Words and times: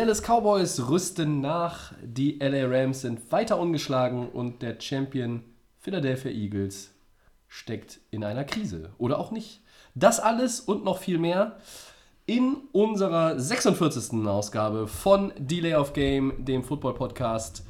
Dallas 0.00 0.22
Cowboys 0.22 0.88
rüsten 0.88 1.42
nach, 1.42 1.92
die 2.02 2.38
LA 2.38 2.68
Rams 2.68 3.02
sind 3.02 3.30
weiter 3.30 3.58
ungeschlagen 3.58 4.30
und 4.30 4.62
der 4.62 4.80
Champion 4.80 5.42
Philadelphia 5.78 6.30
Eagles 6.30 6.94
steckt 7.48 8.00
in 8.10 8.24
einer 8.24 8.44
Krise. 8.44 8.94
Oder 8.96 9.18
auch 9.18 9.30
nicht. 9.30 9.60
Das 9.94 10.18
alles 10.18 10.58
und 10.58 10.84
noch 10.84 10.96
viel 10.96 11.18
mehr 11.18 11.58
in 12.24 12.56
unserer 12.72 13.38
46. 13.38 14.26
Ausgabe 14.26 14.86
von 14.86 15.34
Delay 15.36 15.74
of 15.74 15.92
Game, 15.92 16.46
dem 16.46 16.64
Football 16.64 16.94
Podcast. 16.94 17.62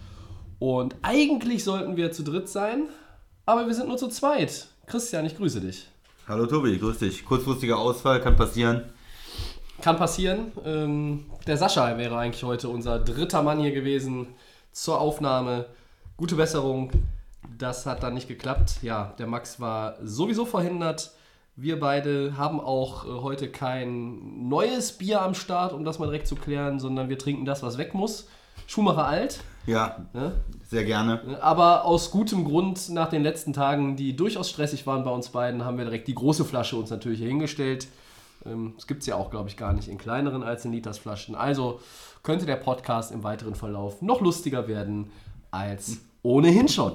Und 0.60 0.94
eigentlich 1.02 1.64
sollten 1.64 1.96
wir 1.96 2.12
zu 2.12 2.22
dritt 2.22 2.48
sein, 2.48 2.84
aber 3.44 3.66
wir 3.66 3.74
sind 3.74 3.88
nur 3.88 3.98
zu 3.98 4.06
zweit. 4.06 4.68
Christian, 4.86 5.26
ich 5.26 5.36
grüße 5.36 5.60
dich. 5.60 5.88
Hallo 6.28 6.46
Tobi, 6.46 6.78
grüß 6.78 7.00
dich. 7.00 7.24
Kurzfristiger 7.24 7.78
Ausfall 7.78 8.20
kann 8.20 8.36
passieren. 8.36 8.84
Kann 9.82 9.96
passieren. 9.96 10.52
Ähm, 10.64 11.26
der 11.46 11.56
Sascha 11.56 11.96
wäre 11.96 12.16
eigentlich 12.18 12.44
heute 12.44 12.68
unser 12.68 12.98
dritter 12.98 13.42
Mann 13.42 13.60
hier 13.60 13.72
gewesen 13.72 14.28
zur 14.72 15.00
Aufnahme. 15.00 15.66
Gute 16.16 16.34
Besserung. 16.34 16.90
Das 17.56 17.86
hat 17.86 18.02
dann 18.02 18.14
nicht 18.14 18.28
geklappt. 18.28 18.74
Ja, 18.82 19.14
der 19.18 19.26
Max 19.26 19.58
war 19.58 19.96
sowieso 20.02 20.44
verhindert. 20.44 21.12
Wir 21.56 21.80
beide 21.80 22.36
haben 22.36 22.60
auch 22.60 23.04
äh, 23.04 23.08
heute 23.22 23.50
kein 23.50 24.48
neues 24.48 24.92
Bier 24.92 25.22
am 25.22 25.34
Start, 25.34 25.72
um 25.72 25.84
das 25.84 25.98
mal 25.98 26.06
direkt 26.06 26.26
zu 26.26 26.36
klären, 26.36 26.78
sondern 26.78 27.08
wir 27.08 27.18
trinken 27.18 27.44
das, 27.44 27.62
was 27.62 27.78
weg 27.78 27.94
muss. 27.94 28.28
Schumacher 28.66 29.06
alt. 29.06 29.40
Ja, 29.66 30.06
Ne? 30.12 30.32
sehr 30.68 30.84
gerne. 30.84 31.38
Aber 31.40 31.84
aus 31.84 32.10
gutem 32.10 32.44
Grund, 32.44 32.90
nach 32.90 33.08
den 33.08 33.22
letzten 33.22 33.52
Tagen, 33.52 33.96
die 33.96 34.14
durchaus 34.14 34.48
stressig 34.48 34.86
waren 34.86 35.04
bei 35.04 35.10
uns 35.10 35.30
beiden, 35.30 35.64
haben 35.64 35.76
wir 35.78 35.84
direkt 35.84 36.08
die 36.08 36.14
große 36.14 36.44
Flasche 36.44 36.76
uns 36.76 36.90
natürlich 36.90 37.18
hier 37.18 37.28
hingestellt. 37.28 37.88
Ähm, 38.46 38.74
Das 38.76 38.86
gibt 38.86 39.00
es 39.00 39.06
ja 39.06 39.16
auch, 39.16 39.30
glaube 39.30 39.48
ich, 39.48 39.56
gar 39.56 39.72
nicht 39.72 39.88
in 39.88 39.98
kleineren 39.98 40.42
als 40.42 40.64
in 40.64 40.72
Litersflaschen. 40.72 41.34
Also 41.34 41.80
könnte 42.22 42.46
der 42.46 42.56
Podcast 42.56 43.12
im 43.12 43.22
weiteren 43.22 43.54
Verlauf 43.54 44.02
noch 44.02 44.20
lustiger 44.20 44.68
werden 44.68 45.10
als 45.50 45.98
ohnehin 46.22 46.68
schon. 46.68 46.92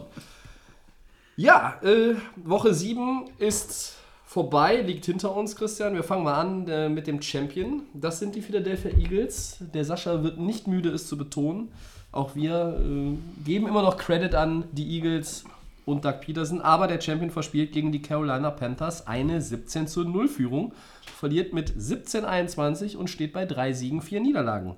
Ja, 1.36 1.80
äh, 1.84 2.16
Woche 2.38 2.74
7 2.74 3.26
ist 3.40 3.96
vorbei, 4.26 4.82
liegt 4.82 5.06
hinter 5.06 5.36
uns, 5.36 5.56
Christian. 5.56 5.94
Wir 5.94 6.04
fangen 6.04 6.24
mal 6.24 6.40
an 6.40 6.68
äh, 6.68 6.90
mit 6.90 7.08
dem 7.08 7.22
Champion. 7.22 7.84
Das 7.94 8.20
sind 8.20 8.36
die 8.36 8.42
Philadelphia 8.42 8.92
Eagles. 8.92 9.58
Der 9.74 9.84
Sascha 9.84 10.24
wird 10.24 10.40
nicht 10.40 10.68
müde, 10.68 10.90
es 10.90 11.08
zu 11.08 11.18
betonen. 11.18 11.72
Auch 12.12 12.36
wir 12.36 12.80
äh, 12.80 13.18
geben 13.44 13.68
immer 13.68 13.82
noch 13.82 13.98
Credit 13.98 14.34
an 14.36 14.64
die 14.72 14.96
Eagles 14.96 15.44
und 15.86 16.04
Doug 16.04 16.22
Peterson, 16.22 16.62
aber 16.62 16.88
der 16.88 17.00
Champion 17.00 17.30
verspielt 17.30 17.72
gegen 17.72 17.92
die 17.92 18.02
Carolina 18.02 18.52
Panthers 18.52 19.08
eine 19.08 19.42
17 19.42 19.88
zu 19.88 20.04
0 20.04 20.28
Führung, 20.28 20.74
verliert 21.18 21.54
mit 21.54 21.72
17-21 21.72 22.98
und 22.98 23.10
steht 23.10 23.34
bei 23.34 23.46
drei 23.46 23.74
Siegen, 23.74 24.02
vier 24.02 24.20
Niederlagen. 24.20 24.76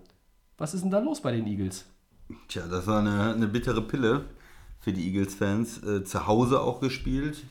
Was 0.57 0.73
ist 0.73 0.81
denn 0.81 0.91
da 0.91 0.99
los 0.99 1.21
bei 1.21 1.31
den 1.31 1.47
Eagles? 1.47 1.85
Tja, 2.47 2.63
das 2.69 2.87
war 2.87 2.99
eine, 2.99 3.33
eine 3.33 3.47
bittere 3.47 3.81
Pille 3.81 4.25
für 4.79 4.91
die 4.91 5.07
Eagles-Fans. 5.07 5.83
Äh, 5.83 6.03
zu 6.03 6.27
Hause 6.27 6.61
auch 6.61 6.81
gespielt. 6.81 7.43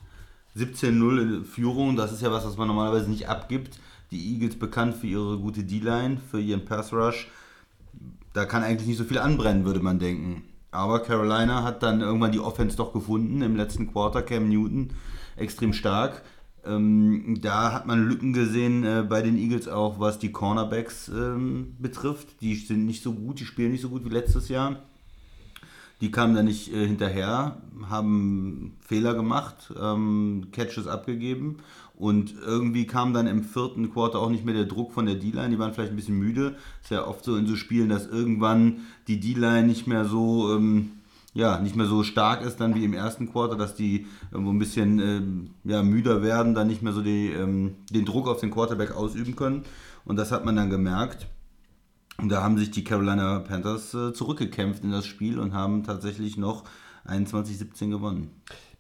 17-0 0.57 1.23
in 1.23 1.45
Führung, 1.45 1.97
das 1.97 2.13
ist 2.13 2.23
ja 2.23 2.31
was, 2.31 2.47
was 2.47 2.57
man 2.57 2.69
normalerweise 2.69 3.11
nicht 3.11 3.29
abgibt. 3.29 3.79
Die 4.11 4.33
Eagles 4.33 4.59
bekannt 4.59 4.95
für 4.95 5.07
ihre 5.07 5.39
gute 5.39 5.65
D-Line, 5.65 6.19
für 6.31 6.41
ihren 6.41 6.65
Pass-Rush. 6.65 7.29
Da 8.33 8.45
kann 8.45 8.63
eigentlich 8.63 8.89
nicht 8.89 8.99
so 8.99 9.05
viel 9.05 9.19
anbrennen, 9.19 9.65
würde 9.65 9.81
man 9.81 9.99
denken. 9.99 10.45
Aber 10.77 11.01
Carolina 11.01 11.63
hat 11.63 11.83
dann 11.83 12.03
irgendwann 12.03 12.33
die 12.33 12.41
Offense 12.41 12.77
doch 12.77 12.93
gefunden. 12.93 13.41
Im 13.41 13.57
letzten 13.57 13.91
Quarter 13.91 14.23
Cam 14.23 14.49
Newton 14.49 14.91
extrem 15.37 15.73
stark. 15.73 16.23
Ähm, 16.67 17.39
da 17.41 17.73
hat 17.73 17.87
man 17.87 18.07
Lücken 18.07 18.35
gesehen 18.35 18.85
äh, 18.85 19.03
bei 19.09 19.23
den 19.23 19.39
Eagles 19.39 19.69
auch, 19.69 19.99
was 20.01 20.19
die 20.19 20.33
Cornerbacks 20.33 21.09
ähm, 21.09 21.77
betrifft. 21.79 22.41
Die 22.43 22.55
sind 22.57 22.85
nicht 22.85 23.03
so 23.03 23.13
gut, 23.13 23.41
die 23.41 23.47
spielen 23.47 23.73
nicht 23.73 23.81
so 23.81 23.89
gut 23.89 24.05
wie 24.05 24.11
letztes 24.11 24.49
Jahr. 24.49 24.77
Die 26.03 26.11
kamen 26.11 26.35
da 26.35 26.43
nicht 26.43 26.75
äh, 26.75 26.87
hinterher, 26.87 27.57
haben 27.89 28.77
Fehler 28.81 29.15
gemacht, 29.15 29.73
ähm, 29.81 30.49
Catches 30.53 30.87
abgegeben 30.87 31.57
und 31.97 32.35
irgendwie 32.45 32.87
kam 32.87 33.15
dann 33.15 33.27
im 33.27 33.43
vierten 33.43 33.91
Quarter 33.91 34.19
auch 34.21 34.31
nicht 34.31 34.45
mehr 34.45 34.55
der 34.55 34.65
Druck 34.65 34.93
von 34.93 35.07
der 35.07 35.15
D-Line. 35.15 35.51
Die 35.51 35.59
waren 35.59 35.73
vielleicht 35.73 35.93
ein 35.93 35.97
bisschen 35.97 36.19
müde. 36.19 36.57
Ist 36.83 36.91
ja 36.91 37.07
oft 37.07 37.25
so 37.25 37.37
in 37.37 37.47
so 37.47 37.57
Spielen, 37.57 37.89
dass 37.89 38.07
irgendwann 38.07 38.81
die 39.09 39.19
D-Line 39.19 39.67
nicht 39.67 39.87
mehr 39.87 40.05
so 40.05 40.55
ähm, 40.55 40.91
ja, 41.37 41.59
nicht 41.59 41.77
mehr 41.77 41.87
so 41.87 42.03
stark 42.03 42.43
ist 42.43 42.63
dann 42.63 42.75
wie 42.75 42.85
im 42.85 42.95
ersten 42.95 43.31
Quarter, 43.31 43.57
dass 43.57 43.75
die 43.75 44.07
irgendwo 44.33 44.53
ein 44.53 44.59
bisschen 44.59 44.99
ähm, 44.99 45.51
ja, 45.65 45.83
müder 45.83 46.23
werden, 46.23 46.55
dann 46.55 46.67
nicht 46.67 46.81
mehr 46.81 46.95
so 46.95 47.03
die, 47.03 47.31
ähm, 47.31 47.75
den 47.91 48.07
Druck 48.07 48.27
auf 48.27 48.41
den 48.41 48.51
Quarterback 48.51 48.97
ausüben 48.97 49.37
können. 49.37 49.65
Und 50.07 50.17
das 50.17 50.33
hat 50.33 50.47
man 50.47 50.57
dann 50.57 50.71
gemerkt. 50.71 51.27
Und 52.17 52.31
da 52.31 52.43
haben 52.43 52.57
sich 52.57 52.71
die 52.71 52.85
Carolina 52.85 53.41
Panthers 53.41 53.93
äh, 53.93 54.15
zurückgekämpft 54.15 54.83
in 54.83 54.91
das 54.91 55.05
Spiel 55.05 55.39
und 55.39 55.53
haben 55.53 55.85
tatsächlich 55.85 56.39
noch 56.39 56.65
21-17 57.07 57.91
gewonnen. 57.91 58.31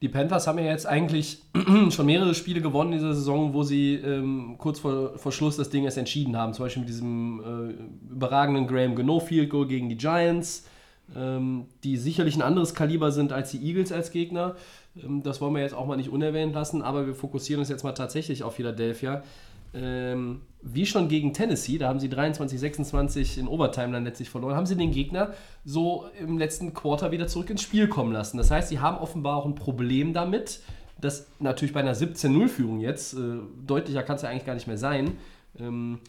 Die 0.02 0.08
Panthers 0.08 0.46
haben 0.46 0.58
ja 0.58 0.66
jetzt 0.66 0.86
eigentlich 0.86 1.42
schon 1.90 2.06
mehrere 2.06 2.34
Spiele 2.34 2.60
gewonnen 2.60 2.92
in 2.92 2.98
dieser 2.98 3.14
Saison, 3.14 3.54
wo 3.54 3.62
sie 3.62 3.94
ähm, 3.94 4.56
kurz 4.58 4.78
vor, 4.78 5.18
vor 5.18 5.32
Schluss 5.32 5.56
das 5.56 5.70
Ding 5.70 5.84
erst 5.84 5.96
entschieden 5.96 6.36
haben. 6.36 6.52
Zum 6.52 6.66
Beispiel 6.66 6.80
mit 6.82 6.90
diesem 6.90 7.40
äh, 7.40 8.12
überragenden 8.12 8.66
Graham 8.66 8.94
Gano 8.94 9.20
Field 9.20 9.48
Goal 9.48 9.66
gegen 9.66 9.88
die 9.88 9.96
Giants, 9.96 10.66
ähm, 11.16 11.64
die 11.82 11.96
sicherlich 11.96 12.36
ein 12.36 12.42
anderes 12.42 12.74
Kaliber 12.74 13.10
sind 13.10 13.32
als 13.32 13.52
die 13.52 13.66
Eagles 13.66 13.90
als 13.90 14.10
Gegner. 14.10 14.56
Ähm, 15.02 15.22
das 15.22 15.40
wollen 15.40 15.54
wir 15.54 15.62
jetzt 15.62 15.74
auch 15.74 15.86
mal 15.86 15.96
nicht 15.96 16.10
unerwähnt 16.10 16.54
lassen, 16.54 16.82
aber 16.82 17.06
wir 17.06 17.14
fokussieren 17.14 17.60
uns 17.60 17.70
jetzt 17.70 17.82
mal 17.82 17.92
tatsächlich 17.92 18.42
auf 18.42 18.56
Philadelphia. 18.56 19.22
Ähm, 19.76 20.42
wie 20.62 20.86
schon 20.86 21.08
gegen 21.08 21.32
Tennessee, 21.32 21.78
da 21.78 21.88
haben 21.88 22.00
sie 22.00 22.08
23-26 22.08 23.38
in 23.38 23.46
Overtime 23.46 23.92
dann 23.92 24.04
letztlich 24.04 24.30
verloren, 24.30 24.56
haben 24.56 24.66
sie 24.66 24.76
den 24.76 24.90
Gegner 24.90 25.34
so 25.64 26.06
im 26.18 26.38
letzten 26.38 26.74
Quarter 26.74 27.12
wieder 27.12 27.28
zurück 27.28 27.50
ins 27.50 27.62
Spiel 27.62 27.86
kommen 27.86 28.12
lassen. 28.12 28.38
Das 28.38 28.50
heißt, 28.50 28.68
sie 28.68 28.80
haben 28.80 28.98
offenbar 28.98 29.36
auch 29.36 29.44
ein 29.44 29.54
Problem 29.54 30.12
damit, 30.12 30.60
dass 31.00 31.28
natürlich 31.40 31.74
bei 31.74 31.80
einer 31.80 31.94
17-0-Führung 31.94 32.80
jetzt, 32.80 33.14
äh, 33.14 33.38
deutlicher 33.66 34.02
kann 34.02 34.16
es 34.16 34.22
ja 34.22 34.30
eigentlich 34.30 34.46
gar 34.46 34.54
nicht 34.54 34.66
mehr 34.66 34.78
sein, 34.78 35.18
ähm, 35.58 36.00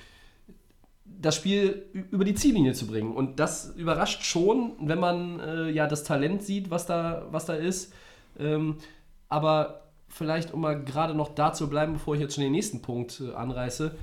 das 1.06 1.36
Spiel 1.36 1.86
über 2.12 2.24
die 2.24 2.36
Ziellinie 2.36 2.74
zu 2.74 2.88
bringen. 2.88 3.14
Und 3.14 3.40
das 3.40 3.74
überrascht 3.76 4.24
schon, 4.24 4.74
wenn 4.80 5.00
man 5.00 5.40
äh, 5.40 5.70
ja 5.70 5.88
das 5.88 6.04
Talent 6.04 6.44
sieht, 6.44 6.70
was 6.70 6.86
da, 6.86 7.28
was 7.32 7.46
da 7.46 7.54
ist. 7.54 7.94
Ähm, 8.40 8.78
aber 9.30 9.87
vielleicht, 10.10 10.54
um 10.54 10.62
mal 10.62 10.84
gerade 10.84 11.14
noch 11.14 11.36
da 11.36 11.54
zu 11.54 11.70
bleiben, 11.70 11.94
bevor 11.94 12.16
ich 12.16 12.22
jetzt 12.22 12.36
schon 12.36 12.44
den 12.44 12.52
nächsten 12.52 12.82
Punkt 12.82 13.22
äh, 13.22 13.34
anreiße, 13.34 13.96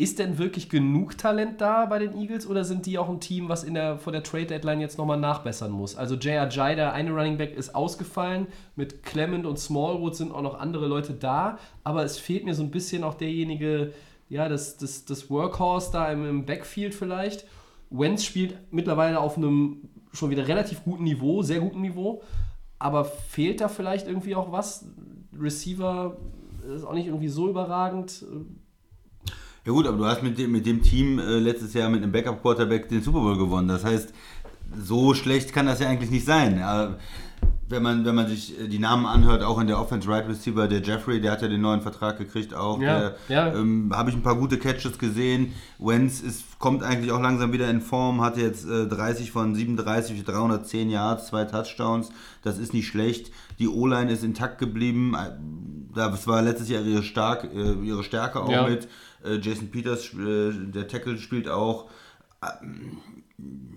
ist 0.00 0.18
denn 0.18 0.38
wirklich 0.38 0.70
genug 0.70 1.18
Talent 1.18 1.60
da 1.60 1.84
bei 1.84 1.98
den 1.98 2.16
Eagles 2.16 2.46
oder 2.46 2.64
sind 2.64 2.86
die 2.86 2.96
auch 2.96 3.10
ein 3.10 3.20
Team, 3.20 3.50
was 3.50 3.64
in 3.64 3.74
der, 3.74 3.98
vor 3.98 4.12
der 4.12 4.22
Trade 4.22 4.46
Deadline 4.46 4.80
jetzt 4.80 4.96
nochmal 4.96 5.18
nachbessern 5.18 5.70
muss? 5.70 5.94
Also 5.94 6.14
J.R. 6.14 6.48
Jai, 6.48 6.74
der 6.74 6.94
eine 6.94 7.10
Running 7.10 7.36
Back, 7.36 7.54
ist 7.54 7.74
ausgefallen. 7.74 8.46
Mit 8.76 9.02
Clement 9.02 9.44
und 9.44 9.58
Smallwood 9.58 10.16
sind 10.16 10.32
auch 10.32 10.40
noch 10.40 10.58
andere 10.58 10.86
Leute 10.86 11.12
da. 11.12 11.58
Aber 11.84 12.02
es 12.02 12.18
fehlt 12.18 12.46
mir 12.46 12.54
so 12.54 12.62
ein 12.62 12.70
bisschen 12.70 13.04
auch 13.04 13.12
derjenige, 13.12 13.92
ja, 14.30 14.48
das, 14.48 14.78
das, 14.78 15.04
das 15.04 15.28
Workhorse 15.28 15.92
da 15.92 16.10
im, 16.10 16.26
im 16.26 16.46
Backfield 16.46 16.94
vielleicht. 16.94 17.44
Wentz 17.90 18.24
spielt 18.24 18.56
mittlerweile 18.70 19.20
auf 19.20 19.36
einem 19.36 19.82
schon 20.12 20.30
wieder 20.30 20.48
relativ 20.48 20.82
guten 20.82 21.04
Niveau, 21.04 21.42
sehr 21.42 21.60
guten 21.60 21.82
Niveau. 21.82 22.22
Aber 22.80 23.04
fehlt 23.04 23.60
da 23.60 23.68
vielleicht 23.68 24.08
irgendwie 24.08 24.34
auch 24.34 24.50
was? 24.50 24.86
Receiver 25.38 26.16
ist 26.74 26.84
auch 26.84 26.94
nicht 26.94 27.06
irgendwie 27.06 27.28
so 27.28 27.48
überragend. 27.48 28.24
Ja 29.66 29.72
gut, 29.72 29.86
aber 29.86 29.98
du 29.98 30.06
hast 30.06 30.22
mit 30.22 30.38
dem, 30.38 30.50
mit 30.50 30.64
dem 30.64 30.82
Team 30.82 31.18
äh, 31.18 31.38
letztes 31.38 31.74
Jahr 31.74 31.90
mit 31.90 32.02
einem 32.02 32.10
Backup-Quarterback 32.10 32.88
den 32.88 33.02
Super 33.02 33.20
Bowl 33.20 33.36
gewonnen. 33.36 33.68
Das 33.68 33.84
heißt, 33.84 34.14
so 34.82 35.12
schlecht 35.14 35.52
kann 35.52 35.66
das 35.66 35.80
ja 35.80 35.88
eigentlich 35.88 36.10
nicht 36.10 36.24
sein. 36.24 36.58
Ja, 36.58 36.96
wenn, 37.70 37.82
man, 37.82 38.04
wenn 38.04 38.14
man 38.14 38.26
sich 38.28 38.58
äh, 38.60 38.68
die 38.68 38.78
Namen 38.78 39.06
anhört, 39.06 39.42
auch 39.42 39.60
in 39.60 39.66
der 39.66 39.80
Offense 39.80 40.08
Right 40.08 40.28
Receiver, 40.28 40.68
der 40.68 40.82
Jeffrey, 40.82 41.20
der 41.20 41.32
hat 41.32 41.42
ja 41.42 41.48
den 41.48 41.60
neuen 41.60 41.80
Vertrag 41.80 42.18
gekriegt 42.18 42.52
auch. 42.54 42.80
Ja, 42.80 43.00
der, 43.00 43.16
ja. 43.28 43.54
Ähm, 43.54 43.90
Habe 43.94 44.10
ich 44.10 44.16
ein 44.16 44.22
paar 44.22 44.36
gute 44.36 44.58
Catches 44.58 44.98
gesehen. 44.98 45.52
Wentz 45.78 46.20
ist, 46.20 46.58
kommt 46.58 46.82
eigentlich 46.82 47.12
auch 47.12 47.20
langsam 47.20 47.52
wieder 47.52 47.70
in 47.70 47.80
Form, 47.80 48.20
hatte 48.20 48.40
jetzt 48.40 48.68
äh, 48.68 48.86
30 48.86 49.30
von 49.30 49.54
37 49.54 50.18
für 50.18 50.24
310 50.30 50.90
Yards, 50.90 51.28
zwei 51.28 51.44
Touchdowns. 51.44 52.10
Das 52.42 52.58
ist 52.58 52.74
nicht 52.74 52.88
schlecht. 52.88 53.30
Die 53.58 53.68
O-Line 53.68 54.10
ist 54.12 54.24
intakt 54.24 54.58
geblieben. 54.58 55.14
Äh, 55.14 55.30
Das 55.94 56.26
war 56.26 56.40
letztes 56.42 56.68
Jahr 56.68 56.82
ihre, 56.82 57.02
Stark, 57.02 57.44
äh, 57.54 57.72
ihre 57.82 58.04
Stärke 58.04 58.40
auch 58.40 58.50
Ja. 58.50 58.68
mit. 58.68 58.88
Äh, 59.24 59.36
Jason 59.42 59.68
Peters, 59.70 60.14
äh, 60.14 60.52
der 60.72 60.88
Tackle 60.88 61.18
spielt 61.18 61.48
auch. 61.48 61.88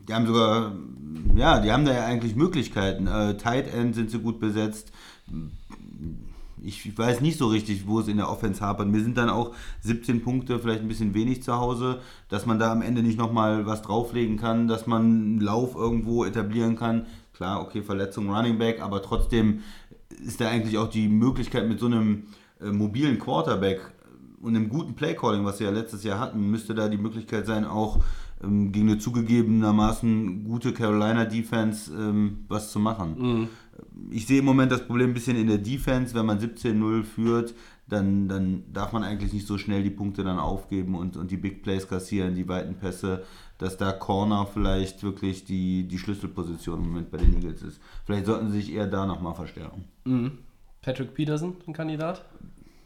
Die 0.08 0.14
haben 0.14 0.28
sogar, 0.28 0.74
ja, 1.36 1.60
die 1.60 1.72
haben 1.72 1.86
da 1.86 1.94
ja 1.94 2.06
eigentlich 2.06 2.36
Möglichkeiten. 2.36 3.08
Äh, 3.08 3.38
Tight 3.38 3.74
End 3.74 3.96
sind 3.96 4.12
sie 4.12 4.20
gut 4.20 4.40
besetzt. 4.40 4.92
Ich 6.62 6.98
weiß 6.98 7.22
nicht 7.22 7.38
so 7.38 7.48
richtig, 7.48 7.88
wo 7.88 8.00
es 8.00 8.08
in 8.08 8.18
der 8.18 8.30
Offense 8.30 8.62
hapert. 8.62 8.88
Mir 8.88 9.02
sind 9.02 9.18
dann 9.18 9.30
auch 9.30 9.54
17 9.82 10.22
Punkte 10.22 10.60
vielleicht 10.60 10.82
ein 10.82 10.88
bisschen 10.88 11.14
wenig 11.14 11.44
zu 11.44 11.54
Hause, 11.58 12.00
dass 12.30 12.46
man 12.46 12.60
da 12.60 12.72
am 12.72 12.82
Ende 12.82 13.04
nicht 13.04 13.18
nochmal 13.18 13.66
was 13.66 13.82
drauflegen 13.82 14.38
kann, 14.38 14.68
dass 14.68 14.88
man 14.88 15.02
einen 15.02 15.42
Lauf 15.42 15.76
irgendwo 15.76 16.24
etablieren 16.24 16.78
kann. 16.78 17.06
Klar, 17.34 17.62
okay, 17.62 17.82
Verletzung, 17.82 18.30
Running 18.30 18.58
Back, 18.58 18.82
aber 18.82 19.02
trotzdem 19.02 19.62
ist 20.26 20.40
da 20.40 20.50
eigentlich 20.50 20.78
auch 20.78 20.90
die 20.90 21.08
Möglichkeit 21.08 21.68
mit 21.68 21.80
so 21.80 21.88
einem 21.88 22.28
äh, 22.62 22.72
mobilen 22.72 23.20
Quarterback 23.20 23.82
und 24.42 24.56
einem 24.56 24.70
guten 24.70 24.94
Playcalling, 24.94 25.46
was 25.46 25.58
sie 25.58 25.64
ja 25.64 25.72
letztes 25.72 26.04
Jahr 26.04 26.20
hatten, 26.20 26.52
müsste 26.52 26.76
da 26.76 26.90
die 26.90 26.98
Möglichkeit 26.98 27.46
sein, 27.46 27.66
auch 27.66 28.00
ähm, 28.44 28.72
gegen 28.72 28.90
eine 28.90 29.00
zugegebenermaßen 29.00 30.44
gute 30.44 30.74
Carolina 30.74 31.26
Defense 31.26 31.92
ähm, 31.94 32.46
was 32.48 32.72
zu 32.72 32.80
machen. 32.80 33.16
Mhm. 33.18 33.48
Ich 34.12 34.28
sehe 34.28 34.40
im 34.40 34.46
Moment 34.46 34.72
das 34.72 34.86
Problem 34.86 35.12
ein 35.12 35.14
bisschen 35.14 35.38
in 35.38 35.48
der 35.48 35.58
Defense, 35.58 36.14
wenn 36.14 36.26
man 36.26 36.40
17-0 36.40 37.04
führt, 37.04 37.54
dann, 37.88 38.28
dann 38.28 38.64
darf 38.72 38.94
man 38.94 39.04
eigentlich 39.04 39.34
nicht 39.34 39.48
so 39.48 39.58
schnell 39.58 39.84
die 39.84 39.90
Punkte 39.90 40.24
dann 40.24 40.40
aufgeben 40.40 40.96
und, 40.96 41.18
und 41.18 41.32
die 41.32 41.38
Big 41.38 41.64
Plays 41.64 41.88
kassieren, 41.88 42.36
die 42.36 42.48
weiten 42.48 42.76
Pässe, 42.76 43.24
dass 43.58 43.78
da 43.78 43.92
Corner 43.92 44.46
vielleicht 44.46 45.04
wirklich 45.04 45.46
die, 45.46 45.88
die 45.88 45.98
Schlüsselposition 45.98 46.80
im 46.80 46.90
Moment 46.90 47.12
bei 47.12 47.18
den 47.18 47.34
Eagles 47.34 47.62
ist. 47.62 47.82
Vielleicht 48.06 48.26
sollten 48.26 48.52
sie 48.52 48.62
sich 48.62 48.74
eher 48.74 48.88
da 48.88 49.06
nochmal 49.06 49.36
verstärken. 49.36 49.86
Mhm. 50.06 50.40
Patrick 50.82 51.14
Peterson, 51.14 51.56
ein 51.66 51.74
Kandidat? 51.74 52.26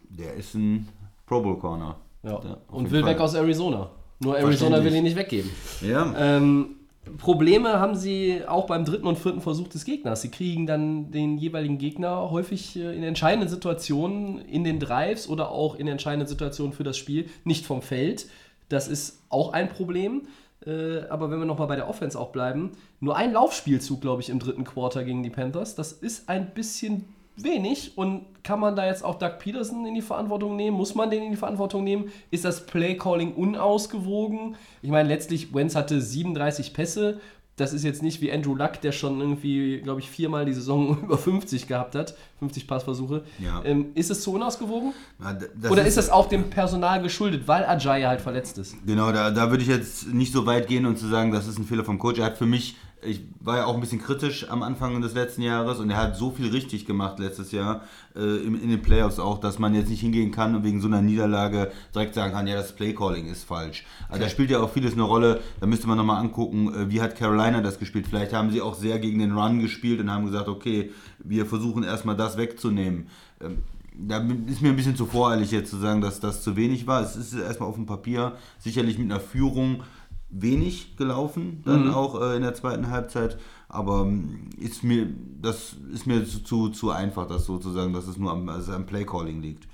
Der 0.09 0.35
ist 0.35 0.55
ein 0.55 0.87
Pro 1.25 1.41
Bowl 1.41 1.57
Corner. 1.57 1.97
Ja. 2.23 2.39
Und 2.69 2.91
will 2.91 3.01
Fall. 3.01 3.13
weg 3.13 3.19
aus 3.19 3.33
Arizona. 3.33 3.89
Nur 4.19 4.37
Arizona 4.37 4.83
will 4.83 4.95
ihn 4.95 5.03
nicht 5.03 5.15
weggeben. 5.15 5.51
Ja. 5.81 6.13
Ähm, 6.17 6.77
Probleme 7.17 7.79
haben 7.79 7.95
sie 7.95 8.41
auch 8.45 8.67
beim 8.67 8.83
dritten 8.83 9.07
und 9.07 9.17
vierten 9.17 9.41
Versuch 9.41 9.67
des 9.67 9.85
Gegners. 9.85 10.21
Sie 10.21 10.29
kriegen 10.29 10.67
dann 10.67 11.11
den 11.11 11.37
jeweiligen 11.37 11.77
Gegner 11.77 12.29
häufig 12.29 12.75
äh, 12.75 12.95
in 12.95 13.03
entscheidenden 13.03 13.49
Situationen, 13.49 14.39
in 14.39 14.63
den 14.63 14.79
Drives 14.79 15.29
oder 15.29 15.51
auch 15.51 15.75
in 15.75 15.87
entscheidenden 15.87 16.27
Situationen 16.27 16.73
für 16.73 16.83
das 16.83 16.97
Spiel 16.97 17.29
nicht 17.43 17.65
vom 17.65 17.81
Feld. 17.81 18.27
Das 18.69 18.87
ist 18.87 19.21
auch 19.29 19.53
ein 19.53 19.69
Problem. 19.69 20.23
Äh, 20.65 21.01
aber 21.09 21.29
wenn 21.31 21.39
wir 21.39 21.45
nochmal 21.45 21.67
bei 21.67 21.75
der 21.75 21.87
Offense 21.87 22.19
auch 22.19 22.31
bleiben, 22.31 22.71
nur 22.99 23.15
ein 23.15 23.31
Laufspielzug, 23.31 24.01
glaube 24.01 24.21
ich, 24.21 24.29
im 24.29 24.39
dritten 24.39 24.63
Quarter 24.63 25.03
gegen 25.03 25.23
die 25.23 25.29
Panthers. 25.29 25.75
Das 25.75 25.91
ist 25.91 26.29
ein 26.29 26.53
bisschen 26.53 27.05
wenig 27.37 27.97
und 27.97 28.25
kann 28.43 28.59
man 28.59 28.75
da 28.75 28.85
jetzt 28.85 29.03
auch 29.03 29.15
Doug 29.15 29.39
Peterson 29.39 29.85
in 29.85 29.93
die 29.93 30.01
Verantwortung 30.01 30.55
nehmen? 30.55 30.77
Muss 30.77 30.95
man 30.95 31.09
den 31.09 31.23
in 31.23 31.31
die 31.31 31.37
Verantwortung 31.37 31.83
nehmen? 31.83 32.11
Ist 32.31 32.45
das 32.45 32.65
Playcalling 32.65 33.33
unausgewogen? 33.33 34.55
Ich 34.81 34.89
meine, 34.89 35.09
letztlich, 35.09 35.53
Wenz 35.53 35.75
hatte 35.75 36.01
37 36.01 36.73
Pässe. 36.73 37.19
Das 37.57 37.73
ist 37.73 37.83
jetzt 37.83 38.03
nicht 38.03 38.21
wie 38.21 38.31
Andrew 38.31 38.53
Luck, 38.53 38.81
der 38.81 38.91
schon 38.91 39.19
irgendwie, 39.19 39.79
glaube 39.81 39.99
ich, 39.99 40.09
viermal 40.09 40.45
die 40.45 40.53
Saison 40.53 40.97
über 41.03 41.17
50 41.17 41.67
gehabt 41.67 41.95
hat. 41.95 42.15
50 42.39 42.67
Passversuche. 42.67 43.23
Ja. 43.39 43.63
Ähm, 43.65 43.87
ist 43.95 44.11
es 44.11 44.21
zu 44.21 44.31
unausgewogen? 44.33 44.93
Na, 45.17 45.37
Oder 45.69 45.81
ist, 45.81 45.89
ist 45.89 45.97
das 45.97 46.09
auch 46.11 46.29
dem 46.29 46.49
Personal 46.51 47.01
geschuldet, 47.01 47.47
weil 47.47 47.65
Ajay 47.65 48.03
halt 48.03 48.21
verletzt 48.21 48.59
ist? 48.59 48.75
Genau, 48.85 49.11
da, 49.11 49.31
da 49.31 49.49
würde 49.49 49.63
ich 49.63 49.69
jetzt 49.69 50.13
nicht 50.13 50.31
so 50.31 50.45
weit 50.45 50.67
gehen 50.67 50.85
und 50.85 50.97
zu 50.97 51.07
sagen, 51.07 51.31
das 51.31 51.47
ist 51.47 51.57
ein 51.57 51.65
Fehler 51.65 51.83
vom 51.83 51.97
Coach. 51.97 52.19
Er 52.19 52.25
hat 52.25 52.37
für 52.37 52.45
mich 52.45 52.75
ich 53.07 53.21
war 53.39 53.57
ja 53.57 53.65
auch 53.65 53.73
ein 53.73 53.79
bisschen 53.79 54.01
kritisch 54.01 54.49
am 54.49 54.61
Anfang 54.61 55.01
des 55.01 55.13
letzten 55.13 55.41
Jahres 55.41 55.79
und 55.79 55.89
er 55.89 55.97
hat 55.97 56.17
so 56.17 56.31
viel 56.31 56.49
richtig 56.49 56.85
gemacht 56.85 57.19
letztes 57.19 57.51
Jahr 57.51 57.81
äh, 58.15 58.19
in, 58.19 58.61
in, 58.61 58.69
den 58.69 58.81
Playoffs 58.81 59.19
auch, 59.19 59.39
dass 59.39 59.59
man 59.59 59.73
jetzt 59.73 59.89
nicht 59.89 60.01
hingehen 60.01 60.31
kann 60.31 60.55
und 60.55 60.63
wegen 60.63 60.81
so 60.81 60.87
einer 60.87 61.01
Niederlage 61.01 61.71
direkt 61.95 62.13
sagen 62.13 62.33
kann, 62.33 62.47
ja, 62.47 62.55
das 62.55 62.75
Playcalling 62.75 63.27
ist 63.27 63.45
falsch. 63.45 63.85
Also 64.03 64.15
okay. 64.15 64.23
da 64.23 64.29
spielt 64.29 64.49
ja 64.51 64.59
auch 64.59 64.69
vieles 64.69 64.93
eine 64.93 65.03
Rolle. 65.03 65.41
Da 65.59 65.67
müsste 65.67 65.87
man 65.87 65.97
nochmal 65.97 66.21
angucken, 66.21 66.73
äh, 66.73 66.89
wie 66.89 67.01
hat 67.01 67.15
Carolina 67.15 67.61
das 67.61 67.79
gespielt. 67.79 68.07
Vielleicht 68.07 68.33
haben 68.33 68.51
sie 68.51 68.61
auch 68.61 68.75
sehr 68.75 68.99
gegen 68.99 69.19
den 69.19 69.37
Run 69.37 69.59
gespielt 69.59 69.99
und 70.01 70.11
haben 70.11 70.25
gesagt, 70.25 70.49
okay, 70.49 70.91
wir 71.19 71.45
versuchen 71.45 71.83
erstmal 71.83 72.17
das 72.17 72.37
wegzunehmen. 72.37 73.07
Ähm, 73.41 73.59
da 73.99 74.17
ist 74.47 74.61
mir 74.61 74.69
ein 74.69 74.75
bisschen 74.75 74.95
zu 74.95 75.05
voreilig 75.05 75.51
jetzt 75.51 75.71
zu 75.71 75.77
sagen, 75.77 76.01
dass 76.01 76.19
das 76.19 76.43
zu 76.43 76.55
wenig 76.55 76.85
war. 76.85 77.01
Es 77.01 77.15
ist 77.15 77.33
erstmal 77.33 77.69
auf 77.69 77.75
dem 77.75 77.87
Papier 77.87 78.33
sicherlich 78.59 78.97
mit 78.99 79.11
einer 79.11 79.19
Führung 79.19 79.83
wenig 80.29 80.97
gelaufen, 80.97 81.61
dann 81.65 81.87
mhm. 81.87 81.93
auch 81.93 82.21
äh, 82.21 82.35
in 82.35 82.41
der 82.41 82.53
zweiten 82.53 82.89
Halbzeit. 82.89 83.37
Aber 83.69 84.01
ähm, 84.01 84.49
ist 84.59 84.83
mir, 84.83 85.07
das 85.41 85.75
ist 85.93 86.07
mir 86.07 86.25
zu, 86.25 86.39
zu, 86.39 86.69
zu 86.69 86.91
einfach, 86.91 87.27
das 87.27 87.45
sozusagen, 87.45 87.93
dass 87.93 88.07
es 88.07 88.17
nur 88.17 88.31
am, 88.31 88.47
also 88.49 88.73
am 88.73 88.85
Playcalling 88.85 89.41
liegt. 89.41 89.67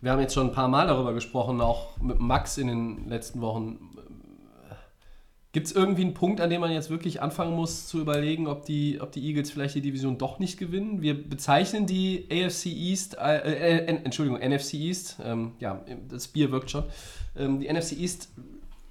Wir 0.00 0.12
haben 0.12 0.20
jetzt 0.20 0.34
schon 0.34 0.48
ein 0.48 0.52
paar 0.52 0.68
Mal 0.68 0.86
darüber 0.86 1.12
gesprochen, 1.12 1.60
auch 1.60 1.98
mit 2.00 2.20
Max 2.20 2.56
in 2.56 2.68
den 2.68 3.08
letzten 3.08 3.40
Wochen. 3.40 3.78
Gibt 5.50 5.66
es 5.66 5.72
irgendwie 5.72 6.02
einen 6.02 6.14
Punkt, 6.14 6.40
an 6.40 6.50
dem 6.50 6.60
man 6.60 6.70
jetzt 6.70 6.90
wirklich 6.90 7.22
anfangen 7.22 7.56
muss 7.56 7.86
zu 7.86 7.98
überlegen, 7.98 8.46
ob 8.46 8.66
die, 8.66 9.00
ob 9.00 9.12
die 9.12 9.26
Eagles 9.26 9.50
vielleicht 9.50 9.74
die 9.74 9.80
Division 9.80 10.18
doch 10.18 10.38
nicht 10.38 10.58
gewinnen? 10.58 11.00
Wir 11.00 11.20
bezeichnen 11.28 11.86
die 11.86 12.28
AFC 12.30 12.66
East, 12.66 13.16
äh, 13.18 13.38
äh, 13.38 13.86
Entschuldigung, 13.86 14.40
NFC 14.40 14.74
East, 14.74 15.16
ähm, 15.24 15.52
ja, 15.58 15.84
das 16.08 16.28
Bier 16.28 16.52
wirkt 16.52 16.70
schon. 16.70 16.84
Ähm, 17.34 17.60
die 17.60 17.72
NFC 17.72 17.92
East 17.98 18.28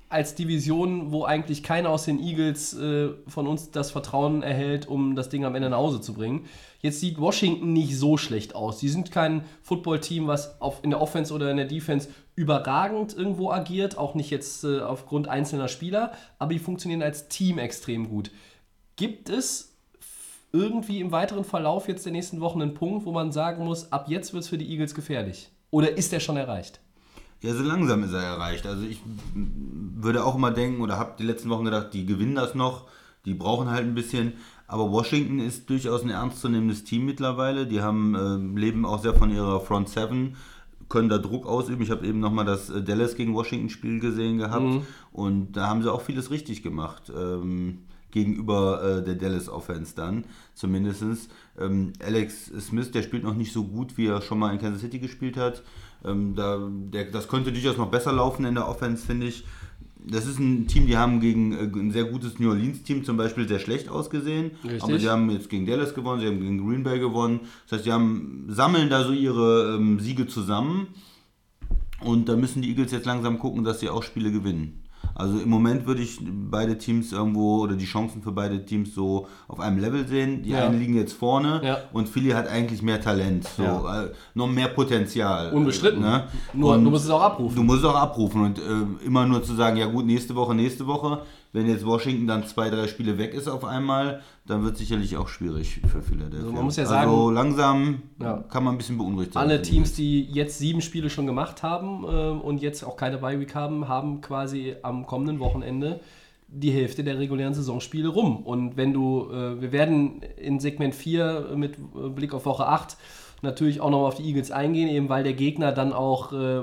als 0.10 0.36
Division, 0.36 1.12
wo 1.12 1.26
eigentlich 1.26 1.64
keiner 1.64 1.90
aus 1.90 2.06
den 2.06 2.20
Eagles 2.20 2.74
äh, 2.74 3.10
von 3.28 3.46
uns 3.46 3.72
das 3.72 3.92
Vertrauen 3.92 4.42
erhält, 4.42 4.88
um 4.88 5.16
das 5.16 5.30
Ding 5.30 5.44
am 5.44 5.56
Ende 5.56 5.70
nach 5.70 5.78
Hause 5.78 6.00
zu 6.00 6.14
bringen. 6.14 6.46
Jetzt 6.80 7.02
sieht 7.02 7.20
Washington 7.20 7.74
nicht 7.74 7.98
so 7.98 8.18
schlecht 8.18 8.56
aus. 8.56 8.78
Die 8.78 8.88
sind 8.88 9.12
kein 9.12 9.44
Footballteam, 9.64 10.28
was 10.28 10.62
auf, 10.62 10.84
in 10.84 10.92
der 10.92 11.02
Offense 11.02 11.34
oder 11.34 11.52
in 11.52 11.58
der 11.58 11.66
Defense 11.66 12.10
überragend 12.36 13.18
irgendwo 13.18 13.52
agiert, 13.52 13.98
auch 13.98 14.16
nicht 14.16 14.30
jetzt 14.30 14.64
äh, 14.64 14.80
aufgrund 14.80 15.28
einzelner 15.28 15.68
Spieler, 15.68 16.12
aber 16.40 16.54
die 16.54 16.60
funktionieren 16.60 17.02
als 17.02 17.28
Team 17.28 17.58
extrem 17.58 18.08
gut. 18.08 18.32
Gibt 18.96 19.30
es 19.30 19.76
irgendwie 20.54 21.02
im 21.02 21.12
weiteren 21.12 21.44
Verlauf 21.44 21.88
jetzt 21.88 22.06
der 22.06 22.14
nächsten 22.14 22.40
Wochen 22.40 22.62
einen 22.62 22.74
Punkt, 22.74 23.06
wo 23.06 23.12
man 23.12 23.32
sagen 23.32 23.66
muss, 23.66 23.92
ab 23.92 24.08
jetzt 24.08 24.34
wird 24.34 24.44
es 24.44 24.50
für 24.50 24.58
die 24.58 24.70
Eagles 24.70 24.96
gefährlich? 24.96 25.50
Oder 25.70 25.98
ist 25.98 26.12
der 26.12 26.20
schon 26.20 26.38
erreicht? 26.38 26.80
Ja, 27.42 27.54
so 27.54 27.64
langsam 27.64 28.04
ist 28.04 28.14
er 28.14 28.24
erreicht. 28.24 28.66
Also 28.66 28.84
ich 28.84 29.02
würde 29.34 30.24
auch 30.24 30.36
immer 30.36 30.52
denken 30.52 30.82
oder 30.82 30.98
habe 30.98 31.16
die 31.20 31.24
letzten 31.24 31.50
Wochen 31.50 31.66
gedacht, 31.66 31.94
die 31.94 32.06
gewinnen 32.06 32.36
das 32.36 32.56
noch, 32.56 32.88
die 33.26 33.34
brauchen 33.34 33.70
halt 33.70 33.86
ein 33.86 33.96
bisschen. 33.96 34.34
Aber 34.68 34.92
Washington 34.92 35.40
ist 35.40 35.70
durchaus 35.70 36.04
ein 36.04 36.10
ernstzunehmendes 36.10 36.84
Team 36.84 37.06
mittlerweile. 37.06 37.68
Die 37.68 37.82
haben, 37.82 38.16
äh, 38.16 38.60
leben 38.60 38.86
auch 38.86 39.02
sehr 39.02 39.14
von 39.14 39.30
ihrer 39.30 39.62
Front 39.62 39.90
Seven, 39.90 40.36
können 40.90 41.10
da 41.10 41.18
Druck 41.20 41.46
ausüben. 41.46 41.82
Ich 41.84 41.92
habe 41.92 42.06
eben 42.08 42.20
nochmal 42.20 42.46
das 42.46 42.70
äh, 42.70 42.82
Dallas 42.82 43.16
gegen 43.16 43.34
Washington 43.34 43.70
Spiel 43.70 44.00
gesehen 44.00 44.38
gehabt 44.38 44.64
mhm. 44.64 44.82
und 45.12 45.54
da 45.54 45.68
haben 45.68 45.84
sie 45.84 45.92
auch 45.92 46.02
vieles 46.02 46.32
richtig 46.32 46.64
gemacht. 46.64 47.12
Ähm, 47.16 47.80
gegenüber 48.12 48.82
äh, 48.84 49.04
der 49.04 49.16
Dallas 49.16 49.50
Offense 49.50 49.94
dann, 49.96 50.26
zumindest. 50.54 51.30
Ähm, 51.60 51.94
Alex 52.04 52.46
Smith, 52.60 52.92
der 52.92 53.04
spielt 53.04 53.24
noch 53.24 53.36
nicht 53.36 53.54
so 53.54 53.66
gut, 53.66 53.98
wie 53.98 54.08
er 54.08 54.22
schon 54.22 54.40
mal 54.40 54.54
in 54.54 54.60
Kansas 54.60 54.82
City 54.82 55.00
gespielt 55.00 55.38
hat. 55.38 55.64
Ähm, 56.06 56.36
da, 56.36 56.60
der, 56.70 57.06
das 57.06 57.28
könnte 57.28 57.52
durchaus 57.52 57.78
noch 57.78 57.90
besser 57.90 58.14
laufen 58.14 58.46
in 58.46 58.56
der 58.56 58.68
Offense, 58.68 59.06
finde 59.06 59.28
ich. 59.28 59.46
Das 60.10 60.26
ist 60.26 60.40
ein 60.40 60.68
Team, 60.68 60.88
die 60.88 60.98
haben 60.98 61.20
gegen 61.20 61.54
äh, 61.54 61.64
ein 61.64 61.92
sehr 61.92 62.06
gutes 62.06 62.40
New 62.40 62.50
Orleans-Team 62.50 63.04
zum 63.04 63.18
Beispiel 63.18 63.48
sehr 63.48 63.60
schlecht 63.60 63.90
ausgesehen. 63.90 64.52
Richtig. 64.64 64.84
Aber 64.84 64.98
die 64.98 65.10
haben 65.10 65.30
jetzt 65.30 65.50
gegen 65.50 65.66
Dallas 65.66 65.94
gewonnen, 65.94 66.22
sie 66.22 66.28
haben 66.28 66.40
gegen 66.40 66.66
Green 66.66 66.84
Bay 66.84 67.00
gewonnen. 67.00 67.42
Das 67.68 67.80
heißt, 67.80 67.86
die 67.86 67.92
haben, 67.92 68.46
sammeln 68.48 68.90
da 68.90 69.04
so 69.04 69.12
ihre 69.12 69.76
ähm, 69.76 70.00
Siege 70.00 70.28
zusammen. 70.28 70.88
Und 72.00 72.30
da 72.30 72.36
müssen 72.36 72.62
die 72.62 72.70
Eagles 72.70 72.92
jetzt 72.92 73.06
langsam 73.06 73.40
gucken, 73.40 73.64
dass 73.64 73.80
sie 73.80 73.90
auch 73.90 74.04
Spiele 74.04 74.32
gewinnen. 74.32 74.84
Also 75.16 75.40
im 75.40 75.50
Moment 75.50 75.86
würde 75.86 76.02
ich 76.02 76.20
beide 76.22 76.78
Teams 76.78 77.12
irgendwo 77.12 77.60
oder 77.60 77.76
die 77.76 77.86
Chancen 77.86 78.22
für 78.22 78.32
beide 78.32 78.66
Teams 78.66 78.94
so 78.94 79.28
auf 79.48 79.60
einem 79.60 79.80
Level 79.80 80.08
sehen. 80.08 80.44
Die 80.44 80.52
ja. 80.52 80.66
einen 80.66 80.80
liegen 80.80 80.96
jetzt 80.96 81.14
vorne 81.14 81.62
ja. 81.64 81.78
und 81.94 82.08
Philly 82.08 82.32
hat 82.32 82.48
eigentlich 82.48 82.82
mehr 82.82 83.02
Talent, 83.02 83.48
so 83.56 83.64
ja. 83.64 84.04
äh, 84.04 84.12
noch 84.34 84.48
mehr 84.48 84.68
Potenzial. 84.68 85.52
Unbestritten. 85.52 86.02
Ne? 86.02 86.26
Nur, 86.54 86.78
du 86.78 86.90
musst 86.90 87.06
es 87.06 87.12
auch 87.12 87.22
abrufen. 87.22 87.56
Du 87.56 87.64
musst 87.64 87.80
es 87.80 87.86
auch 87.86 87.96
abrufen 87.96 88.42
und 88.42 88.60
äh, 88.60 89.06
immer 89.06 89.26
nur 89.26 89.44
zu 89.44 89.56
sagen, 89.56 89.78
ja 89.78 89.88
gut, 89.88 90.06
nächste 90.06 90.36
Woche, 90.36 90.54
nächste 90.56 90.88
Woche, 90.88 91.22
wenn 91.54 91.68
jetzt 91.68 91.86
Washington 91.86 92.28
dann 92.28 92.46
zwei, 92.46 92.70
drei 92.70 92.88
Spiele 92.88 93.18
weg 93.18 93.34
ist 93.34 93.48
auf 93.48 93.66
einmal, 93.66 94.22
dann 94.46 94.64
wird 94.64 94.74
es 94.74 94.80
sicherlich 94.80 95.18
auch 95.18 95.28
schwierig 95.28 95.82
für 95.88 96.02
Philadelphia. 96.02 96.40
Also 96.40 96.52
man 96.52 96.66
muss 96.66 96.76
ja 96.76 96.86
sagen, 96.86 97.10
also 97.10 97.32
langsam 97.32 98.02
ja. 98.22 98.44
kann 98.50 98.64
man 98.64 98.76
ein 98.76 98.78
bisschen 98.78 98.98
beunruhigt 98.98 99.34
sein. 99.34 99.44
Alle 99.44 99.62
Teams, 99.62 99.94
die 99.94 100.24
jetzt 100.24 100.60
sieben 100.60 100.82
Spiele 100.82 101.10
schon 101.10 101.26
gemacht 101.26 101.64
haben 101.64 102.04
äh, 102.04 102.08
und 102.08 102.62
jetzt 102.62 102.84
auch 102.84 102.98
keine 102.98 103.18
Bye-Week 103.18 103.56
haben, 103.56 103.88
haben 103.88 104.22
quasi 104.22 104.76
am 104.84 105.06
kommenden 105.06 105.40
Wochenende 105.40 106.00
die 106.50 106.72
Hälfte 106.72 107.04
der 107.04 107.20
regulären 107.20 107.54
Saisonspiele 107.54 108.08
rum. 108.08 108.46
Und 108.46 108.78
wenn 108.78 108.94
du, 108.94 109.30
äh, 109.32 109.62
wir 109.62 109.72
werden 109.72 110.22
in 110.38 110.60
Segment 110.60 110.96
4 110.96 111.50
mit 111.56 111.78
Blick 112.16 112.34
auf 112.34 112.46
Woche 112.46 112.68
8 112.68 112.98
natürlich 113.42 113.82
auch 113.82 113.90
nochmal 113.90 114.08
auf 114.08 114.16
die 114.16 114.24
Eagles 114.24 114.52
eingehen, 114.52 114.90
eben 114.90 115.10
weil 115.10 115.24
der 115.24 115.34
Gegner 115.34 115.72
dann 115.72 115.94
auch 115.94 116.34
äh, 116.34 116.62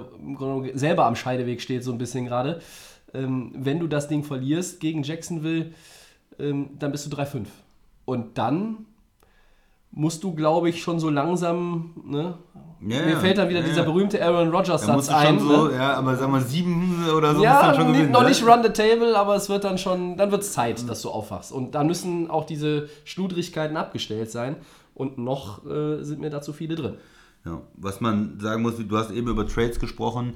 selber 0.75 1.07
am 1.07 1.17
Scheideweg 1.17 1.61
steht, 1.61 1.85
so 1.85 1.93
ein 1.93 1.99
bisschen 1.99 2.25
gerade 2.25 2.61
ähm, 3.15 3.53
wenn 3.55 3.79
du 3.79 3.87
das 3.87 4.09
Ding 4.09 4.25
verlierst 4.25 4.81
gegen 4.81 5.03
Jacksonville, 5.03 5.73
ähm, 6.39 6.71
dann 6.79 6.93
bist 6.93 7.11
du 7.11 7.17
3-5. 7.17 7.47
Und 8.05 8.37
dann 8.39 8.87
musst 9.91 10.25
du, 10.25 10.35
glaube 10.35 10.69
ich, 10.69 10.83
schon 10.83 10.99
so 10.99 11.09
langsam, 11.09 11.93
ne? 12.05 12.35
Ja, 12.87 13.07
Mir 13.07 13.17
fällt 13.17 13.39
dann 13.39 13.49
wieder 13.49 13.61
ja, 13.61 13.67
dieser 13.67 13.85
berühmte 13.85 14.23
Aaron 14.23 14.51
Rodgers-Satz 14.51 15.09
ein. 15.09 15.39
so, 15.39 15.69
ne? 15.69 15.75
ja, 15.75 15.95
aber 15.95 16.17
sag 16.17 16.29
mal 16.29 16.43
sieben 16.43 17.07
oder 17.17 17.35
so 17.35 17.43
Ja, 17.43 17.63
dann 17.69 17.77
schon 17.77 17.93
gewinnen. 17.93 18.11
noch 18.11 18.23
ne? 18.23 18.29
nicht 18.29 18.47
run 18.47 18.63
the 18.63 18.69
table, 18.69 19.17
aber 19.17 19.37
es 19.37 19.49
wird 19.49 19.65
dann 19.65 19.79
schon, 19.79 20.19
dann 20.19 20.31
wird 20.31 20.43
es 20.43 20.53
Zeit, 20.53 20.87
dass 20.89 21.01
du 21.01 21.09
aufwachst. 21.09 21.51
Und 21.51 21.75
da 21.75 21.83
müssen 21.83 22.29
auch 22.31 22.45
diese 22.45 22.91
Schludrigkeiten 23.05 23.77
abgestellt 23.79 24.31
sein. 24.31 24.57
Und 24.95 25.17
noch 25.17 25.65
äh, 25.65 26.03
sind 26.03 26.21
mir 26.21 26.31
dazu 26.31 26.53
viele 26.53 26.75
drin. 26.75 26.95
Ja, 27.45 27.61
was 27.75 28.01
man 28.01 28.39
sagen 28.41 28.63
muss, 28.63 28.75
du 28.77 28.97
hast 28.97 29.11
eben 29.11 29.29
über 29.29 29.47
Trades 29.47 29.79
gesprochen. 29.79 30.35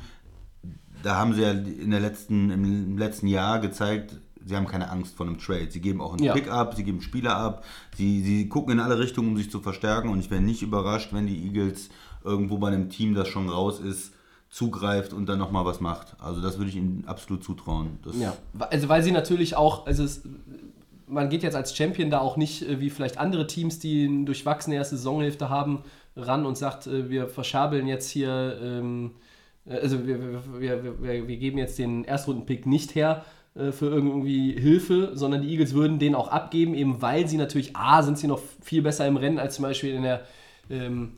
Da 1.03 1.17
haben 1.17 1.35
sie 1.35 1.43
ja 1.43 1.51
in 1.53 1.91
der 1.91 2.01
letzten, 2.01 2.51
im 2.51 2.99
letzten 2.99 3.27
Jahr 3.27 3.61
gezeigt, 3.61 4.17
sie 4.45 4.57
haben 4.57 4.67
keine 4.67 4.91
Angst 4.91 5.17
vor 5.17 5.27
einem 5.27 5.39
Trade. 5.39 5.71
Sie 5.71 5.81
geben 5.81 6.01
auch 6.01 6.13
einen 6.15 6.25
Ja. 6.25 6.33
Pick 6.33 6.51
ab, 6.51 6.75
sie 6.75 6.85
geben 6.85 7.01
Spieler 7.01 7.37
ab, 7.37 7.65
sie, 7.97 8.23
sie 8.23 8.49
gucken 8.49 8.73
in 8.75 8.81
alle 8.81 8.99
Richtungen, 8.99 9.29
um 9.29 9.37
sich 9.37 9.51
zu 9.51 9.61
verstärken. 9.61 10.09
Und 10.09 10.21
ich 10.21 10.31
wäre 10.31 10.41
nicht 10.41 10.63
überrascht, 10.63 11.13
wenn 11.13 11.27
die 11.27 11.45
Eagles 11.45 11.91
irgendwo 12.25 12.59
bei 12.59 12.69
einem 12.69 12.91
Team, 12.91 13.15
das 13.15 13.29
schon 13.29 13.49
raus 13.49 13.81
ist, 13.81 14.13
zugreift 14.51 15.13
und 15.13 15.29
dann 15.29 15.39
nochmal 15.39 15.65
was 15.65 15.81
macht. 15.81 16.17
Also 16.19 16.41
das 16.41 16.57
würde 16.59 16.71
ich 16.71 16.77
ihnen 16.77 17.05
absolut 17.07 17.45
zutrauen. 17.45 17.99
Das, 18.03 18.17
Ja, 18.19 18.35
also 18.59 18.89
weil 18.89 19.03
sie 19.03 19.13
natürlich 19.13 19.57
auch, 19.57 19.87
also 19.87 20.05
es, 20.05 20.23
man 21.07 21.29
geht 21.29 21.43
jetzt 21.43 21.55
als 21.55 21.77
Champion 21.77 22.11
da 22.11 22.21
auch 22.21 22.37
nicht 22.37 22.63
äh, 22.63 22.81
wie 22.81 22.91
vielleicht 22.91 23.19
andere 23.19 23.47
Teams, 23.47 23.79
die 23.79 24.07
eine 24.07 24.25
durchwachsene 24.25 24.77
erste 24.77 24.97
Saisonhälfte 24.97 25.51
haben, 25.51 25.83
ran 26.17 26.47
und 26.47 26.57
sagt, 26.57 26.87
äh, 26.87 27.11
wir 27.11 27.29
verschabeln 27.29 27.87
jetzt 27.87 28.09
hier, 28.11 28.59
ähm, 28.63 29.13
äh, 29.15 29.28
also 29.69 30.07
wir, 30.07 30.19
wir, 30.61 31.03
wir, 31.03 31.29
wir, 31.29 31.37
geben 31.37 31.59
jetzt 31.59 31.79
den 31.79 32.05
Erstrunden-Pick 32.05 32.67
nicht 32.67 32.95
her 32.95 33.25
äh, 33.55 33.73
für 33.73 33.87
irgendwie 33.87 34.53
Hilfe, 34.53 35.13
sondern 35.15 35.43
die 35.43 35.51
Eagles 35.51 35.75
würden 35.75 35.99
den 35.99 36.15
auch 36.15 36.29
abgeben, 36.29 36.75
eben 36.75 37.03
weil 37.03 37.29
sie 37.29 37.37
natürlich, 37.37 37.77
A, 37.77 38.03
sind 38.03 38.19
sie 38.19 38.27
noch 38.27 38.41
viel 38.63 38.83
besser 38.83 39.07
im 39.07 39.17
Rennen 39.17 39.39
als 39.39 39.57
zum 39.57 39.65
Beispiel 39.65 39.95
in 39.95 40.03
der 40.03 40.23
ähm, 40.71 41.13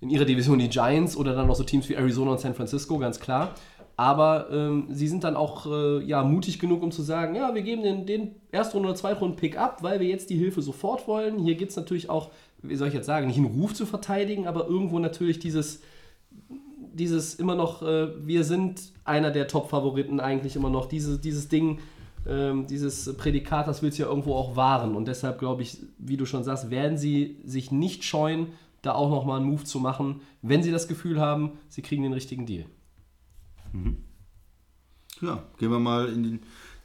in 0.00 0.10
ihrer 0.10 0.24
Division 0.24 0.58
die 0.58 0.68
Giants 0.68 1.16
oder 1.16 1.34
dann 1.34 1.48
noch 1.48 1.56
so 1.56 1.64
Teams 1.64 1.88
wie 1.88 1.94
Arizona 1.94 2.32
und 2.32 2.40
San 2.40 2.54
Francisco, 2.54 2.98
ganz 2.98 3.18
klar. 3.18 3.54
Aber 3.96 4.46
ähm, 4.52 4.86
sie 4.90 5.08
sind 5.08 5.24
dann 5.24 5.34
auch 5.34 5.66
äh, 5.66 6.04
ja, 6.04 6.22
mutig 6.22 6.60
genug, 6.60 6.84
um 6.84 6.92
zu 6.92 7.02
sagen, 7.02 7.34
ja, 7.34 7.52
wir 7.52 7.62
geben 7.62 7.82
den, 7.82 8.06
den 8.06 8.36
Erstrunden- 8.52 8.86
oder 8.88 8.94
Zweitrunden-Pick 8.94 9.58
ab, 9.58 9.82
weil 9.82 9.98
wir 9.98 10.06
jetzt 10.06 10.30
die 10.30 10.36
Hilfe 10.36 10.62
sofort 10.62 11.08
wollen. 11.08 11.40
Hier 11.40 11.56
gibt 11.56 11.72
es 11.72 11.76
natürlich 11.76 12.08
auch, 12.08 12.30
wie 12.62 12.76
soll 12.76 12.88
ich 12.88 12.94
jetzt 12.94 13.06
sagen, 13.06 13.26
nicht 13.26 13.38
einen 13.38 13.46
Ruf 13.46 13.74
zu 13.74 13.86
verteidigen, 13.86 14.46
aber 14.46 14.68
irgendwo 14.68 15.00
natürlich 15.00 15.40
dieses, 15.40 15.82
dieses 16.98 17.34
immer 17.34 17.54
noch, 17.54 17.82
äh, 17.82 18.08
wir 18.26 18.44
sind 18.44 18.92
einer 19.04 19.30
der 19.30 19.48
Top-Favoriten 19.48 20.20
eigentlich 20.20 20.56
immer 20.56 20.70
noch, 20.70 20.86
diese, 20.86 21.18
dieses 21.18 21.48
Ding, 21.48 21.78
ähm, 22.26 22.66
dieses 22.66 23.16
Prädikat, 23.16 23.66
das 23.66 23.82
will 23.82 23.88
es 23.88 23.98
ja 23.98 24.06
irgendwo 24.06 24.34
auch 24.34 24.56
wahren. 24.56 24.94
Und 24.94 25.08
deshalb 25.08 25.38
glaube 25.38 25.62
ich, 25.62 25.78
wie 25.98 26.16
du 26.16 26.26
schon 26.26 26.44
sagst, 26.44 26.70
werden 26.70 26.98
sie 26.98 27.40
sich 27.44 27.70
nicht 27.70 28.04
scheuen, 28.04 28.48
da 28.82 28.92
auch 28.92 29.10
nochmal 29.10 29.40
einen 29.40 29.48
Move 29.48 29.64
zu 29.64 29.80
machen, 29.80 30.20
wenn 30.42 30.62
sie 30.62 30.70
das 30.70 30.88
Gefühl 30.88 31.20
haben, 31.20 31.52
sie 31.68 31.82
kriegen 31.82 32.02
den 32.02 32.12
richtigen 32.12 32.46
Deal. 32.46 32.66
Ja, 35.20 35.42
gehen 35.58 35.70
wir 35.70 35.80
mal 35.80 36.08
in 36.08 36.22
den 36.22 36.40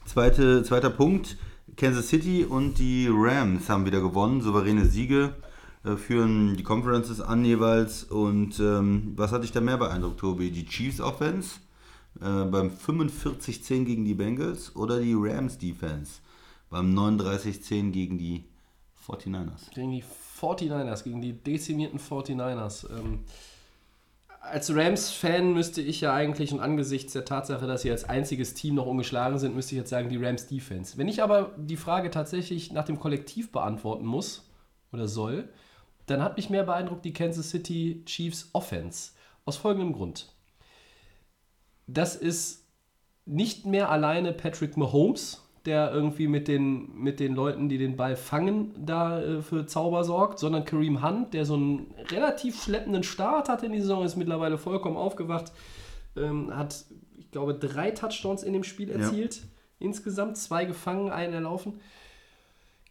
zweite, 0.06 0.64
zweiter 0.64 0.90
Punkt. 0.90 1.38
Kansas 1.76 2.10
City 2.10 2.46
und 2.46 2.78
die 2.78 3.08
Rams 3.12 3.70
haben 3.70 3.86
wieder 3.86 4.02
gewonnen, 4.02 4.42
souveräne 4.42 4.86
Siege, 4.86 5.34
führen 5.84 6.56
die 6.56 6.64
Conferences 6.64 7.22
an 7.22 7.44
jeweils. 7.44 8.04
Und 8.04 8.60
ähm, 8.60 9.14
was 9.16 9.32
hat 9.32 9.44
dich 9.44 9.52
da 9.52 9.62
mehr 9.62 9.78
beeindruckt, 9.78 10.20
Tobi? 10.20 10.52
Die 10.52 10.66
Chiefs 10.66 11.02
Offense 11.02 11.60
äh, 12.22 12.46
beim 12.46 12.70
45-10 12.70 13.86
gegen 13.86 14.06
die 14.06 14.14
Bengals 14.14 14.76
oder 14.76 15.00
die 15.00 15.16
Rams 15.16 15.58
Defense 15.58 16.22
beim 16.70 16.98
39-10 16.98 17.92
gegen 17.92 18.18
die 18.18 18.46
49ers? 19.08 19.74
Gegen 19.74 19.92
die 19.92 20.04
49ers, 20.42 21.04
gegen 21.04 21.22
die 21.22 21.34
dezimierten 21.34 22.00
49ers. 22.00 22.90
Ähm, 22.90 23.20
als 24.40 24.76
Rams-Fan 24.76 25.54
müsste 25.54 25.82
ich 25.82 26.02
ja 26.02 26.14
eigentlich 26.14 26.52
und 26.52 26.60
angesichts 26.60 27.14
der 27.14 27.24
Tatsache, 27.24 27.66
dass 27.66 27.84
sie 27.84 27.92
als 27.92 28.04
einziges 28.04 28.54
Team 28.54 28.76
noch 28.76 28.86
ungeschlagen 28.86 29.40
sind, 29.40 29.56
müsste 29.56 29.76
ich 29.76 29.80
jetzt 29.80 29.90
sagen, 29.90 30.10
die 30.10 30.18
Rams-Defense. 30.18 30.98
Wenn 30.98 31.08
ich 31.08 31.24
aber 31.24 31.52
die 31.58 31.78
Frage 31.78 32.10
tatsächlich 32.12 32.72
nach 32.74 32.84
dem 32.84 33.00
Kollektiv 33.00 33.52
beantworten 33.52 34.06
muss 34.06 34.50
oder 34.92 35.08
soll, 35.08 35.48
dann 36.06 36.22
hat 36.22 36.38
mich 36.38 36.50
mehr 36.50 36.64
beeindruckt 36.64 37.06
die 37.06 37.14
Kansas 37.14 37.50
City 37.50 38.04
Chiefs 38.06 38.50
Offense. 38.54 39.12
Aus 39.46 39.58
folgendem 39.58 39.94
Grund. 39.94 40.34
Das 41.88 42.16
ist 42.16 42.66
nicht 43.26 43.66
mehr 43.66 43.90
alleine 43.90 44.34
Patrick 44.34 44.78
Mahomes, 44.78 45.44
der 45.66 45.94
irgendwie 45.94 46.28
mit 46.28 46.48
den, 46.48 46.94
mit 46.96 47.20
den 47.20 47.34
Leuten, 47.36 47.70
die 47.70 47.78
den 47.78 47.96
Ball 47.96 48.16
fangen, 48.18 48.74
da 48.86 49.22
äh, 49.22 49.42
für 49.42 49.66
Zauber 49.66 50.04
sorgt, 50.04 50.40
sondern 50.40 50.66
Kareem 50.66 51.06
Hunt, 51.06 51.34
der 51.34 51.46
so 51.46 51.54
einen 51.54 51.94
relativ 52.10 52.62
schleppenden 52.62 53.04
Start 53.04 53.48
hatte 53.48 53.66
in 53.66 53.72
die 53.72 53.80
Saison, 53.80 54.04
ist 54.04 54.18
mittlerweile 54.18 54.58
vollkommen 54.58 54.98
aufgewacht, 54.98 55.54
ähm, 56.18 56.56
hat, 56.56 56.86
ich 57.18 57.32
glaube, 57.32 57.54
drei 57.54 57.92
Touchdowns 57.92 58.44
in 58.44 58.54
dem 58.54 58.64
Spiel 58.64 58.90
erzielt. 58.90 59.44
Insgesamt 59.80 60.38
zwei 60.38 60.66
gefangen, 60.66 61.12
einen 61.12 61.34
erlaufen. 61.34 61.80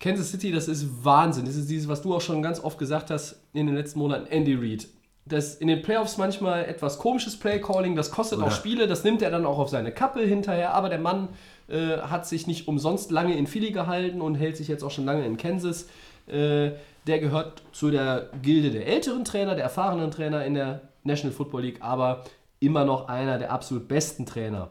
Kansas 0.03 0.33
City, 0.33 0.51
das 0.51 0.67
ist 0.67 1.05
Wahnsinn. 1.05 1.47
Das 1.47 1.55
ist 1.55 1.71
dieses, 1.71 1.89
was 1.89 2.03
du 2.03 2.15
auch 2.15 2.21
schon 2.21 2.43
ganz 2.43 2.63
oft 2.63 2.77
gesagt 2.77 3.11
hast 3.11 3.41
in 3.53 3.67
den 3.67 3.77
letzten 3.77 4.01
Monaten, 4.01 4.27
Andy 4.27 4.55
Reid. 4.55 4.89
Das 5.25 5.55
in 5.55 5.69
den 5.69 5.81
Playoffs 5.81 6.19
manchmal 6.19 6.65
etwas 6.65 6.99
komisches 6.99 7.39
Playcalling, 7.39 7.95
das 7.95 8.11
kostet 8.11 8.39
Oder- 8.39 8.49
auch 8.49 8.51
Spiele, 8.51 8.89
das 8.89 9.05
nimmt 9.05 9.23
er 9.23 9.31
dann 9.31 9.47
auch 9.47 9.59
auf 9.59 9.69
seine 9.69 9.93
Kappe 9.93 10.21
hinterher, 10.23 10.75
aber 10.75 10.89
der 10.89 10.99
Mann 10.99 11.29
äh, 11.69 11.99
hat 11.99 12.27
sich 12.27 12.49
nicht 12.49 12.67
umsonst 12.67 13.13
lange 13.13 13.37
in 13.37 13.47
Philly 13.47 13.71
gehalten 13.71 14.21
und 14.21 14.35
hält 14.35 14.57
sich 14.57 14.67
jetzt 14.67 14.83
auch 14.83 14.91
schon 14.91 15.05
lange 15.05 15.25
in 15.25 15.37
Kansas. 15.37 15.87
Äh, 16.27 16.73
der 17.07 17.19
gehört 17.21 17.63
zu 17.71 17.93
der 17.93 18.31
Gilde 18.43 18.73
der 18.73 18.89
älteren 18.89 19.25
Trainer, 19.25 19.55
der 19.55 19.63
erfahrenen 19.63 20.11
Trainer 20.11 20.45
in 20.45 20.55
der 20.55 20.81
National 21.05 21.35
Football 21.35 21.63
League, 21.63 21.79
aber 21.81 22.25
immer 22.59 22.85
noch 22.85 23.07
einer 23.07 23.39
der 23.39 23.53
absolut 23.53 23.87
besten 23.87 24.27
Trainer. 24.27 24.71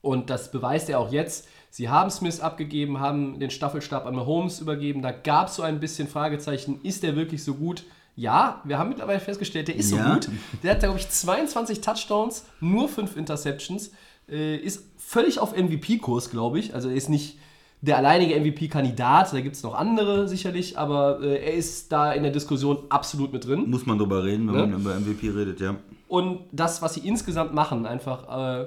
Und 0.00 0.30
das 0.30 0.50
beweist 0.50 0.88
er 0.88 0.98
auch 1.00 1.12
jetzt. 1.12 1.46
Sie 1.76 1.90
haben 1.90 2.08
Smith 2.08 2.40
abgegeben, 2.40 3.00
haben 3.00 3.38
den 3.38 3.50
Staffelstab 3.50 4.06
an 4.06 4.14
Mahomes 4.14 4.60
übergeben. 4.60 5.02
Da 5.02 5.10
gab 5.12 5.48
es 5.48 5.56
so 5.56 5.62
ein 5.62 5.78
bisschen 5.78 6.08
Fragezeichen, 6.08 6.80
ist 6.82 7.02
der 7.02 7.16
wirklich 7.16 7.44
so 7.44 7.52
gut? 7.52 7.84
Ja, 8.14 8.62
wir 8.64 8.78
haben 8.78 8.88
mittlerweile 8.88 9.20
festgestellt, 9.20 9.68
der 9.68 9.76
ist 9.76 9.90
so 9.90 9.96
Ja. 9.96 10.14
gut. 10.14 10.30
Der 10.62 10.70
hat, 10.70 10.80
glaube 10.80 10.98
ich, 10.98 11.06
22 11.10 11.82
Touchdowns, 11.82 12.46
nur 12.60 12.88
5 12.88 13.14
Interceptions. 13.18 13.90
Äh, 14.26 14.56
ist 14.56 14.84
völlig 14.96 15.38
auf 15.38 15.54
MVP-Kurs, 15.54 16.30
glaube 16.30 16.58
ich. 16.60 16.74
Also 16.74 16.88
er 16.88 16.94
ist 16.94 17.10
nicht 17.10 17.36
der 17.82 17.98
alleinige 17.98 18.34
MVP-Kandidat, 18.40 19.34
da 19.34 19.40
gibt 19.42 19.54
es 19.56 19.62
noch 19.62 19.74
andere 19.74 20.28
sicherlich, 20.28 20.78
aber 20.78 21.20
äh, 21.20 21.44
er 21.44 21.52
ist 21.52 21.92
da 21.92 22.10
in 22.14 22.22
der 22.22 22.32
Diskussion 22.32 22.84
absolut 22.88 23.34
mit 23.34 23.46
drin. 23.46 23.68
Muss 23.68 23.84
man 23.84 23.98
drüber 23.98 24.24
reden, 24.24 24.46
wenn 24.48 24.54
Ne? 24.54 24.66
man 24.78 24.80
über 24.80 24.94
MVP 24.98 25.28
redet, 25.28 25.60
ja. 25.60 25.76
Und 26.08 26.40
das, 26.52 26.80
was 26.80 26.94
sie 26.94 27.06
insgesamt 27.06 27.52
machen, 27.52 27.84
einfach 27.84 28.62
äh, 28.62 28.66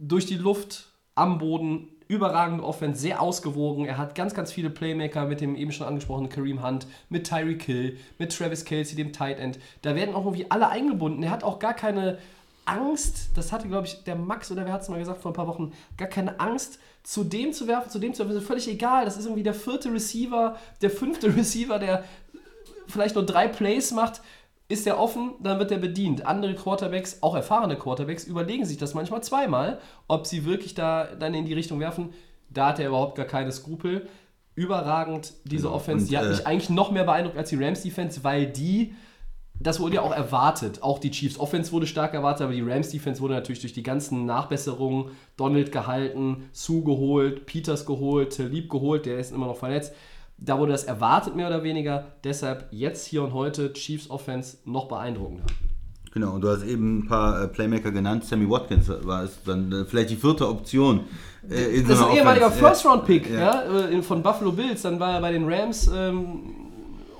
durch 0.00 0.26
die 0.26 0.34
Luft, 0.38 0.87
am 1.18 1.38
Boden, 1.38 1.88
überragende 2.08 2.64
Offense, 2.64 3.00
sehr 3.00 3.20
ausgewogen. 3.20 3.84
Er 3.84 3.98
hat 3.98 4.14
ganz, 4.14 4.34
ganz 4.34 4.50
viele 4.50 4.70
Playmaker 4.70 5.26
mit 5.26 5.40
dem 5.40 5.54
eben 5.54 5.72
schon 5.72 5.86
angesprochenen 5.86 6.30
Kareem 6.30 6.66
Hunt, 6.66 6.86
mit 7.10 7.28
Tyreek 7.28 7.62
Hill, 7.62 7.98
mit 8.18 8.36
Travis 8.36 8.64
Kelsey, 8.64 8.96
dem 8.96 9.12
Tight 9.12 9.38
End. 9.38 9.58
Da 9.82 9.94
werden 9.94 10.14
auch 10.14 10.24
irgendwie 10.24 10.50
alle 10.50 10.68
eingebunden. 10.68 11.22
Er 11.22 11.30
hat 11.30 11.44
auch 11.44 11.58
gar 11.58 11.74
keine 11.74 12.18
Angst, 12.64 13.30
das 13.34 13.52
hatte, 13.52 13.68
glaube 13.68 13.86
ich, 13.86 14.04
der 14.04 14.16
Max 14.16 14.50
oder 14.50 14.64
wer 14.64 14.72
hat 14.72 14.82
es 14.82 14.88
mal 14.88 14.98
gesagt 14.98 15.22
vor 15.22 15.30
ein 15.30 15.34
paar 15.34 15.46
Wochen, 15.46 15.72
gar 15.96 16.08
keine 16.08 16.38
Angst, 16.38 16.78
zu 17.02 17.24
dem 17.24 17.52
zu 17.52 17.66
werfen, 17.66 17.90
zu 17.90 17.98
dem 17.98 18.12
zu 18.12 18.20
werfen. 18.24 18.36
Ist 18.36 18.46
völlig 18.46 18.68
egal. 18.68 19.04
Das 19.04 19.16
ist 19.16 19.24
irgendwie 19.24 19.42
der 19.42 19.54
vierte 19.54 19.92
Receiver, 19.92 20.56
der 20.82 20.90
fünfte 20.90 21.34
Receiver, 21.36 21.78
der 21.78 22.04
vielleicht 22.86 23.14
nur 23.14 23.24
drei 23.24 23.48
Plays 23.48 23.92
macht, 23.92 24.22
ist 24.68 24.86
er 24.86 24.98
offen, 24.98 25.32
dann 25.40 25.58
wird 25.58 25.72
er 25.72 25.78
bedient. 25.78 26.26
Andere 26.26 26.54
Quarterbacks, 26.54 27.22
auch 27.22 27.34
erfahrene 27.34 27.76
Quarterbacks, 27.76 28.24
überlegen 28.24 28.66
sich 28.66 28.76
das 28.76 28.92
manchmal 28.94 29.22
zweimal, 29.22 29.78
ob 30.08 30.26
sie 30.26 30.44
wirklich 30.44 30.74
da 30.74 31.06
dann 31.18 31.32
in 31.34 31.46
die 31.46 31.54
Richtung 31.54 31.80
werfen. 31.80 32.10
Da 32.50 32.68
hat 32.68 32.78
er 32.78 32.88
überhaupt 32.88 33.16
gar 33.16 33.26
keine 33.26 33.50
Skrupel. 33.50 34.06
Überragend, 34.54 35.32
diese 35.44 35.64
Genau. 35.64 35.76
Offense. 35.76 36.04
Und, 36.04 36.10
die 36.10 36.18
hat 36.18 36.26
äh, 36.26 36.30
mich 36.30 36.46
eigentlich 36.46 36.70
noch 36.70 36.90
mehr 36.90 37.04
beeindruckt 37.04 37.38
als 37.38 37.48
die 37.48 37.62
Rams-Defense, 37.62 38.24
weil 38.24 38.46
die, 38.46 38.94
das 39.58 39.80
wurde 39.80 39.96
ja 39.96 40.02
auch 40.02 40.14
erwartet. 40.14 40.82
Auch 40.82 40.98
die 40.98 41.10
Chiefs 41.12 41.38
Offense 41.38 41.72
wurde 41.72 41.86
stark 41.86 42.12
erwartet, 42.12 42.42
aber 42.42 42.52
die 42.52 42.62
Rams 42.62 42.90
Defense 42.90 43.20
wurde 43.22 43.34
natürlich 43.34 43.60
durch 43.60 43.72
die 43.72 43.82
ganzen 43.82 44.26
Nachbesserungen, 44.26 45.12
Donald 45.36 45.72
gehalten, 45.72 46.48
Sue 46.52 46.82
geholt, 46.84 47.46
Peters 47.46 47.86
geholt, 47.86 48.36
Lieb 48.38 48.68
geholt, 48.68 49.06
der 49.06 49.18
ist 49.18 49.32
immer 49.32 49.46
noch 49.46 49.56
verletzt. 49.56 49.94
Da 50.40 50.58
wurde 50.58 50.72
das 50.72 50.84
erwartet, 50.84 51.34
mehr 51.34 51.48
oder 51.48 51.62
weniger. 51.64 52.06
Deshalb 52.24 52.68
jetzt 52.70 53.06
hier 53.06 53.22
und 53.24 53.32
heute 53.34 53.72
Chiefs 53.72 54.08
Offense 54.08 54.58
noch 54.64 54.86
beeindruckender. 54.88 55.44
Genau, 56.14 56.34
und 56.34 56.40
du 56.40 56.48
hast 56.48 56.62
eben 56.64 57.00
ein 57.00 57.06
paar 57.06 57.42
äh, 57.42 57.48
Playmaker 57.48 57.90
genannt. 57.90 58.24
Sammy 58.24 58.48
Watkins 58.48 58.88
war 58.88 59.24
es 59.24 59.42
dann 59.44 59.70
äh, 59.72 59.84
vielleicht 59.84 60.10
die 60.10 60.16
vierte 60.16 60.48
Option. 60.48 61.00
Äh, 61.50 61.76
in 61.76 61.82
so 61.82 61.88
Das 61.90 62.00
ist 62.00 62.06
ein 62.06 62.16
ehemaliger. 62.16 62.50
First-Round-Pick 62.50 63.30
Ja. 63.30 63.64
ja. 63.64 63.88
äh, 63.88 64.02
von 64.02 64.22
Buffalo 64.22 64.52
Bills. 64.52 64.82
Dann 64.82 64.98
war 64.98 65.12
er 65.14 65.20
bei 65.20 65.32
den 65.32 65.44
Rams 65.52 65.90
ähm, 65.94 66.57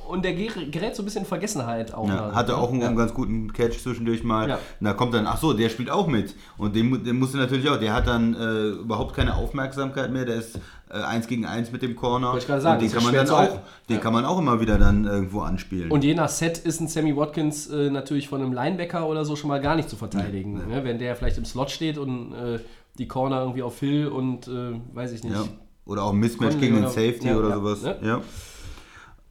und 0.08 0.24
der 0.24 0.32
ger- 0.36 0.70
gerät 0.70 0.96
so 0.96 1.02
ein 1.02 1.04
bisschen 1.04 1.22
in 1.22 1.28
Vergessenheit 1.28 1.92
auch. 1.94 2.08
Ja, 2.08 2.14
mal. 2.14 2.34
hatte 2.34 2.56
auch 2.56 2.70
einen 2.72 2.80
ja. 2.80 2.90
ganz 2.92 3.14
guten 3.14 3.52
Catch 3.52 3.78
zwischendurch 3.82 4.24
mal. 4.24 4.48
Ja. 4.48 4.54
Und 4.56 4.84
da 4.84 4.92
kommt 4.94 5.14
dann, 5.14 5.26
ach 5.26 5.38
so, 5.38 5.52
der 5.52 5.68
spielt 5.68 5.90
auch 5.90 6.06
mit. 6.06 6.34
Und 6.56 6.74
den, 6.74 7.04
den 7.04 7.18
musste 7.18 7.36
natürlich 7.36 7.68
auch, 7.68 7.78
der 7.78 7.92
hat 7.94 8.06
dann 8.06 8.34
äh, 8.34 8.68
überhaupt 8.80 9.14
keine 9.14 9.36
Aufmerksamkeit 9.36 10.10
mehr. 10.12 10.24
Der 10.24 10.36
ist 10.36 10.56
äh, 10.90 10.94
eins 11.02 11.26
gegen 11.26 11.44
eins 11.46 11.70
mit 11.70 11.82
dem 11.82 11.94
Corner. 11.96 12.28
Wollte 12.28 12.38
ich 12.40 12.46
gerade 12.46 12.62
sagen, 12.62 12.82
und 12.82 12.90
den 12.90 12.92
kann 12.92 13.04
man 13.04 13.14
dann 13.14 13.30
auch, 13.30 13.58
den 13.88 13.96
Ja. 13.96 14.00
kann 14.00 14.12
man 14.12 14.24
auch 14.24 14.38
immer 14.38 14.60
wieder 14.60 14.78
dann 14.78 15.04
irgendwo 15.04 15.40
anspielen. 15.40 15.90
Und 15.90 16.02
je 16.04 16.14
nach 16.14 16.28
Set 16.28 16.58
ist 16.58 16.80
ein 16.80 16.88
Sammy 16.88 17.16
Watkins 17.16 17.68
äh, 17.68 17.90
natürlich 17.90 18.28
von 18.28 18.40
einem 18.42 18.52
Linebacker 18.52 19.06
oder 19.06 19.24
so 19.24 19.36
schon 19.36 19.48
mal 19.48 19.60
gar 19.60 19.76
nicht 19.76 19.88
zu 19.90 19.96
verteidigen. 19.96 20.54
Ne? 20.54 20.84
Wenn 20.84 20.98
der 20.98 21.14
vielleicht 21.16 21.38
im 21.38 21.44
Slot 21.44 21.70
steht 21.70 21.98
und 21.98 22.32
äh, 22.32 22.58
die 22.98 23.06
Corner 23.06 23.40
irgendwie 23.42 23.62
auf 23.62 23.78
Hill 23.78 24.08
und 24.08 24.48
äh, 24.48 24.72
weiß 24.94 25.12
ich 25.12 25.22
nicht. 25.22 25.34
ja. 25.34 25.44
Oder 25.86 26.02
auch 26.02 26.12
ein 26.12 26.18
Mismatch 26.18 26.52
Conley 26.52 26.68
gegen 26.68 26.82
den 26.82 26.88
Safety 26.90 27.32
oder 27.32 27.54
sowas. 27.54 27.82
ne? 27.82 27.96
Ja. 28.02 28.20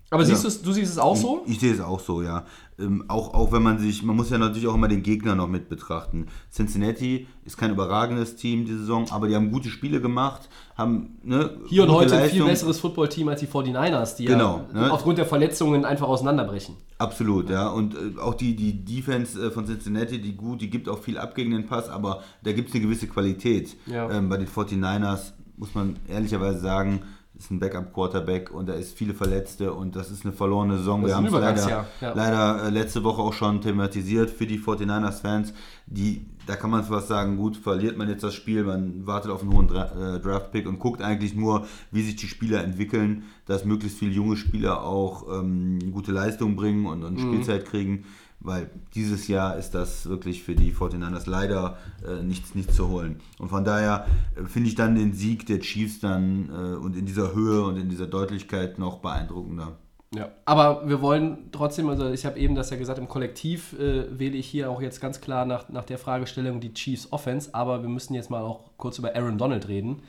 Aber 0.09 0.23
siehst 0.23 0.45
du's- 0.45 0.61
du 0.61 0.71
siehst 0.71 0.91
es 0.93 0.97
auch 0.99 1.17
so? 1.17 1.41
Ich, 1.45 1.53
ich 1.53 1.59
sehe 1.59 1.73
es 1.73 1.81
auch 1.81 1.99
so, 1.99 2.21
ja. 2.21 2.45
Ähm, 2.79 3.03
auch, 3.09 3.33
auch 3.33 3.51
wenn 3.51 3.61
man 3.63 3.77
sich, 3.79 4.03
man 4.03 4.15
muss 4.15 4.29
ja 4.29 4.37
natürlich 4.37 4.67
auch 4.67 4.75
immer 4.75 4.87
den 4.87 5.03
Gegner 5.03 5.35
noch 5.35 5.47
mit 5.49 5.67
betrachten. 5.67 6.27
Cincinnati 6.49 7.27
ist 7.43 7.57
kein 7.57 7.71
überragendes 7.71 8.35
Team 8.35 8.65
diese 8.65 8.79
Saison, 8.79 9.07
aber 9.11 9.27
die 9.27 9.35
haben 9.35 9.51
gute 9.51 9.69
Spiele 9.69 9.99
gemacht, 9.99 10.47
haben 10.77 11.17
ne, 11.23 11.57
Hier 11.67 11.83
und 11.83 11.91
heute 11.91 12.15
ein 12.15 12.29
viel 12.29 12.45
besseres 12.45 12.79
Footballteam 12.79 13.27
als 13.29 13.39
die 13.41 13.47
49ers, 13.47 14.15
die 14.15 14.25
Genau, 14.25 14.61
ja 14.73 14.81
ne? 14.81 14.91
aufgrund 14.93 15.17
der 15.17 15.25
Verletzungen 15.25 15.83
einfach 15.85 16.07
auseinanderbrechen. 16.07 16.75
Absolut, 16.99 17.49
ja. 17.49 17.67
Und 17.69 17.95
äh, 17.95 18.19
auch 18.21 18.35
die, 18.35 18.55
die 18.55 18.85
Defense 18.85 19.43
äh, 19.47 19.51
von 19.51 19.65
Cincinnati, 19.65 20.21
die 20.21 20.35
gut, 20.37 20.61
die 20.61 20.69
gibt 20.69 20.87
auch 20.87 20.99
viel 20.99 21.17
ab 21.17 21.35
gegen 21.35 21.51
den 21.51 21.65
Pass, 21.65 21.89
aber 21.89 22.21
da 22.43 22.53
gibt 22.53 22.69
es 22.69 22.75
eine 22.75 22.83
gewisse 22.83 23.07
Qualität. 23.07 23.75
Ja. 23.87 24.09
Ähm, 24.09 24.29
bei 24.29 24.37
den 24.37 24.47
49ers 24.47 25.33
muss 25.57 25.73
man 25.73 25.95
ehrlicherweise 26.07 26.59
sagen, 26.59 27.01
ist 27.37 27.51
ein 27.51 27.59
Backup-Quarterback 27.59 28.51
und 28.51 28.67
da 28.67 28.73
ist 28.73 28.97
viele 28.97 29.13
Verletzte 29.13 29.73
und 29.73 29.95
das 29.95 30.09
ist 30.11 30.25
eine 30.25 30.33
verlorene 30.33 30.77
Saison. 30.77 31.01
Das 31.01 31.11
Wir 31.11 31.15
haben 31.17 31.25
es 31.25 31.31
leider, 31.31 31.69
ja. 32.01 32.13
leider 32.13 32.63
äh, 32.65 32.69
letzte 32.69 33.03
Woche 33.03 33.21
auch 33.21 33.33
schon 33.33 33.61
thematisiert 33.61 34.29
für 34.29 34.47
die 34.47 34.59
49ers-Fans. 34.59 35.53
Die, 35.85 36.25
da 36.47 36.55
kann 36.55 36.71
man 36.71 36.83
fast 36.83 37.07
sagen, 37.07 37.37
gut, 37.37 37.55
verliert 37.57 37.97
man 37.97 38.09
jetzt 38.09 38.23
das 38.23 38.33
Spiel, 38.33 38.63
man 38.63 39.05
wartet 39.05 39.31
auf 39.31 39.41
einen 39.41 39.53
hohen 39.53 39.69
äh, 39.69 40.19
Draft-Pick 40.19 40.67
und 40.67 40.79
guckt 40.79 41.01
eigentlich 41.01 41.35
nur, 41.35 41.67
wie 41.91 42.01
sich 42.01 42.15
die 42.15 42.27
Spieler 42.27 42.63
entwickeln, 42.63 43.23
dass 43.45 43.65
möglichst 43.65 43.99
viele 43.99 44.11
junge 44.11 44.35
Spieler 44.35 44.83
auch 44.83 45.27
ähm, 45.39 45.79
gute 45.91 46.11
Leistungen 46.11 46.55
bringen 46.55 46.85
und, 46.85 47.03
und 47.03 47.17
Mhm. 47.17 47.19
Spielzeit 47.33 47.65
kriegen, 47.65 48.05
weil 48.39 48.69
dieses 48.93 49.27
Jahr 49.27 49.57
ist 49.57 49.71
das 49.71 50.07
wirklich 50.07 50.43
für 50.43 50.55
die 50.55 50.71
49ers 50.71 51.29
leider 51.29 51.77
äh, 52.05 52.23
nichts, 52.23 52.55
nichts 52.55 52.75
zu 52.75 52.87
holen. 52.89 53.19
Und 53.39 53.49
von 53.49 53.63
daher 53.63 54.05
äh, 54.35 54.43
finde 54.43 54.69
ich 54.69 54.75
dann 54.75 54.95
den 54.95 55.13
Sieg 55.13 55.45
der 55.47 55.59
Chiefs 55.59 55.99
dann 55.99 56.49
äh, 56.49 56.75
und 56.77 56.95
in 56.95 57.05
dieser 57.05 57.33
Höhe 57.33 57.63
und 57.63 57.77
in 57.77 57.89
dieser 57.89 58.07
Deutlichkeit 58.07 58.79
noch 58.79 58.99
beeindruckender. 58.99 59.77
Ja. 60.15 60.29
Aber 60.45 60.87
wir 60.87 61.01
wollen 61.01 61.49
trotzdem, 61.51 61.89
also 61.89 62.09
ich 62.09 62.25
habe 62.25 62.39
eben 62.39 62.55
das 62.55 62.69
ja 62.69 62.77
gesagt, 62.77 62.97
im 62.97 63.09
Kollektiv 63.09 63.73
äh, 63.73 64.17
wähle 64.17 64.37
ich 64.37 64.47
hier 64.47 64.69
auch 64.69 64.81
jetzt 64.81 65.01
ganz 65.01 65.19
klar 65.19 65.45
nach, 65.45 65.67
nach 65.69 65.83
der 65.83 65.97
Fragestellung 65.97 66.61
die 66.61 66.73
Chiefs 66.73 67.11
Offense, 67.11 67.53
aber 67.53 67.81
wir 67.81 67.89
müssen 67.89 68.13
jetzt 68.13 68.29
mal 68.29 68.41
auch 68.41 68.71
kurz 68.77 68.99
über 68.99 69.15
Aaron 69.15 69.37
Donald 69.37 69.67
reden. 69.67 70.03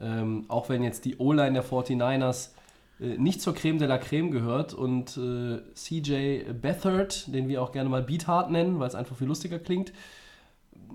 Ähm, 0.00 0.44
auch 0.48 0.68
wenn 0.68 0.82
jetzt 0.82 1.04
die 1.04 1.16
O-Line 1.18 1.52
der 1.52 1.64
49ers 1.64 2.48
äh, 2.48 2.55
nicht 2.98 3.42
zur 3.42 3.54
Creme 3.54 3.78
de 3.78 3.86
la 3.86 3.98
Creme 3.98 4.30
gehört 4.30 4.72
und 4.72 5.16
äh, 5.18 5.60
CJ 5.74 6.52
Beathard, 6.52 7.32
den 7.32 7.48
wir 7.48 7.62
auch 7.62 7.72
gerne 7.72 7.90
mal 7.90 8.02
Beathard 8.02 8.50
nennen, 8.50 8.78
weil 8.78 8.88
es 8.88 8.94
einfach 8.94 9.16
viel 9.16 9.26
lustiger 9.26 9.58
klingt, 9.58 9.92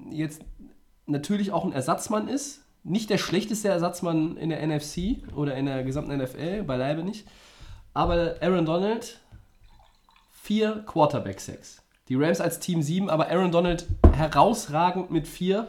jetzt 0.10 0.42
natürlich 1.06 1.52
auch 1.52 1.64
ein 1.64 1.74
Ersatzmann 1.74 2.28
ist. 2.28 2.64
Nicht 2.84 3.12
der 3.12 3.20
schlechteste 3.20 3.68
Ersatzmann 3.68 4.38
in 4.38 4.50
der 4.50 4.66
NFC 4.66 5.22
oder 5.36 5.56
in 5.56 5.68
der 5.68 5.84
gesamten 5.84 6.18
NFL, 6.18 6.64
beileibe 6.64 7.04
nicht. 7.04 7.28
Aber 7.94 8.36
Aaron 8.42 8.66
Donald, 8.66 9.20
vier 10.32 10.84
Quarterback-Sacks. 10.88 11.84
Die 12.10 12.16
Rams 12.16 12.42
als 12.42 12.60
Team 12.60 12.82
7, 12.82 13.10
aber 13.10 13.30
Aaron 13.30 13.52
Donald 13.52 13.86
herausragend 14.14 15.12
mit 15.12 15.28
vier. 15.28 15.68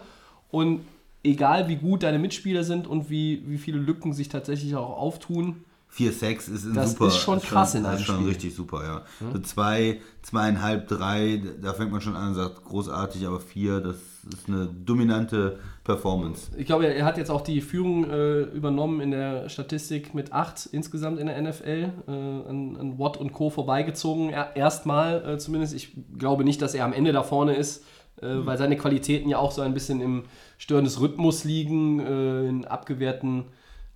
Und 0.51 0.87
egal 1.23 1.69
wie 1.69 1.77
gut 1.77 2.03
deine 2.03 2.19
Mitspieler 2.19 2.65
sind 2.65 2.87
und 2.87 3.11
wie, 3.11 3.43
wie 3.47 3.59
viele 3.59 3.79
Lücken 3.79 4.15
sich 4.15 4.31
tatsächlich 4.31 4.75
auch 4.75 4.97
auftun, 4.97 5.65
4-6 5.97 6.53
ist 6.53 6.65
ein 6.65 6.75
Das 6.75 6.93
super. 6.93 7.09
ist 7.09 7.17
schon 7.19 7.41
krass 7.41 7.75
in 7.75 7.83
das 7.83 7.91
einem 7.93 8.01
ist 8.01 8.07
schon 8.07 8.15
Spiel. 8.17 8.29
richtig 8.29 8.55
super, 8.55 8.83
ja. 8.85 9.03
So 9.33 9.39
zwei, 9.41 10.01
zweieinhalb, 10.23 10.89
drei, 10.89 11.43
da 11.61 11.75
fängt 11.75 11.93
man 11.93 12.01
schon 12.01 12.17
an 12.17 12.29
und 12.29 12.35
sagt, 12.35 12.65
großartig, 12.65 13.27
aber 13.27 13.41
vier, 13.41 13.81
das 13.81 13.97
ist 14.33 14.49
eine 14.49 14.67
dominante 14.67 15.59
Performance. 15.85 16.51
Ich 16.57 16.65
glaube, 16.67 16.87
er 16.87 17.05
hat 17.05 17.19
jetzt 17.19 17.31
auch 17.31 17.41
die 17.43 17.61
Führung 17.61 18.09
äh, 18.09 18.41
übernommen 18.43 19.01
in 19.01 19.11
der 19.11 19.49
Statistik 19.49 20.15
mit 20.15 20.33
8 20.33 20.67
insgesamt 20.73 21.19
in 21.19 21.27
der 21.27 21.43
NFL. 21.43 21.91
Äh, 22.07 22.11
an, 22.11 22.77
an 22.81 22.99
Watt 22.99 23.17
und 23.19 23.33
Co. 23.33 23.51
vorbeigezogen. 23.51 24.31
Er, 24.31 24.57
Erstmal 24.57 25.29
äh, 25.29 25.39
zumindest. 25.39 25.75
Ich 25.75 25.93
glaube 26.19 26.45
nicht, 26.45 26.63
dass 26.63 26.75
er 26.75 26.85
am 26.85 26.93
Ende 26.93 27.13
da 27.13 27.23
vorne 27.25 27.55
ist, 27.57 27.85
äh, 28.21 28.29
weil 28.47 28.57
seine 28.57 28.77
Qualitäten 28.77 29.29
ja 29.29 29.39
auch 29.39 29.51
so 29.51 29.61
ein 29.61 29.75
bisschen 29.75 30.01
im 30.01 30.23
Stören 30.57 30.85
des 30.85 31.01
Rhythmus 31.01 31.43
liegen, 31.45 31.99
äh, 32.01 32.49
in 32.49 32.65
abgewehrten, 32.65 33.47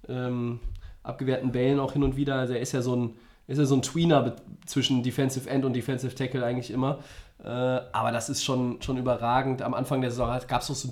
ähm, 0.08 0.58
abgewehrten 1.06 1.52
Bällen 1.52 1.78
auch 1.80 1.92
hin 1.92 2.02
und 2.02 2.16
wieder. 2.16 2.34
Also 2.36 2.54
er 2.54 2.60
ist 2.60 2.72
ja 2.72 2.82
so 2.82 2.94
ein, 2.96 3.14
ist 3.46 3.58
ja 3.58 3.64
so 3.64 3.74
ein 3.76 3.82
Tweener 3.82 4.36
zwischen 4.66 5.02
Defensive 5.02 5.48
End 5.48 5.64
und 5.64 5.74
Defensive 5.74 6.14
Tackle 6.14 6.44
eigentlich 6.44 6.70
immer. 6.70 6.98
Äh, 7.44 7.48
aber 7.48 8.12
das 8.12 8.28
ist 8.28 8.44
schon, 8.44 8.80
schon 8.82 8.96
überragend. 8.96 9.62
Am 9.62 9.74
Anfang 9.74 10.00
der 10.00 10.10
Saison 10.10 10.28
gab 10.48 10.62
es 10.62 10.68
noch 10.68 10.76
so 10.76 10.88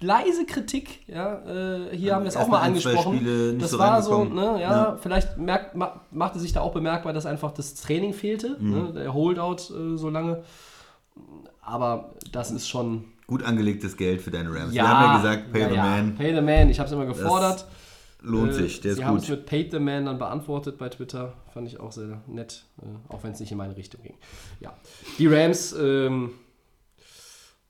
leise 0.00 0.46
Kritik. 0.46 1.00
Ja, 1.08 1.40
äh, 1.44 1.96
hier 1.96 2.14
haben 2.14 2.22
wir 2.22 2.28
es 2.28 2.36
auch 2.36 2.46
mal 2.48 2.60
angesprochen. 2.60 3.58
Das 3.58 3.72
so 3.72 3.78
war 3.80 4.00
so, 4.00 4.24
ne, 4.24 4.52
ja, 4.52 4.58
Ja. 4.60 4.96
vielleicht 5.00 5.36
merkt, 5.38 5.74
ma, 5.74 6.00
machte 6.12 6.38
sich 6.38 6.52
da 6.52 6.60
auch 6.60 6.72
bemerkbar, 6.72 7.12
dass 7.12 7.26
einfach 7.26 7.50
das 7.52 7.74
Training 7.74 8.14
fehlte, 8.14 8.56
Mhm. 8.60 8.70
ne, 8.70 8.92
der 8.92 9.12
Holdout 9.12 9.56
äh, 9.74 9.96
so 9.98 10.08
lange. 10.08 10.44
Aber 11.60 12.10
das 12.32 12.50
ist 12.50 12.68
schon. 12.68 13.04
Gut 13.26 13.42
angelegtes 13.42 13.96
Geld 13.96 14.22
für 14.22 14.30
deine 14.30 14.48
Rams. 14.54 14.72
Ja, 14.72 14.84
Wir 14.84 14.88
haben 14.88 15.04
ja 15.04 15.16
gesagt, 15.16 15.52
pay 15.52 15.60
ja, 15.62 15.68
the 15.68 15.76
man. 15.76 16.14
Pay 16.14 16.34
the 16.34 16.40
man, 16.40 16.70
ich 16.70 16.78
habe 16.78 16.86
es 16.86 16.92
immer 16.92 17.04
gefordert. 17.04 17.66
Lohnt 18.20 18.50
Äh, 18.50 18.54
sich, 18.54 18.80
der 18.80 18.94
Sie 18.94 19.00
ist 19.00 19.06
haben 19.06 19.16
es 19.18 19.26
gut. 19.26 19.36
mit 19.38 19.46
Paid 19.46 19.70
the 19.70 19.78
Man 19.78 20.06
dann 20.06 20.18
beantwortet 20.18 20.76
bei 20.78 20.88
Twitter. 20.88 21.34
Fand 21.54 21.68
ich 21.68 21.78
auch 21.80 21.92
sehr 21.92 22.22
nett, 22.26 22.64
äh, 22.82 22.86
auch 23.12 23.22
wenn 23.22 23.32
es 23.32 23.40
nicht 23.40 23.52
in 23.52 23.58
meine 23.58 23.76
Richtung 23.76 24.02
ging. 24.02 24.16
Ja. 24.60 24.74
Die 25.18 25.26
Rams 25.28 25.72
ähm, 25.78 26.32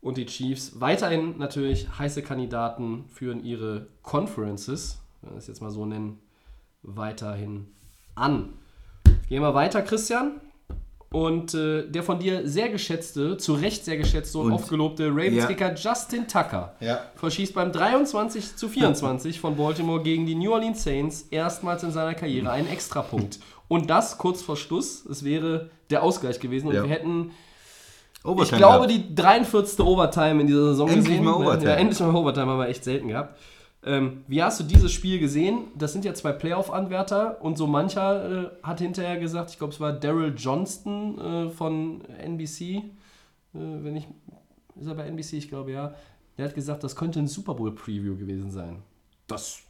und 0.00 0.16
die 0.16 0.26
Chiefs 0.26 0.80
weiterhin 0.80 1.36
natürlich 1.38 1.98
heiße 1.98 2.22
Kandidaten 2.22 3.04
führen 3.08 3.44
ihre 3.44 3.88
Conferences, 4.02 4.98
wenn 5.20 5.30
wir 5.32 5.34
das 5.36 5.48
jetzt 5.48 5.60
mal 5.60 5.70
so 5.70 5.84
nennen, 5.84 6.18
weiterhin 6.82 7.66
an. 8.14 8.54
Gehen 9.28 9.42
wir 9.42 9.54
weiter, 9.54 9.82
Christian. 9.82 10.40
Und 11.10 11.54
äh, 11.54 11.88
der 11.88 12.02
von 12.02 12.18
dir 12.18 12.46
sehr 12.46 12.68
geschätzte, 12.68 13.38
zu 13.38 13.54
Recht 13.54 13.84
sehr 13.86 13.96
geschätzte 13.96 14.38
und, 14.38 14.46
Und- 14.48 14.52
oft 14.52 14.68
gelobte 14.68 15.08
Ravens-Kicker 15.08 15.74
Justin 15.74 16.28
Tucker 16.28 16.74
Ja. 16.80 17.00
verschießt 17.16 17.54
beim 17.54 17.72
23 17.72 18.56
zu 18.56 18.68
24 18.68 19.40
von 19.40 19.56
Baltimore 19.56 20.02
gegen 20.02 20.26
die 20.26 20.34
New 20.34 20.52
Orleans 20.52 20.84
Saints 20.84 21.22
erstmals 21.30 21.82
in 21.82 21.92
seiner 21.92 22.12
Karriere 22.14 22.50
einen 22.50 22.68
Extrapunkt. 22.68 23.38
Und 23.68 23.88
das 23.88 24.18
kurz 24.18 24.42
vor 24.42 24.56
Schluss. 24.58 25.06
Es 25.06 25.24
wäre 25.24 25.70
der 25.88 26.02
Ausgleich 26.02 26.40
gewesen 26.40 26.68
und 26.68 26.74
Ja. 26.74 26.82
wir 26.82 26.90
hätten, 26.90 27.30
ich 28.18 28.24
Overtime 28.26 28.58
glaube, 28.58 28.86
gehabt. 28.88 29.08
die 29.10 29.14
43. 29.14 29.80
Overtime 29.80 30.40
in 30.42 30.46
dieser 30.46 30.68
Saison 30.70 30.88
Endlich 30.88 31.06
gesehen. 31.06 31.24
mal? 31.24 31.34
Overtime. 31.36 31.70
Ja, 31.70 31.76
endlich 31.76 32.00
mal 32.00 32.14
Overtime 32.14 32.46
haben 32.52 32.58
wir 32.58 32.68
echt 32.68 32.84
selten 32.84 33.08
gehabt. 33.08 33.38
Ähm, 33.88 34.24
wie 34.28 34.42
hast 34.42 34.60
du 34.60 34.64
dieses 34.64 34.92
Spiel 34.92 35.18
gesehen? 35.18 35.68
Das 35.74 35.94
sind 35.94 36.04
ja 36.04 36.12
zwei 36.12 36.32
Playoff-Anwärter 36.32 37.42
und 37.42 37.56
so 37.56 37.66
mancher 37.66 38.44
äh, 38.44 38.50
hat 38.62 38.80
hinterher 38.80 39.18
gesagt, 39.18 39.50
ich 39.50 39.56
glaube, 39.58 39.72
es 39.72 39.80
war 39.80 39.92
Daryl 39.92 40.34
Johnston 40.36 41.18
äh, 41.18 41.50
von 41.50 42.04
NBC, 42.04 42.60
äh, 42.60 42.82
wenn 43.54 43.96
ich, 43.96 44.06
ist 44.78 44.86
er 44.86 44.94
bei 44.94 45.06
NBC, 45.06 45.34
ich 45.34 45.48
glaube 45.48 45.72
ja, 45.72 45.94
der 46.36 46.44
hat 46.48 46.54
gesagt, 46.54 46.84
das 46.84 46.96
könnte 46.96 47.18
ein 47.18 47.28
Super 47.28 47.54
Bowl-Preview 47.54 48.16
gewesen 48.16 48.50
sein. 48.50 48.82
Das 49.26 49.62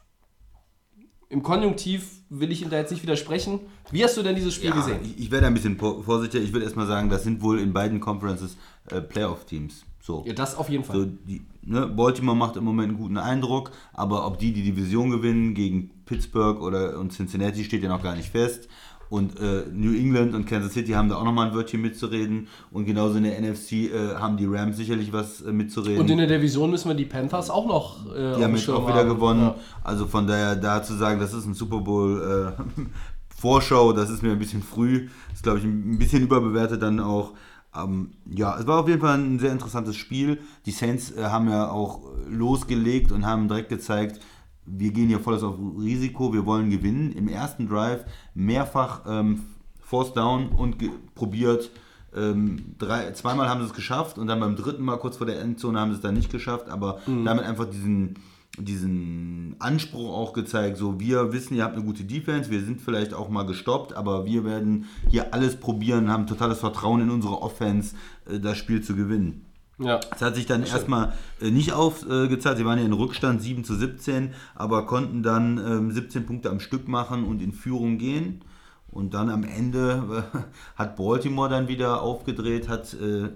im 1.30 1.42
Konjunktiv 1.42 2.22
will 2.30 2.50
ich 2.50 2.62
ihm 2.62 2.70
da 2.70 2.78
jetzt 2.78 2.90
nicht 2.90 3.02
widersprechen. 3.02 3.60
Wie 3.90 4.02
hast 4.02 4.16
du 4.16 4.22
denn 4.22 4.34
dieses 4.34 4.54
Spiel 4.54 4.70
Ja, 4.70 4.76
gesehen? 4.76 4.98
ich, 5.02 5.18
ich 5.18 5.30
werde 5.30 5.46
ein 5.46 5.54
bisschen 5.54 5.78
vorsichtiger. 5.78 6.42
Ich 6.42 6.52
würde 6.52 6.64
erstmal 6.64 6.86
sagen, 6.86 7.08
das 7.08 7.22
sind 7.22 7.42
wohl 7.42 7.60
in 7.60 7.72
beiden 7.72 8.00
Conferences 8.00 8.56
äh, 8.90 9.00
Playoff-Teams. 9.00 9.84
So. 10.00 10.24
Ja, 10.26 10.32
das 10.32 10.56
auf 10.56 10.70
jeden 10.70 10.84
Fall. 10.84 10.96
So, 10.96 11.04
die, 11.04 11.42
ne, 11.68 11.86
Baltimore 11.86 12.36
macht 12.36 12.56
im 12.56 12.64
Moment 12.64 12.90
einen 12.90 12.98
guten 12.98 13.18
Eindruck, 13.18 13.70
aber 13.92 14.26
ob 14.26 14.38
die 14.38 14.52
die 14.52 14.62
Division 14.62 15.10
gewinnen 15.10 15.54
gegen 15.54 15.90
Pittsburgh 16.06 16.60
oder 16.60 16.98
und 16.98 17.12
Cincinnati 17.12 17.64
steht 17.64 17.82
ja 17.82 17.88
noch 17.88 18.02
gar 18.02 18.16
nicht 18.16 18.30
fest. 18.30 18.68
Und 19.10 19.40
äh, 19.40 19.64
New 19.72 19.94
England 19.94 20.34
und 20.34 20.46
Kansas 20.46 20.74
City 20.74 20.92
haben 20.92 21.08
da 21.08 21.16
auch 21.16 21.24
nochmal 21.24 21.48
ein 21.48 21.54
Wörtchen 21.54 21.80
mitzureden. 21.80 22.48
Und 22.70 22.84
genauso 22.84 23.16
in 23.16 23.24
der 23.24 23.40
NFC 23.40 23.72
äh, 23.72 24.16
haben 24.16 24.36
die 24.36 24.44
Rams 24.44 24.76
sicherlich 24.76 25.12
was 25.12 25.40
äh, 25.40 25.50
mitzureden. 25.50 26.00
Und 26.00 26.10
in 26.10 26.18
der 26.18 26.26
Division 26.26 26.70
müssen 26.70 26.88
wir 26.88 26.94
die 26.94 27.06
Panthers 27.06 27.48
auch 27.48 27.66
noch 27.66 28.14
äh, 28.14 28.36
die 28.36 28.44
haben 28.44 28.54
jetzt 28.54 28.68
auch 28.68 28.86
wieder 28.86 28.98
haben. 28.98 29.08
gewonnen. 29.08 29.42
Ja. 29.42 29.54
Also 29.82 30.06
von 30.06 30.26
daher 30.26 30.56
da 30.56 30.82
zu 30.82 30.94
sagen, 30.94 31.20
das 31.20 31.32
ist 31.32 31.46
ein 31.46 31.54
Super 31.54 31.78
Bowl 31.78 32.54
äh, 32.58 32.62
Vorschau, 33.40 33.92
das 33.92 34.10
ist 34.10 34.22
mir 34.22 34.32
ein 34.32 34.38
bisschen 34.38 34.62
früh. 34.62 35.08
ist, 35.32 35.42
glaube 35.42 35.58
ich, 35.58 35.64
ein 35.64 35.98
bisschen 35.98 36.22
überbewertet 36.22 36.82
dann 36.82 37.00
auch. 37.00 37.32
Ähm, 37.82 38.12
ja, 38.26 38.58
es 38.58 38.66
war 38.66 38.80
auf 38.80 38.88
jeden 38.88 39.00
Fall 39.00 39.18
ein 39.18 39.38
sehr 39.38 39.52
interessantes 39.52 39.96
Spiel. 39.96 40.40
Die 40.66 40.70
Saints 40.70 41.10
äh, 41.10 41.24
haben 41.24 41.48
ja 41.48 41.70
auch 41.70 42.02
losgelegt 42.28 43.12
und 43.12 43.26
haben 43.26 43.48
direkt 43.48 43.68
gezeigt, 43.68 44.20
wir 44.66 44.92
gehen 44.92 45.08
hier 45.08 45.20
volles 45.20 45.42
auf 45.42 45.56
Risiko, 45.78 46.32
wir 46.32 46.44
wollen 46.44 46.70
gewinnen. 46.70 47.12
Im 47.12 47.28
ersten 47.28 47.68
Drive 47.68 48.04
mehrfach 48.34 49.02
ähm, 49.08 49.44
Force 49.80 50.12
Down 50.12 50.50
und 50.50 50.76
probiert. 51.14 51.70
Ähm, 52.14 52.74
drei, 52.78 53.12
zweimal 53.12 53.48
haben 53.48 53.60
sie 53.60 53.66
es 53.66 53.74
geschafft 53.74 54.18
und 54.18 54.26
dann 54.26 54.40
beim 54.40 54.56
dritten 54.56 54.82
Mal 54.82 54.98
kurz 54.98 55.16
vor 55.16 55.26
der 55.26 55.40
Endzone 55.40 55.78
haben 55.78 55.90
sie 55.90 55.96
es 55.96 56.02
dann 56.02 56.14
nicht 56.14 56.30
geschafft, 56.30 56.68
aber 56.68 57.00
damit 57.06 57.44
einfach 57.44 57.66
diesen, 57.66 58.16
diesen 58.64 59.56
Anspruch 59.58 60.12
auch 60.12 60.32
gezeigt, 60.32 60.76
so 60.76 61.00
wir 61.00 61.32
wissen, 61.32 61.54
ihr 61.56 61.64
habt 61.64 61.74
eine 61.74 61.84
gute 61.84 62.04
Defense, 62.04 62.50
wir 62.50 62.62
sind 62.62 62.80
vielleicht 62.80 63.14
auch 63.14 63.28
mal 63.28 63.44
gestoppt, 63.44 63.94
aber 63.94 64.24
wir 64.24 64.44
werden 64.44 64.86
hier 65.08 65.32
alles 65.34 65.56
probieren, 65.56 66.10
haben 66.10 66.26
totales 66.26 66.58
Vertrauen 66.58 67.02
in 67.02 67.10
unsere 67.10 67.42
Offense, 67.42 67.94
äh, 68.28 68.38
das 68.38 68.58
Spiel 68.58 68.82
zu 68.82 68.94
gewinnen. 68.94 69.44
Ja. 69.78 70.00
Es 70.14 70.22
hat 70.22 70.34
sich 70.34 70.46
dann 70.46 70.64
erstmal 70.64 71.12
äh, 71.40 71.50
nicht 71.50 71.72
aufgezahlt. 71.72 72.58
Sie 72.58 72.64
waren 72.64 72.78
ja 72.78 72.84
in 72.84 72.92
Rückstand 72.92 73.40
7 73.40 73.62
zu 73.64 73.76
17, 73.76 74.32
aber 74.54 74.86
konnten 74.86 75.22
dann 75.22 75.58
ähm, 75.58 75.92
17 75.92 76.26
Punkte 76.26 76.50
am 76.50 76.60
Stück 76.60 76.88
machen 76.88 77.24
und 77.24 77.40
in 77.40 77.52
Führung 77.52 77.98
gehen. 77.98 78.42
Und 78.90 79.14
dann 79.14 79.30
am 79.30 79.44
Ende 79.44 80.24
hat 80.76 80.96
Baltimore 80.96 81.48
dann 81.48 81.68
wieder 81.68 82.02
aufgedreht, 82.02 82.68
hat 82.68 82.94
äh, 82.94 83.28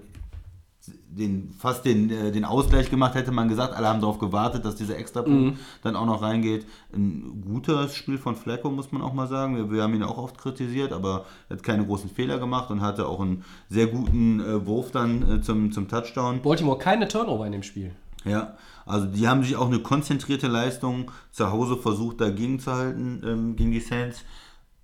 den, 1.17 1.53
fast 1.57 1.85
den, 1.85 2.09
äh, 2.09 2.31
den 2.31 2.45
Ausgleich 2.45 2.89
gemacht, 2.89 3.15
hätte 3.15 3.31
man 3.31 3.47
gesagt. 3.47 3.75
Alle 3.75 3.87
haben 3.87 4.01
darauf 4.01 4.19
gewartet, 4.19 4.65
dass 4.65 4.75
dieser 4.75 4.97
Extrapunkt 4.97 5.59
dann 5.81 5.95
auch 5.95 6.05
noch 6.05 6.21
reingeht. 6.21 6.65
Ein 6.93 7.43
gutes 7.45 7.95
Spiel 7.95 8.17
von 8.17 8.35
Flacco, 8.35 8.69
muss 8.69 8.91
man 8.91 9.01
auch 9.01 9.13
mal 9.13 9.27
sagen. 9.27 9.55
Wir, 9.55 9.71
wir 9.71 9.83
haben 9.83 9.93
ihn 9.93 10.03
auch 10.03 10.17
oft 10.17 10.37
kritisiert, 10.37 10.91
aber 10.91 11.25
er 11.49 11.57
hat 11.57 11.63
keine 11.63 11.85
großen 11.85 12.09
Fehler 12.09 12.39
gemacht 12.39 12.69
und 12.71 12.81
hatte 12.81 13.07
auch 13.07 13.19
einen 13.19 13.43
sehr 13.69 13.87
guten 13.87 14.39
äh, 14.39 14.65
Wurf 14.65 14.91
dann 14.91 15.37
äh, 15.37 15.41
zum, 15.41 15.71
zum 15.71 15.87
Touchdown. 15.87 16.41
Baltimore 16.41 16.77
keine 16.77 17.07
Turnover 17.07 17.45
in 17.45 17.51
dem 17.51 17.63
Spiel. 17.63 17.91
Ja, 18.25 18.55
also 18.85 19.07
die 19.07 19.27
haben 19.27 19.43
sich 19.43 19.55
auch 19.55 19.67
eine 19.67 19.79
konzentrierte 19.79 20.47
Leistung 20.47 21.11
zu 21.31 21.51
Hause 21.51 21.77
versucht 21.77 22.21
dagegen 22.21 22.59
zu 22.59 22.71
halten, 22.71 23.21
ähm, 23.25 23.55
gegen 23.55 23.71
die 23.71 23.79
Saints. 23.79 24.23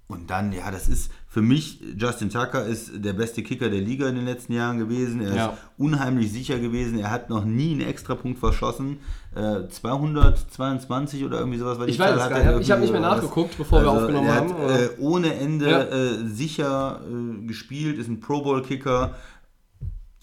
Und 0.07 0.29
dann, 0.29 0.51
ja, 0.51 0.71
das 0.71 0.89
ist 0.89 1.11
für 1.31 1.43
mich, 1.43 1.79
Justin 1.95 2.31
Tucker 2.31 2.65
ist 2.65 2.91
der 3.05 3.13
beste 3.13 3.43
Kicker 3.43 3.69
der 3.69 3.81
Liga 3.81 4.09
in 4.09 4.15
den 4.15 4.25
letzten 4.25 4.53
Jahren 4.53 4.79
gewesen. 4.79 5.21
Er 5.21 5.35
Ja. 5.35 5.45
ist 5.49 5.53
unheimlich 5.77 6.31
sicher 6.31 6.57
gewesen. 6.57 6.97
Er 6.97 7.11
hat 7.11 7.29
noch 7.29 7.45
nie 7.45 7.73
einen 7.73 7.81
Extrapunkt 7.81 8.39
verschossen. 8.39 8.97
Äh, 9.35 9.67
222 9.69 11.23
oder 11.23 11.37
irgendwie 11.39 11.59
sowas. 11.59 11.77
weil 11.79 11.89
Ich 11.89 11.99
weiß 11.99 12.17
Zahl 12.17 12.29
gar 12.31 12.53
nicht. 12.53 12.61
Ich 12.61 12.71
habe 12.71 12.81
nicht 12.81 12.91
mehr 12.91 13.01
nachgeguckt, 13.01 13.57
bevor 13.59 13.81
wir 13.81 13.89
also 13.89 14.01
aufgenommen 14.01 14.27
er 14.27 14.35
haben. 14.35 14.49
Hat, 14.53 14.59
aber- 14.59 14.79
äh, 14.81 14.89
ohne 14.97 15.33
Ende 15.35 15.69
Ja. 15.69 15.81
äh, 15.83 16.25
sicher 16.27 17.01
äh, 17.07 17.45
gespielt, 17.45 17.99
ist 17.99 18.07
ein 18.07 18.19
Pro 18.19 18.41
Bowl 18.41 18.63
Kicker. 18.63 19.13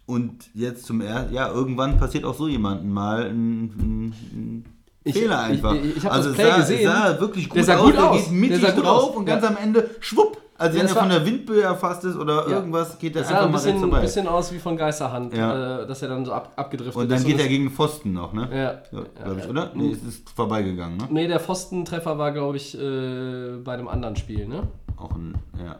Und 0.06 0.44
jetzt 0.54 0.86
zum 0.86 1.00
er 1.00 1.30
ja, 1.30 1.48
irgendwann 1.52 1.98
passiert 1.98 2.24
auch 2.24 2.34
so 2.34 2.46
jemandem 2.48 2.90
mal 2.90 3.26
ein, 3.26 3.62
ein, 3.64 4.14
ein 4.32 4.64
Ich- 5.04 5.14
Fehler 5.14 5.40
einfach. 5.40 5.74
ich- 5.74 5.96
ich 5.98 6.04
hab 6.04 6.12
also 6.12 6.28
das 6.30 6.36
Play 6.38 6.50
sah, 6.50 6.56
gesehen. 6.58 6.78
Es 6.88 6.92
sah 6.94 7.20
wirklich 7.20 7.48
gut 7.48 7.56
Der 7.58 7.64
sah 7.64 7.76
aus, 7.76 7.84
gut 7.86 7.94
der 7.94 8.10
aus. 8.10 8.22
geht 8.24 8.32
mittig 8.32 8.60
Der 8.60 8.72
drauf 8.72 9.10
aus. 9.10 9.16
und 9.16 9.24
ganz 9.24 9.42
Ja. 9.42 9.48
am 9.50 9.56
Ende 9.56 9.90
schwupp. 10.00 10.40
Also 10.58 10.76
Ja, 10.78 10.82
wenn 10.84 10.88
er 10.90 10.96
von 10.96 11.08
der 11.10 11.26
Windböe 11.26 11.62
erfasst 11.62 12.04
ist 12.04 12.16
oder 12.16 12.48
Ja. 12.48 12.56
irgendwas, 12.56 12.98
geht 12.98 13.14
er 13.14 13.22
Das 13.22 13.28
sah 13.28 13.34
einfach 13.34 13.46
ein 13.46 13.52
mal 13.52 13.56
rechts 13.58 13.64
bisschen, 13.72 13.80
vorbei. 13.80 14.00
bisschen 14.00 14.26
aus 14.28 14.52
wie 14.52 14.58
von 14.58 14.76
Geisterhand, 14.76 15.34
Ja. 15.36 15.82
äh, 15.82 15.86
dass 15.86 16.00
er 16.02 16.08
dann 16.08 16.24
so 16.24 16.32
ab, 16.32 16.52
abgedriftet 16.56 16.96
und 16.96 17.08
dann 17.10 17.18
ist. 17.18 17.24
geht 17.26 17.34
er 17.36 17.40
das- 17.44 17.48
gegen 17.48 17.70
Pfosten 17.70 18.12
noch, 18.14 18.32
ne? 18.32 18.48
Ja. 18.52 19.02
Glaube 19.22 19.40
ich, 19.40 19.48
oder? 19.48 19.70
Nee, 19.74 19.92
es 19.92 20.02
ist 20.02 20.30
vorbeigegangen, 20.30 20.96
ne? 20.96 21.08
Nee, 21.10 21.28
der 21.28 21.40
Pfostentreffer 21.40 22.16
war, 22.18 22.32
glaube 22.32 22.56
ich, 22.56 22.74
äh, 22.78 23.56
bei 23.62 23.74
einem 23.74 23.88
anderen 23.88 24.16
Spiel, 24.16 24.46
ne? 24.48 24.62
Auch 24.96 25.10
ein, 25.14 25.34
ja. 25.62 25.76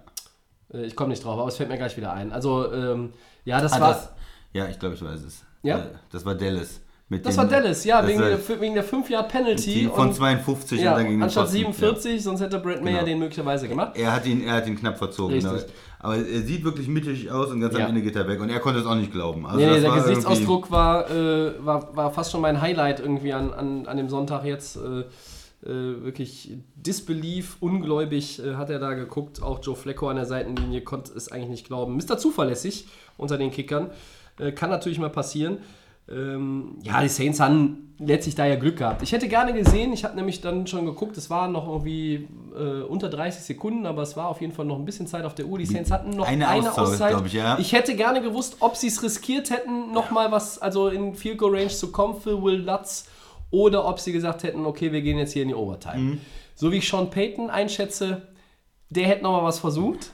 Äh, 0.78 0.84
Ich 0.86 0.94
komme 0.96 1.10
nicht 1.10 1.24
drauf, 1.24 1.38
aber 1.38 1.48
es 1.48 1.56
fällt 1.56 1.70
mir 1.70 1.78
gleich 1.78 1.96
wieder 1.96 2.12
ein. 2.12 2.32
Also, 2.32 2.70
ähm, 2.72 3.12
ja, 3.44 3.60
das 3.60 3.72
Ah, 3.74 3.80
war. 3.80 3.88
das, 3.90 4.10
ja, 4.52 4.66
ich 4.66 4.78
glaube, 4.78 4.94
ich 4.94 5.02
weiß 5.04 5.22
es. 5.22 5.42
Ja? 5.62 5.78
Äh, 5.78 5.82
Das 6.12 6.24
war 6.26 6.34
Dallas. 6.34 6.80
Das 7.08 7.36
war 7.36 7.46
Dallas, 7.46 7.84
ja, 7.84 8.04
wegen 8.04 8.18
der, 8.18 8.60
wegen 8.60 8.74
der 8.74 8.84
5-Yard-Penalty. 8.84 9.72
die 9.74 9.86
von 9.86 10.08
und- 10.08 10.14
52 10.14 10.80
ja, 10.80 10.90
und 10.92 10.98
dann 10.98 11.08
gegen 11.08 11.22
anstatt 11.22 11.44
Pfosten. 11.44 11.58
47, 11.58 12.22
sonst 12.22 12.40
hätte 12.40 12.58
Brett 12.58 12.82
Mayer 12.82 12.94
Genau. 12.94 13.04
den 13.06 13.18
möglicherweise 13.20 13.68
gemacht. 13.68 13.92
Er 13.96 14.12
hat 14.12 14.26
ihn, 14.26 14.42
er 14.44 14.54
hat 14.54 14.66
ihn 14.66 14.76
knapp 14.76 14.98
verzogen. 14.98 15.38
Genau. 15.38 15.54
Aber 16.00 16.16
er 16.16 16.42
sieht 16.42 16.64
wirklich 16.64 16.88
mittig 16.88 17.30
aus 17.30 17.50
und 17.52 17.60
ganz 17.60 17.74
Ja. 17.74 17.84
am 17.84 17.90
Ende 17.90 18.02
geht 18.02 18.16
er 18.16 18.26
weg. 18.26 18.40
Und 18.40 18.50
er 18.50 18.58
konnte 18.58 18.80
es 18.80 18.86
auch 18.86 18.96
nicht 18.96 19.12
glauben. 19.12 19.46
Also 19.46 19.58
Nee, 19.58 19.70
nee, 19.70 19.80
der 19.80 19.90
war 19.90 20.00
Gesichtsausdruck 20.02 20.70
war, 20.70 21.08
äh, 21.10 21.52
war, 21.64 21.96
war 21.96 22.12
fast 22.12 22.32
schon 22.32 22.40
mein 22.40 22.60
Highlight 22.60 22.98
irgendwie 22.98 23.32
an, 23.32 23.52
an, 23.54 23.86
an 23.86 23.96
dem 23.96 24.08
Sonntag 24.08 24.44
jetzt. 24.44 24.76
Äh, 24.76 25.04
äh, 25.64 26.04
wirklich 26.04 26.52
Disbelief, 26.74 27.56
ungläubig 27.60 28.40
äh, 28.44 28.54
hat 28.56 28.68
er 28.70 28.78
da 28.78 28.94
geguckt. 28.94 29.42
Auch 29.42 29.60
Joe 29.62 29.74
Flacco 29.76 30.08
an 30.08 30.16
der 30.16 30.26
Seitenlinie 30.26 30.80
konnte 30.82 31.12
es 31.16 31.30
eigentlich 31.32 31.50
nicht 31.50 31.66
glauben. 31.66 31.96
Mr. 31.96 32.18
Zuverlässig 32.18 32.88
unter 33.16 33.38
den 33.38 33.50
Kickern. 33.50 33.90
Äh, 34.38 34.52
kann 34.52 34.70
natürlich 34.70 34.98
mal 34.98 35.10
passieren. 35.10 35.58
Ähm, 36.08 36.78
ja, 36.82 37.02
die 37.02 37.08
Saints 37.08 37.40
haben 37.40 37.94
letztlich 37.98 38.34
da 38.34 38.46
ja 38.46 38.56
Glück 38.56 38.76
gehabt. 38.76 39.02
Ich 39.02 39.12
hätte 39.12 39.26
gerne 39.26 39.52
gesehen, 39.52 39.92
ich 39.92 40.04
habe 40.04 40.14
nämlich 40.14 40.40
dann 40.40 40.66
schon 40.66 40.86
geguckt, 40.86 41.16
es 41.16 41.30
waren 41.30 41.52
noch 41.52 41.66
irgendwie 41.66 42.28
äh, 42.54 42.82
unter 42.82 43.08
30 43.08 43.42
Sekunden, 43.42 43.86
aber 43.86 44.02
es 44.02 44.16
war 44.16 44.28
auf 44.28 44.40
jeden 44.40 44.52
Fall 44.52 44.66
noch 44.66 44.78
ein 44.78 44.84
bisschen 44.84 45.06
Zeit 45.06 45.24
auf 45.24 45.34
der 45.34 45.46
Uhr. 45.46 45.58
Die 45.58 45.66
Saints 45.66 45.90
hatten 45.90 46.10
noch 46.10 46.26
Eine 46.26 46.46
eine, 46.48 46.70
Auszeit, 46.70 47.14
Auszeit. 47.14 47.26
ich, 47.26 47.32
ja. 47.32 47.58
Ich 47.58 47.72
hätte 47.72 47.96
gerne 47.96 48.20
gewusst, 48.20 48.58
ob 48.60 48.76
sie 48.76 48.88
es 48.88 49.02
riskiert 49.02 49.50
hätten, 49.50 49.92
nochmal 49.92 50.30
was, 50.30 50.58
also 50.60 50.88
in 50.88 51.14
Field 51.14 51.38
Goal 51.38 51.56
Range 51.56 51.68
zu 51.68 51.90
kommen 51.90 52.20
für 52.20 52.42
Will 52.42 52.60
Lutz 52.60 53.08
oder 53.50 53.86
ob 53.86 53.98
sie 53.98 54.12
gesagt 54.12 54.42
hätten, 54.42 54.66
okay, 54.66 54.92
wir 54.92 55.02
gehen 55.02 55.18
jetzt 55.18 55.32
hier 55.32 55.42
in 55.42 55.48
die 55.48 55.54
Overtime. 55.54 55.98
Mhm. 55.98 56.20
So 56.54 56.70
wie 56.70 56.76
ich 56.76 56.88
Sean 56.88 57.10
Payton 57.10 57.50
einschätze, 57.50 58.28
der 58.90 59.06
hätte 59.06 59.22
nochmal 59.22 59.42
was 59.42 59.58
versucht. 59.58 60.12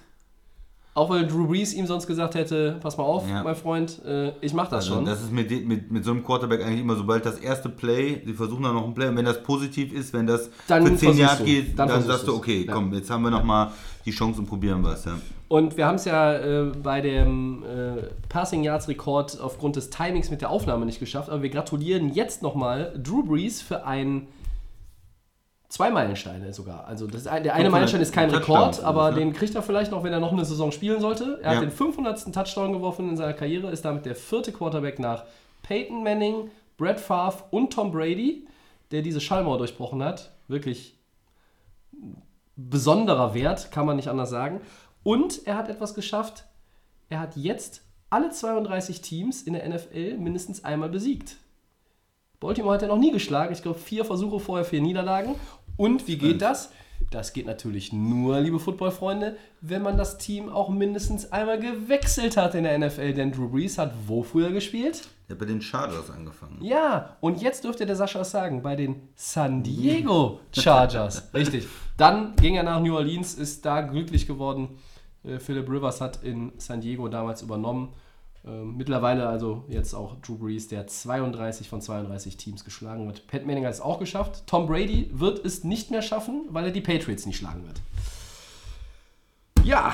Auch 0.95 1.09
weil 1.09 1.27
Drew 1.27 1.47
Brees 1.47 1.73
ihm 1.73 1.87
sonst 1.87 2.07
gesagt 2.07 2.35
hätte, 2.35 2.77
pass 2.83 2.99
mal 2.99 3.05
auf, 3.05 3.27
Ja. 3.27 3.43
mein 3.43 3.55
Freund, 3.55 4.05
äh, 4.05 4.33
ich 4.43 4.53
mach 4.53 4.65
das 4.69 4.85
Also 4.85 4.97
schon. 4.97 5.07
das 5.07 5.23
ist 5.23 5.33
mit, 5.33 5.51
mit, 5.67 5.91
mit 5.91 6.05
so 6.05 6.11
einem 6.11 6.23
Quarterback 6.23 6.63
eigentlich 6.63 6.81
immer, 6.83 6.97
sobald 6.97 7.25
das 7.25 7.39
erste 7.39 7.71
Play, 7.71 8.21
sie 8.27 8.35
versuchen 8.35 8.63
dann 8.65 8.75
noch 8.75 8.85
ein 8.85 8.93
Play, 8.93 9.09
und 9.09 9.17
wenn 9.17 9.25
das 9.25 9.43
positiv 9.43 9.91
ist, 9.95 10.13
wenn 10.13 10.27
das 10.27 10.51
Dann 10.69 10.83
für 10.87 10.89
10 10.95 10.99
versuchst 10.99 11.19
Yard 11.21 11.41
du. 11.41 11.45
geht, 11.45 11.79
Dann 11.79 11.89
dann, 11.89 12.03
sagst 12.03 12.29
du, 12.29 12.35
okay, 12.37 12.67
Ja. 12.67 12.75
komm, 12.75 12.93
jetzt 12.93 13.11
haben 13.11 13.23
wir 13.23 13.31
nochmal 13.31 13.71
die 14.05 14.11
Chance 14.11 14.41
und 14.41 14.47
probieren 14.47 14.85
was. 14.85 15.07
Ja. 15.07 15.13
Und 15.49 15.79
wir 15.79 15.87
haben 15.87 15.95
es 15.95 16.05
ja 16.05 16.35
äh, 16.35 16.73
bei 16.83 17.01
dem 17.01 17.63
äh, 17.63 18.03
Passing 18.29 18.63
Yards 18.63 18.87
Rekord 18.89 19.41
aufgrund 19.41 19.77
des 19.77 19.89
Timings 19.89 20.31
mit 20.31 20.43
der 20.43 20.51
Aufnahme 20.51 20.85
nicht 20.85 21.01
geschafft, 21.01 21.31
aber 21.31 21.41
wir 21.43 21.51
gratulieren 21.51 22.13
jetzt 22.13 22.43
nochmal 22.43 22.93
Drew 23.03 23.23
Brees 23.23 23.63
für 23.63 23.87
einen 23.87 24.29
zwei 25.73 25.91
Meilensteine 25.91 26.53
sogar. 26.53 26.87
Also 26.87 27.07
das, 27.07 27.23
der 27.23 27.33
eine 27.33 27.47
500 27.49 27.73
Meilenstein 27.73 28.01
ist 28.03 28.13
kein 28.13 28.31
Rekord, 28.31 28.85
aber 28.85 29.11
ne? 29.11 29.21
den 29.21 29.33
kriegt 29.33 29.55
er 29.55 29.63
vielleicht 29.63 29.91
noch, 29.91 30.05
wenn 30.05 30.13
er 30.13 30.21
noch 30.21 30.33
eine 30.33 30.45
Saison 30.45 30.71
spielen 30.71 31.01
sollte. 31.01 31.41
Er 31.43 31.53
Ja. 31.53 31.57
hat 31.57 31.63
den 31.65 31.71
500. 31.71 32.31
Touchdown 32.35 32.75
geworfen 32.75 33.09
in 33.09 33.17
seiner 33.17 33.33
Karriere, 33.33 33.71
ist 33.71 33.83
damit 33.83 34.05
der 34.05 34.15
vierte 34.15 34.53
Quarterback 34.53 34.99
nach 34.99 35.25
Peyton 35.63 36.03
Manning, 36.03 36.51
Brett 36.77 37.01
Favre 37.01 37.45
und 37.51 37.73
Tom 37.73 37.91
Brady, 37.91 38.47
der 38.91 39.01
diese 39.01 39.23
Schallmauer 39.23 39.57
durchbrochen 39.57 40.03
hat. 40.03 40.33
Wirklich 40.47 40.99
besonderer 42.57 43.33
Wert, 43.33 43.73
kann 43.73 43.87
man 43.87 43.97
nicht 43.97 44.09
anders 44.09 44.29
sagen. 44.29 44.61
Und 45.03 45.47
er 45.47 45.57
hat 45.57 45.71
etwas 45.71 45.95
geschafft. 45.95 46.45
Er 47.09 47.19
hat 47.19 47.35
jetzt 47.35 47.83
alle 48.11 48.29
32 48.29 49.01
Teams 49.01 49.43
in 49.43 49.55
der 49.55 49.67
NFL 49.67 50.19
mindestens 50.19 50.65
einmal 50.65 50.91
besiegt. 50.91 51.37
Baltimore 52.43 52.75
hat 52.75 52.83
er 52.83 52.89
noch 52.89 52.99
nie 52.99 53.13
geschlagen. 53.13 53.53
Ich 53.53 53.63
glaube, 53.63 53.79
vier 53.79 54.05
Versuche 54.05 54.41
vorher, 54.41 54.65
vier 54.65 54.81
Niederlagen. 54.83 55.37
Und 55.77 56.07
wie 56.07 56.19
geht 56.19 56.43
das? 56.43 56.71
Das 57.11 57.33
geht 57.33 57.47
natürlich 57.47 57.93
nur, 57.93 58.41
liebe 58.41 58.59
Footballfreunde, 58.59 59.37
wenn 59.61 59.83
man 59.83 59.97
das 59.97 60.19
Team 60.19 60.49
auch 60.49 60.69
mindestens 60.69 61.31
einmal 61.33 61.59
gewechselt 61.59 62.37
hat 62.37 62.55
in 62.55 62.65
der 62.65 62.79
NFL. 62.79 63.13
Denn 63.13 63.33
Drew 63.33 63.49
Brees 63.49 63.77
hat 63.79 63.93
wo 64.07 64.23
früher 64.23 64.51
gespielt? 64.51 65.09
Der 65.29 65.35
hat 65.35 65.41
bei 65.41 65.47
den 65.47 65.61
Chargers 65.61 66.11
angefangen. 66.11 66.59
Ja, 66.63 67.17
und 67.21 67.43
jetzt 67.43 67.65
dürfte 67.65 67.87
der 67.87 67.97
Sascha 67.97 68.21
es 68.21 68.31
sagen, 68.31 68.63
bei 68.63 68.77
den 68.77 69.09
San 69.15 69.63
Diego 69.63 70.41
Chargers. 70.53 71.29
Richtig. 71.35 71.67
Dann 71.97 72.35
ging 72.37 72.55
er 72.55 72.63
nach 72.63 72.81
New 72.81 72.95
Orleans, 72.95 73.35
ist 73.35 73.65
da 73.65 73.83
glücklich 73.83 74.27
geworden. 74.27 74.79
Äh, 75.25 75.39
Philip 75.39 75.69
Rivers 75.69 76.01
hat 76.01 76.23
in 76.23 76.53
San 76.59 76.81
Diego 76.81 77.09
damals 77.09 77.43
übernommen. 77.43 77.93
Ähm, 78.45 78.77
mittlerweile 78.77 79.29
also 79.29 79.65
jetzt 79.69 79.95
auch 79.95 80.17
Drew 80.21 80.37
Brees, 80.37 80.67
der 80.69 80.87
32 80.89 81.69
von 81.69 81.81
32 81.81 82.37
Teams 82.37 82.65
geschlagen 82.65 83.07
wird. 83.07 83.27
Pat 83.29 83.47
Manning 83.47 83.65
hat 83.65 83.73
es 83.73 83.81
auch 83.81 84.01
geschafft. 84.01 84.43
Tom 84.47 84.67
Brady 84.67 85.11
wird 85.13 85.45
es 85.45 85.63
nicht 85.63 85.91
mehr 85.93 86.03
schaffen, 86.03 86.47
weil 86.51 86.65
er 86.65 86.71
die 86.73 86.81
Patriots 86.81 87.25
nicht 87.25 87.37
schlagen 87.37 87.65
wird. 87.67 87.81
Ja. 89.65 89.93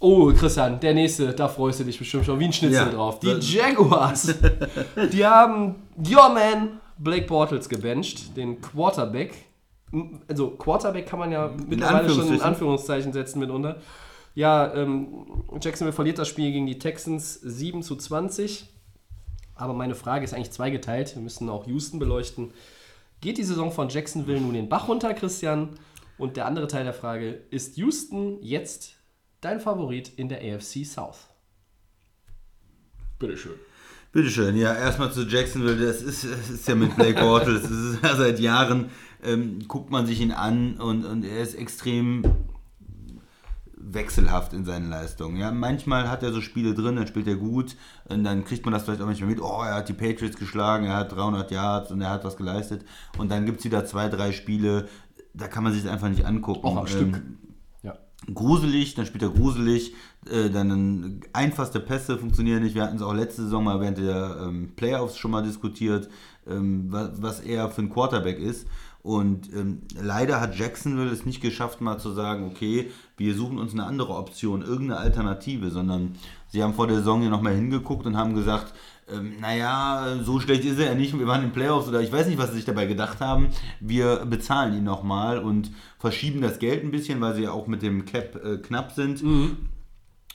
Oh, 0.00 0.32
Christian, 0.32 0.78
der 0.80 0.94
nächste, 0.94 1.32
da 1.32 1.48
freust 1.48 1.80
du 1.80 1.84
dich 1.84 1.98
bestimmt 1.98 2.24
schon 2.24 2.38
wie 2.38 2.44
ein 2.46 2.52
Schnitzel 2.52 2.86
Ja. 2.86 2.90
drauf. 2.90 3.18
Die 3.20 3.30
Jaguars. 3.40 4.34
Die 5.12 5.24
haben 5.26 5.76
Your 5.96 6.28
Man 6.30 6.80
Blake 6.98 7.26
Bortles 7.26 7.68
gebencht, 7.68 8.36
den 8.36 8.60
Quarterback. 8.60 9.32
Also 10.28 10.50
Quarterback 10.50 11.06
kann 11.06 11.18
man 11.20 11.32
ja 11.32 11.50
mittlerweile 11.68 12.08
schon 12.10 12.18
in 12.28 12.40
Anführungszeichen. 12.40 12.42
Anführungszeichen 12.42 13.12
setzen 13.12 13.38
mitunter. 13.40 13.76
Ja, 14.38 14.72
ähm, 14.72 15.26
Jacksonville 15.60 15.92
verliert 15.92 16.16
das 16.16 16.28
Spiel 16.28 16.52
gegen 16.52 16.68
die 16.68 16.78
Texans 16.78 17.40
7 17.42 17.82
zu 17.82 17.96
20. 17.96 18.68
Aber 19.56 19.72
meine 19.72 19.96
Frage 19.96 20.24
ist 20.24 20.32
eigentlich 20.32 20.52
zweigeteilt. 20.52 21.16
Wir 21.16 21.22
müssen 21.22 21.48
auch 21.48 21.66
Houston 21.66 21.98
beleuchten. 21.98 22.52
Geht 23.20 23.38
die 23.38 23.42
Saison 23.42 23.72
von 23.72 23.88
Jacksonville 23.88 24.40
nun 24.40 24.54
den 24.54 24.68
Bach 24.68 24.86
runter, 24.86 25.12
Christian? 25.12 25.70
Und 26.18 26.36
der 26.36 26.46
andere 26.46 26.68
Teil 26.68 26.84
der 26.84 26.94
Frage, 26.94 27.40
ist 27.50 27.78
Houston 27.78 28.40
jetzt 28.40 28.94
dein 29.40 29.58
Favorit 29.58 30.12
in 30.14 30.28
der 30.28 30.38
AFC 30.38 30.86
South? 30.86 31.26
Bitteschön. 33.18 33.54
Bitteschön, 34.12 34.56
ja, 34.56 34.72
erstmal 34.72 35.10
zu 35.10 35.22
Jacksonville, 35.22 35.84
das 35.84 36.00
ist, 36.00 36.22
das 36.22 36.48
ist 36.48 36.68
ja 36.68 36.76
mit 36.76 36.94
Blake 36.94 37.20
Bortles, 37.20 37.62
das 37.62 37.72
ist 37.72 38.04
ja 38.04 38.14
seit 38.14 38.38
Jahren, 38.38 38.90
ähm, 39.20 39.66
guckt 39.66 39.90
man 39.90 40.06
sich 40.06 40.20
ihn 40.20 40.30
an 40.30 40.76
und, 40.76 41.04
und 41.04 41.24
er 41.24 41.40
ist 41.40 41.54
extrem 41.56 42.22
wechselhaft 43.80 44.52
in 44.52 44.64
seinen 44.64 44.90
Leistungen. 44.90 45.36
Ja, 45.36 45.50
manchmal 45.52 46.10
hat 46.10 46.22
er 46.22 46.32
so 46.32 46.40
Spiele 46.40 46.74
drin, 46.74 46.96
dann 46.96 47.06
spielt 47.06 47.28
er 47.28 47.36
gut 47.36 47.76
und 48.08 48.24
dann 48.24 48.44
kriegt 48.44 48.64
man 48.64 48.72
das 48.74 48.84
vielleicht 48.84 49.00
auch 49.00 49.06
manchmal 49.06 49.30
mit, 49.30 49.40
oh, 49.40 49.62
er 49.62 49.76
hat 49.76 49.88
die 49.88 49.92
Patriots 49.94 50.36
geschlagen, 50.36 50.86
er 50.86 50.96
hat 50.96 51.12
300 51.12 51.50
Yards 51.50 51.90
und 51.92 52.00
er 52.00 52.10
hat 52.10 52.24
was 52.24 52.36
geleistet 52.36 52.84
und 53.18 53.30
dann 53.30 53.46
gibt 53.46 53.58
es 53.60 53.64
wieder 53.64 53.84
zwei, 53.86 54.08
drei 54.08 54.32
Spiele, 54.32 54.88
da 55.34 55.46
kann 55.46 55.62
man 55.64 55.72
sich 55.72 55.88
einfach 55.88 56.08
nicht 56.08 56.24
angucken. 56.26 56.66
Auch 56.66 56.76
am 56.76 56.86
Ähm, 56.86 56.88
Stück. 56.88 57.22
Ja. 57.82 57.98
gruselig, 58.34 58.94
dann 58.94 59.06
spielt 59.06 59.22
er 59.22 59.30
gruselig, 59.30 59.94
äh, 60.28 60.50
dann 60.50 61.20
einfachste 61.32 61.78
Pässe 61.80 62.18
funktionieren 62.18 62.62
nicht. 62.64 62.74
Wir 62.74 62.82
hatten 62.82 62.96
es 62.96 63.02
auch 63.02 63.14
letzte 63.14 63.42
Saison 63.42 63.62
mal 63.64 63.80
während 63.80 63.98
der 63.98 64.38
ähm, 64.42 64.72
Playoffs 64.74 65.16
schon 65.16 65.30
mal 65.30 65.42
diskutiert, 65.42 66.08
ähm, 66.48 66.86
was, 66.90 67.22
was 67.22 67.40
er 67.40 67.70
für 67.70 67.82
ein 67.82 67.90
Quarterback 67.90 68.38
ist. 68.38 68.66
Und 69.08 69.50
ähm, 69.54 69.80
leider 69.98 70.38
hat 70.38 70.58
Jacksonville 70.58 71.10
es 71.10 71.24
nicht 71.24 71.40
geschafft, 71.40 71.80
mal 71.80 71.96
zu 71.96 72.12
sagen, 72.12 72.44
okay, 72.44 72.90
wir 73.16 73.34
suchen 73.34 73.56
uns 73.56 73.72
eine 73.72 73.84
andere 73.84 74.12
Option, 74.12 74.60
irgendeine 74.60 75.00
Alternative, 75.00 75.70
sondern 75.70 76.16
sie 76.48 76.62
haben 76.62 76.74
vor 76.74 76.88
der 76.88 76.96
Saison 76.96 77.22
ja 77.22 77.30
nochmal 77.30 77.54
hingeguckt 77.54 78.04
und 78.04 78.18
haben 78.18 78.34
gesagt, 78.34 78.74
ähm, 79.10 79.40
naja, 79.40 80.18
so 80.22 80.40
schlecht 80.40 80.66
ist 80.66 80.78
er 80.78 80.90
ja 80.90 80.94
nicht, 80.94 81.18
wir 81.18 81.26
waren 81.26 81.42
in 81.42 81.52
Playoffs 81.52 81.88
oder 81.88 82.02
ich 82.02 82.12
weiß 82.12 82.26
nicht, 82.26 82.36
was 82.36 82.50
sie 82.50 82.56
sich 82.56 82.66
dabei 82.66 82.84
gedacht 82.84 83.20
haben. 83.20 83.48
Wir 83.80 84.26
bezahlen 84.26 84.74
ihn 84.76 84.84
nochmal 84.84 85.38
und 85.38 85.70
verschieben 85.98 86.42
das 86.42 86.58
Geld 86.58 86.84
ein 86.84 86.90
bisschen, 86.90 87.18
weil 87.22 87.34
sie 87.34 87.44
ja 87.44 87.52
auch 87.52 87.66
mit 87.66 87.80
dem 87.80 88.04
Cap 88.04 88.38
äh, 88.44 88.58
knapp 88.58 88.92
sind 88.92 89.22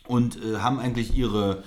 und 0.08 0.44
äh, 0.44 0.58
haben 0.58 0.80
eigentlich 0.80 1.16
ihre, 1.16 1.64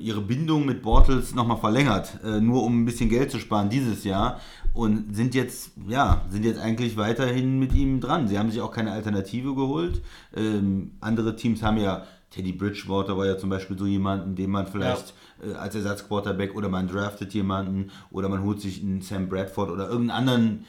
ihre 0.00 0.20
Bindung 0.20 0.66
mit 0.66 0.82
Bortles 0.82 1.34
nochmal 1.34 1.56
verlängert, 1.56 2.18
äh, 2.24 2.40
nur 2.40 2.62
um 2.62 2.82
ein 2.82 2.84
bisschen 2.84 3.08
Geld 3.08 3.30
zu 3.30 3.38
sparen 3.38 3.70
dieses 3.70 4.04
Jahr 4.04 4.40
und 4.74 5.14
sind 5.14 5.34
jetzt, 5.34 5.72
ja, 5.88 6.26
sind 6.28 6.44
jetzt 6.44 6.60
eigentlich 6.60 6.96
weiterhin 6.96 7.58
mit 7.58 7.74
ihm 7.74 8.00
dran. 8.00 8.28
Sie 8.28 8.38
haben 8.38 8.50
sich 8.50 8.60
auch 8.60 8.70
keine 8.70 8.92
Alternative 8.92 9.54
geholt. 9.54 10.02
Ähm, 10.36 10.92
andere 11.00 11.36
Teams 11.36 11.62
haben 11.62 11.78
ja, 11.78 12.04
Teddy 12.30 12.52
Bridgewater 12.52 13.16
war 13.16 13.26
ja 13.26 13.38
zum 13.38 13.50
Beispiel 13.50 13.78
so 13.78 13.86
jemanden, 13.86 14.34
den 14.34 14.50
man 14.50 14.66
vielleicht 14.66 15.14
äh, 15.42 15.54
als 15.54 15.74
Ersatzquarterback 15.74 16.54
oder 16.54 16.68
man 16.68 16.88
draftet 16.88 17.34
jemanden 17.34 17.90
oder 18.10 18.28
man 18.28 18.42
holt 18.42 18.60
sich 18.60 18.82
einen 18.82 19.02
Sam 19.02 19.28
Bradford 19.28 19.70
oder 19.70 19.88
irgendeinen 19.88 20.18
anderen, 20.28 20.64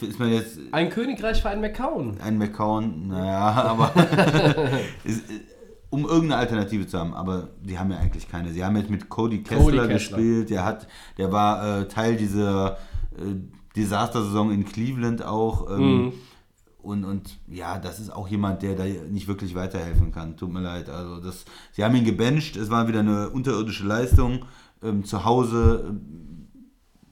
ist 0.00 0.18
man 0.18 0.32
jetzt 0.32 0.58
Ein 0.72 0.90
Königreich 0.90 1.40
für 1.40 1.48
einen 1.48 1.60
McCown. 1.60 2.18
ein 2.20 2.38
McCown, 2.38 3.08
naja, 3.08 3.52
aber 3.52 3.92
ist, 5.04 5.30
äh, 5.30 5.40
um 5.96 6.04
irgendeine 6.04 6.36
Alternative 6.36 6.86
zu 6.86 6.98
haben, 6.98 7.14
aber 7.14 7.48
die 7.62 7.78
haben 7.78 7.90
ja 7.90 7.98
eigentlich 7.98 8.28
keine. 8.28 8.52
Sie 8.52 8.64
haben 8.64 8.76
jetzt 8.76 8.90
mit 8.90 9.08
Cody 9.08 9.42
Kessler, 9.42 9.64
Cody 9.64 9.76
Kessler. 9.76 9.94
gespielt, 9.94 10.50
der 10.50 10.64
hat, 10.64 10.86
der 11.16 11.32
war 11.32 11.80
äh, 11.80 11.88
Teil 11.88 12.16
dieser 12.16 12.72
äh, 13.16 13.34
Desastersaison 13.74 14.52
in 14.52 14.64
Cleveland 14.64 15.24
auch. 15.24 15.70
Ähm, 15.70 16.12
und, 16.82 17.04
und 17.04 17.38
ja, 17.48 17.78
das 17.78 17.98
ist 17.98 18.12
auch 18.12 18.28
jemand, 18.28 18.62
der 18.62 18.76
da 18.76 18.84
nicht 18.84 19.26
wirklich 19.26 19.54
weiterhelfen 19.54 20.12
kann. 20.12 20.36
Tut 20.36 20.52
mir 20.52 20.60
leid. 20.60 20.88
Also 20.90 21.20
das, 21.20 21.44
sie 21.72 21.82
haben 21.82 21.96
ihn 21.96 22.04
gebencht, 22.04 22.56
es 22.56 22.70
war 22.70 22.86
wieder 22.86 23.00
eine 23.00 23.30
unterirdische 23.30 23.86
Leistung. 23.86 24.44
Ähm, 24.82 25.04
zu 25.04 25.24
Hause 25.24 25.86
ähm, 25.88 26.26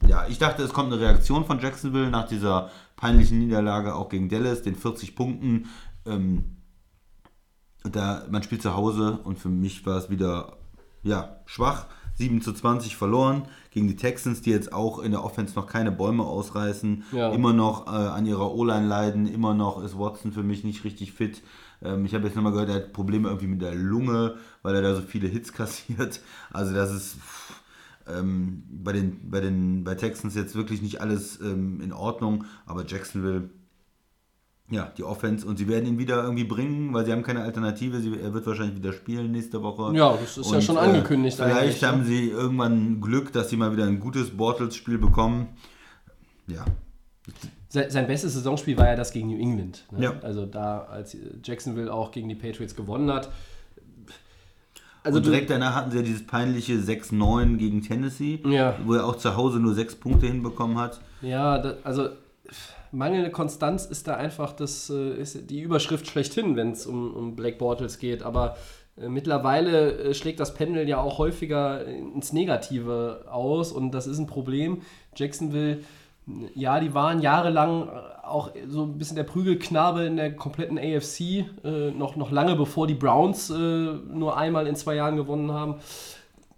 ja, 0.06 0.26
ich 0.28 0.38
dachte, 0.38 0.62
es 0.62 0.72
kommt 0.72 0.92
eine 0.92 1.00
Reaktion 1.00 1.46
von 1.46 1.60
Jacksonville 1.60 2.10
nach 2.10 2.28
dieser 2.28 2.70
peinlichen 2.96 3.38
Niederlage 3.38 3.94
auch 3.94 4.08
gegen 4.08 4.28
Dallas, 4.28 4.62
den 4.62 4.76
40 4.76 5.16
Punkten. 5.16 5.66
Ähm, 6.06 6.53
da, 7.84 8.24
man 8.30 8.42
spielt 8.42 8.62
zu 8.62 8.74
Hause 8.74 9.18
und 9.24 9.38
für 9.38 9.48
mich 9.48 9.84
war 9.86 9.98
es 9.98 10.10
wieder 10.10 10.56
ja, 11.02 11.36
schwach. 11.46 11.86
7 12.16 12.40
zu 12.40 12.52
20 12.52 12.96
verloren 12.96 13.42
gegen 13.72 13.88
die 13.88 13.96
Texans, 13.96 14.40
die 14.40 14.50
jetzt 14.50 14.72
auch 14.72 15.00
in 15.00 15.10
der 15.10 15.24
Offense 15.24 15.56
noch 15.56 15.66
keine 15.66 15.90
Bäume 15.90 16.22
ausreißen, 16.22 17.02
Ja. 17.10 17.32
immer 17.32 17.52
noch 17.52 17.88
äh, 17.88 17.90
an 17.90 18.24
ihrer 18.24 18.54
O-Line 18.54 18.86
leiden, 18.86 19.26
immer 19.26 19.52
noch 19.52 19.82
ist 19.82 19.98
Watson 19.98 20.30
für 20.32 20.44
mich 20.44 20.62
nicht 20.62 20.84
richtig 20.84 21.12
fit. 21.12 21.42
Ähm, 21.82 22.04
ich 22.04 22.14
habe 22.14 22.24
jetzt 22.26 22.36
nochmal 22.36 22.52
gehört, 22.52 22.68
er 22.68 22.76
hat 22.76 22.92
Probleme 22.92 23.26
irgendwie 23.28 23.48
mit 23.48 23.62
der 23.62 23.74
Lunge, 23.74 24.36
weil 24.62 24.76
er 24.76 24.82
da 24.82 24.94
so 24.94 25.02
viele 25.02 25.26
Hits 25.26 25.52
kassiert. 25.54 26.20
Also 26.52 26.72
das 26.72 26.92
ist 26.92 27.16
pff, 27.16 27.60
ähm, 28.06 28.62
bei, 28.70 28.92
den, 28.92 29.28
bei, 29.28 29.40
den, 29.40 29.82
bei 29.82 29.96
Texans 29.96 30.36
jetzt 30.36 30.54
wirklich 30.54 30.82
nicht 30.82 31.00
alles 31.00 31.40
ähm, 31.40 31.80
in 31.80 31.92
Ordnung, 31.92 32.44
aber 32.64 32.86
Jacksonville, 32.86 33.50
ja, 34.70 34.90
die 34.96 35.04
Offense 35.04 35.46
und 35.46 35.58
sie 35.58 35.68
werden 35.68 35.86
ihn 35.86 35.98
wieder 35.98 36.22
irgendwie 36.22 36.44
bringen, 36.44 36.92
weil 36.94 37.04
sie 37.04 37.12
haben 37.12 37.22
keine 37.22 37.42
Alternative. 37.42 38.00
Sie, 38.00 38.18
er 38.18 38.32
wird 38.32 38.46
wahrscheinlich 38.46 38.76
wieder 38.76 38.92
spielen 38.92 39.30
nächste 39.32 39.62
Woche. 39.62 39.94
Ja, 39.96 40.16
das 40.16 40.38
ist 40.38 40.50
ja 40.50 40.60
schon 40.60 40.78
angekündigt 40.78 41.36
Vielleicht 41.36 41.56
eigentlich, 41.56 41.82
ne? 41.82 41.88
haben 41.88 42.04
sie 42.04 42.30
irgendwann 42.30 43.00
Glück, 43.00 43.32
dass 43.32 43.50
sie 43.50 43.56
mal 43.56 43.72
wieder 43.72 43.84
ein 43.84 44.00
gutes 44.00 44.30
Bortles-Spiel 44.30 44.98
bekommen. 44.98 45.48
Ja, 46.46 46.64
Se- 47.68 47.90
Sein 47.90 48.06
bestes 48.06 48.34
Saisonspiel 48.34 48.76
war 48.78 48.86
ja 48.86 48.96
das 48.96 49.12
gegen 49.12 49.28
New 49.28 49.38
England. 49.38 49.84
Ne? 49.90 50.04
Ja. 50.04 50.14
Also 50.22 50.46
da, 50.46 50.82
als 50.84 51.16
Jacksonville 51.42 51.92
auch 51.92 52.10
gegen 52.12 52.28
die 52.28 52.34
Patriots 52.34 52.74
gewonnen 52.74 53.10
hat. 53.12 53.30
Also 55.02 55.18
und 55.18 55.26
direkt 55.26 55.50
danach 55.50 55.74
hatten 55.74 55.90
sie 55.90 55.98
ja 55.98 56.02
dieses 56.02 56.26
peinliche 56.26 56.74
6-9 56.74 57.56
gegen 57.58 57.82
Tennessee, 57.82 58.40
Ja. 58.46 58.78
wo 58.86 58.94
er 58.94 59.04
auch 59.06 59.16
zu 59.16 59.36
Hause 59.36 59.58
nur 59.60 59.74
sechs 59.74 59.94
Punkte 59.94 60.26
hinbekommen 60.26 60.78
hat. 60.78 61.00
Ja, 61.20 61.58
da, 61.58 61.74
also 61.84 62.08
mangelnde 62.94 63.30
Konstanz 63.30 63.84
ist 63.84 64.08
da 64.08 64.16
einfach 64.16 64.52
das, 64.52 64.90
äh, 64.90 65.14
ist 65.14 65.50
die 65.50 65.60
Überschrift 65.60 66.06
schlechthin, 66.06 66.56
wenn 66.56 66.70
es 66.70 66.86
um, 66.86 67.14
um 67.14 67.36
Black 67.36 67.58
Bortles 67.58 67.98
geht. 67.98 68.22
Aber 68.22 68.56
äh, 68.96 69.08
mittlerweile 69.08 69.98
äh, 69.98 70.14
schlägt 70.14 70.40
das 70.40 70.54
Pendel 70.54 70.88
ja 70.88 71.00
auch 71.00 71.18
häufiger 71.18 71.84
ins 71.84 72.32
Negative 72.32 73.26
aus 73.30 73.72
und 73.72 73.92
das 73.92 74.06
ist 74.06 74.18
ein 74.18 74.26
Problem. 74.26 74.82
Jacksonville, 75.16 75.80
ja, 76.54 76.80
die 76.80 76.94
waren 76.94 77.20
jahrelang 77.20 77.88
äh, 77.88 77.90
auch 78.24 78.50
so 78.68 78.84
ein 78.84 78.98
bisschen 78.98 79.16
der 79.16 79.24
Prügelknabe 79.24 80.04
in 80.04 80.16
der 80.16 80.34
kompletten 80.34 80.78
AFC, 80.78 81.44
äh, 81.64 81.90
noch, 81.90 82.16
noch 82.16 82.30
lange 82.30 82.56
bevor 82.56 82.86
die 82.86 82.94
Browns 82.94 83.50
äh, 83.50 83.54
nur 83.54 84.36
einmal 84.36 84.66
in 84.66 84.76
zwei 84.76 84.94
Jahren 84.94 85.16
gewonnen 85.16 85.52
haben 85.52 85.76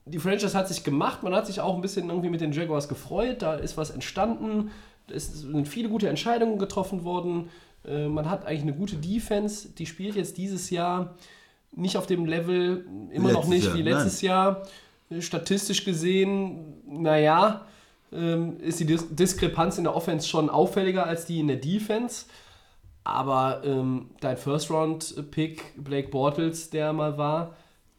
die 0.07 0.21
Franchise 0.21 0.57
hat 0.57 0.69
sich 0.69 0.85
gemacht, 0.85 1.23
man 1.23 1.35
hat 1.35 1.47
sich 1.47 1.61
auch 1.61 1.75
ein 1.75 1.81
bisschen 1.81 2.09
irgendwie 2.09 2.31
mit 2.31 2.41
den 2.41 2.53
Jaguars 2.53 2.89
gefreut, 2.89 3.43
da 3.43 3.55
ist 3.55 3.77
was 3.77 3.91
entstanden, 3.91 4.71
es 5.11 5.41
sind 5.41 5.69
viele 5.69 5.89
gute 5.89 6.09
Entscheidungen 6.09 6.59
getroffen 6.59 7.05
worden, 7.05 7.51
äh, 7.87 8.09
man 8.09 8.29
hat 8.29 8.47
eigentlich 8.47 8.63
eine 8.63 8.75
gute 8.75 8.97
Defense, 8.97 9.69
die 9.71 9.87
spielt 9.87 10.17
jetzt 10.17 10.37
dieses 10.37 10.71
Jahr 10.71 11.15
nicht 11.73 11.97
auf 11.97 12.07
dem 12.07 12.27
Level, 12.27 12.87
immer 13.11 13.33
noch 13.33 13.49
Letztes 13.49 13.49
nicht 13.49 13.65
Jahr, 13.67 13.75
wie 13.75 13.83
nein. 13.83 13.93
letztes 13.93 14.21
Jahr. 14.23 14.63
Äh, 15.11 15.21
Statistisch 15.21 15.85
gesehen, 15.85 16.83
naja, 16.87 17.67
ähm, 18.13 18.59
ist 18.61 18.81
die 18.81 18.87
Dis 18.87 19.07
Diskrepanz 19.11 19.79
in 19.79 19.85
der 19.85 19.95
Offense 19.95 20.29
schon 20.29 20.51
auffälliger 20.51 21.07
als 21.07 21.27
die 21.27 21.41
in 21.41 21.49
der 21.49 21.57
Defense. 21.57 22.27
Aber 23.05 23.63
ähm, 23.65 24.11
dein 24.21 24.37
First-Round-Pick, 24.37 25.75
Blake 25.77 26.09
Bortles, 26.09 26.71
der 26.71 26.93
mal 26.93 27.17
war, 27.17 27.55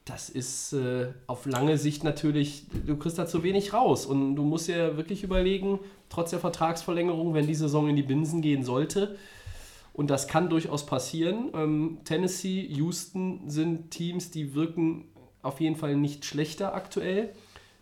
das 0.07 0.29
ist 0.29 0.73
äh, 0.73 1.07
auf 1.27 1.45
lange 1.45 1.77
Sicht 1.77 2.03
natürlich, 2.03 2.65
du 2.85 2.95
kriegst 2.95 3.17
da 3.17 3.27
zu 3.27 3.43
wenig 3.43 3.73
raus. 3.73 4.05
Und 4.05 4.35
du 4.35 4.43
musst 4.43 4.67
ja 4.67 4.95
wirklich 4.97 5.23
überlegen, 5.23 5.79
trotz 6.09 6.29
der 6.31 6.39
Vertragsverlängerung, 6.39 7.33
wenn 7.33 7.45
die 7.45 7.55
Saison 7.55 7.89
in 7.89 7.95
die 7.95 8.03
Binsen 8.03 8.41
gehen 8.41 8.63
sollte, 8.63 9.17
und 9.93 10.11
das 10.11 10.27
kann 10.27 10.47
durchaus 10.49 10.85
passieren. 10.85 11.49
Ähm, 11.55 11.97
Tennessee, 12.05 12.61
Houston 12.61 13.49
sind 13.49 13.89
Teams, 13.89 14.29
die 14.29 14.53
wirken 14.53 15.05
auf 15.41 15.59
jeden 15.59 15.75
Fall 15.75 15.95
nicht 15.95 16.23
schlechter 16.23 16.75
aktuell. 16.75 17.33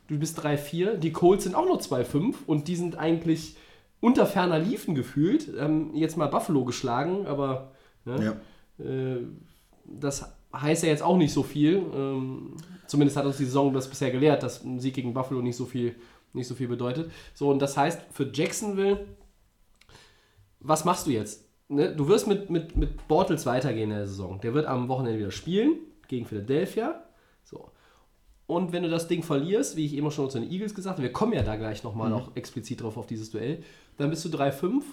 Du 0.07 0.17
bist 0.17 0.39
3-4, 0.39 0.95
die 0.95 1.11
Colts 1.11 1.43
sind 1.43 1.55
auch 1.55 1.65
nur 1.65 1.79
2-5 1.79 2.35
und 2.47 2.69
die 2.69 2.77
sind 2.77 2.97
eigentlich 2.97 3.57
unter 3.99 4.25
ferner 4.25 4.59
Liefen 4.59 4.95
gefühlt. 4.95 5.49
Ähm, 5.59 5.91
jetzt 5.93 6.15
mal 6.15 6.27
Buffalo 6.27 6.63
geschlagen, 6.63 7.25
aber 7.27 7.71
ne, 8.05 8.37
Ja. 8.79 8.85
äh, 8.85 9.17
das 9.83 10.34
heißt 10.61 10.83
ja 10.83 10.89
jetzt 10.89 11.03
auch 11.03 11.17
nicht 11.17 11.33
so 11.33 11.43
viel. 11.43 11.83
Ähm, 11.93 12.55
zumindest 12.87 13.17
hat 13.17 13.25
uns 13.25 13.37
die 13.37 13.45
Saison 13.45 13.73
das 13.73 13.89
bisher 13.89 14.11
gelehrt, 14.11 14.43
dass 14.43 14.63
ein 14.63 14.79
Sieg 14.79 14.95
gegen 14.95 15.13
Buffalo 15.13 15.41
nicht 15.41 15.55
so 15.55 15.65
viel, 15.65 15.95
nicht 16.33 16.47
so 16.47 16.55
viel 16.55 16.67
bedeutet. 16.67 17.11
So, 17.33 17.49
und 17.49 17.59
das 17.59 17.77
heißt, 17.77 18.01
für 18.11 18.29
Jacksonville, 18.31 19.05
was 20.59 20.85
machst 20.85 21.07
du 21.07 21.11
jetzt? 21.11 21.45
Ne? 21.67 21.95
Du 21.95 22.07
wirst 22.07 22.27
mit, 22.27 22.49
mit, 22.49 22.75
mit 22.75 23.07
Bortles 23.07 23.45
weitergehen 23.45 23.91
in 23.91 23.97
der 23.97 24.07
Saison. 24.07 24.39
Der 24.41 24.53
wird 24.53 24.65
am 24.65 24.87
Wochenende 24.87 25.19
wieder 25.19 25.31
spielen 25.31 25.77
gegen 26.07 26.25
Philadelphia. 26.25 27.03
So. 27.43 27.71
Und 28.47 28.71
wenn 28.71 28.83
du 28.83 28.89
das 28.89 29.07
Ding 29.07 29.23
verlierst, 29.23 29.75
wie 29.75 29.85
ich 29.85 29.93
eben 29.95 30.09
schon 30.11 30.29
zu 30.29 30.39
den 30.39 30.51
Eagles 30.51 30.75
gesagt 30.75 30.97
habe, 30.97 31.03
wir 31.03 31.13
kommen 31.13 31.33
ja 31.33 31.41
da 31.41 31.55
gleich 31.55 31.83
nochmal 31.83 32.09
noch 32.09 32.35
explizit 32.35 32.81
drauf 32.81 32.97
auf 32.97 33.07
dieses 33.07 33.31
Duell, 33.31 33.63
dann 33.97 34.09
bist 34.09 34.23
du 34.25 34.29
3-5. 34.29 34.83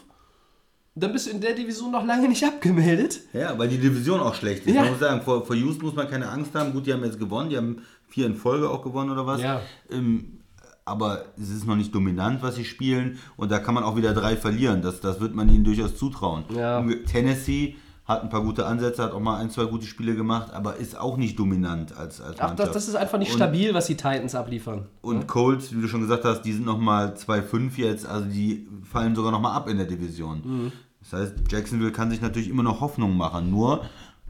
Dann 0.95 1.13
bist 1.13 1.27
du 1.27 1.31
in 1.31 1.41
der 1.41 1.55
Division 1.55 1.91
noch 1.91 2.05
lange 2.05 2.29
nicht 2.29 2.45
abgemeldet. 2.45 3.21
Ja, 3.33 3.59
weil 3.59 3.69
die 3.69 3.79
Division 3.79 4.21
auch 4.21 4.35
schlecht 4.35 4.67
ist. 4.67 4.75
Ja. 4.75 4.83
Man 4.83 4.91
muss 4.91 5.01
sagen, 5.01 5.23
vor, 5.23 5.45
vor 5.45 5.57
Houston 5.57 5.87
muss 5.87 5.95
man 5.95 6.09
keine 6.09 6.29
Angst 6.29 6.55
haben. 6.55 6.73
Gut, 6.73 6.87
die 6.87 6.93
haben 6.93 7.03
jetzt 7.03 7.19
gewonnen, 7.19 7.49
die 7.49 7.57
haben 7.57 7.83
vier 8.09 8.27
in 8.27 8.37
Folge 8.37 8.69
auch 8.69 8.83
gewonnen 8.83 9.11
oder 9.11 9.27
was. 9.27 9.41
Ja. 9.41 9.63
Ähm, 9.91 10.41
aber 10.85 11.27
es 11.41 11.49
ist 11.49 11.67
noch 11.67 11.77
nicht 11.77 11.95
dominant, 11.95 12.43
was 12.43 12.57
sie 12.57 12.65
spielen. 12.65 13.19
Und 13.37 13.51
da 13.51 13.59
kann 13.59 13.75
man 13.75 13.85
auch 13.85 13.97
wieder 13.97 14.13
drei 14.13 14.37
verlieren. 14.37 14.83
Das, 14.83 15.01
das 15.01 15.21
wird 15.21 15.35
man 15.35 15.49
ihnen 15.49 15.65
durchaus 15.65 15.97
zutrauen. 15.97 16.45
Ja. 16.55 16.85
Tennessee 17.07 17.77
hat 18.05 18.23
ein 18.23 18.29
paar 18.31 18.43
gute 18.43 18.67
Ansätze, 18.67 19.03
hat 19.03 19.13
auch 19.13 19.21
mal 19.21 19.39
ein, 19.39 19.49
zwei 19.51 19.65
gute 19.67 19.87
Spiele 19.87 20.17
gemacht, 20.17 20.53
aber 20.53 20.77
ist 20.77 20.99
auch 20.99 21.17
nicht 21.17 21.39
dominant 21.39 21.97
als, 21.97 22.21
als 22.21 22.41
Ach, 22.41 22.49
Mannschaft. 22.49 22.69
das, 22.69 22.73
das 22.75 22.89
ist 22.89 22.95
einfach 22.97 23.19
nicht 23.19 23.31
Und- 23.31 23.37
stabil, 23.37 23.73
was 23.75 23.87
die 23.87 23.95
Titans 23.97 24.35
abliefern. 24.35 24.87
Und 25.03 25.29
Colts, 25.29 25.73
wie 25.75 25.81
du 25.81 25.87
schon 25.89 26.01
gesagt 26.01 26.25
hast, 26.25 26.43
die 26.43 26.53
sind 26.53 26.67
nochmal 26.67 27.15
2-5 27.15 27.77
jetzt, 27.79 28.05
also 28.07 28.27
die 28.29 28.67
fallen 28.83 29.15
sogar 29.15 29.31
nochmal 29.31 29.57
ab 29.57 29.69
in 29.69 29.77
der 29.77 29.87
Division. 29.87 30.43
Mhm. 30.45 30.73
Das 31.01 31.13
heißt, 31.21 31.35
Jacksonville 31.51 31.93
kann 31.93 32.11
sich 32.11 32.21
natürlich 32.21 32.49
immer 32.49 32.63
noch 32.63 32.81
Hoffnung 32.81 33.17
machen. 33.17 33.51
Nur, 33.51 33.83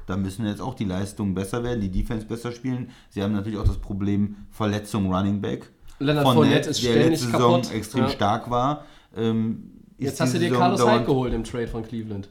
Da 0.06 0.16
müssen 0.16 0.44
jetzt 0.46 0.60
auch 0.60 0.74
die 0.74 0.84
Leistungen 0.84 1.32
besser 1.32 1.62
werden, 1.62 1.80
die 1.80 1.88
Defense 1.90 2.26
besser 2.26 2.50
spielen. 2.50 2.90
Sie 3.08 3.22
haben 3.22 3.32
natürlich 3.32 3.56
auch 3.58 3.64
das 3.64 3.78
Problem 3.78 4.34
Verletzung 4.50 5.14
Running 5.14 5.40
Back. 5.40 5.70
Leonard 6.00 6.24
Fournette, 6.24 6.34
Fournette 6.48 6.70
ist 6.70 6.84
der 6.84 6.96
letzte 7.08 7.26
Saison 7.26 7.60
kaputt. 7.62 7.72
extrem 7.72 8.02
Ja. 8.04 8.08
stark 8.10 8.50
war. 8.50 8.84
Ähm, 9.16 9.70
Jetzt 9.98 10.20
hast 10.20 10.34
du 10.34 10.38
dir 10.40 10.46
Saison 10.48 10.58
Carlos 10.58 10.84
Hyde 10.84 11.04
geholt 11.04 11.32
im 11.32 11.44
Trade 11.44 11.68
von 11.68 11.84
Cleveland. 11.84 12.28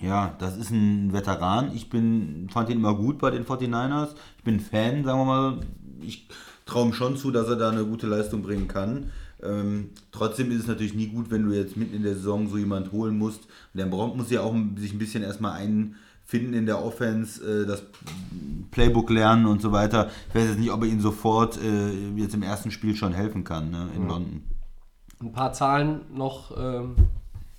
Ja, 0.00 0.36
das 0.38 0.56
ist 0.56 0.70
ein 0.70 1.12
Veteran. 1.12 1.72
Ich 1.74 1.90
bin, 1.90 2.48
fand 2.50 2.68
ihn 2.70 2.78
immer 2.78 2.94
gut 2.94 3.18
bei 3.18 3.30
den 3.30 3.44
49ers. 3.44 4.10
Ich 4.38 4.44
bin 4.44 4.60
Fan, 4.60 5.04
sagen 5.04 5.20
wir 5.20 5.24
mal. 5.24 5.60
Ich 6.00 6.28
traue 6.66 6.86
ihm 6.86 6.92
schon 6.92 7.16
zu, 7.16 7.30
dass 7.30 7.48
er 7.48 7.56
da 7.56 7.70
eine 7.70 7.84
gute 7.84 8.06
Leistung 8.06 8.42
bringen 8.42 8.68
kann. 8.68 9.10
Ähm, 9.42 9.90
trotzdem 10.12 10.50
ist 10.50 10.60
es 10.60 10.66
natürlich 10.66 10.94
nie 10.94 11.08
gut, 11.08 11.30
wenn 11.30 11.44
du 11.44 11.52
jetzt 11.52 11.76
mitten 11.76 11.94
in 11.94 12.02
der 12.02 12.14
Saison 12.14 12.48
so 12.48 12.56
jemand 12.56 12.92
holen 12.92 13.16
musst. 13.16 13.44
Und 13.72 13.78
der 13.78 13.86
braucht, 13.86 14.16
muss 14.16 14.30
ja 14.30 14.42
auch 14.42 14.54
sich 14.76 14.92
ein 14.92 14.98
bisschen 14.98 15.22
erstmal 15.22 15.52
einfinden 15.52 16.54
in 16.54 16.66
der 16.66 16.84
Offense, 16.84 17.62
äh, 17.62 17.66
das 17.66 17.82
Playbook 18.70 19.10
lernen 19.10 19.46
und 19.46 19.62
so 19.62 19.72
weiter. 19.72 20.10
Ich 20.28 20.34
weiß 20.34 20.48
jetzt 20.48 20.58
nicht, 20.58 20.70
ob 20.70 20.82
er 20.82 20.88
ihnen 20.88 21.00
sofort 21.00 21.58
äh, 21.62 22.10
jetzt 22.16 22.34
im 22.34 22.42
ersten 22.42 22.70
Spiel 22.70 22.96
schon 22.96 23.12
helfen 23.12 23.44
kann 23.44 23.70
ne, 23.70 23.88
in 23.94 24.08
London. 24.08 24.42
Ein 25.20 25.32
paar 25.32 25.52
Zahlen 25.52 26.02
noch. 26.14 26.56
Ähm, 26.56 26.94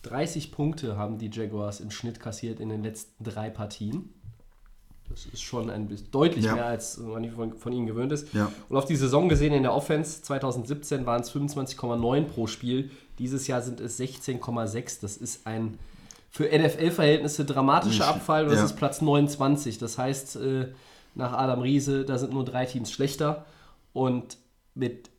30 0.04 0.52
Punkte 0.52 0.98
haben 0.98 1.18
die 1.18 1.30
Jaguars 1.32 1.80
im 1.80 1.92
Schnitt 1.92 2.20
kassiert 2.20 2.60
in 2.60 2.70
den 2.70 2.84
letzten 2.84 3.24
drei 3.24 3.50
Partien. 3.50 4.14
Das 5.10 5.26
ist 5.26 5.42
schon 5.42 5.70
ein 5.70 5.88
bisschen 5.88 6.12
deutlich 6.12 6.46
Ja. 6.46 6.54
mehr, 6.54 6.66
als 6.68 6.98
man 7.00 7.30
von, 7.32 7.58
von 7.58 7.74
ihnen 7.74 7.88
gewöhnt 7.88 8.12
ist. 8.12 8.32
Ja. 8.34 8.52
Und 8.70 8.78
auf 8.78 8.86
die 8.86 8.96
Saison 8.96 9.28
gesehen 9.28 9.54
in 9.54 9.64
der 9.64 9.74
Offense 9.74 10.22
2017 10.22 11.06
waren 11.06 11.22
es 11.22 11.32
25,9 11.32 12.24
pro 12.26 12.48
Spiel. 12.48 12.92
Dieses 13.18 13.48
Jahr 13.48 13.62
sind 13.62 13.80
es 13.82 14.00
16,6. 14.00 15.02
Das 15.02 15.18
ist 15.18 15.48
ein 15.48 15.80
für 16.30 16.46
NFL-Verhältnisse 16.46 17.44
dramatischer 17.44 18.08
Abfall. 18.08 18.46
Das 18.46 18.60
ja. 18.60 18.66
ist 18.66 18.76
Platz 18.76 19.02
29. 19.02 19.80
Das 19.80 19.98
heißt, 19.98 20.36
äh, 20.36 20.68
nach 21.16 21.34
Adam 21.34 21.62
Riese, 21.62 22.06
da 22.06 22.20
sind 22.20 22.32
nur 22.32 22.46
drei 22.46 22.66
Teams 22.66 22.92
schlechter. 22.92 23.46
Und 23.94 24.38
mit 24.76 25.10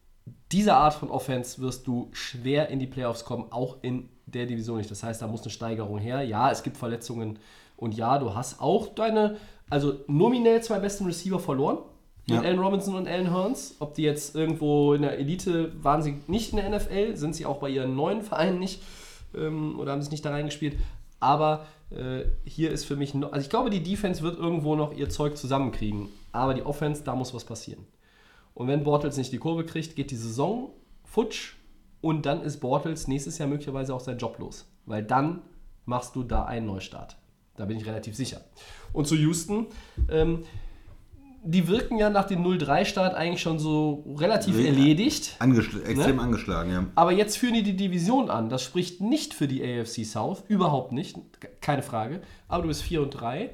dieser 0.53 0.77
Art 0.77 0.95
von 0.95 1.11
Offense 1.11 1.61
wirst 1.61 1.89
du 1.89 2.11
schwer 2.13 2.69
in 2.69 2.79
die 2.79 2.87
Playoffs 2.87 3.25
kommen, 3.25 3.47
auch 3.51 3.79
in 3.83 4.09
der 4.35 4.47
Division 4.47 4.79
nicht. 4.79 4.91
Das 4.91 5.03
heißt, 5.03 5.21
da 5.23 5.27
muss 5.27 5.43
eine 5.43 5.51
Steigerung 5.51 5.99
her. 5.99 6.23
Ja, 6.23 6.51
es 6.51 6.63
gibt 6.63 6.77
Verletzungen 6.77 7.39
und 7.77 7.95
ja, 7.95 8.19
du 8.19 8.35
hast 8.35 8.61
auch 8.61 8.89
deine, 8.89 9.37
also 9.69 9.95
nominell 10.07 10.63
zwei 10.63 10.79
besten 10.79 11.07
Receiver 11.07 11.39
verloren. 11.39 11.79
Mit 12.27 12.43
Ja. 12.43 12.49
Allen 12.49 12.59
Robinson 12.59 12.95
und 12.95 13.09
Allen 13.09 13.33
Hearns. 13.33 13.77
Ob 13.81 13.95
die 13.95 14.03
jetzt 14.03 14.37
irgendwo 14.37 14.93
in 14.93 15.03
der 15.03 15.19
Elite 15.19 15.73
waren 15.83 16.03
sie 16.03 16.17
nicht 16.27 16.53
in 16.53 16.59
der 16.59 16.69
NFL, 16.69 17.17
sind 17.17 17.35
sie 17.35 17.47
auch 17.47 17.59
bei 17.59 17.71
ihren 17.71 17.97
neuen 17.97 18.23
Vereinen 18.23 18.59
nicht 18.59 18.83
ähm, 19.35 19.79
oder 19.81 19.93
haben 19.93 20.03
sie 20.03 20.11
nicht 20.11 20.25
da 20.25 20.31
reingespielt. 20.31 20.77
Aber 21.19 21.67
äh, 21.91 22.25
hier 22.45 22.71
ist 22.71 22.85
für 22.85 22.97
mich, 22.97 23.15
noch, 23.15 23.33
also 23.33 23.45
ich 23.45 23.51
glaube, 23.51 23.71
die 23.71 23.83
Defense 23.83 24.23
wird 24.23 24.39
irgendwo 24.39 24.77
noch 24.77 24.93
ihr 24.93 25.09
Zeug 25.09 25.37
zusammenkriegen. 25.37 26.09
Aber 26.33 26.55
die 26.55 26.63
Offense, 26.63 27.03
da 27.03 27.15
muss 27.15 27.35
was 27.35 27.45
passieren. 27.45 27.87
Und 28.55 28.69
wenn 28.69 28.85
Bortles 28.85 29.17
nicht 29.17 29.33
die 29.33 29.39
Kurve 29.39 29.65
kriegt, 29.65 29.97
geht 29.97 30.11
die 30.11 30.17
Saison 30.17 30.71
futsch 31.05 31.55
und 32.01 32.27
dann 32.27 32.43
ist 32.43 32.59
Bortles 32.61 33.09
nächstes 33.09 33.39
Jahr 33.39 33.49
möglicherweise 33.49 33.95
auch 33.95 34.01
sein 34.01 34.19
Job 34.19 34.39
los. 34.39 34.67
Weil 34.87 35.03
dann 35.03 35.43
machst 35.85 36.17
du 36.17 36.23
da 36.23 36.45
einen 36.45 36.67
Neustart. 36.67 37.17
Da 37.57 37.65
bin 37.67 37.77
ich 37.77 37.87
relativ 37.87 38.17
sicher. 38.17 38.41
Und 38.93 39.07
zu 39.07 39.17
Houston, 39.17 39.67
ähm, 40.11 40.45
die 41.43 41.69
wirken 41.69 41.97
ja 41.97 42.11
nach 42.11 42.27
dem 42.27 42.43
0-3-Start 42.43 43.15
eigentlich 43.15 43.41
schon 43.41 43.59
so 43.59 44.05
relativ 44.19 44.59
Ja. 44.59 44.67
erledigt. 44.67 45.37
Angeschl 45.39 45.83
extrem 45.87 46.17
Ne? 46.17 46.23
angeschlagen, 46.23 46.71
ja. 46.73 46.87
Aber 46.97 47.13
jetzt 47.13 47.39
führen 47.39 47.55
die 47.55 47.63
die 47.63 47.77
Division 47.77 48.29
an. 48.31 48.51
Das 48.51 48.63
spricht 48.63 49.01
nicht 49.01 49.33
für 49.33 49.49
die 49.49 49.63
AFC 49.63 50.05
South, 50.05 50.43
überhaupt 50.49 50.93
nicht, 50.93 51.17
keine 51.63 51.83
Frage. 51.83 52.21
Aber 52.49 52.63
du 52.63 52.69
bist 52.69 52.83
4 52.83 53.01
und 53.03 53.11
3, 53.11 53.51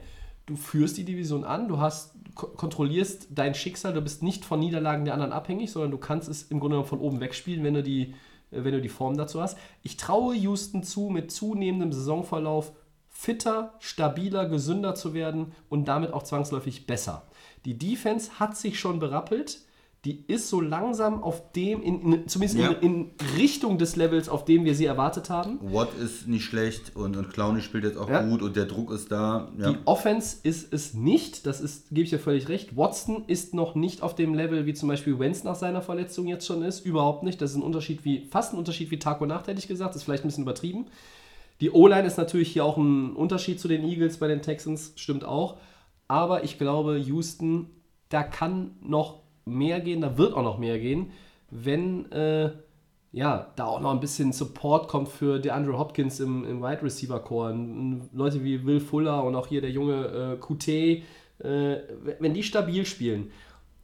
du 0.46 0.56
führst 0.56 0.96
die 0.98 1.04
Division 1.04 1.44
an, 1.44 1.68
du 1.68 1.78
hast 1.78 2.14
ko- 2.35 2.48
kontrollierst 2.48 3.28
dein 3.30 3.54
Schicksal, 3.54 3.92
du 3.94 4.00
bist 4.00 4.20
nicht 4.22 4.44
von 4.44 4.59
Niederlagen 4.59 5.04
der 5.04 5.14
anderen 5.14 5.32
abhängig, 5.32 5.70
sondern 5.70 5.92
du 5.92 5.98
kannst 5.98 6.28
es 6.28 6.42
im 6.44 6.59
Grunde 6.59 6.74
genommen 6.74 6.88
von 6.88 6.98
oben 7.00 7.20
wegspielen, 7.20 7.62
wenn 7.62 7.74
du 7.74 7.82
die, 7.85 8.02
äh, 8.02 8.14
wenn 8.50 8.72
du 8.72 8.80
die 8.80 8.88
Form 8.88 9.16
dazu 9.16 9.40
hast. 9.40 9.59
Ich 9.82 9.96
traue 9.96 10.35
Houston 10.35 10.82
zu, 10.82 11.09
mit 11.09 11.30
zunehmendem 11.30 11.92
Saisonverlauf 11.92 12.72
fitter, 13.09 13.74
stabiler, 13.78 14.46
gesünder 14.46 14.94
zu 14.94 15.14
werden 15.14 15.52
und 15.68 15.87
damit 15.87 16.12
auch 16.12 16.22
zwangsläufig 16.22 16.87
besser. 16.87 17.26
Die 17.64 17.78
Defense 17.78 18.38
hat 18.38 18.56
sich 18.56 18.78
schon 18.78 18.98
berappelt. 18.98 19.61
Die 20.07 20.25
ist 20.29 20.49
so 20.49 20.61
langsam 20.61 21.23
auf 21.23 21.53
dem, 21.53 21.83
in, 21.83 22.01
in, 22.12 22.29
zumindest 22.29 22.61
Ja. 22.61 22.71
in, 22.71 22.81
in 23.07 23.11
Richtung 23.37 23.77
des 23.77 23.97
Levels, 23.97 24.29
auf 24.29 24.45
dem 24.45 24.64
wir 24.64 24.75
sie 24.77 24.85
erwartet 24.87 25.31
haben. 25.31 25.59
Watt 25.73 25.88
ist 26.01 26.29
nicht 26.29 26.45
schlecht 26.45 26.95
und, 26.95 27.16
und 27.16 27.31
Clowney 27.33 27.61
spielt 27.61 27.83
jetzt 27.83 27.99
auch 27.99 28.09
Ja. 28.09 28.23
gut 28.23 28.40
und 28.40 28.55
der 28.55 28.66
Druck 28.66 28.92
ist 28.92 29.11
da. 29.11 29.51
Ja. 29.59 29.73
Die 29.73 29.79
Offense 29.85 30.37
ist 30.45 30.73
es 30.73 30.95
nicht, 30.95 31.45
das 31.45 31.61
ist, 31.61 31.88
gebe 31.88 32.03
ich 32.03 32.11
dir 32.11 32.21
völlig 32.21 32.49
recht. 32.49 32.77
Watson 32.77 33.25
ist 33.27 33.53
noch 33.53 33.75
nicht 33.75 34.01
auf 34.01 34.14
dem 34.14 34.33
Level, 34.33 34.64
wie 34.64 34.75
zum 34.75 34.88
Beispiel 34.88 35.19
Wenz 35.19 35.42
nach 35.42 35.57
seiner 35.57 35.83
Verletzung 35.83 36.29
jetzt 36.29 36.47
schon 36.47 36.62
ist. 36.62 36.87
Überhaupt 36.87 37.25
nicht. 37.25 37.42
Das 37.42 37.51
ist 37.51 37.57
ein 37.57 37.62
Unterschied 37.62 38.05
wie, 38.05 38.27
fast 38.31 38.53
ein 38.55 38.59
Unterschied 38.59 38.92
wie 38.92 39.01
Tag 39.01 39.21
und 39.21 39.27
Nacht, 39.29 39.49
hätte 39.49 39.59
ich 39.59 39.66
gesagt. 39.66 39.90
Das 39.90 39.97
ist 39.97 40.05
vielleicht 40.05 40.25
ein 40.25 40.29
bisschen 40.29 40.45
übertrieben. 40.45 40.87
Die 41.61 41.71
O-Line 41.73 42.07
ist 42.07 42.16
natürlich 42.16 42.53
hier 42.53 42.64
auch 42.64 42.77
ein 42.77 43.16
Unterschied 43.16 43.59
zu 43.59 43.66
den 43.66 43.83
Eagles 43.83 44.19
bei 44.19 44.29
den 44.29 44.40
Texans, 44.40 44.92
stimmt 44.95 45.25
auch. 45.25 45.57
Aber 46.07 46.45
ich 46.45 46.59
glaube, 46.59 46.97
Houston, 46.99 47.71
da 48.09 48.23
kann 48.23 48.73
noch 48.83 49.26
mehr 49.46 49.80
gehen, 49.80 50.00
da 50.02 50.18
wird 50.18 50.35
auch 50.35 50.42
noch 50.42 50.59
mehr 50.59 50.78
gehen, 50.78 51.11
wenn 51.50 52.11
äh, 52.12 52.50
ja, 53.12 53.52
da 53.56 53.64
auch 53.66 53.80
noch 53.80 53.92
ein 53.92 54.00
bisschen 54.00 54.32
Support 54.32 54.88
kommt 54.88 55.09
für 55.09 55.38
DeAndre 55.38 55.78
Hopkins 55.78 56.20
im, 56.20 56.44
im 56.44 56.61
Wide 56.61 56.82
Receiver 56.82 57.18
Core. 57.20 57.54
Leute 58.12 58.44
wie 58.44 58.66
Will 58.66 58.80
Fuller 58.80 59.24
und 59.24 59.35
auch 59.35 59.46
hier 59.46 59.61
der 59.62 59.70
junge 59.70 60.04
äh, 60.04 60.37
QT, 60.37 60.68
äh, 60.68 61.02
wenn 62.18 62.35
die 62.35 62.42
stabil 62.42 62.85
spielen, 62.85 63.30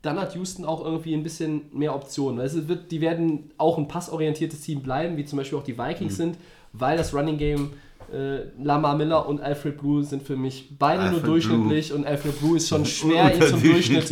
dann 0.02 0.20
hat 0.20 0.34
Houston 0.34 0.64
auch 0.64 0.84
irgendwie 0.84 1.14
ein 1.14 1.22
bisschen 1.22 1.62
mehr 1.72 1.94
Optionen. 1.94 2.38
Weil 2.38 2.46
es 2.46 2.68
wird, 2.68 2.90
die 2.90 3.00
werden 3.00 3.52
auch 3.56 3.78
ein 3.78 3.86
passorientiertes 3.88 4.60
Team 4.60 4.82
bleiben, 4.82 5.16
wie 5.16 5.24
zum 5.24 5.38
Beispiel 5.38 5.58
auch 5.58 5.62
die 5.62 5.74
Mhm. 5.74 5.78
Vikings 5.78 6.16
sind, 6.16 6.38
weil 6.72 6.96
das 6.98 7.14
Running 7.14 7.38
Game 7.38 7.70
äh, 8.12 8.44
Lamar 8.62 8.96
Miller 8.96 9.26
und 9.28 9.40
Alfred 9.40 9.78
Blue 9.78 10.02
sind 10.04 10.22
für 10.22 10.36
mich 10.36 10.76
beide 10.78 11.04
nur 11.04 11.10
Alfred 11.14 11.26
durchschnittlich 11.26 11.92
und 11.92 12.06
Alfred 12.06 12.38
Blue 12.38 12.56
ist 12.56 12.68
schon 12.68 12.84
schwer, 12.86 13.34
ihn 13.34 13.42
zum 13.42 13.62
Durchschnitt 13.62 14.10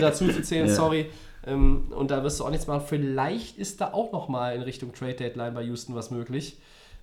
dazu 0.00 0.28
zu 0.28 0.42
zählen, 0.42 0.68
Ja. 0.68 0.74
sorry. 0.74 1.06
Ähm, 1.46 1.84
und 1.96 2.10
da 2.10 2.22
wirst 2.22 2.38
du 2.40 2.44
auch 2.44 2.50
nichts 2.50 2.66
machen. 2.66 2.84
Vielleicht 2.86 3.56
ist 3.58 3.80
da 3.80 3.92
auch 3.92 4.12
noch 4.12 4.28
mal 4.28 4.54
in 4.54 4.62
Richtung 4.62 4.92
Trade 4.92 5.14
Deadline 5.14 5.54
bei 5.54 5.62
Houston 5.62 5.94
was 5.94 6.10
möglich. 6.10 6.58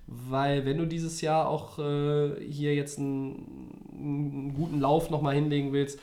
Weil 0.06 0.64
wenn 0.64 0.78
du 0.78 0.86
dieses 0.86 1.20
Jahr 1.20 1.48
auch 1.48 1.78
äh, 1.78 2.40
hier 2.40 2.74
jetzt 2.74 2.98
einen, 2.98 3.70
einen 3.92 4.54
guten 4.54 4.80
Lauf 4.80 5.10
noch 5.10 5.20
mal 5.20 5.34
hinlegen 5.34 5.72
willst, 5.72 5.98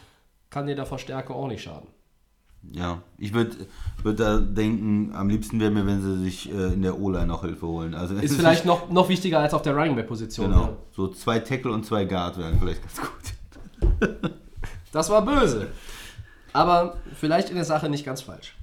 kann 0.52 0.68
dir 0.68 0.76
da 0.76 0.86
Verstärkung 0.86 1.36
auch 1.36 1.48
nicht 1.48 1.64
schaden. 1.64 1.88
Ja, 2.72 3.02
ich 3.18 3.34
würde 3.34 3.56
würd 4.04 4.20
da 4.20 4.40
denken, 4.40 5.12
am 5.16 5.30
liebsten 5.30 5.60
wäre 5.60 5.72
mir, 5.72 5.86
wenn 5.86 6.02
sie 6.02 6.24
sich 6.24 6.52
äh, 6.52 6.74
in 6.74 6.82
der 6.82 7.00
O-Line 7.00 7.28
noch 7.28 7.42
Hilfe 7.44 7.68
holen. 7.68 7.96
Also 7.96 8.16
Ist 8.16 8.36
vielleicht 8.36 8.66
noch, 8.66 8.90
noch 8.90 9.08
wichtiger 9.10 9.40
als 9.40 9.54
auf 9.54 9.62
der 9.62 9.76
Running 9.76 9.96
Back 9.96 10.08
Position. 10.08 10.52
Genau, 10.52 10.78
so 10.92 11.08
zwei 11.08 11.40
Tackle 11.40 11.72
und 11.72 11.86
zwei 11.86 12.06
Guard 12.06 12.38
wären 12.38 12.60
vielleicht 12.60 12.82
ganz 12.82 13.02
gut. 13.02 14.32
Das 14.92 15.10
war 15.10 15.26
böse. 15.26 15.68
Aber 16.54 16.96
vielleicht 17.20 17.50
in 17.50 17.56
der 17.56 17.66
Sache 17.66 17.90
nicht 17.90 18.06
ganz 18.06 18.22
falsch. 18.22 18.56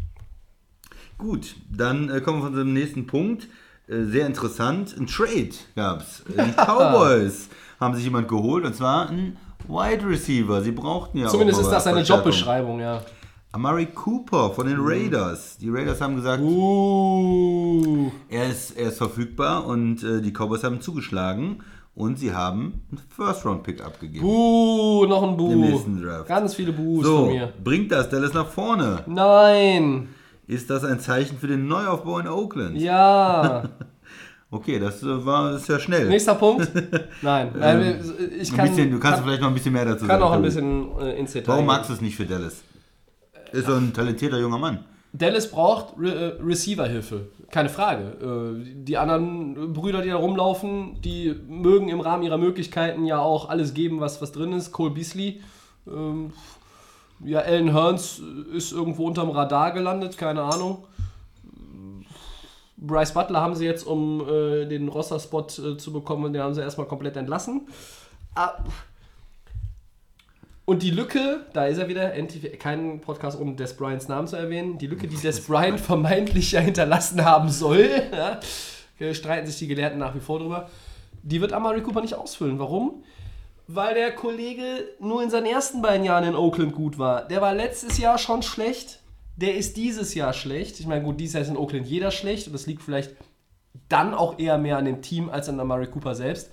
Gut, 1.18 1.56
dann 1.70 2.08
äh, 2.08 2.22
kommen 2.22 2.38
wir 2.38 2.44
von 2.44 2.52
unserem 2.52 2.72
nächsten 2.72 3.06
Punkt. 3.06 3.48
Äh, 3.86 4.04
sehr 4.04 4.26
interessant, 4.26 4.96
ein 4.98 5.06
Trade 5.06 5.50
gab 5.76 6.00
es. 6.00 6.20
Äh, 6.34 6.46
die 6.46 6.52
Cowboys 6.56 7.50
haben 7.78 7.94
sich 7.94 8.04
jemand 8.04 8.28
geholt 8.28 8.64
und 8.64 8.74
zwar 8.74 9.10
ein 9.10 9.36
Wide 9.68 10.08
Receiver. 10.08 10.62
Sie 10.62 10.72
brauchten 10.72 11.18
ja 11.18 11.28
Zumindest 11.28 11.60
auch 11.60 11.64
ist 11.64 11.70
das 11.70 11.86
eine. 11.86 12.00
Jobbeschreibung, 12.00 12.80
ja. 12.80 13.02
Amari 13.54 13.84
Cooper 13.86 14.50
von 14.50 14.66
den 14.66 14.78
Raiders. 14.80 15.58
Die 15.58 15.68
Raiders 15.68 16.00
haben 16.00 16.16
gesagt, 16.16 16.42
Uh. 16.42 18.10
er, 18.30 18.48
ist, 18.48 18.70
er 18.78 18.88
ist 18.88 18.96
verfügbar 18.96 19.66
und 19.66 20.02
äh, 20.02 20.22
die 20.22 20.32
Cowboys 20.32 20.64
haben 20.64 20.80
zugeschlagen 20.80 21.58
und 21.94 22.18
sie 22.18 22.32
haben 22.32 22.80
einen 22.90 23.02
First-Round-Pick 23.14 23.84
abgegeben. 23.84 24.24
Buh, 24.24 25.04
noch 25.06 25.22
ein 25.22 25.36
Buh. 25.36 25.52
Im 25.52 25.60
nächsten 25.60 26.02
Draft. 26.02 26.28
Ganz 26.28 26.54
viele 26.54 26.72
Buhs 26.72 27.04
so, 27.04 27.26
von 27.26 27.28
mir. 27.28 27.52
bringt 27.62 27.92
das 27.92 28.08
Dallas 28.08 28.32
nach 28.32 28.48
vorne? 28.48 29.00
Nein. 29.06 30.08
Ist 30.46 30.70
das 30.70 30.82
ein 30.84 30.98
Zeichen 30.98 31.36
für 31.36 31.46
den 31.46 31.68
Neuaufbau 31.68 32.20
in 32.20 32.28
Oakland? 32.28 32.78
Ja. 32.78 33.64
Okay, 34.54 34.78
das 34.78 35.02
äh, 35.02 35.24
war 35.24 35.52
das 35.52 35.62
ist 35.62 35.68
ja 35.68 35.78
schnell. 35.78 36.10
Nächster 36.10 36.34
Punkt. 36.34 36.70
Nein. 37.22 37.52
Nein, 37.58 37.98
ich 38.38 38.54
kann, 38.54 38.68
bisschen, 38.68 38.90
du 38.90 38.98
kannst 38.98 39.16
kann, 39.16 39.24
vielleicht 39.24 39.40
noch 39.40 39.48
ein 39.48 39.54
bisschen 39.54 39.72
mehr 39.72 39.86
dazu 39.86 40.00
kann 40.00 40.08
sagen. 40.08 40.22
auch 40.22 40.32
ein 40.32 40.42
bisschen 40.42 40.90
äh, 41.00 41.18
ins 41.18 41.32
Detail. 41.32 41.52
Warum 41.54 41.64
magst 41.64 41.88
du 41.88 41.94
es 41.94 42.02
nicht 42.02 42.14
für 42.14 42.26
Dallas? 42.26 42.62
Ist 43.52 43.68
ein 43.68 43.92
talentierter 43.92 44.38
junger 44.38 44.58
Mann. 44.58 44.84
Dallas 45.12 45.50
braucht 45.50 45.94
Re 45.98 46.38
äh, 46.38 46.42
Receiver-Hilfe. 46.42 47.28
Keine 47.50 47.68
Frage. 47.68 48.56
Äh, 48.56 48.84
die 48.84 48.96
anderen 48.96 49.72
Brüder, 49.72 50.00
die 50.00 50.08
da 50.08 50.16
rumlaufen, 50.16 51.00
die 51.02 51.34
mögen 51.48 51.88
im 51.88 52.00
Rahmen 52.00 52.22
ihrer 52.22 52.38
Möglichkeiten 52.38 53.04
ja 53.04 53.18
auch 53.18 53.48
alles 53.48 53.74
geben, 53.74 54.00
was, 54.00 54.22
was 54.22 54.32
drin 54.32 54.52
ist. 54.52 54.72
Cole 54.72 54.90
Beasley. 54.90 55.42
Ähm, 55.86 56.32
ja, 57.24 57.40
Alan 57.40 57.72
Hearns 57.72 58.20
ist 58.54 58.72
irgendwo 58.72 59.06
unterm 59.06 59.30
Radar 59.30 59.72
gelandet, 59.72 60.16
keine 60.16 60.42
Ahnung. 60.42 60.86
Bryce 62.76 63.12
Butler 63.12 63.40
haben 63.40 63.54
sie 63.54 63.64
jetzt, 63.64 63.86
um 63.86 64.26
äh, 64.28 64.66
den 64.66 64.88
Roster-Spot 64.88 65.46
äh, 65.46 65.76
zu 65.76 65.92
bekommen, 65.92 66.32
den 66.32 66.42
haben 66.42 66.54
sie 66.54 66.62
erstmal 66.62 66.88
komplett 66.88 67.16
entlassen. 67.16 67.68
Ah, 68.34 68.54
Und 70.64 70.82
die 70.82 70.90
Lücke, 70.90 71.46
da 71.52 71.66
ist 71.66 71.78
er 71.78 71.88
wieder, 71.88 72.14
endlich 72.14 72.58
kein 72.58 73.00
Podcast 73.00 73.38
ohne 73.40 73.54
Des 73.54 73.76
Bryants 73.76 74.08
Namen 74.08 74.28
zu 74.28 74.36
erwähnen, 74.36 74.78
die 74.78 74.86
Lücke, 74.86 75.08
die 75.08 75.16
Des 75.16 75.44
Bryant 75.44 75.80
vermeintlich 75.80 76.52
ja 76.52 76.60
hinterlassen 76.60 77.24
haben 77.24 77.48
soll, 77.48 77.90
ja, 78.12 78.40
äh, 79.00 79.14
streiten 79.14 79.46
sich 79.46 79.58
die 79.58 79.66
Gelehrten 79.66 79.98
nach 79.98 80.14
wie 80.14 80.20
vor 80.20 80.38
drüber, 80.38 80.70
die 81.22 81.40
wird 81.40 81.52
Amari 81.52 81.82
Cooper 81.82 82.00
nicht 82.00 82.14
ausfüllen. 82.14 82.58
Warum? 82.58 83.02
Weil 83.66 83.94
der 83.94 84.12
Kollege 84.12 84.64
nur 85.00 85.22
in 85.22 85.30
seinen 85.30 85.46
ersten 85.46 85.82
beiden 85.82 86.04
Jahren 86.04 86.24
in 86.24 86.34
Oakland 86.34 86.74
gut 86.74 86.98
war. 86.98 87.26
Der 87.26 87.40
war 87.40 87.54
letztes 87.54 87.98
Jahr 87.98 88.18
schon 88.18 88.42
schlecht, 88.42 89.00
der 89.36 89.56
ist 89.56 89.76
dieses 89.76 90.14
Jahr 90.14 90.32
schlecht. 90.32 90.78
Ich 90.78 90.86
meine, 90.86 91.02
gut, 91.02 91.18
dieses 91.18 91.34
Jahr 91.34 91.42
ist 91.42 91.48
in 91.48 91.56
Oakland 91.56 91.86
jeder 91.86 92.10
schlecht 92.10 92.46
und 92.46 92.52
das 92.52 92.66
liegt 92.66 92.82
vielleicht 92.82 93.16
dann 93.88 94.14
auch 94.14 94.38
eher 94.38 94.58
mehr 94.58 94.76
an 94.78 94.84
dem 94.84 95.02
Team 95.02 95.28
als 95.28 95.48
an 95.48 95.58
Amari 95.58 95.86
Cooper 95.86 96.14
selbst. 96.14 96.50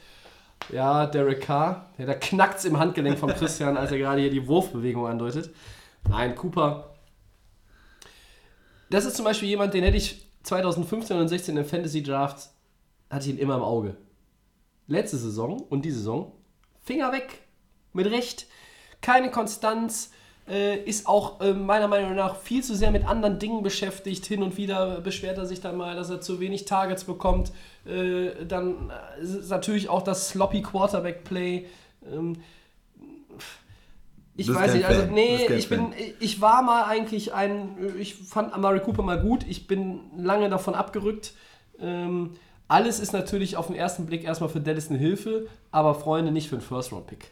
Ja, 0.71 1.07
Derek 1.07 1.41
Carr, 1.41 1.89
ja, 1.97 2.05
da 2.05 2.13
es 2.55 2.65
im 2.65 2.77
Handgelenk 2.77 3.17
von 3.17 3.29
Christian, 3.29 3.77
als 3.77 3.91
er 3.91 3.97
gerade 3.97 4.21
hier 4.21 4.29
die 4.29 4.47
Wurfbewegung 4.47 5.07
andeutet. 5.07 5.53
Nein, 6.07 6.35
Cooper. 6.35 6.93
Das 8.89 9.05
ist 9.05 9.15
zum 9.15 9.25
Beispiel 9.25 9.49
jemand, 9.49 9.73
den 9.73 9.83
hätte 9.83 9.97
ich 9.97 10.27
2015 10.43 11.17
und 11.17 11.27
16 11.27 11.57
im 11.57 11.65
Fantasy 11.65 12.03
Draft, 12.03 12.49
hatte 13.09 13.25
ich 13.25 13.35
ihn 13.35 13.39
immer 13.39 13.55
im 13.55 13.63
Auge. 13.63 13.97
Letzte 14.87 15.17
Saison 15.17 15.61
und 15.61 15.85
die 15.85 15.91
Saison, 15.91 16.33
Finger 16.81 17.11
weg. 17.11 17.41
Mit 17.93 18.07
Recht. 18.07 18.47
Keine 19.01 19.31
Konstanz, 19.31 20.11
äh, 20.49 20.77
ist 20.77 21.07
auch 21.07 21.41
äh, 21.41 21.53
meiner 21.53 21.87
Meinung 21.87 22.15
nach 22.15 22.35
viel 22.37 22.63
zu 22.63 22.75
sehr 22.75 22.91
mit 22.91 23.05
anderen 23.05 23.39
Dingen 23.39 23.61
beschäftigt. 23.61 24.25
Hin 24.25 24.41
und 24.41 24.57
wieder 24.57 25.01
beschwert 25.01 25.37
er 25.37 25.45
sich 25.45 25.61
dann 25.61 25.77
mal, 25.77 25.95
dass 25.95 26.09
er 26.09 26.21
zu 26.21 26.39
wenig 26.39 26.65
Targets 26.65 27.03
bekommt. 27.03 27.51
Äh, 27.85 28.45
dann 28.47 28.91
ist 29.21 29.49
natürlich 29.49 29.89
auch 29.89 30.01
das 30.01 30.29
sloppy 30.29 30.61
Quarterback-Play. 30.61 31.65
Ähm, 32.11 32.37
ich 34.35 34.53
weiß 34.53 34.73
nicht, 34.73 34.85
also 34.85 35.03
nee, 35.11 35.45
ich 35.47 35.67
bin, 35.67 35.93
ich 36.21 36.39
war 36.39 36.61
mal 36.61 36.85
eigentlich 36.85 37.33
ein, 37.33 37.75
ich 37.99 38.15
fand 38.15 38.53
Amari 38.53 38.79
Cooper 38.79 39.03
mal 39.03 39.21
gut, 39.21 39.45
ich 39.47 39.67
bin 39.67 39.99
lange 40.17 40.49
davon 40.49 40.75
abgerückt. 40.75 41.33
Ähm, 41.81 42.37
alles 42.69 42.99
ist 42.99 43.11
natürlich 43.11 43.57
auf 43.57 43.67
den 43.67 43.75
ersten 43.75 44.05
Blick 44.05 44.23
erstmal 44.23 44.49
für 44.49 44.61
Dallas 44.61 44.89
eine 44.89 44.97
Hilfe, 44.97 45.47
aber 45.71 45.93
Freunde 45.93 46.31
nicht 46.31 46.47
für 46.47 46.55
einen 46.55 46.61
First-Round-Pick. 46.61 47.31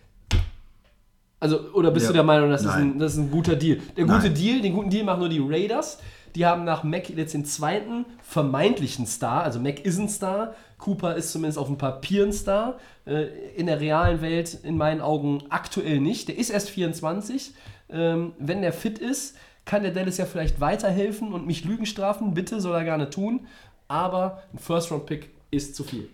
Also, 1.39 1.71
oder 1.73 1.91
bist 1.91 2.05
Ja. 2.05 2.09
du 2.09 2.13
der 2.15 2.23
Meinung, 2.23 2.49
das 2.49 2.61
ist, 2.63 2.69
ein, 2.71 2.97
das 2.97 3.13
ist 3.13 3.19
ein 3.19 3.29
guter 3.31 3.55
Deal? 3.55 3.77
Der 3.95 4.05
gute 4.05 4.17
Nein. 4.17 4.33
Deal, 4.33 4.61
den 4.61 4.73
guten 4.73 4.89
Deal 4.89 5.03
machen 5.03 5.19
nur 5.19 5.29
die 5.29 5.39
Raiders. 5.39 5.99
Die 6.35 6.45
haben 6.45 6.63
nach 6.65 6.83
Mac 6.83 7.09
jetzt 7.09 7.33
den 7.33 7.45
zweiten 7.45 8.05
vermeintlichen 8.21 9.05
Star, 9.07 9.43
also 9.43 9.59
Mac 9.59 9.79
ist 9.79 9.97
ein 9.97 10.09
Star, 10.09 10.53
Cooper 10.77 11.15
ist 11.15 11.31
zumindest 11.31 11.57
auf 11.57 11.67
dem 11.67 11.77
Papier 11.77 12.23
ein 12.25 12.33
Star. 12.33 12.77
Äh, 13.05 13.27
in 13.55 13.65
der 13.67 13.79
realen 13.79 14.21
Welt 14.21 14.57
in 14.63 14.77
meinen 14.77 15.01
Augen 15.01 15.43
aktuell 15.49 15.99
nicht. 15.99 16.27
Der 16.27 16.37
ist 16.37 16.49
erst 16.49 16.69
24. 16.69 17.53
Ähm, 17.89 18.33
wenn 18.37 18.61
der 18.61 18.73
fit 18.73 18.99
ist, 18.99 19.35
kann 19.65 19.81
der 19.83 19.91
Dallas 19.91 20.17
ja 20.17 20.25
vielleicht 20.25 20.59
weiterhelfen 20.61 21.33
und 21.33 21.47
mich 21.47 21.65
Lügen 21.65 21.85
strafen. 21.85 22.33
Bitte 22.33 22.61
soll 22.61 22.75
er 22.75 22.83
gerne 22.83 23.09
tun. 23.09 23.47
Aber 23.87 24.43
ein 24.53 24.59
First-Round-Pick 24.59 25.29
ist 25.49 25.75
zu 25.75 25.83
viel. 25.83 26.09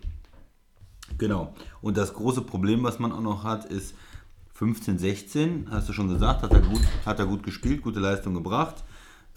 Genau. 1.17 1.53
Und 1.81 1.97
das 1.97 2.13
große 2.13 2.41
Problem, 2.41 2.83
was 2.83 2.99
man 2.99 3.11
auch 3.11 3.21
noch 3.21 3.43
hat, 3.43 3.65
ist 3.65 3.95
15, 4.63 4.97
16, 4.97 5.67
hast 5.71 5.89
du 5.89 5.93
schon 5.93 6.07
gesagt, 6.07 6.41
hat 6.41 6.53
er 6.53 6.61
gut, 6.61 6.79
hat 7.05 7.19
er 7.19 7.25
gut 7.25 7.43
gespielt, 7.43 7.81
gute 7.81 7.99
Leistung 7.99 8.33
gebracht. 8.33 8.75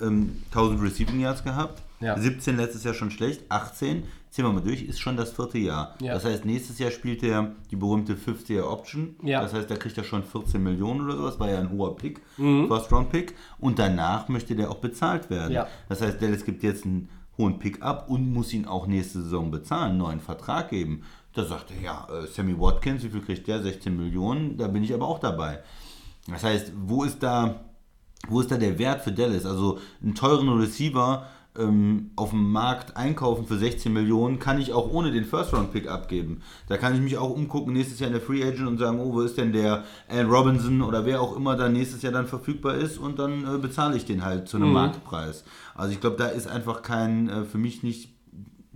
Ähm, 0.00 0.36
1000 0.52 0.80
Receiving 0.80 1.18
Yards 1.18 1.42
gehabt. 1.42 1.82
Ja. 1.98 2.16
17 2.16 2.56
letztes 2.56 2.84
Jahr 2.84 2.94
schon 2.94 3.10
schlecht. 3.10 3.42
18, 3.48 4.04
ziehen 4.30 4.44
wir 4.44 4.52
mal 4.52 4.60
durch, 4.60 4.82
ist 4.84 5.00
schon 5.00 5.16
das 5.16 5.32
vierte 5.32 5.58
Jahr. 5.58 5.96
Ja. 6.00 6.14
Das 6.14 6.24
heißt, 6.24 6.44
nächstes 6.44 6.78
Jahr 6.78 6.92
spielt 6.92 7.24
er 7.24 7.50
die 7.72 7.76
berühmte 7.76 8.16
Fifth 8.16 8.48
Year 8.50 8.70
Option. 8.70 9.16
Ja. 9.24 9.40
Das 9.40 9.52
heißt, 9.52 9.68
da 9.68 9.74
kriegt 9.76 9.98
er 9.98 10.04
schon 10.04 10.22
14 10.22 10.62
Millionen 10.62 11.00
oder 11.00 11.16
sowas, 11.16 11.40
war 11.40 11.50
ja 11.50 11.58
ein 11.58 11.70
hoher 11.72 11.96
Pick, 11.96 12.20
Mhm. 12.36 12.68
First 12.68 12.92
Round 12.92 13.10
Pick. 13.10 13.34
Und 13.58 13.80
danach 13.80 14.28
möchte 14.28 14.54
der 14.54 14.70
auch 14.70 14.78
bezahlt 14.78 15.28
werden. 15.28 15.58
Das 15.88 16.02
heißt, 16.02 16.22
Dallas 16.22 16.44
gibt 16.44 16.62
jetzt 16.62 16.84
einen 16.84 17.08
hohen 17.36 17.58
Pick 17.58 17.82
ab 17.82 18.08
und 18.08 18.32
muss 18.32 18.52
ihn 18.52 18.64
auch 18.66 18.86
nächste 18.86 19.22
Saison 19.22 19.50
bezahlen, 19.50 19.90
einen 19.90 19.98
neuen 19.98 20.20
Vertrag 20.20 20.70
geben. 20.70 21.02
Da 21.36 21.44
sagt 21.44 21.70
er, 21.70 21.82
ja, 21.82 22.08
äh, 22.10 22.26
Sammy 22.26 22.58
Watkins, 22.58 23.04
wie 23.04 23.10
viel 23.10 23.20
kriegt 23.20 23.46
der? 23.46 23.62
16 23.62 23.94
Millionen, 23.94 24.56
da 24.56 24.68
bin 24.68 24.82
ich 24.82 24.94
aber 24.94 25.06
auch 25.06 25.18
dabei. 25.18 25.60
Das 26.28 26.42
heißt, 26.42 26.72
wo 26.74 27.04
ist 27.04 27.22
da, 27.22 27.60
wo 28.26 28.40
ist 28.40 28.50
da 28.50 28.56
der 28.56 28.78
Wert 28.78 29.02
für 29.02 29.12
Dallas? 29.12 29.44
Also 29.44 29.78
einen 30.02 30.14
teuren 30.14 30.48
Receiver 30.48 31.26
ähm, 31.58 32.10
auf 32.16 32.30
dem 32.30 32.50
Markt 32.50 32.96
einkaufen 32.96 33.46
für 33.46 33.58
16 33.58 33.92
Millionen 33.92 34.38
kann 34.38 34.58
ich 34.58 34.72
auch 34.72 34.90
ohne 34.90 35.12
den 35.12 35.26
First-Round-Pick 35.26 35.88
abgeben. 35.88 36.40
Da 36.68 36.78
kann 36.78 36.94
ich 36.94 37.02
mich 37.02 37.18
auch 37.18 37.30
umgucken 37.30 37.74
nächstes 37.74 38.00
Jahr 38.00 38.08
in 38.08 38.14
der 38.14 38.22
Free 38.22 38.42
Agent 38.42 38.66
und 38.66 38.78
sagen, 38.78 38.98
oh, 38.98 39.12
wo 39.12 39.20
ist 39.20 39.36
denn 39.36 39.52
der 39.52 39.84
Allen 40.08 40.30
Robinson 40.30 40.80
oder 40.80 41.04
wer 41.04 41.20
auch 41.20 41.36
immer 41.36 41.54
dann 41.54 41.74
nächstes 41.74 42.00
Jahr 42.00 42.14
dann 42.14 42.26
verfügbar 42.26 42.76
ist 42.76 42.96
und 42.96 43.18
dann 43.18 43.44
äh, 43.44 43.58
bezahle 43.58 43.94
ich 43.96 44.06
den 44.06 44.24
halt 44.24 44.48
zu 44.48 44.56
einem 44.56 44.72
Marktpreis. 44.72 45.44
Also 45.74 45.92
ich 45.92 46.00
glaube, 46.00 46.16
da 46.16 46.28
ist 46.28 46.48
einfach 46.48 46.80
kein, 46.80 47.28
äh, 47.28 47.44
für 47.44 47.58
mich 47.58 47.82
nicht 47.82 48.15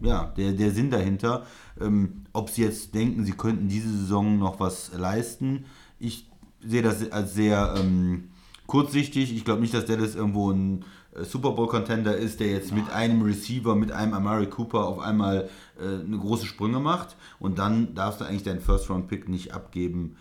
ja, 0.01 0.33
der, 0.37 0.53
der 0.53 0.71
Sinn 0.71 0.91
dahinter. 0.91 1.47
Ähm, 1.81 2.25
ob 2.33 2.51
sie 2.51 2.63
jetzt 2.63 2.95
denken, 2.95 3.25
sie 3.25 3.33
könnten 3.33 3.69
diese 3.69 3.91
Saison 3.91 4.39
noch 4.39 4.61
was 4.61 4.93
leisten, 4.95 5.65
ich 5.99 6.29
sehe 6.63 6.83
das 6.83 7.11
als 7.13 7.35
sehr 7.35 7.75
ähm, 7.79 8.31
kurzsichtig. 8.67 9.35
Ich 9.35 9.45
glaube 9.45 9.61
nicht, 9.61 9.75
dass 9.75 9.87
Dallas 9.87 10.15
irgendwo 10.15 10.51
ein 10.51 10.85
äh, 11.15 11.25
Super 11.25 11.53
Bowl-Contender 11.53 12.17
ist, 12.17 12.41
der 12.41 12.49
jetzt 12.49 12.73
mit 12.73 12.91
einem 12.91 13.23
Receiver, 13.23 13.75
mit 13.75 13.93
einem 13.93 14.15
Amari 14.15 14.47
Cooper 14.47 14.87
auf 14.87 14.99
einmal 14.99 15.49
äh, 15.79 16.05
eine 16.05 16.19
große 16.19 16.47
Sprünge 16.47 16.81
macht. 16.81 17.17
Und 17.39 17.59
dann 17.59 17.95
darfst 17.95 18.21
du 18.21 18.25
eigentlich 18.25 18.43
deinen 18.43 18.61
First-Round-Pick 18.61 19.29
nicht 19.29 19.53
abgeben 19.53 20.17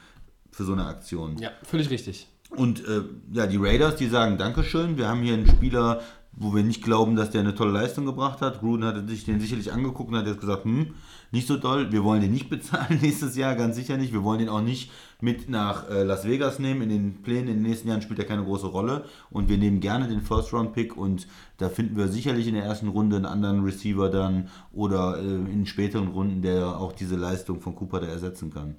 für 0.51 0.63
so 0.63 0.73
eine 0.73 0.85
Aktion. 0.85 1.37
Ja, 1.37 1.51
völlig 1.63 1.89
richtig. 1.89 2.27
Und 2.49 2.85
äh, 2.87 3.03
ja, 3.31 3.45
die 3.45 3.57
Raiders, 3.57 3.95
die 3.95 4.07
sagen 4.07 4.37
Dankeschön. 4.37 4.97
Wir 4.97 5.07
haben 5.07 5.21
hier 5.21 5.35
einen 5.35 5.47
Spieler, 5.47 6.01
wo 6.39 6.55
wir 6.55 6.63
nicht 6.63 6.81
glauben, 6.81 7.17
dass 7.17 7.31
der 7.31 7.41
eine 7.41 7.53
tolle 7.53 7.73
Leistung 7.73 8.05
gebracht 8.05 8.39
hat. 8.39 8.61
Gruden 8.61 8.85
hatte 8.85 9.05
sich 9.05 9.25
den 9.25 9.41
sicherlich 9.41 9.73
angeguckt 9.73 10.09
und 10.09 10.17
hat 10.17 10.25
jetzt 10.25 10.39
gesagt, 10.39 10.63
hm, 10.63 10.93
nicht 11.31 11.47
so 11.47 11.57
toll, 11.57 11.91
wir 11.91 12.05
wollen 12.05 12.21
den 12.21 12.31
nicht 12.31 12.49
bezahlen 12.49 12.97
nächstes 13.01 13.35
Jahr, 13.35 13.55
ganz 13.55 13.75
sicher 13.75 13.97
nicht. 13.97 14.13
Wir 14.13 14.23
wollen 14.23 14.39
den 14.39 14.47
auch 14.47 14.61
nicht 14.61 14.89
mit 15.19 15.49
nach 15.49 15.89
äh, 15.89 16.03
Las 16.03 16.25
Vegas 16.25 16.57
nehmen. 16.57 16.83
In 16.83 16.89
den 16.89 17.21
Plänen 17.21 17.49
in 17.49 17.55
den 17.55 17.63
nächsten 17.63 17.89
Jahren 17.89 18.01
spielt 18.01 18.19
er 18.19 18.25
keine 18.25 18.45
große 18.45 18.67
Rolle. 18.67 19.03
Und 19.29 19.49
wir 19.49 19.57
nehmen 19.57 19.81
gerne 19.81 20.07
den 20.07 20.21
First-Round-Pick 20.21 20.95
und 20.95 21.27
da 21.57 21.67
finden 21.67 21.97
wir 21.97 22.07
sicherlich 22.07 22.47
in 22.47 22.55
der 22.55 22.63
ersten 22.63 22.87
Runde 22.87 23.17
einen 23.17 23.25
anderen 23.25 23.65
Receiver 23.65 24.09
dann 24.09 24.47
oder 24.71 25.19
äh, 25.19 25.51
in 25.51 25.65
späteren 25.65 26.07
Runden, 26.07 26.41
der 26.41 26.79
auch 26.79 26.93
diese 26.93 27.17
Leistung 27.17 27.59
von 27.59 27.75
Cooper 27.75 27.99
da 27.99 28.07
ersetzen 28.07 28.49
kann. 28.49 28.75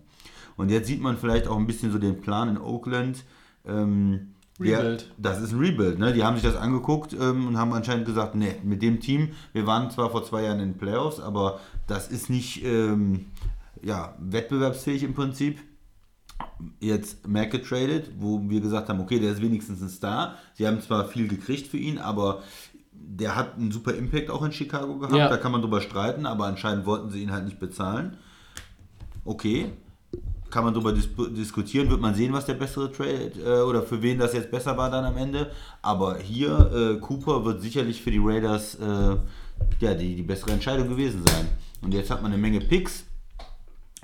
Und 0.57 0.71
jetzt 0.71 0.87
sieht 0.87 1.03
man 1.03 1.19
vielleicht 1.19 1.47
auch 1.47 1.59
ein 1.59 1.67
bisschen 1.67 1.93
so 1.93 1.99
den 1.99 2.23
Plan 2.23 2.49
in 2.49 2.59
Oakland. 2.59 3.25
Ähm, 3.67 4.33
Rebuild. 4.61 5.01
Der, 5.19 5.33
das 5.33 5.41
ist 5.43 5.53
ein 5.53 5.59
Rebuild. 5.59 5.99
Ne? 5.99 6.13
Die 6.13 6.23
haben 6.23 6.37
sich 6.37 6.45
das 6.45 6.57
angeguckt 6.57 7.15
ähm, 7.15 7.49
und 7.49 7.59
haben 7.59 7.73
anscheinend 7.73 8.07
gesagt, 8.07 8.35
nee, 8.35 8.57
mit 8.63 8.83
dem 8.83 9.01
Team, 9.01 9.31
wir 9.53 9.67
waren 9.67 9.91
zwar 9.91 10.11
vor 10.11 10.25
zwei 10.25 10.43
Jahren 10.43 10.61
in 10.61 10.73
den 10.73 10.79
Playoffs, 10.79 11.21
aber 11.21 11.61
das 11.87 12.09
ist 12.09 12.31
nicht 12.31 12.65
ähm, 12.65 13.27
ja, 13.83 14.15
wettbewerbsfähig 14.19 15.03
im 15.03 15.15
Prinzip. 15.15 15.59
Jetzt 16.79 17.27
Mac 17.29 17.51
getradet, 17.51 18.11
wo 18.19 18.41
wir 18.49 18.61
gesagt 18.61 18.89
haben, 18.89 19.01
okay, 19.01 19.19
der 19.19 19.33
ist 19.33 19.43
wenigstens 19.43 19.83
ein 19.83 19.89
Star. 19.89 20.37
Sie 20.55 20.67
haben 20.67 20.81
zwar 20.81 21.07
viel 21.07 21.29
gekriegt 21.29 21.67
für 21.67 21.77
ihn, 21.77 21.99
aber 21.99 22.43
der 22.93 23.37
hat 23.37 23.57
einen 23.57 23.73
super 23.73 23.95
Impact 23.95 24.31
auch 24.31 24.43
in 24.43 24.53
Chicago 24.53 24.99
gehabt. 24.99 25.17
Ja. 25.17 25.29
Da 25.29 25.37
kann 25.37 25.53
man 25.53 25.63
drüber 25.63 25.81
streiten, 25.81 26.27
aber 26.27 26.47
anscheinend 26.47 26.87
wollten 26.87 27.11
sie 27.11 27.23
ihn 27.23 27.33
halt 27.33 27.45
nicht 27.45 27.59
bezahlen. 27.59 28.17
Okay, 29.25 29.73
kann 30.51 30.65
man 30.65 30.75
darüber 30.75 30.93
dis 30.93 31.09
diskutieren, 31.37 31.89
wird 31.91 32.01
man 32.01 32.15
sehen, 32.15 32.33
was 32.33 32.47
der 32.47 32.55
bessere 32.55 32.91
Trade 32.91 33.33
äh, 33.45 33.63
oder 33.63 33.83
für 33.83 34.03
wen 34.03 34.19
das 34.19 34.33
jetzt 34.33 34.51
besser 34.51 34.77
war 34.77 34.91
dann 34.91 35.05
am 35.05 35.17
Ende. 35.17 35.51
Aber 35.83 36.19
hier, 36.19 36.71
äh, 36.73 37.01
Cooper 37.01 37.45
wird 37.45 37.63
sicherlich 37.63 38.03
für 38.03 38.11
die 38.11 38.21
Raiders 38.23 38.75
äh, 38.77 39.17
ja, 39.81 39.95
die, 39.95 40.17
die 40.17 40.23
bessere 40.23 40.53
Entscheidung 40.53 40.89
gewesen 40.89 41.23
sein. 41.27 41.49
Und 41.83 41.95
jetzt 41.95 42.11
hat 42.11 42.23
man 42.23 42.33
eine 42.33 42.41
Menge 42.41 42.61
Picks 42.61 43.05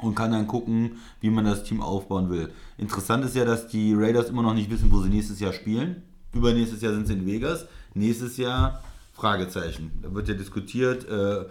und 0.02 0.14
kann 0.14 0.32
dann 0.32 0.46
gucken, 0.46 0.98
wie 1.20 1.30
man 1.30 1.44
das 1.44 1.64
Team 1.64 1.80
aufbauen 1.80 2.30
will. 2.30 2.52
Interessant 2.78 3.24
ist 3.24 3.36
ja, 3.36 3.44
dass 3.44 3.68
die 3.68 3.94
Raiders 3.94 4.28
immer 4.28 4.42
noch 4.42 4.54
nicht 4.54 4.70
wissen, 4.70 4.90
wo 4.90 5.00
sie 5.00 5.08
nächstes 5.08 5.40
Jahr 5.40 5.52
spielen. 5.52 6.02
Übernächstes 6.32 6.82
Jahr 6.82 6.92
sind 6.92 7.06
sie 7.06 7.14
in 7.14 7.26
Vegas. 7.26 7.66
Nächstes 7.94 8.36
Jahr 8.36 8.82
Fragezeichen. 9.14 9.92
Da 10.02 10.14
wird 10.14 10.28
ja 10.28 10.34
diskutiert, 10.34 11.08
äh, 11.08 11.46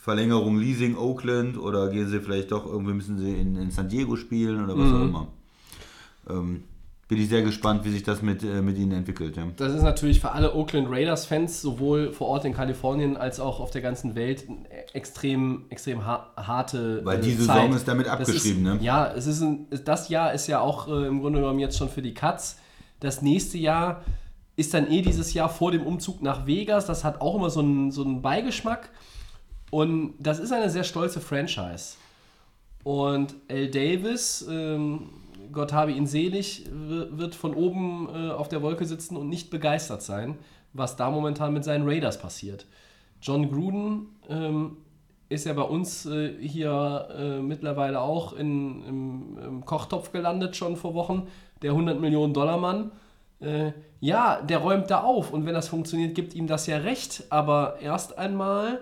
Verlängerung 0.00 0.58
Leasing 0.58 0.96
Oakland 0.96 1.58
oder 1.58 1.90
gehen 1.90 2.08
sie 2.08 2.20
vielleicht 2.20 2.52
doch 2.52 2.64
irgendwie 2.64 2.94
müssen 2.94 3.18
sie 3.18 3.34
in, 3.34 3.56
in 3.56 3.70
San 3.70 3.88
Diego 3.88 4.16
spielen 4.16 4.64
oder 4.64 4.78
was 4.78 4.92
auch 4.92 5.02
immer. 5.02 5.28
Ähm, 6.28 6.62
bin 7.06 7.20
ich 7.20 7.28
sehr 7.28 7.42
gespannt, 7.42 7.84
wie 7.84 7.90
sich 7.90 8.02
das 8.02 8.22
mit, 8.22 8.42
äh, 8.42 8.62
mit 8.62 8.78
ihnen 8.78 8.92
entwickelt. 8.92 9.36
Ja. 9.36 9.44
Das 9.56 9.74
ist 9.74 9.82
natürlich 9.82 10.20
für 10.20 10.30
alle 10.30 10.54
Oakland 10.54 10.88
Raiders-Fans, 10.88 11.60
sowohl 11.60 12.12
vor 12.12 12.28
Ort 12.28 12.44
in 12.44 12.54
Kalifornien 12.54 13.16
als 13.16 13.40
auch 13.40 13.60
auf 13.60 13.72
der 13.72 13.82
ganzen 13.82 14.14
Welt, 14.14 14.46
extrem, 14.94 15.64
extrem 15.68 16.06
ha 16.06 16.30
harte 16.36 17.04
Weil 17.04 17.18
äh, 17.18 17.22
die 17.22 17.36
Zeit. 17.36 17.56
Saison 17.56 17.74
ist 17.74 17.88
damit 17.88 18.08
abgeschrieben, 18.08 18.64
ist, 18.64 18.74
ne? 18.74 18.78
Ja, 18.80 19.12
es 19.12 19.26
ist 19.26 19.42
ein, 19.42 19.66
das 19.84 20.08
Jahr 20.08 20.32
ist 20.32 20.46
ja 20.46 20.60
auch 20.60 20.88
äh, 20.88 21.08
im 21.08 21.20
Grunde 21.20 21.40
genommen 21.40 21.58
jetzt 21.58 21.76
schon 21.76 21.90
für 21.90 22.00
die 22.00 22.14
Cuts. 22.14 22.58
Das 23.00 23.20
nächste 23.20 23.58
Jahr 23.58 24.02
ist 24.56 24.72
dann 24.72 24.90
eh 24.90 25.02
dieses 25.02 25.34
Jahr 25.34 25.48
vor 25.48 25.72
dem 25.72 25.82
Umzug 25.82 26.22
nach 26.22 26.46
Vegas. 26.46 26.86
Das 26.86 27.02
hat 27.04 27.20
auch 27.20 27.34
immer 27.34 27.50
so 27.50 27.60
einen, 27.60 27.90
so 27.90 28.04
einen 28.04 28.22
Beigeschmack. 28.22 28.88
Und 29.70 30.14
das 30.18 30.38
ist 30.38 30.52
eine 30.52 30.68
sehr 30.68 30.84
stolze 30.84 31.20
Franchise. 31.20 31.96
Und 32.82 33.34
L. 33.48 33.70
Davis, 33.70 34.46
ähm, 34.50 35.10
Gott 35.52 35.72
habe 35.72 35.92
ihn 35.92 36.06
selig, 36.06 36.64
wird 36.70 37.34
von 37.34 37.54
oben 37.54 38.08
äh, 38.12 38.30
auf 38.30 38.48
der 38.48 38.62
Wolke 38.62 38.84
sitzen 38.84 39.16
und 39.16 39.28
nicht 39.28 39.50
begeistert 39.50 40.02
sein, 40.02 40.38
was 40.72 40.96
da 40.96 41.10
momentan 41.10 41.52
mit 41.52 41.64
seinen 41.64 41.86
Raiders 41.86 42.18
passiert. 42.18 42.66
John 43.22 43.50
Gruden 43.50 44.06
ähm, 44.28 44.78
ist 45.28 45.46
ja 45.46 45.52
bei 45.52 45.62
uns 45.62 46.06
äh, 46.06 46.34
hier 46.40 47.08
äh, 47.16 47.40
mittlerweile 47.40 48.00
auch 48.00 48.32
in, 48.32 48.84
im, 48.84 49.38
im 49.38 49.64
Kochtopf 49.66 50.10
gelandet 50.12 50.56
schon 50.56 50.76
vor 50.76 50.94
Wochen. 50.94 51.28
Der 51.62 51.72
100 51.72 52.00
Millionen 52.00 52.32
Dollar 52.32 52.58
Mann. 52.58 52.90
Äh, 53.40 53.72
ja, 54.00 54.40
der 54.40 54.58
räumt 54.58 54.90
da 54.90 55.02
auf 55.02 55.32
und 55.32 55.46
wenn 55.46 55.54
das 55.54 55.68
funktioniert, 55.68 56.14
gibt 56.14 56.34
ihm 56.34 56.46
das 56.46 56.66
ja 56.66 56.78
recht. 56.78 57.24
Aber 57.28 57.76
erst 57.80 58.18
einmal 58.18 58.80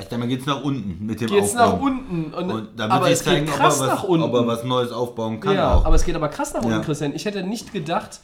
Ich 0.00 0.06
denke 0.08 0.18
mal, 0.18 0.28
geht 0.28 0.40
es 0.40 0.46
nach 0.46 0.62
unten 0.62 1.04
mit 1.06 1.20
dem 1.20 1.28
geht's 1.28 1.56
Aufbau. 1.56 1.76
nach 1.76 1.80
unten. 1.80 2.34
Und, 2.34 2.50
Und 2.50 2.68
da 2.78 2.88
aber 2.88 3.10
es 3.10 3.22
zeigen, 3.24 3.46
geht 3.46 3.54
ob 3.54 3.60
krass 3.60 3.80
was, 3.80 3.86
nach 3.88 4.04
unten. 4.04 4.24
ob 4.24 4.34
er 4.34 4.46
was 4.46 4.64
Neues 4.64 4.92
aufbauen 4.92 5.40
kann 5.40 5.54
ja, 5.54 5.74
auch. 5.74 5.84
aber 5.84 5.94
es 5.96 6.04
geht 6.04 6.14
aber 6.14 6.28
krass 6.28 6.52
nach 6.54 6.60
unten, 6.62 6.72
Ja. 6.78 6.80
Christian. 6.84 7.14
Ich 7.14 7.24
hätte 7.24 7.42
nicht 7.42 7.72
gedacht, 7.72 8.20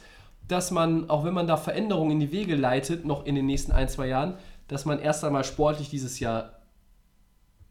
dass 0.47 0.71
man, 0.71 1.09
auch 1.09 1.23
wenn 1.25 1.33
man 1.33 1.47
da 1.47 1.57
Veränderungen 1.57 2.11
in 2.11 2.19
die 2.19 2.31
Wege 2.31 2.55
leitet, 2.55 3.05
noch 3.05 3.25
in 3.25 3.35
den 3.35 3.45
nächsten 3.45 3.71
ein, 3.71 3.89
zwei 3.89 4.07
Jahren, 4.07 4.35
dass 4.67 4.85
man 4.85 4.99
erst 4.99 5.23
einmal 5.23 5.43
sportlich 5.43 5.89
dieses 5.89 6.19
Jahr 6.19 6.51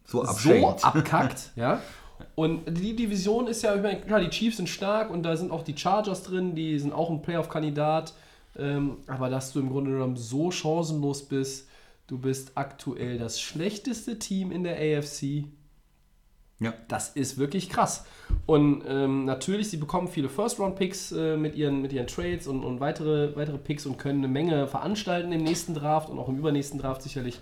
so 0.05 0.25
so 0.25 0.69
abkackt, 0.83 1.51
ja. 1.57 1.81
Und 2.37 2.63
die 2.79 2.95
Division 2.95 3.47
ist 3.49 3.63
ja, 3.63 3.75
ich 3.75 3.83
meine, 3.83 4.01
klar, 4.01 4.21
die 4.21 4.29
Chiefs 4.31 4.57
sind 4.59 4.69
stark 4.69 5.11
und 5.11 5.23
da 5.25 5.37
sind 5.37 5.51
auch 5.51 5.63
die 5.63 5.77
Chargers 5.77 6.23
drin, 6.23 6.55
die 6.55 6.79
sind 6.79 6.93
auch 6.93 7.11
ein 7.11 7.23
Playoff-Kandidat. 7.23 8.13
Ähm, 8.57 8.99
aber 9.09 9.31
dass 9.31 9.53
du 9.53 9.59
im 9.61 9.69
Grunde 9.69 9.91
genommen 9.91 10.17
so 10.17 10.51
chancenlos 10.53 11.23
bist, 11.25 11.69
du 12.07 12.19
bist 12.19 12.53
aktuell 12.55 13.19
das 13.19 13.41
schlechteste 13.41 14.19
Team 14.19 14.53
in 14.53 14.65
der 14.65 14.77
AFC. 14.77 15.45
ja. 16.61 16.75
Das 16.89 17.11
ist 17.11 17.39
wirklich 17.39 17.71
krass. 17.71 18.07
Und 18.47 18.85
ähm, 18.87 19.25
natürlich, 19.25 19.71
sie 19.71 19.77
bekommen 19.77 20.09
viele 20.09 20.29
First-Round-Picks 20.29 21.13
äh, 21.13 21.37
mit, 21.37 21.55
ihren, 21.55 21.83
mit 21.83 21.93
ihren 21.93 22.07
Trades 22.07 22.47
und, 22.47 22.65
und 22.65 22.81
weitere, 22.81 23.35
weitere 23.37 23.59
Picks 23.59 23.87
und 23.87 23.99
können 23.99 24.19
eine 24.19 24.29
Menge 24.29 24.67
veranstalten 24.67 25.33
im 25.33 25.43
nächsten 25.43 25.75
Draft 25.75 26.11
und 26.11 26.19
auch 26.19 26.29
im 26.29 26.39
übernächsten 26.39 26.79
Draft 26.79 27.03
sicherlich. 27.03 27.41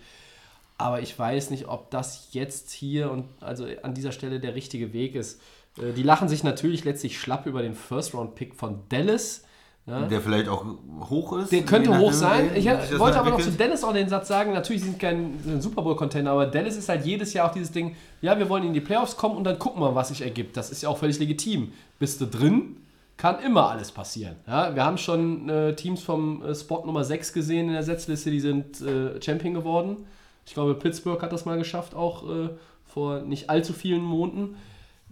Aber 0.78 1.00
ich 1.00 1.16
weiß 1.16 1.50
nicht, 1.50 1.68
ob 1.68 1.90
das 1.90 2.28
jetzt 2.32 2.70
hier 2.70 3.10
und 3.10 3.26
also 3.40 3.66
an 3.82 3.94
dieser 3.94 4.12
Stelle 4.12 4.40
der 4.40 4.54
richtige 4.54 4.92
Weg 4.92 5.14
ist. 5.14 5.40
Äh, 5.78 5.92
die 5.92 6.02
lachen 6.02 6.28
sich 6.28 6.44
natürlich 6.44 6.84
letztlich 6.84 7.18
schlapp 7.18 7.46
über 7.46 7.62
den 7.62 7.74
First-Round-Pick 7.74 8.54
von 8.54 8.80
Dallas. 8.88 9.44
Ja. 9.84 10.02
Der 10.02 10.20
vielleicht 10.20 10.48
auch 10.48 10.64
hoch 11.10 11.38
ist. 11.38 11.50
Der 11.50 11.62
könnte 11.62 11.98
hoch 11.98 12.12
sein. 12.12 12.50
Ich 12.54 12.66
wollte 12.66 13.18
aber 13.18 13.30
noch 13.30 13.40
zu. 13.40 13.50
Dallas 13.50 13.82
auch 13.82 13.92
den 13.92 14.08
Satz 14.08 14.28
sagen, 14.28 14.52
natürlich 14.52 14.82
sind 14.82 15.00
kein 15.00 15.40
Super 15.58 15.82
Bowl-Contender, 15.82 16.30
aber 16.30 16.46
Dallas 16.46 16.76
ist 16.76 16.88
halt 16.88 17.04
jedes 17.04 17.32
Jahr 17.32 17.50
auch 17.50 17.52
dieses 17.52 17.72
Ding, 17.72 17.96
ja, 18.20 18.38
wir 18.38 18.48
wollen 18.48 18.64
in 18.64 18.72
die 18.72 18.80
Playoffs 18.80 19.16
kommen 19.16 19.36
und 19.36 19.42
dann 19.42 19.58
gucken 19.58 19.82
wir, 19.82 19.92
was 19.96 20.08
sich 20.08 20.22
ergibt. 20.22 20.56
Das 20.56 20.70
ist 20.70 20.82
ja 20.82 20.88
auch 20.88 20.98
völlig 20.98 21.18
legitim. 21.18 21.72
Bist 21.98 22.20
du 22.20 22.26
drin, 22.26 22.76
kann 23.16 23.40
immer 23.40 23.70
alles 23.70 23.90
passieren. 23.90 24.36
Ja, 24.46 24.72
wir 24.72 24.84
haben 24.84 24.98
schon 24.98 25.48
äh, 25.48 25.74
Teams 25.74 26.00
vom 26.02 26.44
äh, 26.44 26.54
Spot 26.54 26.84
Nummer 26.86 27.02
6 27.02 27.32
gesehen 27.32 27.66
in 27.66 27.72
der 27.72 27.82
Setzliste, 27.82 28.30
die 28.30 28.40
sind 28.40 28.80
äh, 28.82 29.20
Champion 29.20 29.52
geworden. 29.52 30.06
Ich 30.46 30.54
glaube, 30.54 30.74
Pittsburgh 30.74 31.20
hat 31.20 31.32
das 31.32 31.44
mal 31.44 31.58
geschafft, 31.58 31.96
auch 31.96 32.28
äh, 32.28 32.50
vor 32.84 33.22
nicht 33.22 33.50
allzu 33.50 33.72
vielen 33.72 34.02
Monaten. 34.02 34.56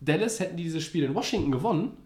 Dallas 0.00 0.38
hätten 0.38 0.56
die 0.56 0.62
dieses 0.62 0.84
Spiel 0.84 1.02
in 1.02 1.14
Washington 1.16 1.50
gewonnen, 1.50 1.96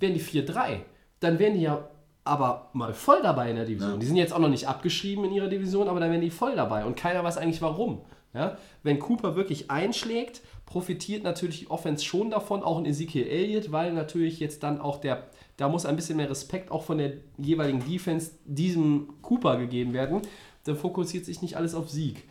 wären 0.00 0.14
die 0.14 0.20
4-3. 0.20 0.80
Dann 1.20 1.38
wären 1.38 1.54
die 1.54 1.62
ja 1.62 1.88
aber 2.28 2.70
mal 2.72 2.94
voll 2.94 3.20
dabei 3.22 3.50
in 3.50 3.56
der 3.56 3.64
Division. 3.64 3.98
Die 4.00 4.06
sind 4.06 4.16
jetzt 4.16 4.32
auch 4.32 4.38
noch 4.38 4.48
nicht 4.48 4.68
abgeschrieben 4.68 5.24
in 5.24 5.32
ihrer 5.32 5.48
Division, 5.48 5.88
aber 5.88 6.00
dann 6.00 6.10
wären 6.10 6.20
die 6.20 6.30
voll 6.30 6.54
dabei. 6.54 6.84
Und 6.84 6.96
keiner 6.96 7.24
weiß 7.24 7.38
eigentlich 7.38 7.62
warum. 7.62 8.02
Ja? 8.34 8.56
Wenn 8.82 8.98
Cooper 8.98 9.36
wirklich 9.36 9.70
einschlägt, 9.70 10.42
profitiert 10.66 11.24
natürlich 11.24 11.60
die 11.60 11.70
Offense 11.70 12.04
schon 12.04 12.30
davon, 12.30 12.62
auch 12.62 12.78
in 12.78 12.86
Ezekiel 12.86 13.26
Elliott, 13.26 13.72
weil 13.72 13.92
natürlich 13.92 14.38
jetzt 14.38 14.62
dann 14.62 14.80
auch 14.80 15.00
der, 15.00 15.24
da 15.56 15.68
muss 15.68 15.86
ein 15.86 15.96
bisschen 15.96 16.18
mehr 16.18 16.30
Respekt 16.30 16.70
auch 16.70 16.82
von 16.82 16.98
der 16.98 17.14
jeweiligen 17.38 17.84
Defense 17.84 18.32
diesem 18.44 19.14
Cooper 19.22 19.56
gegeben 19.56 19.92
werden. 19.94 20.22
Dann 20.64 20.76
fokussiert 20.76 21.24
sich 21.24 21.40
nicht 21.40 21.56
alles 21.56 21.74
auf 21.74 21.88
Sieg. 21.88 22.24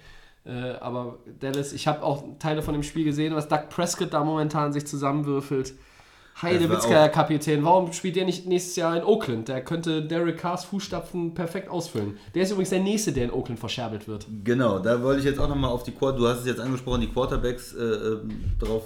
Äh, 0.45 0.75
aber 0.79 1.17
Dallas, 1.39 1.73
ich 1.73 1.87
habe 1.87 2.03
auch 2.03 2.23
Teile 2.39 2.61
von 2.61 2.73
dem 2.73 2.83
Spiel 2.83 3.03
gesehen, 3.03 3.35
was 3.35 3.47
Doug 3.47 3.69
Prescott 3.69 4.13
da 4.13 4.23
momentan 4.23 4.71
sich 4.71 4.85
zusammenwürfelt. 4.85 5.73
Heide 6.41 6.59
Das 6.59 6.69
war 6.69 6.75
Witzka, 6.77 6.89
auch- 6.89 6.93
Herr 6.93 7.09
Kapitän, 7.09 7.63
warum 7.63 7.91
spielt 7.93 8.15
der 8.15 8.25
nicht 8.25 8.45
nächstes 8.45 8.75
Jahr 8.75 8.95
in 8.95 9.03
Oakland? 9.03 9.47
Der 9.47 9.63
könnte 9.63 10.03
Derek 10.03 10.37
Carrs 10.37 10.65
Fußstapfen 10.65 11.33
perfekt 11.33 11.67
ausfüllen. 11.69 12.17
Der 12.35 12.43
ist 12.43 12.51
übrigens 12.51 12.69
der 12.69 12.81
Nächste, 12.81 13.11
der 13.11 13.25
in 13.25 13.31
Oakland 13.31 13.59
verscherbelt 13.59 14.07
wird. 14.07 14.27
Genau, 14.43 14.77
da 14.79 15.01
wollte 15.01 15.19
ich 15.21 15.25
jetzt 15.25 15.39
auch 15.39 15.49
nochmal 15.49 15.71
auf 15.71 15.83
die 15.83 15.91
Quarter, 15.91 16.17
du 16.19 16.27
hast 16.27 16.41
es 16.41 16.45
jetzt 16.45 16.59
angesprochen, 16.59 17.01
die 17.01 17.07
Quarterbacks 17.09 17.73
äh, 17.73 17.81
ähm, 17.81 18.29
drauf 18.59 18.83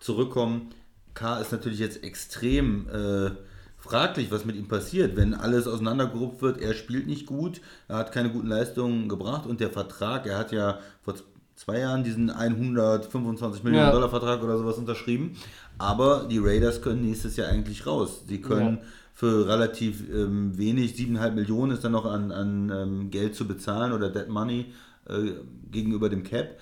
zurückkommen. 0.00 0.70
K 1.14 1.38
ist 1.40 1.52
natürlich 1.52 1.78
jetzt 1.78 2.02
extrem 2.02 2.88
äh, 2.88 3.30
fraglich, 3.78 4.30
was 4.32 4.44
mit 4.44 4.56
ihm 4.56 4.66
passiert, 4.66 5.14
wenn 5.16 5.34
alles 5.34 5.66
auseinandergerupft 5.68 6.42
wird. 6.42 6.60
Er 6.60 6.74
spielt 6.74 7.06
nicht 7.06 7.26
gut, 7.26 7.60
er 7.86 7.96
hat 7.98 8.10
keine 8.12 8.30
guten 8.30 8.48
Leistungen 8.48 9.08
gebracht 9.08 9.46
und 9.46 9.60
der 9.60 9.70
Vertrag, 9.70 10.26
er 10.26 10.38
hat 10.38 10.50
ja 10.52 10.78
vor 11.02 11.14
zwei 11.54 11.78
Jahren 11.80 12.02
diesen 12.02 12.30
125 12.30 13.62
Millionen 13.62 13.84
Ja. 13.86 13.92
Dollar 13.92 14.08
Vertrag 14.08 14.42
oder 14.42 14.56
sowas 14.58 14.78
unterschrieben. 14.78 15.36
Aber 15.78 16.26
die 16.30 16.38
Raiders 16.38 16.80
können 16.82 17.02
nächstes 17.02 17.36
Jahr 17.36 17.48
eigentlich 17.48 17.86
raus. 17.86 18.22
Sie 18.28 18.40
können 18.40 18.76
Ja. 18.76 18.82
für 19.14 19.48
relativ 19.48 20.02
ähm, 20.12 20.56
wenig, 20.56 20.94
7,5 20.94 21.30
Millionen 21.32 21.72
ist 21.72 21.84
dann 21.84 21.92
noch 21.92 22.04
an, 22.06 22.30
an 22.32 22.70
ähm, 22.74 23.10
Geld 23.10 23.34
zu 23.34 23.46
bezahlen 23.46 23.92
oder 23.92 24.10
Dead 24.10 24.28
Money 24.28 24.66
äh, 25.08 25.32
gegenüber 25.70 26.08
dem 26.08 26.22
Cap. 26.22 26.58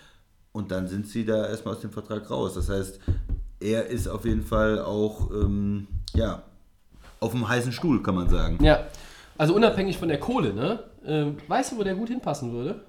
Und 0.52 0.70
dann 0.70 0.88
sind 0.88 1.06
sie 1.06 1.24
da 1.24 1.46
erstmal 1.48 1.74
aus 1.74 1.80
dem 1.80 1.90
Vertrag 1.90 2.28
raus. 2.30 2.54
Das 2.54 2.68
heißt, 2.68 2.98
er 3.60 3.86
ist 3.86 4.08
auf 4.08 4.24
jeden 4.24 4.42
Fall 4.42 4.80
auch 4.80 5.30
ähm, 5.30 5.86
ja, 6.14 6.42
auf 7.20 7.32
dem 7.32 7.46
heißen 7.48 7.72
Stuhl, 7.72 8.02
kann 8.02 8.14
man 8.14 8.28
sagen. 8.30 8.58
Ja, 8.64 8.86
also 9.38 9.54
unabhängig 9.54 9.98
von 9.98 10.08
der 10.08 10.18
Kohle, 10.18 10.52
ne? 10.54 10.82
Ähm, 11.04 11.36
weißt 11.46 11.72
du, 11.72 11.78
wo 11.78 11.82
der 11.84 11.94
gut 11.94 12.08
hinpassen 12.08 12.52
würde? 12.52 12.80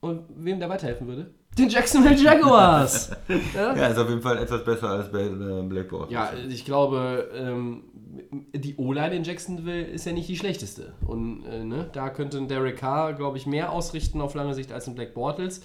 Und 0.00 0.22
wem 0.36 0.58
der 0.60 0.68
weiterhelfen 0.68 1.06
würde? 1.08 1.30
Den 1.58 1.68
Jacksonville 1.68 2.16
Jaguars! 2.16 3.10
ja? 3.54 3.74
Ja, 3.76 3.86
ist 3.88 3.98
auf 3.98 4.08
jeden 4.08 4.22
Fall 4.22 4.38
etwas 4.38 4.64
besser 4.64 4.90
als 4.90 5.10
bei 5.10 5.22
äh, 5.22 5.62
Blackboard. 5.62 6.10
Ja, 6.10 6.30
ich 6.48 6.64
glaube, 6.64 7.28
ähm, 7.34 7.82
die 8.54 8.76
O-Line 8.76 9.16
in 9.16 9.24
Jacksonville 9.24 9.82
ist 9.84 10.06
ja 10.06 10.12
nicht 10.12 10.28
die 10.28 10.36
schlechteste. 10.36 10.92
Und 11.06 11.44
äh, 11.46 11.64
ne, 11.64 11.88
da 11.92 12.10
könnte 12.10 12.38
ein 12.38 12.48
Derek 12.48 12.76
Carr, 12.78 13.12
glaube 13.14 13.36
ich, 13.38 13.46
mehr 13.46 13.72
ausrichten 13.72 14.20
auf 14.20 14.34
lange 14.34 14.54
Sicht 14.54 14.72
als 14.72 14.86
ein 14.86 14.94
Black 14.94 15.14
Bortles. 15.14 15.62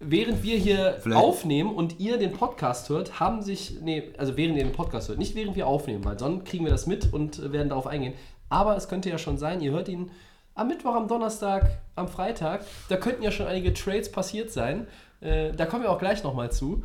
Während 0.00 0.42
wir 0.42 0.56
hier 0.56 0.96
Vielleicht- 1.00 1.22
aufnehmen 1.22 1.72
und 1.72 2.00
ihr 2.00 2.18
den 2.18 2.32
Podcast 2.32 2.88
hört, 2.88 3.20
haben 3.20 3.40
sich, 3.42 3.76
nee, 3.82 4.10
also 4.18 4.36
während 4.36 4.56
ihr 4.56 4.64
den 4.64 4.72
Podcast 4.72 5.08
hört, 5.08 5.18
nicht 5.18 5.36
während 5.36 5.54
wir 5.54 5.68
aufnehmen, 5.68 6.04
weil 6.04 6.18
sonst 6.18 6.44
kriegen 6.46 6.64
wir 6.64 6.72
das 6.72 6.86
mit 6.88 7.12
und 7.12 7.38
äh, 7.38 7.52
werden 7.52 7.68
darauf 7.68 7.86
eingehen. 7.86 8.14
Aber 8.48 8.76
es 8.76 8.88
könnte 8.88 9.08
ja 9.08 9.18
schon 9.18 9.38
sein, 9.38 9.60
ihr 9.60 9.70
hört 9.70 9.88
ihn 9.88 10.10
am 10.54 10.68
Mittwoch, 10.68 10.94
am 10.94 11.08
Donnerstag, 11.08 11.78
am 11.94 12.08
Freitag. 12.08 12.64
Da 12.88 12.96
könnten 12.96 13.22
ja 13.22 13.30
schon 13.30 13.46
einige 13.46 13.72
Trades 13.72 14.12
passiert 14.12 14.50
sein. 14.50 14.86
Äh, 15.22 15.52
da 15.52 15.66
kommen 15.66 15.82
wir 15.84 15.90
auch 15.90 15.98
gleich 15.98 16.22
nochmal 16.24 16.50
zu. 16.52 16.82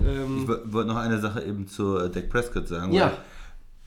Ähm, 0.00 0.42
Ich 0.42 0.48
wo- 0.48 0.72
wollte 0.72 0.88
noch 0.88 0.96
eine 0.96 1.18
Sache 1.18 1.42
eben 1.42 1.66
zu 1.68 1.98
äh, 1.98 2.08
Dak 2.10 2.28
Prescott 2.30 2.68
sagen. 2.68 2.92
Ja. 2.92 3.12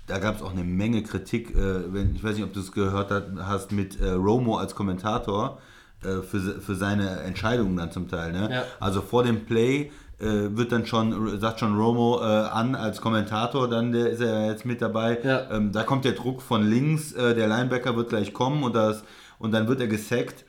Da 0.08 0.20
gab 0.20 0.36
es 0.36 0.41
auch 0.41 0.51
eine 0.51 0.64
Menge 0.66 1.01
Kritik, 1.04 1.56
äh, 1.56 1.93
wenn, 1.93 2.16
ich 2.16 2.24
weiß 2.24 2.36
nicht, 2.36 2.43
ob 2.43 2.54
du 2.54 2.60
es 2.60 2.72
gehört 2.72 3.10
hast, 3.39 3.72
mit 3.72 3.99
äh, 4.01 4.10
Romo 4.12 4.58
als 4.58 4.76
Kommentator 4.76 5.60
äh, 6.04 6.22
für, 6.22 6.39
für 6.60 6.76
seine 6.76 7.22
Entscheidungen 7.22 7.78
dann 7.78 7.91
zum 7.91 8.10
Teil. 8.10 8.34
Ne? 8.34 8.49
Ja. 8.51 8.64
Also 8.82 9.01
vor 9.01 9.24
dem 9.24 9.45
Play 9.45 9.91
äh, 10.20 10.26
wird 10.51 10.74
dann 10.74 10.86
schon, 10.86 11.39
sagt 11.39 11.62
schon 11.62 11.78
Romo 11.78 12.20
äh, 12.20 12.26
an 12.26 12.76
als 12.76 12.99
Kommentator, 12.99 13.70
dann 13.70 13.93
der 13.93 14.10
ist 14.10 14.20
er 14.20 14.41
ja 14.41 14.51
jetzt 14.51 14.66
mit 14.66 14.82
dabei. 14.82 15.20
Ja. 15.24 15.49
Ähm, 15.51 15.72
da 15.72 15.84
kommt 15.84 16.04
der 16.04 16.12
Druck 16.12 16.41
von 16.41 16.64
links, 16.70 17.14
äh, 17.14 17.34
der 17.34 17.47
Linebacker 17.47 17.95
wird 17.95 18.10
gleich 18.10 18.34
kommen 18.34 18.64
und, 18.64 18.76
das, 18.76 19.04
und 19.39 19.54
dann 19.54 19.70
wird 19.70 19.80
er 19.80 19.88
gesackt. 19.88 20.43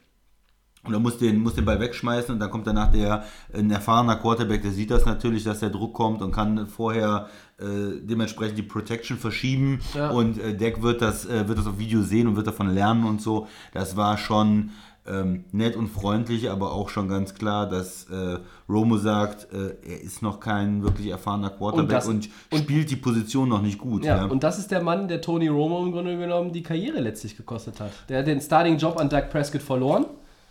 Und 0.85 0.93
er 0.93 1.01
muss 1.01 1.17
den, 1.19 1.41
muss 1.41 1.55
den 1.55 1.65
Ball 1.65 1.81
wegschmeißen 1.81 2.33
und 2.35 2.39
dann 2.41 2.51
kommt 2.51 2.67
danach 2.67 2.91
der 2.93 3.25
ein 3.55 3.71
erfahrener 3.71 4.17
Quarterback, 4.17 4.63
der 4.63 4.71
sieht 4.71 4.91
das 4.91 5.07
natürlich, 5.07 5.43
dass 5.45 5.61
der 5.61 5.71
Druck 5.71 5.95
kommt 5.95 6.21
und 6.23 6.31
kann 6.33 6.67
vorher 6.67 7.29
äh, 7.59 7.65
dementsprechend 8.03 8.59
die 8.59 8.63
Protection 8.63 9.17
verschieben 9.17 9.81
Ja. 9.95 10.11
und 10.11 10.39
äh, 10.39 10.55
Deck 10.55 10.83
wird 10.83 11.01
das, 11.01 11.25
äh, 11.27 11.49
wird 11.49 11.59
das 11.59 11.67
auf 11.67 11.79
Video 11.79 12.03
sehen 12.03 12.27
und 12.29 12.37
wird 12.37 12.47
davon 12.47 12.69
lernen 12.69 13.05
und 13.05 13.23
so. 13.23 13.47
Das 13.73 13.97
war 13.97 14.19
schon 14.19 14.71
ähm, 15.07 15.45
nett 15.53 15.77
und 15.77 15.89
freundlich, 15.89 16.51
aber 16.51 16.73
auch 16.73 16.89
schon 16.89 17.09
ganz 17.09 17.35
klar, 17.35 17.69
dass 17.69 18.05
äh, 18.11 18.39
Romo 18.69 18.97
sagt, 18.97 19.49
äh, 19.53 19.77
er 19.87 20.01
ist 20.03 20.23
noch 20.23 20.41
kein 20.41 20.83
wirklich 20.83 21.09
erfahrener 21.09 21.51
Quarterback 21.51 21.89
das- 21.91 22.09
und, 22.09 22.29
und- 22.51 22.61
spielt 22.61 22.91
die 22.91 22.97
Position 22.97 23.49
noch 23.51 23.61
nicht 23.63 23.79
gut. 23.79 24.05
Ja, 24.05 24.17
ja. 24.19 24.25
und 24.25 24.43
das 24.43 24.59
ist 24.59 24.71
der 24.71 24.83
Mann, 24.83 25.07
der 25.09 25.21
Tony 25.21 25.49
Romo 25.49 25.83
im 25.85 25.93
Grunde 25.93 26.17
genommen 26.17 26.53
die 26.53 26.63
Karriere 26.63 27.01
letztlich 27.01 27.37
gekostet 27.37 27.81
hat. 27.81 27.91
Der 28.09 28.21
hat 28.21 28.27
den 28.27 28.41
Starting-Job 28.41 28.99
an 28.99 29.09
Doug 29.11 29.25
Prescott 29.31 29.63
verloren. 29.63 30.07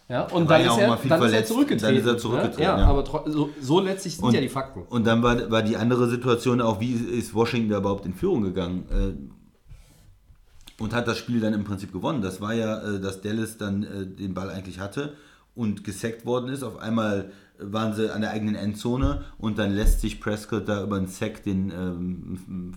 Ja, 0.09 0.23
und 0.23 0.49
dann, 0.49 0.61
ja 0.65 0.73
ist 0.73 0.79
er, 0.79 0.87
dann 0.87 0.97
ist 0.97 1.09
er 1.11 1.17
verletzt. 1.17 1.47
zurückgetreten. 1.47 1.95
Dann 1.95 2.03
ist 2.03 2.05
er 2.07 2.17
zurückgetreten, 2.17 2.61
Ja, 2.63 2.77
ja. 2.77 2.85
aber 2.87 3.05
so, 3.31 3.49
so 3.61 3.79
letztlich 3.79 4.15
sind 4.17 4.25
Und- 4.25 4.33
ja 4.33 4.41
die 4.41 4.49
Fakten. 4.49 4.83
Und 4.89 5.07
dann 5.07 5.23
war, 5.23 5.49
war 5.49 5.61
die 5.63 5.77
andere 5.77 6.09
Situation 6.09 6.59
auch, 6.61 6.79
wie 6.81 6.91
ist 6.93 7.33
Washington 7.33 7.69
da 7.69 7.77
überhaupt 7.77 8.05
in 8.05 8.13
Führung 8.13 8.43
gegangen? 8.43 8.85
Äh, 8.91 10.81
und 10.81 10.93
hat 10.93 11.07
das 11.07 11.17
Spiel 11.17 11.39
dann 11.39 11.53
im 11.53 11.63
Prinzip 11.63 11.93
gewonnen. 11.93 12.21
Das 12.21 12.41
war 12.41 12.53
ja, 12.53 12.79
äh, 12.81 12.99
dass 12.99 13.21
Dallas 13.21 13.57
dann 13.57 13.83
äh, 13.83 14.05
den 14.05 14.33
Ball 14.33 14.49
eigentlich 14.49 14.79
hatte 14.79 15.13
und 15.55 15.83
gesackt 15.83 16.25
worden 16.25 16.49
ist. 16.49 16.63
Auf 16.63 16.77
einmal 16.77 17.31
waren 17.59 17.93
sie 17.93 18.11
an 18.13 18.21
der 18.21 18.31
eigenen 18.31 18.55
Endzone 18.55 19.23
und 19.37 19.59
dann 19.59 19.71
lässt 19.73 20.01
sich 20.01 20.19
Prescott 20.19 20.67
da 20.67 20.83
über 20.83 20.97
einen 20.97 21.07
Sack 21.07 21.43
den 21.43 21.71
ähm, 21.71 22.73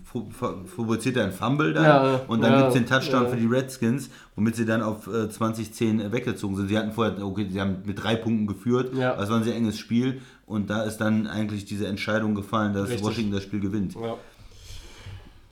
fabriziert 0.77 1.16
er 1.16 1.24
einen 1.24 1.33
Fumble 1.33 1.72
da 1.72 1.83
Ja, 1.83 2.20
und 2.29 2.43
dann 2.43 2.53
ja, 2.53 2.59
gibt 2.59 2.68
es 2.68 2.74
den 2.74 2.87
Touchdown 2.87 3.24
ja. 3.24 3.29
für 3.31 3.37
die 3.37 3.47
Redskins, 3.47 4.11
womit 4.37 4.55
sie 4.55 4.66
dann 4.66 4.83
auf 4.83 5.07
äh, 5.07 5.29
2010 5.31 6.12
weggezogen 6.12 6.57
sind. 6.57 6.68
Sie 6.68 6.79
hatten 6.79 6.93
vorher, 6.93 7.24
okay, 7.24 7.49
sie 7.51 7.61
haben 7.61 7.79
mit 7.85 8.03
drei 8.03 8.16
Punkten 8.16 8.47
geführt, 8.47 8.95
Ja. 8.95 9.16
das 9.16 9.31
war 9.31 9.39
ein 9.39 9.45
sehr 9.45 9.57
enges 9.57 9.79
Spiel 9.79 10.20
und 10.45 10.68
da 10.68 10.83
ist 10.83 10.99
dann 10.99 11.27
eigentlich 11.27 11.64
diese 11.64 11.87
Entscheidung 11.87 12.35
gefallen, 12.35 12.74
dass 12.74 12.89
Richtig. 12.89 13.05
Washington 13.05 13.33
das 13.33 13.43
Spiel 13.43 13.61
gewinnt. 13.61 13.95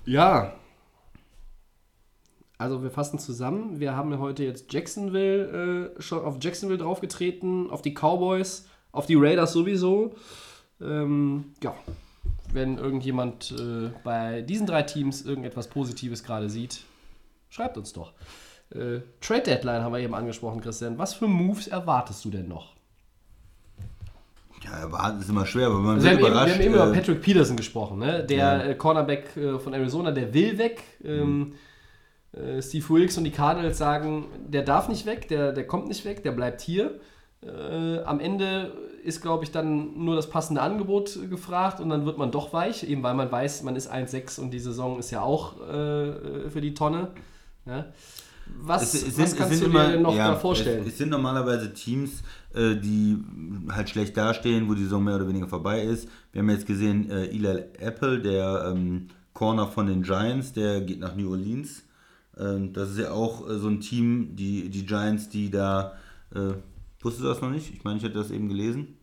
Ja. 0.05 0.53
Also 2.59 2.83
wir 2.83 2.91
fassen 2.91 3.19
zusammen. 3.19 3.81
Wir 3.81 3.97
haben 3.97 4.17
heute 4.19 4.45
jetzt 4.45 4.73
Jacksonville 4.73 5.93
äh, 5.97 6.03
schon 6.03 6.25
auf 6.25 6.37
Jacksonville 6.41 6.79
draufgetreten, 6.79 7.71
auf 7.71 7.83
die 7.83 7.93
Cowboys, 7.95 8.69
auf 8.93 9.07
die 9.07 9.17
Raiders 9.17 9.53
sowieso. 9.53 10.15
Ähm, 10.81 11.53
ja. 11.63 11.75
Wenn 12.53 12.79
irgendjemand 12.79 13.53
äh, 13.59 13.91
bei 14.05 14.43
diesen 14.43 14.67
drei 14.67 14.83
Teams 14.83 15.23
irgendetwas 15.23 15.67
Positives 15.69 16.23
gerade 16.23 16.49
sieht, 16.49 16.83
schreibt 17.49 17.77
uns 17.77 17.93
doch. 17.93 18.13
Äh, 18.71 19.01
Trade 19.21 19.43
Deadline 19.43 19.83
haben 19.83 19.93
wir 19.93 20.01
eben 20.01 20.15
angesprochen, 20.15 20.61
Christian. 20.61 20.97
Was 20.97 21.15
für 21.15 21.27
Moves 21.27 21.67
erwartest 21.67 22.25
du 22.25 22.31
denn 22.31 22.47
noch? 22.47 22.75
Ja, 24.63 24.91
war, 24.91 25.19
ist 25.19 25.29
immer 25.29 25.45
schwer, 25.45 25.67
aber 25.67 25.79
man 25.81 25.97
Also 25.97 26.07
wir, 26.09 26.19
wird 26.19 26.21
haben 26.21 26.21
eben, 26.21 26.23
wir 26.23 26.29
überrascht. 26.31 26.55
haben 26.55 26.63
eben 26.63 26.75
über 26.75 26.91
äh, 26.91 26.93
Patrick 26.95 27.21
Peterson 27.21 27.57
gesprochen, 27.57 27.99
ne? 27.99 28.25
der 28.25 28.37
Ja. 28.39 28.63
äh, 28.63 28.75
Cornerback 28.77 29.37
äh, 29.37 29.59
von 29.59 29.75
Arizona, 29.75 30.11
der 30.13 30.33
will 30.33 30.57
weg. 30.57 30.83
Ähm, 31.05 31.55
äh, 32.37 32.61
Steve 32.63 32.89
Wilkes 32.89 33.19
und 33.19 33.25
die 33.25 33.31
Cardinals 33.31 33.79
sagen, 33.79 34.27
der 34.47 34.63
darf 34.63 34.89
nicht 34.89 35.07
weg, 35.07 35.29
der, 35.29 35.53
der 35.53 35.67
kommt 35.67 35.89
nicht 35.89 36.05
weg, 36.05 36.23
der 36.23 36.33
bleibt 36.33 36.61
hier. 36.61 37.01
Äh, 37.43 38.03
am 38.05 38.21
Ende 38.21 38.73
ist, 39.05 39.21
glaube 39.21 39.45
ich, 39.45 39.51
dann 39.51 40.03
nur 40.03 40.17
das 40.17 40.31
passende 40.31 40.63
Angebot 40.63 41.19
gefragt 41.29 41.81
und 41.81 41.91
dann 41.91 42.07
wird 42.07 42.17
man 42.17 42.31
doch 42.31 42.53
weich, 42.53 42.85
eben 42.85 43.03
weil 43.03 43.15
man 43.15 43.31
weiß, 43.31 43.63
man 43.63 43.77
ist 43.77 43.93
1-6 43.93 44.41
und 44.41 44.51
die 44.51 44.59
Saison 44.59 44.99
ist 44.99 45.11
ja 45.11 45.23
auch 45.23 45.61
äh, 45.61 46.49
für 46.51 46.61
die 46.61 46.73
Tonne. 46.73 47.09
Ne? 47.67 47.93
Was, 48.47 48.95
Es, 48.95 48.95
es 48.95 49.19
was 49.19 49.31
sind, 49.31 49.39
kannst 49.39 49.63
du 49.63 49.67
immer, 49.67 49.89
dir 49.89 50.01
noch 50.01 50.15
ja, 50.15 50.33
da 50.33 50.37
vorstellen? 50.37 50.83
Es, 50.83 50.89
es 50.89 50.99
sind 50.99 51.11
normalerweise 51.11 51.73
Teams, 51.73 52.23
äh, 52.55 52.77
die 52.77 53.19
halt 53.71 53.91
schlecht 53.91 54.17
dastehen, 54.17 54.69
wo 54.69 54.75
die 54.75 54.85
Saison 54.85 55.05
mehr 55.05 55.17
oder 55.17 55.29
weniger 55.29 55.49
vorbei 55.49 55.83
ist. 55.83 56.09
Wir 56.33 56.41
haben 56.41 56.51
jetzt 56.51 56.67
gesehen, 56.67 57.11
äh, 57.11 57.27
Eli 57.27 57.65
Apple, 57.79 58.21
der 58.21 58.73
ähm, 58.75 59.09
Corner 59.33 59.67
von 59.67 59.87
den 59.87 60.03
Giants, 60.03 60.53
der 60.53 60.81
geht 60.81 61.01
nach 61.01 61.15
New 61.17 61.31
Orleans. 61.31 61.85
Ähm, 62.39 62.73
das 62.73 62.91
ist 62.91 62.99
ja 62.99 63.13
auch 63.13 63.49
äh, 63.49 63.59
so 63.59 63.69
ein 63.69 63.81
Team, 63.81 64.35
die, 64.37 64.69
die 64.71 64.87
Giants, 64.87 65.29
die 65.29 65.51
da. 65.51 65.93
Äh, 66.35 66.55
wusstest 67.01 67.25
du 67.25 67.29
das 67.29 67.41
noch 67.41 67.51
nicht? 67.51 67.73
Ich 67.75 67.85
meine, 67.85 67.99
ich 67.99 68.05
hätte 68.05 68.19
das 68.19 68.31
eben 68.31 68.49
gelesen. 68.49 68.97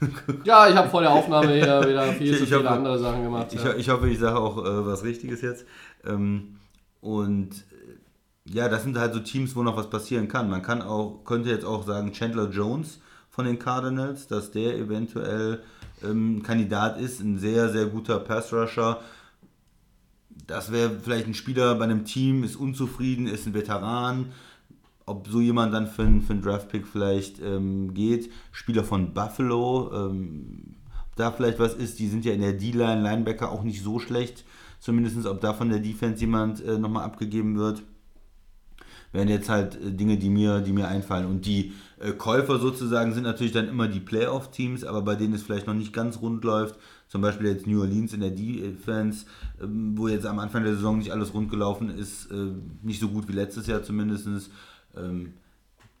ja, 0.44 0.68
ich 0.68 0.76
habe 0.76 0.88
vor 0.88 1.00
der 1.00 1.10
Aufnahme 1.12 1.52
hier 1.54 1.82
wieder 1.88 2.04
viel 2.12 2.28
Ich- 2.32 2.36
zu 2.38 2.42
ich 2.44 2.48
viele 2.50 2.60
hoffe- 2.60 2.70
andere 2.70 2.98
Sachen 2.98 3.22
gemacht. 3.22 3.48
Ich, 3.52 3.62
ja. 3.64 3.74
ich 3.74 3.88
hoffe, 3.88 4.08
ich 4.08 4.18
sage 4.18 4.38
auch 4.38 4.58
äh, 4.64 4.86
was 4.86 5.02
Richtiges 5.04 5.40
jetzt. 5.42 5.64
Ähm, 6.04 6.56
und 7.00 7.50
äh, 7.52 8.52
ja, 8.52 8.68
das 8.68 8.82
sind 8.84 8.98
halt 8.98 9.14
so 9.14 9.20
Teams, 9.20 9.54
wo 9.56 9.62
noch 9.62 9.76
was 9.76 9.88
passieren 9.90 10.28
kann. 10.28 10.48
Man 10.50 10.62
kann 10.62 10.82
auch, 10.82 11.24
könnte 11.24 11.48
jetzt 11.50 11.64
auch 11.64 11.84
sagen, 11.86 12.12
Chandler 12.12 12.50
Jones 12.50 13.00
von 13.30 13.44
den 13.44 13.58
Cardinals, 13.58 14.26
dass 14.26 14.50
der 14.50 14.76
eventuell 14.76 15.62
ähm, 16.04 16.42
Kandidat 16.42 17.00
ist, 17.00 17.20
ein 17.20 17.38
sehr, 17.38 17.68
sehr 17.70 17.86
guter 17.86 18.18
Pass-Rusher. 18.20 19.00
Das 20.48 20.72
wäre 20.72 20.98
vielleicht 20.98 21.26
ein 21.26 21.34
Spieler 21.34 21.74
bei 21.76 21.84
einem 21.84 22.04
Team, 22.04 22.42
ist 22.42 22.56
unzufrieden, 22.56 23.26
ist 23.28 23.46
ein 23.46 23.52
Veteran. 23.54 24.32
Ob 25.06 25.28
so 25.28 25.40
jemand 25.40 25.72
dann 25.74 25.86
für, 25.86 26.02
einen- 26.02 26.22
für 26.22 26.32
einen 26.32 26.42
Draftpick 26.42 26.86
vielleicht 26.86 27.40
ähm, 27.40 27.92
geht. 27.94 28.30
Spieler 28.50 28.82
von 28.82 29.12
Buffalo, 29.14 29.90
ähm, 29.94 30.74
ob 31.10 31.16
da 31.16 31.30
vielleicht 31.32 31.58
was 31.58 31.74
ist. 31.74 31.98
Die 31.98 32.08
sind 32.08 32.24
ja 32.24 32.32
in 32.32 32.40
der 32.40 32.54
D-Line, 32.54 33.02
Linebacker 33.02 33.52
auch 33.52 33.62
nicht 33.62 33.82
so 33.82 33.98
schlecht. 33.98 34.44
Zumindest 34.80 35.26
ob 35.26 35.40
da 35.42 35.52
von 35.52 35.68
der 35.68 35.80
Defense 35.80 36.20
jemand 36.20 36.64
äh, 36.64 36.78
nochmal 36.78 37.04
abgegeben 37.04 37.58
wird. 37.58 37.82
Wären 39.12 39.28
jetzt 39.28 39.50
halt 39.50 39.74
äh, 39.76 39.90
Dinge, 39.92 40.16
die 40.16 40.30
mir, 40.30 40.60
die 40.60 40.72
mir 40.72 40.88
einfallen. 40.88 41.26
Und 41.26 41.44
die 41.44 41.72
äh, 42.00 42.12
Käufer 42.12 42.58
sozusagen 42.58 43.12
sind 43.12 43.24
natürlich 43.24 43.52
dann 43.52 43.68
immer 43.68 43.88
die 43.88 44.00
Playoff-Teams, 44.00 44.84
aber 44.84 45.02
bei 45.02 45.14
denen 45.14 45.34
es 45.34 45.42
vielleicht 45.42 45.66
noch 45.66 45.74
nicht 45.74 45.92
ganz 45.92 46.20
rund 46.22 46.42
läuft. 46.44 46.78
Zum 47.08 47.22
Beispiel 47.22 47.48
jetzt 47.48 47.66
New 47.66 47.80
Orleans 47.80 48.12
in 48.12 48.20
der 48.20 48.30
Defense, 48.30 49.26
ähm, 49.60 49.96
wo 49.96 50.08
jetzt 50.08 50.26
am 50.26 50.38
Anfang 50.38 50.62
der 50.62 50.74
Saison 50.74 50.98
nicht 50.98 51.10
alles 51.10 51.32
rund 51.34 51.50
gelaufen 51.50 51.90
ist, 51.90 52.30
äh, 52.30 52.52
nicht 52.82 53.00
so 53.00 53.08
gut 53.08 53.28
wie 53.28 53.32
letztes 53.32 53.66
Jahr 53.66 53.82
zumindest. 53.82 54.50
Ähm, 54.96 55.34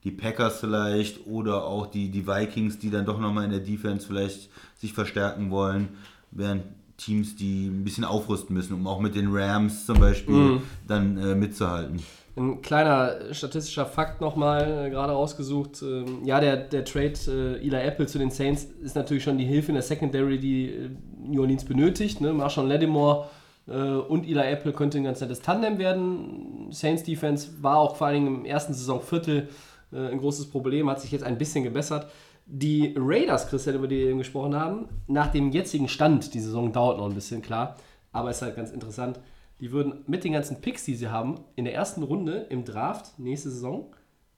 die 0.04 0.10
Packers 0.12 0.60
vielleicht 0.60 1.26
oder 1.26 1.64
auch 1.64 1.86
die, 1.86 2.10
die 2.10 2.26
Vikings, 2.26 2.78
die 2.78 2.90
dann 2.90 3.06
doch 3.06 3.18
nochmal 3.18 3.44
in 3.44 3.50
der 3.50 3.60
Defense 3.60 4.06
vielleicht 4.06 4.48
sich 4.76 4.92
verstärken 4.92 5.50
wollen, 5.50 5.88
wären 6.30 6.62
Teams, 6.98 7.36
die 7.36 7.68
ein 7.68 7.84
bisschen 7.84 8.04
aufrüsten 8.04 8.54
müssen, 8.54 8.74
um 8.74 8.86
auch 8.86 9.00
mit 9.00 9.14
den 9.14 9.28
Rams 9.30 9.86
zum 9.86 9.98
Beispiel 10.00 10.60
dann 10.86 11.16
äh, 11.16 11.34
mitzuhalten. 11.34 12.02
Ein 12.36 12.62
kleiner 12.62 13.32
statistischer 13.32 13.86
Fakt 13.86 14.20
nochmal 14.20 14.86
äh, 14.86 14.90
gerade 14.90 15.12
rausgesucht. 15.12 15.82
Ähm, 15.82 16.24
ja, 16.24 16.40
der, 16.40 16.56
der 16.56 16.84
Trade 16.84 17.14
äh, 17.26 17.66
Eli 17.66 17.76
Apple 17.76 18.06
zu 18.06 18.18
den 18.18 18.30
Saints 18.30 18.64
ist 18.82 18.94
natürlich 18.94 19.24
schon 19.24 19.38
die 19.38 19.44
Hilfe 19.44 19.68
in 19.68 19.74
der 19.74 19.82
Secondary, 19.82 20.38
die 20.38 20.68
äh, 20.68 20.90
New 21.18 21.40
Orleans 21.40 21.64
benötigt. 21.64 22.20
Ne? 22.20 22.32
Marshawn 22.32 22.68
Lattimore 22.68 23.28
äh, 23.66 23.72
und 23.72 24.24
Eli 24.24 24.40
Apple 24.40 24.72
könnte 24.72 24.98
ein 24.98 25.04
ganz 25.04 25.20
nettes 25.20 25.40
Tandem 25.40 25.78
werden. 25.78 26.68
Saints 26.70 27.02
Defense 27.02 27.50
war 27.60 27.78
auch 27.78 27.96
vor 27.96 28.08
allem 28.08 28.26
im 28.26 28.44
ersten 28.44 28.72
Saisonviertel 28.72 29.48
äh, 29.92 30.08
ein 30.08 30.18
großes 30.18 30.50
Problem, 30.50 30.88
hat 30.90 31.00
sich 31.00 31.10
jetzt 31.10 31.24
ein 31.24 31.38
bisschen 31.38 31.64
gebessert. 31.64 32.10
Die 32.50 32.94
Raiders, 32.96 33.48
Christian, 33.48 33.76
über 33.76 33.88
die 33.88 33.98
wir 33.98 34.06
eben 34.06 34.18
gesprochen 34.18 34.54
haben, 34.54 34.88
nach 35.06 35.26
dem 35.26 35.50
jetzigen 35.50 35.86
Stand, 35.86 36.32
die 36.32 36.40
Saison 36.40 36.72
dauert 36.72 36.96
noch 36.96 37.06
ein 37.06 37.14
bisschen, 37.14 37.42
klar, 37.42 37.76
aber 38.10 38.30
ist 38.30 38.40
halt 38.40 38.56
ganz 38.56 38.70
interessant, 38.70 39.20
die 39.60 39.70
würden 39.70 40.02
mit 40.06 40.24
den 40.24 40.32
ganzen 40.32 40.62
Picks, 40.62 40.84
die 40.84 40.94
sie 40.94 41.08
haben, 41.08 41.40
in 41.56 41.66
der 41.66 41.74
ersten 41.74 42.02
Runde 42.02 42.46
im 42.48 42.64
Draft 42.64 43.18
nächste 43.18 43.50
Saison, 43.50 43.94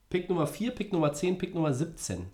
Pick 0.09 0.27
Nummer 0.27 0.45
4, 0.45 0.71
Pick 0.71 0.91
Nummer 0.91 1.13
10, 1.13 1.37
Pick 1.37 1.55
Nummer 1.55 1.73
17. 1.73 2.25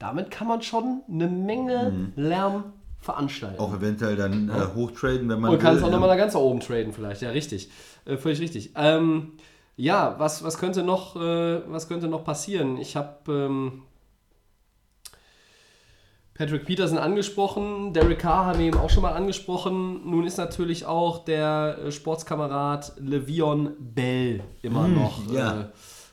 Damit 0.00 0.32
kann 0.32 0.48
man 0.48 0.62
schon 0.62 1.02
eine 1.08 1.28
Menge 1.28 2.12
Lärm 2.16 2.72
veranstalten. 2.98 3.60
Auch 3.60 3.72
eventuell 3.72 4.16
dann 4.16 4.48
äh, 4.48 4.74
hochtraden, 4.74 5.28
wenn 5.28 5.40
man 5.40 5.52
Und 5.52 5.58
kannst 5.60 5.80
will, 5.80 5.88
auch 5.88 5.92
nochmal 5.92 6.08
nach 6.08 6.16
ganz 6.16 6.34
nach 6.34 6.40
oben 6.40 6.58
traden 6.58 6.92
vielleicht, 6.92 7.22
ja, 7.22 7.30
richtig. 7.30 7.70
Äh, 8.04 8.16
völlig 8.16 8.40
richtig. 8.40 8.72
Ähm, 8.74 9.34
ja, 9.76 10.16
was, 10.18 10.42
was, 10.42 10.58
könnte 10.58 10.82
noch, 10.82 11.14
äh, 11.16 11.70
was 11.70 11.86
könnte 11.86 12.08
noch 12.08 12.24
passieren? 12.24 12.78
Ich 12.78 12.96
habe 12.96 13.32
ähm, 13.32 13.82
Patrick 16.34 16.64
Peterson 16.64 16.98
angesprochen, 16.98 17.92
Derek 17.92 18.18
Carr 18.18 18.46
haben 18.46 18.58
wir 18.58 18.66
eben 18.66 18.78
auch 18.78 18.90
schon 18.90 19.02
mal 19.02 19.12
angesprochen. 19.12 20.00
Nun 20.04 20.26
ist 20.26 20.36
natürlich 20.36 20.84
auch 20.84 21.24
der 21.24 21.78
äh, 21.78 21.92
Sportskamerad 21.92 22.92
Le'Veon 23.00 23.70
Bell 23.78 24.42
immer 24.62 24.88
noch 24.88 25.20
ja. 25.32 25.60
äh, 25.60 25.64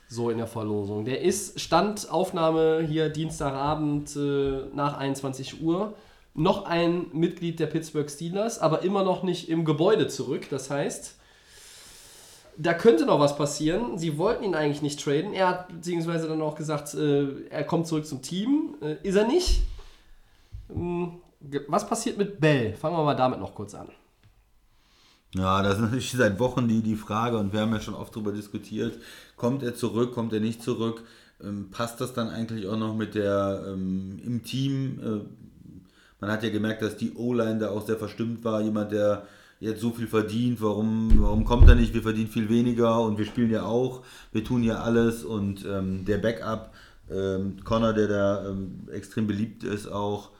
so 0.08 0.30
in 0.30 0.38
der 0.38 0.46
Verlosung. 0.46 1.04
Der 1.04 1.22
ist 1.22 1.58
Standaufnahme 1.58 2.86
hier 2.88 3.08
Dienstagabend 3.08 4.14
äh, 4.14 4.66
nach 4.72 4.96
21 4.96 5.60
Uhr. 5.60 5.94
Noch 6.34 6.66
ein 6.66 7.06
Mitglied 7.12 7.58
der 7.58 7.66
Pittsburgh 7.66 8.08
Steelers, 8.08 8.60
aber 8.60 8.82
immer 8.82 9.02
noch 9.02 9.24
nicht 9.24 9.48
im 9.48 9.64
Gebäude 9.64 10.06
zurück. 10.06 10.46
Das 10.50 10.70
heißt, 10.70 11.16
da 12.56 12.74
könnte 12.74 13.06
noch 13.06 13.18
was 13.18 13.36
passieren. 13.36 13.98
Sie 13.98 14.18
wollten 14.18 14.44
ihn 14.44 14.54
eigentlich 14.54 14.82
nicht 14.82 15.02
traden. 15.02 15.32
Er 15.32 15.48
hat 15.48 15.68
beziehungsweise 15.68 16.28
dann 16.28 16.40
auch 16.42 16.54
gesagt, 16.54 16.94
äh, 16.94 17.48
er 17.50 17.64
kommt 17.64 17.88
zurück 17.88 18.06
zum 18.06 18.22
Team. 18.22 18.76
Äh, 18.80 18.96
ist 19.02 19.16
er 19.16 19.26
nicht? 19.26 19.62
Ähm, 20.74 21.20
was 21.68 21.88
passiert 21.88 22.18
mit 22.18 22.40
Bell? 22.40 22.74
Fangen 22.74 22.96
wir 22.96 23.04
mal 23.04 23.14
damit 23.14 23.40
noch 23.40 23.54
kurz 23.54 23.74
an. 23.74 23.88
Ja, 25.34 25.62
das 25.62 25.74
ist 25.74 25.80
natürlich 25.80 26.12
seit 26.12 26.38
Wochen 26.38 26.68
die, 26.68 26.82
die 26.82 26.96
Frage 26.96 27.38
und 27.38 27.52
wir 27.52 27.60
haben 27.60 27.72
ja 27.72 27.80
schon 27.80 27.94
oft 27.94 28.14
darüber 28.14 28.32
diskutiert. 28.32 28.98
Kommt 29.36 29.62
er 29.62 29.74
zurück, 29.74 30.12
kommt 30.12 30.32
er 30.32 30.40
nicht 30.40 30.62
zurück? 30.62 31.04
Ähm, 31.42 31.70
passt 31.70 32.00
das 32.00 32.12
dann 32.12 32.28
eigentlich 32.28 32.68
auch 32.68 32.76
noch 32.76 32.94
mit 32.94 33.14
der 33.14 33.64
ähm, 33.66 34.20
im 34.24 34.44
Team? 34.44 35.00
Äh, 35.02 35.20
man 36.20 36.30
hat 36.30 36.42
ja 36.42 36.50
gemerkt, 36.50 36.82
dass 36.82 36.96
die 36.96 37.14
O-Line 37.14 37.58
da 37.58 37.70
auch 37.70 37.84
sehr 37.84 37.96
verstimmt 37.96 38.44
war. 38.44 38.60
Jemand, 38.60 38.92
der 38.92 39.26
jetzt 39.58 39.80
so 39.80 39.90
viel 39.90 40.06
verdient, 40.06 40.60
warum, 40.60 41.10
warum 41.16 41.44
kommt 41.44 41.68
er 41.68 41.76
nicht? 41.76 41.94
Wir 41.94 42.02
verdienen 42.02 42.28
viel 42.28 42.48
weniger 42.48 43.00
und 43.00 43.16
wir 43.16 43.24
spielen 43.24 43.50
ja 43.50 43.64
auch. 43.64 44.02
Wir 44.32 44.44
tun 44.44 44.62
ja 44.62 44.82
alles 44.82 45.24
und 45.24 45.64
ähm, 45.64 46.04
der 46.04 46.18
Backup, 46.18 46.74
ähm, 47.10 47.56
Connor, 47.64 47.92
der 47.92 48.08
da 48.08 48.48
ähm, 48.48 48.88
extrem 48.92 49.26
beliebt 49.26 49.64
ist, 49.64 49.86
auch. 49.86 50.31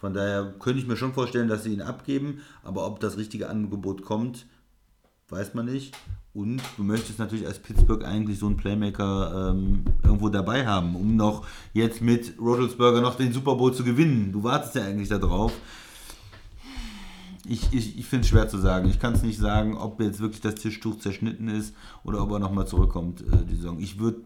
Von 0.00 0.14
daher 0.14 0.54
könnte 0.58 0.80
ich 0.80 0.86
mir 0.86 0.96
schon 0.96 1.12
vorstellen, 1.12 1.48
dass 1.48 1.62
sie 1.62 1.74
ihn 1.74 1.82
abgeben, 1.82 2.40
aber 2.62 2.86
ob 2.86 3.00
das 3.00 3.18
richtige 3.18 3.50
Angebot 3.50 4.02
kommt, 4.02 4.46
weiß 5.28 5.52
man 5.52 5.66
nicht. 5.66 5.94
Und 6.32 6.62
du 6.76 6.84
möchtest 6.84 7.18
natürlich 7.18 7.46
als 7.46 7.58
Pittsburgh 7.58 8.04
eigentlich 8.04 8.38
so 8.38 8.46
einen 8.46 8.56
Playmaker 8.56 9.50
ähm, 9.50 9.84
irgendwo 10.02 10.28
dabei 10.28 10.66
haben, 10.66 10.94
um 10.96 11.16
noch 11.16 11.44
jetzt 11.74 12.00
mit 12.00 12.34
Roethlisberger 12.40 13.00
noch 13.00 13.16
den 13.16 13.32
Super 13.32 13.56
Bowl 13.56 13.74
zu 13.74 13.84
gewinnen. 13.84 14.32
Du 14.32 14.42
wartest 14.42 14.76
ja 14.76 14.84
eigentlich 14.84 15.08
darauf. 15.08 15.52
Ich, 17.46 17.72
ich, 17.72 17.98
ich 17.98 18.06
finde 18.06 18.22
es 18.22 18.28
schwer 18.28 18.48
zu 18.48 18.58
sagen. 18.58 18.88
Ich 18.88 19.00
kann 19.00 19.14
es 19.14 19.22
nicht 19.22 19.38
sagen, 19.38 19.76
ob 19.76 20.00
jetzt 20.00 20.20
wirklich 20.20 20.40
das 20.40 20.54
Tischtuch 20.54 20.98
zerschnitten 20.98 21.48
ist 21.48 21.74
oder 22.04 22.22
ob 22.22 22.30
er 22.30 22.38
nochmal 22.38 22.66
zurückkommt, 22.66 23.22
äh, 23.22 23.44
die 23.44 23.56
Saison. 23.56 23.80
Ich 23.80 23.98
würde 23.98 24.20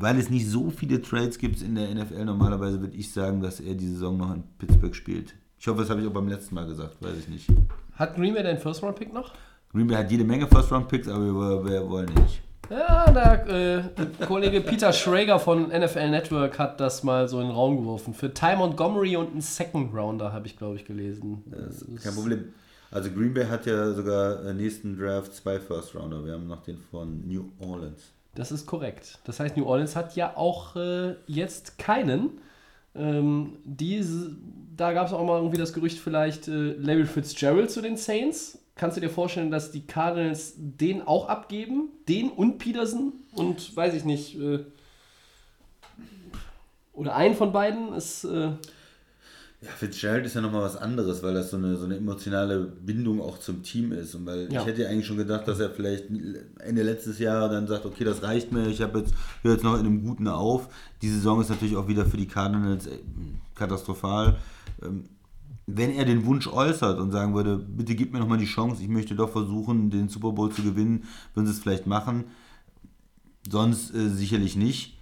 weil 0.00 0.18
es 0.18 0.30
nicht 0.30 0.48
so 0.48 0.70
viele 0.70 1.02
Trades 1.02 1.38
gibt 1.38 1.60
in 1.62 1.74
der 1.74 1.92
NFL, 1.94 2.24
normalerweise 2.24 2.80
würde 2.80 2.96
ich 2.96 3.12
sagen, 3.12 3.40
dass 3.40 3.60
er 3.60 3.74
die 3.74 3.88
Saison 3.88 4.16
noch 4.16 4.34
in 4.34 4.44
Pittsburgh 4.58 4.94
spielt. 4.94 5.34
Ich 5.58 5.66
hoffe, 5.66 5.80
das 5.80 5.90
habe 5.90 6.00
ich 6.00 6.06
auch 6.06 6.12
beim 6.12 6.28
letzten 6.28 6.54
Mal 6.54 6.66
gesagt, 6.66 7.02
weiß 7.02 7.18
ich 7.18 7.28
nicht. 7.28 7.48
Hat 7.94 8.14
Green 8.14 8.32
Bay 8.32 8.42
deinen 8.42 8.58
First-Round-Pick 8.58 9.12
noch? 9.12 9.32
Green 9.72 9.88
Bay 9.88 9.96
hat 9.96 10.10
jede 10.10 10.24
Menge 10.24 10.46
First-Round-Picks, 10.46 11.08
aber 11.08 11.64
wir, 11.64 11.88
wollen 11.88 12.08
nicht. 12.14 12.42
Ja, 12.70 13.10
der 13.10 13.82
äh, 13.98 14.24
Kollege 14.26 14.60
Peter 14.60 14.92
Schrager 14.92 15.38
von 15.38 15.68
NFL 15.68 16.10
Network 16.10 16.58
hat 16.58 16.78
das 16.80 17.02
mal 17.02 17.26
so 17.26 17.40
in 17.40 17.46
den 17.46 17.56
Raum 17.56 17.78
geworfen. 17.78 18.14
Für 18.14 18.32
Ty 18.32 18.56
Montgomery 18.56 19.16
und 19.16 19.32
einen 19.32 19.40
Second 19.40 19.92
Rounder 19.94 20.32
habe 20.32 20.46
ich, 20.46 20.56
glaube 20.56 20.76
ich, 20.76 20.84
gelesen. 20.84 21.42
Kein 22.02 22.14
Problem. 22.14 22.52
Also 22.90 23.10
Green 23.10 23.34
Bay 23.34 23.46
hat 23.46 23.66
ja 23.66 23.92
sogar 23.92 24.44
im 24.44 24.58
nächsten 24.58 24.98
Draft 24.98 25.34
zwei 25.34 25.58
First-Rounder. 25.58 26.24
Wir 26.24 26.34
haben 26.34 26.46
noch 26.46 26.62
den 26.62 26.78
von 26.78 27.26
New 27.26 27.50
Orleans. 27.58 28.12
Das 28.38 28.52
ist 28.52 28.66
korrekt. 28.66 29.18
Das 29.24 29.40
heißt, 29.40 29.56
New 29.56 29.66
Orleans 29.66 29.96
hat 29.96 30.14
ja 30.14 30.36
auch 30.36 30.76
äh, 30.76 31.16
jetzt 31.26 31.76
keinen. 31.76 32.40
Ähm, 32.94 33.56
diese, 33.64 34.36
da 34.76 34.92
gab 34.92 35.08
es 35.08 35.12
auch 35.12 35.24
mal 35.24 35.38
irgendwie 35.38 35.58
das 35.58 35.72
Gerücht, 35.72 35.98
vielleicht 35.98 36.46
äh, 36.46 36.74
Larry 36.74 37.04
Fitzgerald 37.04 37.68
zu 37.68 37.82
den 37.82 37.96
Saints. 37.96 38.60
Kannst 38.76 38.96
du 38.96 39.00
dir 39.00 39.10
vorstellen, 39.10 39.50
dass 39.50 39.72
die 39.72 39.84
Cardinals 39.84 40.54
den 40.56 41.04
auch 41.04 41.28
abgeben? 41.28 41.88
Den 42.08 42.30
und 42.30 42.58
Peterson? 42.58 43.12
Und 43.32 43.74
weiß 43.74 43.94
ich 43.94 44.04
nicht. 44.04 44.38
Äh, 44.38 44.60
oder 46.92 47.16
einen 47.16 47.34
von 47.34 47.52
beiden 47.52 47.92
ist. 47.92 48.22
Äh, 48.22 48.52
Ja, 49.60 49.70
Fitzgerald 49.72 50.24
ist 50.24 50.34
ja 50.34 50.40
nochmal 50.40 50.62
was 50.62 50.76
anderes, 50.76 51.20
weil 51.24 51.34
das 51.34 51.50
so 51.50 51.56
eine, 51.56 51.76
so 51.76 51.84
eine 51.84 51.96
emotionale 51.96 52.60
Bindung 52.60 53.20
auch 53.20 53.38
zum 53.38 53.64
Team 53.64 53.90
ist. 53.90 54.14
Und 54.14 54.24
weil 54.24 54.52
Ja. 54.52 54.60
ich 54.60 54.66
hätte 54.68 54.82
ja 54.82 54.88
eigentlich 54.88 55.06
schon 55.06 55.16
gedacht, 55.16 55.48
dass 55.48 55.58
er 55.58 55.70
vielleicht 55.70 56.04
Ende 56.60 56.82
letztes 56.84 57.18
Jahr 57.18 57.48
dann 57.48 57.66
sagt, 57.66 57.84
okay, 57.84 58.04
das 58.04 58.22
reicht 58.22 58.52
mir, 58.52 58.68
ich 58.68 58.80
habe 58.82 59.00
jetzt, 59.00 59.14
höre 59.42 59.54
jetzt 59.54 59.64
noch 59.64 59.74
in 59.74 59.80
einem 59.80 60.04
Guten 60.04 60.28
auf. 60.28 60.68
Die 61.02 61.08
Saison 61.08 61.40
ist 61.40 61.48
natürlich 61.50 61.76
auch 61.76 61.88
wieder 61.88 62.06
für 62.06 62.16
die 62.16 62.28
Cardinals 62.28 62.86
äh, 62.86 62.98
katastrophal. 63.56 64.36
Ähm, 64.80 65.06
Wenn 65.66 65.90
er 65.90 66.04
den 66.04 66.24
Wunsch 66.24 66.46
äußert 66.46 67.00
und 67.00 67.10
sagen 67.10 67.34
würde, 67.34 67.56
bitte 67.58 67.96
gib 67.96 68.12
mir 68.12 68.20
nochmal 68.20 68.38
die 68.38 68.46
Chance, 68.46 68.80
ich 68.80 68.88
möchte 68.88 69.16
doch 69.16 69.30
versuchen, 69.30 69.90
den 69.90 70.08
Super 70.08 70.30
Bowl 70.32 70.52
zu 70.52 70.62
gewinnen, 70.62 71.02
würden 71.34 71.46
sie 71.46 71.52
es 71.52 71.58
vielleicht 71.58 71.86
machen. 71.88 72.26
Sonst 73.50 73.92
äh, 73.94 74.08
sicherlich 74.08 74.54
nicht. 74.56 74.97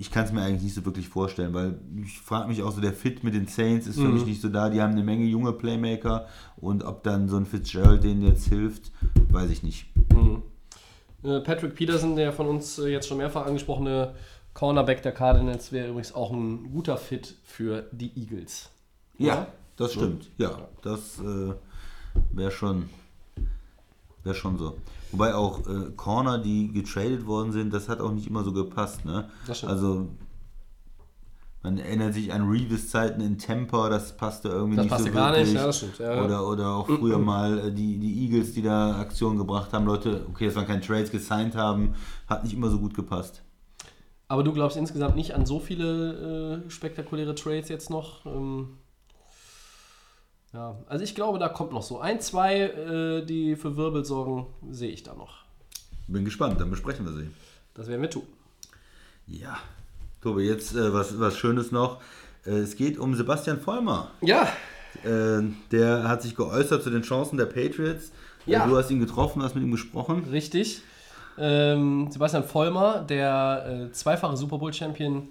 Ich 0.00 0.12
kann 0.12 0.24
es 0.24 0.32
mir 0.32 0.42
eigentlich 0.42 0.62
nicht 0.62 0.74
so 0.74 0.84
wirklich 0.84 1.08
vorstellen, 1.08 1.52
weil 1.54 1.80
ich 2.04 2.20
frage 2.20 2.48
mich 2.48 2.62
auch 2.62 2.70
so, 2.70 2.80
der 2.80 2.92
Fit 2.92 3.24
mit 3.24 3.34
den 3.34 3.48
Saints 3.48 3.88
ist 3.88 3.98
für 3.98 4.08
mich 4.08 4.24
nicht 4.24 4.40
so 4.40 4.48
da. 4.48 4.70
Die 4.70 4.80
haben 4.80 4.92
eine 4.92 5.02
Menge 5.02 5.24
junge 5.24 5.52
Playmaker 5.52 6.28
und 6.56 6.84
ob 6.84 7.02
dann 7.02 7.28
so 7.28 7.36
ein 7.36 7.46
Fitzgerald 7.46 8.04
denen 8.04 8.22
jetzt 8.22 8.46
hilft, 8.46 8.92
weiß 9.28 9.50
ich 9.50 9.64
nicht. 9.64 9.86
Äh, 11.24 11.40
Patrick 11.40 11.74
Peterson, 11.74 12.14
der 12.14 12.32
von 12.32 12.46
uns 12.46 12.78
äh, 12.78 12.88
jetzt 12.88 13.08
schon 13.08 13.18
mehrfach 13.18 13.46
angesprochene 13.46 14.14
Cornerback 14.54 15.02
der 15.02 15.12
Cardinals, 15.12 15.72
wäre 15.72 15.88
übrigens 15.88 16.14
auch 16.14 16.30
ein 16.30 16.70
guter 16.70 16.96
Fit 16.96 17.34
für 17.44 17.88
die 17.92 18.12
Eagles. 18.16 18.70
Ja, 19.18 19.48
das 19.76 19.94
stimmt. 19.94 20.30
Ja, 20.38 20.68
das 20.82 21.18
äh, 21.18 21.54
wäre 22.32 22.50
schon, 22.52 22.88
wär 24.22 24.34
schon 24.34 24.58
so. 24.58 24.76
Wobei 25.12 25.34
auch 25.34 25.66
äh, 25.66 25.90
Corner, 25.96 26.38
die 26.38 26.72
getradet 26.72 27.26
worden 27.26 27.52
sind, 27.52 27.72
das 27.72 27.88
hat 27.88 28.00
auch 28.00 28.12
nicht 28.12 28.26
immer 28.26 28.44
so 28.44 28.52
gepasst. 28.52 29.04
Ne? 29.04 29.28
Das 29.46 29.58
stimmt. 29.58 29.72
Also 29.72 30.08
man 31.62 31.78
erinnert 31.78 32.14
sich 32.14 32.32
an 32.32 32.48
Reeves-Zeiten 32.48 33.20
in 33.20 33.36
Tampa, 33.36 33.88
das 33.88 34.16
passte 34.16 34.48
irgendwie 34.48 34.76
Das 34.76 34.84
nicht 34.84 34.90
passte 34.92 35.08
so 35.08 35.14
gar 35.14 35.32
wirklich. 35.32 35.48
nicht, 35.48 35.56
ja, 35.56 35.66
das 35.66 35.76
stimmt, 35.78 35.98
ja. 35.98 36.24
Oder, 36.24 36.46
oder 36.46 36.68
auch 36.76 36.86
früher 36.86 37.18
mal 37.18 37.58
äh, 37.58 37.72
die, 37.72 37.98
die 37.98 38.24
Eagles, 38.24 38.52
die 38.54 38.62
da 38.62 38.98
Aktionen 39.00 39.38
gebracht 39.38 39.72
haben. 39.72 39.84
Leute, 39.84 40.24
okay, 40.30 40.46
das 40.46 40.54
waren 40.54 40.66
keine 40.66 40.80
Trades, 40.82 41.10
gesigned 41.10 41.56
haben, 41.56 41.94
hat 42.28 42.44
nicht 42.44 42.54
immer 42.54 42.70
so 42.70 42.78
gut 42.78 42.94
gepasst. 42.94 43.42
Aber 44.28 44.44
du 44.44 44.52
glaubst 44.52 44.76
insgesamt 44.76 45.16
nicht 45.16 45.34
an 45.34 45.46
so 45.46 45.58
viele 45.58 46.62
äh, 46.66 46.70
spektakuläre 46.70 47.34
Trades 47.34 47.68
jetzt 47.70 47.90
noch? 47.90 48.24
Ähm, 48.26 48.78
ja, 50.52 50.76
also 50.88 51.04
ich 51.04 51.14
glaube, 51.14 51.38
da 51.38 51.48
kommt 51.48 51.72
noch 51.72 51.82
so 51.82 51.98
ein, 52.00 52.20
zwei, 52.20 52.60
äh, 52.60 53.24
die 53.24 53.56
für 53.56 53.76
Wirbel 53.76 54.04
sorgen, 54.04 54.46
sehe 54.70 54.90
ich 54.90 55.02
da 55.02 55.14
noch. 55.14 55.44
Bin 56.06 56.24
gespannt, 56.24 56.60
dann 56.60 56.70
besprechen 56.70 57.04
wir 57.04 57.12
sie. 57.12 57.28
Das 57.74 57.86
werden 57.88 58.02
wir 58.02 58.10
tun. 58.10 58.22
Ja. 59.26 59.58
Tobi, 60.22 60.42
jetzt 60.44 60.74
äh, 60.74 60.92
was, 60.92 61.18
was 61.20 61.36
Schönes 61.36 61.70
noch. 61.70 62.00
Äh, 62.46 62.50
es 62.58 62.76
geht 62.76 62.98
um 62.98 63.14
Sebastian 63.14 63.60
Vollmer. 63.60 64.10
Ja, 64.20 64.48
Äh, 65.04 65.42
der 65.70 66.08
hat 66.08 66.22
sich 66.22 66.34
geäußert 66.34 66.82
zu 66.82 66.90
den 66.90 67.02
Chancen 67.02 67.36
der 67.36 67.44
Patriots. 67.46 68.08
Äh, 68.46 68.52
Ja. 68.52 68.66
Du 68.66 68.76
hast 68.76 68.90
ihn 68.90 68.98
getroffen, 69.00 69.42
hast 69.42 69.54
mit 69.54 69.62
ihm 69.62 69.70
gesprochen. 69.70 70.24
Richtig. 70.30 70.80
Ähm, 71.36 72.08
Sebastian 72.10 72.42
Vollmer, 72.42 73.00
der 73.08 73.88
äh, 73.90 73.92
zweifache 73.92 74.36
Super 74.36 74.58
Bowl 74.58 74.72
Champion, 74.72 75.28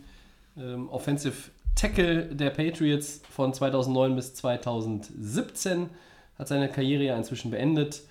ähm, 0.56 0.88
Offensive 0.90 1.36
Tackle 1.78 2.24
der 2.26 2.50
Patriots 2.50 3.22
von 3.30 3.54
2009 3.54 4.16
bis 4.16 4.34
2017, 4.34 5.90
hat 6.38 6.48
seine 6.48 6.70
Karriere 6.70 7.04
ja 7.04 7.16
inzwischen 7.16 7.52
beendet. 7.52 8.02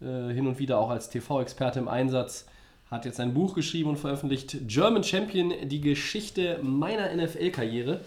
Äh, 0.00 0.32
hin 0.32 0.46
und 0.46 0.58
wieder 0.58 0.78
auch 0.78 0.90
als 0.90 1.08
TV-Experte 1.08 1.78
im 1.78 1.88
Einsatz. 1.88 2.46
Hat 2.90 3.04
jetzt 3.04 3.18
ein 3.18 3.34
Buch 3.34 3.54
geschrieben 3.54 3.90
und 3.90 3.98
veröffentlicht: 3.98 4.56
German 4.68 5.02
Champion, 5.02 5.52
die 5.64 5.80
Geschichte 5.80 6.60
meiner 6.62 7.14
NFL-Karriere. 7.14 8.00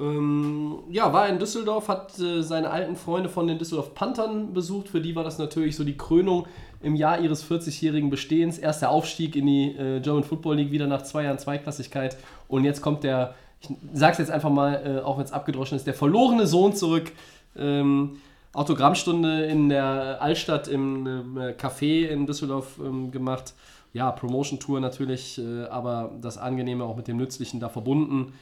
Ähm, 0.00 0.78
ja, 0.90 1.12
war 1.12 1.28
in 1.28 1.38
Düsseldorf, 1.38 1.88
hat 1.88 2.18
äh, 2.18 2.42
seine 2.42 2.70
alten 2.70 2.96
Freunde 2.96 3.28
von 3.28 3.46
den 3.46 3.58
Düsseldorf 3.58 3.94
Panthern 3.94 4.52
besucht. 4.52 4.88
Für 4.88 5.00
die 5.00 5.14
war 5.14 5.24
das 5.24 5.38
natürlich 5.38 5.76
so 5.76 5.84
die 5.84 5.96
Krönung 5.96 6.46
im 6.82 6.96
Jahr 6.96 7.20
ihres 7.20 7.48
40-jährigen 7.48 8.10
Bestehens. 8.10 8.58
Erster 8.58 8.90
Aufstieg 8.90 9.36
in 9.36 9.46
die 9.46 9.76
äh, 9.76 10.00
German 10.00 10.24
Football 10.24 10.56
League, 10.56 10.72
wieder 10.72 10.86
nach 10.86 11.02
zwei 11.02 11.24
Jahren 11.24 11.38
Zweiklassigkeit. 11.38 12.16
Und 12.48 12.64
jetzt 12.64 12.80
kommt 12.80 13.04
der, 13.04 13.34
ich 13.70 13.76
sag's 13.92 14.18
jetzt 14.18 14.30
einfach 14.30 14.50
mal, 14.50 14.98
äh, 14.98 15.00
auch 15.00 15.18
wenn 15.18 15.24
es 15.24 15.32
abgedroschen 15.32 15.76
ist, 15.76 15.86
der 15.86 15.94
verlorene 15.94 16.46
Sohn 16.46 16.74
zurück. 16.74 17.12
Ähm, 17.56 18.16
Autogrammstunde 18.52 19.44
in 19.46 19.68
der 19.68 20.22
Altstadt 20.22 20.68
im 20.68 21.36
äh, 21.36 21.50
Café 21.52 22.06
in 22.06 22.26
Düsseldorf 22.26 22.78
ähm, 22.78 23.10
gemacht. 23.10 23.54
Ja, 23.92 24.10
Promotion-Tour 24.12 24.80
natürlich, 24.80 25.38
äh, 25.38 25.64
aber 25.64 26.12
das 26.20 26.38
Angenehme 26.38 26.84
auch 26.84 26.96
mit 26.96 27.08
dem 27.08 27.16
Nützlichen 27.16 27.60
da 27.60 27.68
verbunden. 27.68 28.32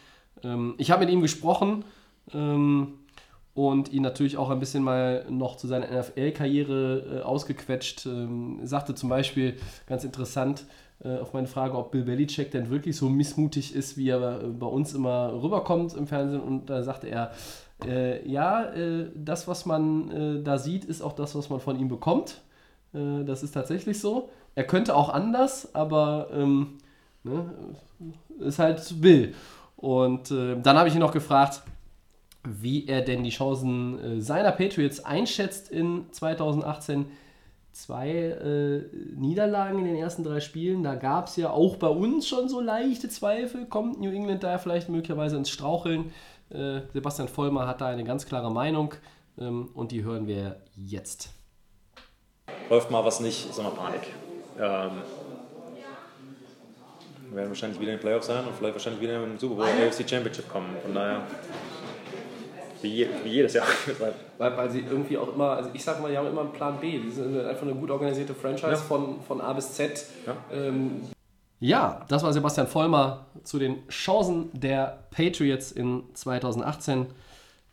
Ähm, 0.42 0.74
ich 0.78 0.90
habe 0.90 1.04
mit 1.04 1.12
ihm 1.12 1.22
gesprochen 1.22 1.84
ähm, 2.34 2.94
und 3.54 3.92
ihn 3.92 4.02
natürlich 4.02 4.36
auch 4.36 4.50
ein 4.50 4.60
bisschen 4.60 4.82
mal 4.82 5.26
noch 5.30 5.56
zu 5.56 5.66
seiner 5.66 5.90
NFL-Karriere 5.90 7.20
äh, 7.20 7.22
ausgequetscht. 7.22 8.06
Ähm, 8.06 8.60
sagte 8.64 8.94
zum 8.94 9.08
Beispiel, 9.08 9.56
ganz 9.86 10.04
interessant, 10.04 10.64
auf 11.08 11.32
meine 11.32 11.46
Frage, 11.46 11.76
ob 11.76 11.90
Bill 11.90 12.02
Belichick 12.02 12.50
denn 12.50 12.70
wirklich 12.70 12.96
so 12.96 13.08
missmutig 13.08 13.74
ist, 13.74 13.96
wie 13.96 14.08
er 14.08 14.42
äh, 14.42 14.46
bei 14.46 14.66
uns 14.66 14.94
immer 14.94 15.32
rüberkommt 15.42 15.94
im 15.94 16.06
Fernsehen. 16.06 16.40
Und 16.40 16.70
da 16.70 16.82
sagte 16.82 17.08
er, 17.08 17.32
äh, 17.84 18.28
ja, 18.28 18.64
äh, 18.72 19.10
das, 19.14 19.48
was 19.48 19.66
man 19.66 20.10
äh, 20.10 20.42
da 20.42 20.58
sieht, 20.58 20.84
ist 20.84 21.02
auch 21.02 21.12
das, 21.12 21.34
was 21.34 21.50
man 21.50 21.60
von 21.60 21.78
ihm 21.78 21.88
bekommt. 21.88 22.40
Äh, 22.94 23.24
das 23.24 23.42
ist 23.42 23.52
tatsächlich 23.52 24.00
so. 24.00 24.28
Er 24.54 24.64
könnte 24.64 24.94
auch 24.94 25.08
anders, 25.08 25.74
aber 25.74 26.28
ähm, 26.32 26.78
ne, 27.24 27.52
ist 28.38 28.58
halt 28.58 29.00
Bill. 29.00 29.34
Und 29.76 30.30
äh, 30.30 30.60
dann 30.60 30.76
habe 30.76 30.88
ich 30.88 30.94
ihn 30.94 31.00
noch 31.00 31.12
gefragt, 31.12 31.62
wie 32.44 32.86
er 32.86 33.02
denn 33.02 33.22
die 33.22 33.30
Chancen 33.30 33.98
äh, 33.98 34.20
seiner 34.20 34.52
Patriots 34.52 35.04
einschätzt 35.04 35.70
in 35.70 36.06
2018. 36.10 37.06
Zwei 37.72 38.10
äh, 38.10 38.82
Niederlagen 39.16 39.78
in 39.78 39.86
den 39.86 39.96
ersten 39.96 40.24
drei 40.24 40.40
Spielen, 40.40 40.82
da 40.82 40.94
gab 40.94 41.28
es 41.28 41.36
ja 41.36 41.50
auch 41.50 41.76
bei 41.76 41.88
uns 41.88 42.28
schon 42.28 42.48
so 42.48 42.60
leichte 42.60 43.08
Zweifel. 43.08 43.64
Kommt 43.66 44.00
New 44.00 44.10
England 44.10 44.42
da 44.44 44.58
vielleicht 44.58 44.90
möglicherweise 44.90 45.36
ins 45.36 45.48
Straucheln? 45.48 46.12
Äh, 46.50 46.82
Sebastian 46.92 47.28
Vollmer 47.28 47.66
hat 47.66 47.80
da 47.80 47.86
eine 47.86 48.04
ganz 48.04 48.26
klare 48.26 48.52
Meinung 48.52 48.94
ähm, 49.38 49.70
und 49.74 49.90
die 49.90 50.04
hören 50.04 50.26
wir 50.26 50.60
jetzt. 50.76 51.30
läuft 52.68 52.90
mal 52.90 53.04
was 53.04 53.20
nicht, 53.20 53.48
ist 53.48 53.58
immer 53.58 53.70
Panik. 53.70 54.02
Ähm, 54.58 55.02
wir 57.30 57.36
werden 57.38 57.48
wahrscheinlich 57.48 57.80
wieder 57.80 57.92
in 57.92 57.96
den 57.96 58.02
Playoffs 58.02 58.26
sein 58.26 58.44
und 58.44 58.54
vielleicht 58.54 58.74
wahrscheinlich 58.74 59.00
wieder 59.00 59.24
im 59.24 59.38
Super 59.38 59.54
Bowl 59.54 59.64
AFC 59.64 60.06
Championship 60.06 60.50
kommen. 60.50 60.76
Von 60.82 60.94
daher, 60.94 61.22
wie, 62.82 63.06
wie 63.24 63.28
jedes 63.28 63.54
Jahr. 63.54 63.66
Weil, 64.38 64.56
weil 64.56 64.70
sie 64.70 64.80
irgendwie 64.80 65.16
auch 65.18 65.32
immer, 65.34 65.50
also 65.50 65.70
ich 65.72 65.84
sag 65.84 66.00
mal, 66.02 66.10
die 66.10 66.16
haben 66.18 66.26
immer 66.26 66.40
einen 66.40 66.52
Plan 66.52 66.78
B. 66.80 66.98
Die 66.98 67.10
sind 67.10 67.38
einfach 67.38 67.62
eine 67.62 67.74
gut 67.74 67.90
organisierte 67.90 68.34
Franchise 68.34 68.70
Ja. 68.72 68.76
von, 68.76 69.20
von 69.22 69.40
A 69.40 69.52
bis 69.52 69.72
Z. 69.74 70.04
Ja. 70.26 70.36
Ähm, 70.52 71.02
ja, 71.60 72.04
das 72.08 72.24
war 72.24 72.32
Sebastian 72.32 72.66
Vollmer 72.66 73.26
zu 73.44 73.60
den 73.60 73.86
Chancen 73.88 74.50
der 74.52 75.04
Patriots 75.12 75.70
in 75.70 76.02
2018. 76.14 77.06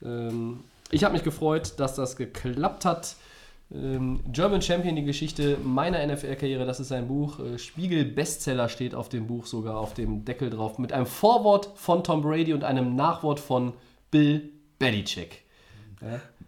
Ähm, 0.06 0.60
ich 0.92 1.04
habe 1.04 1.14
mich 1.14 1.24
gefreut, 1.24 1.74
dass 1.78 1.96
das 1.96 2.16
geklappt 2.16 2.86
hat. 2.86 3.16
Ähm, 3.74 4.20
German 4.32 4.62
Champion, 4.62 4.96
die 4.96 5.04
Geschichte 5.04 5.58
meiner 5.64 6.06
NFL-Karriere, 6.06 6.66
das 6.66 6.80
ist 6.80 6.92
ein 6.92 7.08
Buch. 7.08 7.40
Äh, 7.40 7.58
Spiegel-Bestseller 7.58 8.70
steht 8.70 8.94
auf 8.94 9.10
dem 9.10 9.26
Buch 9.26 9.48
sogar 9.48 9.78
auf 9.78 9.96
dem 9.96 10.24
Deckel 10.26 10.50
drauf. 10.52 10.78
Mit 10.78 10.94
einem 10.94 11.06
Vorwort 11.08 11.72
von 11.76 12.04
Tom 12.04 12.22
Brady 12.22 12.54
und 12.54 12.64
einem 12.64 12.96
Nachwort 12.96 13.40
von 13.40 13.74
Bill 14.12 14.50
Belichick. 14.80 15.44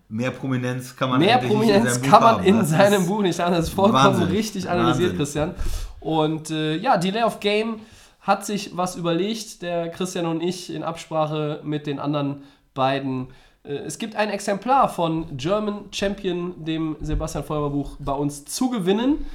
Mehr 0.09 0.31
Prominenz 0.31 0.95
kann 0.95 1.09
man 1.09 1.19
Mehr 1.19 1.37
Prominenz 1.37 1.83
nicht 1.83 1.95
in 1.95 2.01
seinem 2.01 2.01
Buch 2.01 2.09
kann 2.09 2.23
man 2.23 2.43
in 2.45 2.57
Das 2.59 2.69
seinem 2.69 3.05
Buch 3.05 3.21
nicht 3.21 3.39
haben. 3.39 3.53
Das 3.53 3.67
ist 3.67 3.73
vollkommen 3.73 4.03
Wahnsinn. 4.03 4.27
richtig 4.27 4.69
analysiert, 4.69 5.11
Wahnsinn. 5.11 5.17
Christian. 5.17 5.55
Und 5.99 6.49
äh, 6.51 6.75
ja, 6.77 6.97
Delay 6.97 7.23
of 7.23 7.39
Game 7.39 7.81
hat 8.21 8.45
sich 8.45 8.75
was 8.77 8.95
überlegt, 8.95 9.61
der 9.61 9.89
Christian 9.89 10.25
und 10.25 10.41
ich 10.41 10.73
in 10.73 10.83
Absprache 10.83 11.59
mit 11.63 11.87
den 11.87 11.99
anderen 11.99 12.43
beiden. 12.73 13.27
Äh, 13.63 13.73
Es 13.75 13.97
gibt 13.99 14.15
ein 14.15 14.29
Exemplar 14.29 14.89
von 14.89 15.37
German 15.37 15.85
Champion, 15.91 16.63
dem 16.65 16.97
Sebastian 17.01 17.43
Feuer 17.43 17.69
Buch, 17.69 17.95
bei 17.99 18.13
uns 18.13 18.45
zu 18.45 18.69
gewinnen. 18.69 19.25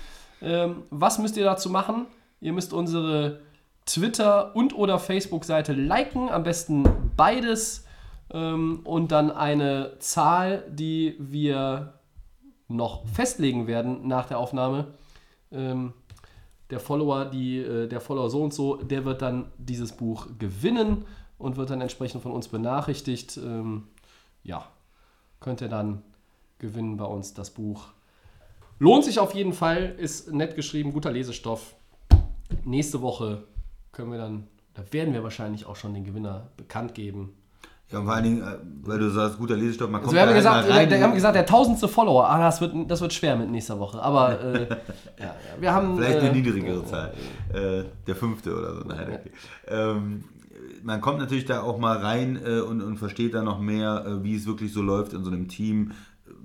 Ähm, 0.42 0.82
was 0.90 1.18
müsst 1.18 1.36
ihr 1.36 1.44
dazu 1.44 1.70
machen? 1.70 2.06
Ihr 2.40 2.52
müsst 2.52 2.72
unsere 2.74 3.40
Twitter- 3.86 4.54
und 4.54 4.74
oder 4.76 4.98
Facebook-Seite 4.98 5.72
liken, 5.72 6.28
am 6.28 6.42
besten 6.42 6.84
beides. 7.16 7.85
Ähm, 8.30 8.80
und 8.84 9.12
dann 9.12 9.30
eine 9.30 9.98
Zahl, 9.98 10.64
die 10.70 11.16
wir 11.18 11.94
noch 12.68 13.06
festlegen 13.06 13.66
werden 13.66 14.06
nach 14.08 14.26
der 14.26 14.38
Aufnahme. 14.38 14.88
Ähm, 15.52 15.92
der 16.70 16.80
Follower, 16.80 17.26
die, 17.26 17.58
äh, 17.58 17.86
der 17.86 18.00
Follower 18.00 18.28
so 18.28 18.42
und 18.42 18.52
so, 18.52 18.76
der 18.76 19.04
wird 19.04 19.22
dann 19.22 19.52
dieses 19.58 19.92
Buch 19.92 20.26
gewinnen 20.38 21.04
und 21.38 21.56
wird 21.56 21.70
dann 21.70 21.80
entsprechend 21.80 22.22
von 22.22 22.32
uns 22.32 22.48
benachrichtigt. 22.48 23.36
Ähm, 23.36 23.84
ja, 24.42 24.66
könnt 25.40 25.60
ihr 25.60 25.68
dann 25.68 26.02
gewinnen 26.58 26.96
bei 26.96 27.04
uns 27.04 27.34
das 27.34 27.50
Buch. 27.50 27.88
Lohnt 28.78 29.04
sich 29.04 29.18
auf 29.18 29.34
jeden 29.34 29.52
Fall, 29.52 29.94
ist 29.98 30.32
nett 30.32 30.56
geschrieben, 30.56 30.92
guter 30.92 31.10
Lesestoff. 31.10 31.74
Nächste 32.64 33.00
Woche 33.00 33.44
können 33.92 34.10
wir 34.10 34.18
dann, 34.18 34.48
da 34.74 34.82
werden 34.92 35.14
wir 35.14 35.22
wahrscheinlich 35.22 35.66
auch 35.66 35.76
schon 35.76 35.94
den 35.94 36.04
Gewinner 36.04 36.50
bekannt 36.56 36.94
geben. 36.94 37.34
Ja, 37.92 38.00
und 38.00 38.04
vor 38.06 38.14
allen 38.14 38.24
Dingen, 38.24 38.42
äh, 38.42 38.56
weil 38.82 38.98
du 38.98 39.10
sagst, 39.10 39.38
guter 39.38 39.56
Lesestoff, 39.56 39.88
man 39.88 40.02
kommt 40.02 40.16
Also 40.16 40.16
wir 40.16 40.22
haben, 40.22 40.28
da 40.28 40.34
halt 40.34 40.38
gesagt, 40.38 40.68
mal 40.68 40.76
rein. 40.76 40.90
wir 40.90 41.02
haben 41.02 41.14
gesagt, 41.14 41.36
der 41.36 41.46
tausendste 41.46 41.86
Follower, 41.86 42.28
ah, 42.28 42.38
das 42.40 42.60
wird, 42.60 42.74
das 42.88 43.00
wird 43.00 43.12
schwer 43.12 43.36
mit 43.36 43.50
nächster 43.50 43.78
Woche. 43.78 44.02
Aber 44.02 44.40
äh, 44.40 44.66
ja, 45.20 45.34
wir 45.60 45.72
haben. 45.72 45.96
Vielleicht 45.96 46.18
eine 46.18 46.30
äh, 46.30 46.32
niedrigere 46.32 46.84
Zahl. 46.84 47.12
Äh, 47.52 47.84
der 48.06 48.16
fünfte 48.16 48.56
oder 48.56 48.74
so. 48.74 48.84
Nein, 48.88 49.08
okay. 49.08 49.30
ähm, 49.68 50.24
man 50.82 51.00
kommt 51.00 51.18
natürlich 51.18 51.44
da 51.44 51.62
auch 51.62 51.78
mal 51.78 51.96
rein 51.98 52.38
äh, 52.44 52.60
und, 52.60 52.82
und 52.82 52.98
versteht 52.98 53.34
da 53.34 53.42
noch 53.42 53.60
mehr, 53.60 54.04
äh, 54.06 54.24
wie 54.24 54.34
es 54.34 54.46
wirklich 54.46 54.72
so 54.72 54.82
läuft 54.82 55.12
in 55.12 55.22
so 55.24 55.30
einem 55.30 55.48
Team, 55.48 55.92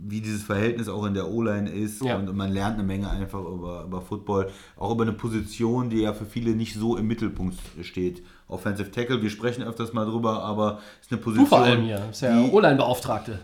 wie 0.03 0.21
dieses 0.21 0.43
Verhältnis 0.43 0.87
auch 0.89 1.05
in 1.05 1.13
der 1.13 1.27
O-Line 1.29 1.69
ist 1.69 2.03
Ja. 2.03 2.17
und, 2.17 2.35
man 2.35 2.51
lernt 2.51 2.75
eine 2.75 2.83
Menge 2.83 3.09
einfach 3.09 3.39
über, 3.41 3.83
über 3.83 4.01
Football, 4.01 4.49
auch 4.77 4.91
über 4.91 5.03
eine 5.03 5.13
Position, 5.13 5.89
die 5.89 6.01
ja 6.01 6.13
für 6.13 6.25
viele 6.25 6.51
nicht 6.55 6.73
so 6.75 6.97
im 6.97 7.07
Mittelpunkt 7.07 7.57
steht. 7.81 8.23
Offensive 8.47 8.91
Tackle, 8.91 9.21
wir 9.21 9.29
sprechen 9.29 9.63
öfters 9.63 9.93
mal 9.93 10.05
drüber, 10.05 10.43
aber 10.43 10.79
es 10.99 11.05
ist 11.07 11.11
eine 11.11 11.19
Du 11.19 11.23
Position, 11.25 11.47
vor 11.47 11.59
allem 11.61 11.83
hier, 11.83 12.07
ist 12.11 12.21
ja 12.21 12.41
die, 12.41 12.49
O-Line-Beauftragte. 12.51 13.39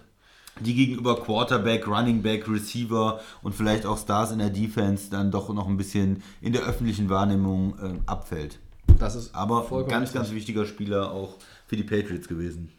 die 0.61 0.73
gegenüber 0.73 1.15
Quarterback, 1.21 1.87
Running 1.87 2.21
Back, 2.21 2.49
Receiver 2.49 3.19
und 3.43 3.53
vielleicht 3.53 3.85
auch 3.85 3.97
Stars 3.97 4.31
in 4.31 4.39
der 4.39 4.49
Defense 4.49 5.09
dann 5.11 5.29
doch 5.31 5.53
noch 5.53 5.67
ein 5.67 5.77
bisschen 5.77 6.23
in 6.41 6.53
der 6.53 6.63
öffentlichen 6.63 7.09
Wahrnehmung 7.09 7.75
äh, 7.79 7.93
abfällt. 8.07 8.59
Das 8.99 9.15
ist 9.15 9.35
Aber 9.35 9.59
ein 9.71 9.87
ganz, 9.87 10.03
richtig. 10.09 10.13
ganz 10.15 10.31
wichtiger 10.31 10.65
Spieler 10.65 11.11
auch 11.11 11.35
für 11.67 11.75
die 11.75 11.83
Patriots 11.83 12.27
gewesen. 12.27 12.71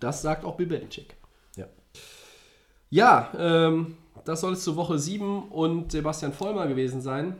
Das 0.00 0.22
sagt 0.22 0.44
auch 0.44 0.56
Bill 0.56 0.66
Belichick. 0.66 1.14
Ja, 2.96 3.30
ähm, 3.38 3.94
das 4.24 4.40
soll 4.40 4.54
es 4.54 4.64
zur 4.64 4.76
Woche 4.76 4.98
7 4.98 5.50
und 5.50 5.92
Sebastian 5.92 6.32
Vollmer 6.32 6.66
gewesen 6.66 7.02
sein. 7.02 7.36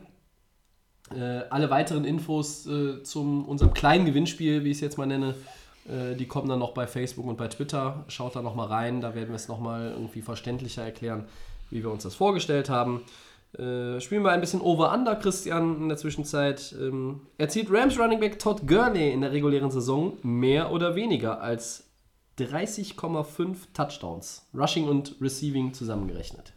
Äh, 1.15 1.45
alle 1.49 1.71
weiteren 1.71 2.05
Infos 2.05 2.67
äh, 2.67 3.01
zum 3.01 3.43
unserem 3.43 3.73
kleinen 3.73 4.05
Gewinnspiel, 4.05 4.63
wie 4.63 4.69
ich 4.69 4.77
es 4.77 4.81
jetzt 4.81 4.99
mal 4.99 5.07
nenne, 5.07 5.33
äh, 5.87 6.15
die 6.15 6.27
kommen 6.27 6.47
dann 6.47 6.59
noch 6.59 6.75
bei 6.75 6.85
Facebook 6.85 7.25
und 7.25 7.37
bei 7.37 7.47
Twitter. 7.47 8.05
Schaut 8.07 8.35
da 8.35 8.43
noch 8.43 8.53
mal 8.53 8.67
rein, 8.67 9.01
da 9.01 9.15
werden 9.15 9.29
wir 9.29 9.35
es 9.35 9.47
noch 9.47 9.59
mal 9.59 9.93
irgendwie 9.93 10.21
verständlicher 10.21 10.83
erklären, 10.83 11.25
wie 11.71 11.81
wir 11.81 11.89
uns 11.89 12.03
das 12.03 12.13
vorgestellt 12.13 12.69
haben. 12.69 13.01
Äh, 13.57 13.99
spielen 13.99 14.21
wir 14.21 14.33
ein 14.33 14.41
bisschen 14.41 14.61
Over-Under, 14.61 15.15
Christian, 15.15 15.81
in 15.81 15.89
der 15.89 15.97
Zwischenzeit. 15.97 16.75
Ähm, 16.79 17.21
erzielt 17.39 17.69
Rams 17.71 17.97
Running 17.97 18.19
Back 18.19 18.37
Todd 18.37 18.67
Gurley 18.67 19.11
in 19.11 19.21
der 19.21 19.31
regulären 19.31 19.71
Saison 19.71 20.19
mehr 20.21 20.71
oder 20.71 20.93
weniger 20.93 21.41
als 21.41 21.86
30,5 22.39 23.55
Touchdowns, 23.73 24.45
Rushing 24.53 24.87
und 24.87 25.15
Receiving 25.21 25.73
zusammengerechnet. 25.73 26.53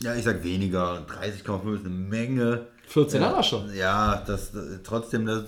Ja, 0.00 0.14
ich 0.14 0.24
sag 0.24 0.42
weniger. 0.42 1.06
30,5 1.06 1.74
ist 1.74 1.86
eine 1.86 1.94
Menge. 1.94 2.66
14 2.86 3.20
ja, 3.20 3.28
hat 3.28 3.36
er 3.36 3.42
schon. 3.42 3.74
Ja, 3.74 4.22
das, 4.26 4.52
trotzdem, 4.82 5.26
das 5.26 5.44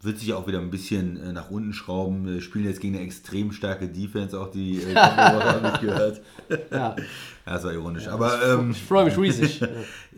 wird 0.00 0.18
sich 0.18 0.32
auch 0.34 0.46
wieder 0.46 0.60
ein 0.60 0.70
bisschen 0.70 1.16
äh, 1.22 1.32
nach 1.32 1.50
unten 1.50 1.72
schrauben. 1.72 2.26
Wir 2.26 2.40
spielen 2.40 2.64
jetzt 2.64 2.80
gegen 2.80 2.94
eine 2.94 3.04
extrem 3.04 3.52
starke 3.52 3.88
Defense, 3.88 4.38
auch 4.38 4.50
die 4.50 4.82
äh, 4.82 4.94
habe 4.94 5.72
ich 5.74 5.80
gehört. 5.80 6.22
Ja, 6.70 6.96
Ja, 7.46 7.52
das 7.52 7.64
war 7.64 7.72
ironisch. 7.72 8.08
Aber 8.08 8.42
ähm, 8.46 8.70
ich 8.70 8.82
freue 8.82 9.04
mich 9.04 9.18
riesig. 9.18 9.60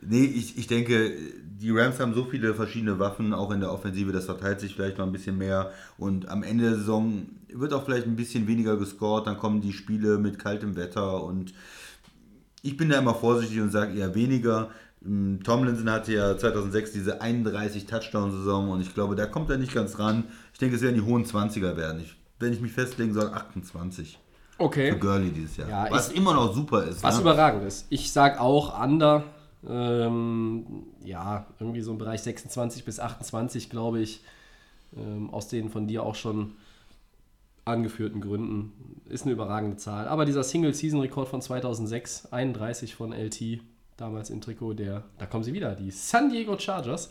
Nee, 0.08 0.24
ich, 0.24 0.56
ich 0.56 0.68
denke, 0.68 1.16
die 1.42 1.70
Rams 1.70 1.98
haben 1.98 2.14
so 2.14 2.24
viele 2.24 2.54
verschiedene 2.54 3.00
Waffen, 3.00 3.32
auch 3.32 3.50
in 3.50 3.58
der 3.58 3.72
Offensive, 3.72 4.12
das 4.12 4.26
verteilt 4.26 4.60
sich 4.60 4.74
vielleicht 4.74 4.98
noch 4.98 5.06
ein 5.06 5.10
bisschen 5.10 5.36
mehr. 5.36 5.72
Und 5.98 6.28
am 6.28 6.44
Ende 6.44 6.64
der 6.64 6.76
Saison 6.76 7.26
wird 7.60 7.72
auch 7.72 7.84
vielleicht 7.84 8.06
ein 8.06 8.16
bisschen 8.16 8.46
weniger 8.46 8.76
gescored, 8.76 9.26
dann 9.26 9.36
kommen 9.38 9.60
die 9.60 9.72
Spiele 9.72 10.18
mit 10.18 10.38
kaltem 10.38 10.76
Wetter 10.76 11.22
und 11.22 11.52
ich 12.62 12.76
bin 12.76 12.88
da 12.88 12.98
immer 12.98 13.14
vorsichtig 13.14 13.60
und 13.60 13.70
sage 13.70 13.96
eher 13.98 14.14
weniger. 14.14 14.70
Ähm, 15.04 15.40
Tomlinson 15.44 15.90
hatte 15.90 16.12
ja 16.14 16.36
2006 16.36 16.92
diese 16.92 17.20
31 17.20 17.86
Touchdown-Saison 17.86 18.70
und 18.70 18.80
ich 18.80 18.92
glaube, 18.94 19.14
da 19.14 19.26
kommt 19.26 19.50
er 19.50 19.58
nicht 19.58 19.72
ganz 19.74 19.98
ran. 19.98 20.24
Ich 20.52 20.58
denke, 20.58 20.76
es 20.76 20.82
werden 20.82 20.96
die 20.96 21.02
hohen 21.02 21.24
20er 21.24 21.76
werden. 21.76 22.00
Ich, 22.00 22.16
wenn 22.40 22.52
ich 22.52 22.60
mich 22.60 22.72
festlegen 22.72 23.14
soll, 23.14 23.28
28 23.32 24.18
für 24.58 24.62
Okay. 24.64 24.96
Gurley 24.98 25.30
dieses 25.30 25.58
Jahr. 25.58 25.68
Ja, 25.68 25.86
Was 25.90 26.10
ich- 26.10 26.16
immer 26.16 26.32
noch 26.34 26.54
super 26.54 26.84
ist. 26.84 27.02
Was 27.02 27.16
ne? 27.16 27.20
überragend 27.20 27.62
ist. 27.64 27.86
Ich 27.90 28.10
sag 28.10 28.40
auch 28.40 28.82
Under. 28.82 29.24
Ähm, 29.68 30.64
ja, 31.04 31.46
irgendwie 31.60 31.82
so 31.82 31.92
im 31.92 31.98
Bereich 31.98 32.22
26 32.22 32.84
bis 32.84 32.98
28, 33.00 33.68
glaube 33.70 34.00
ich. 34.00 34.22
Ähm, 34.96 35.28
aus 35.30 35.48
den 35.48 35.68
von 35.70 35.86
dir 35.86 36.02
auch 36.02 36.14
schon 36.14 36.52
angeführten 37.66 38.20
Gründen. 38.20 39.02
Ist 39.08 39.24
eine 39.24 39.32
überragende 39.32 39.76
Zahl. 39.76 40.08
Aber 40.08 40.24
dieser 40.24 40.42
Single-Season-Rekord 40.42 41.28
von 41.28 41.42
2006, 41.42 42.32
31 42.32 42.94
von 42.94 43.12
LT, 43.12 43.60
damals 43.96 44.30
im 44.30 44.40
Trikot, 44.40 44.74
der, 44.74 45.04
da 45.18 45.26
kommen 45.26 45.44
sie 45.44 45.52
wieder, 45.52 45.74
die 45.74 45.90
San 45.90 46.30
Diego 46.30 46.58
Chargers. 46.58 47.10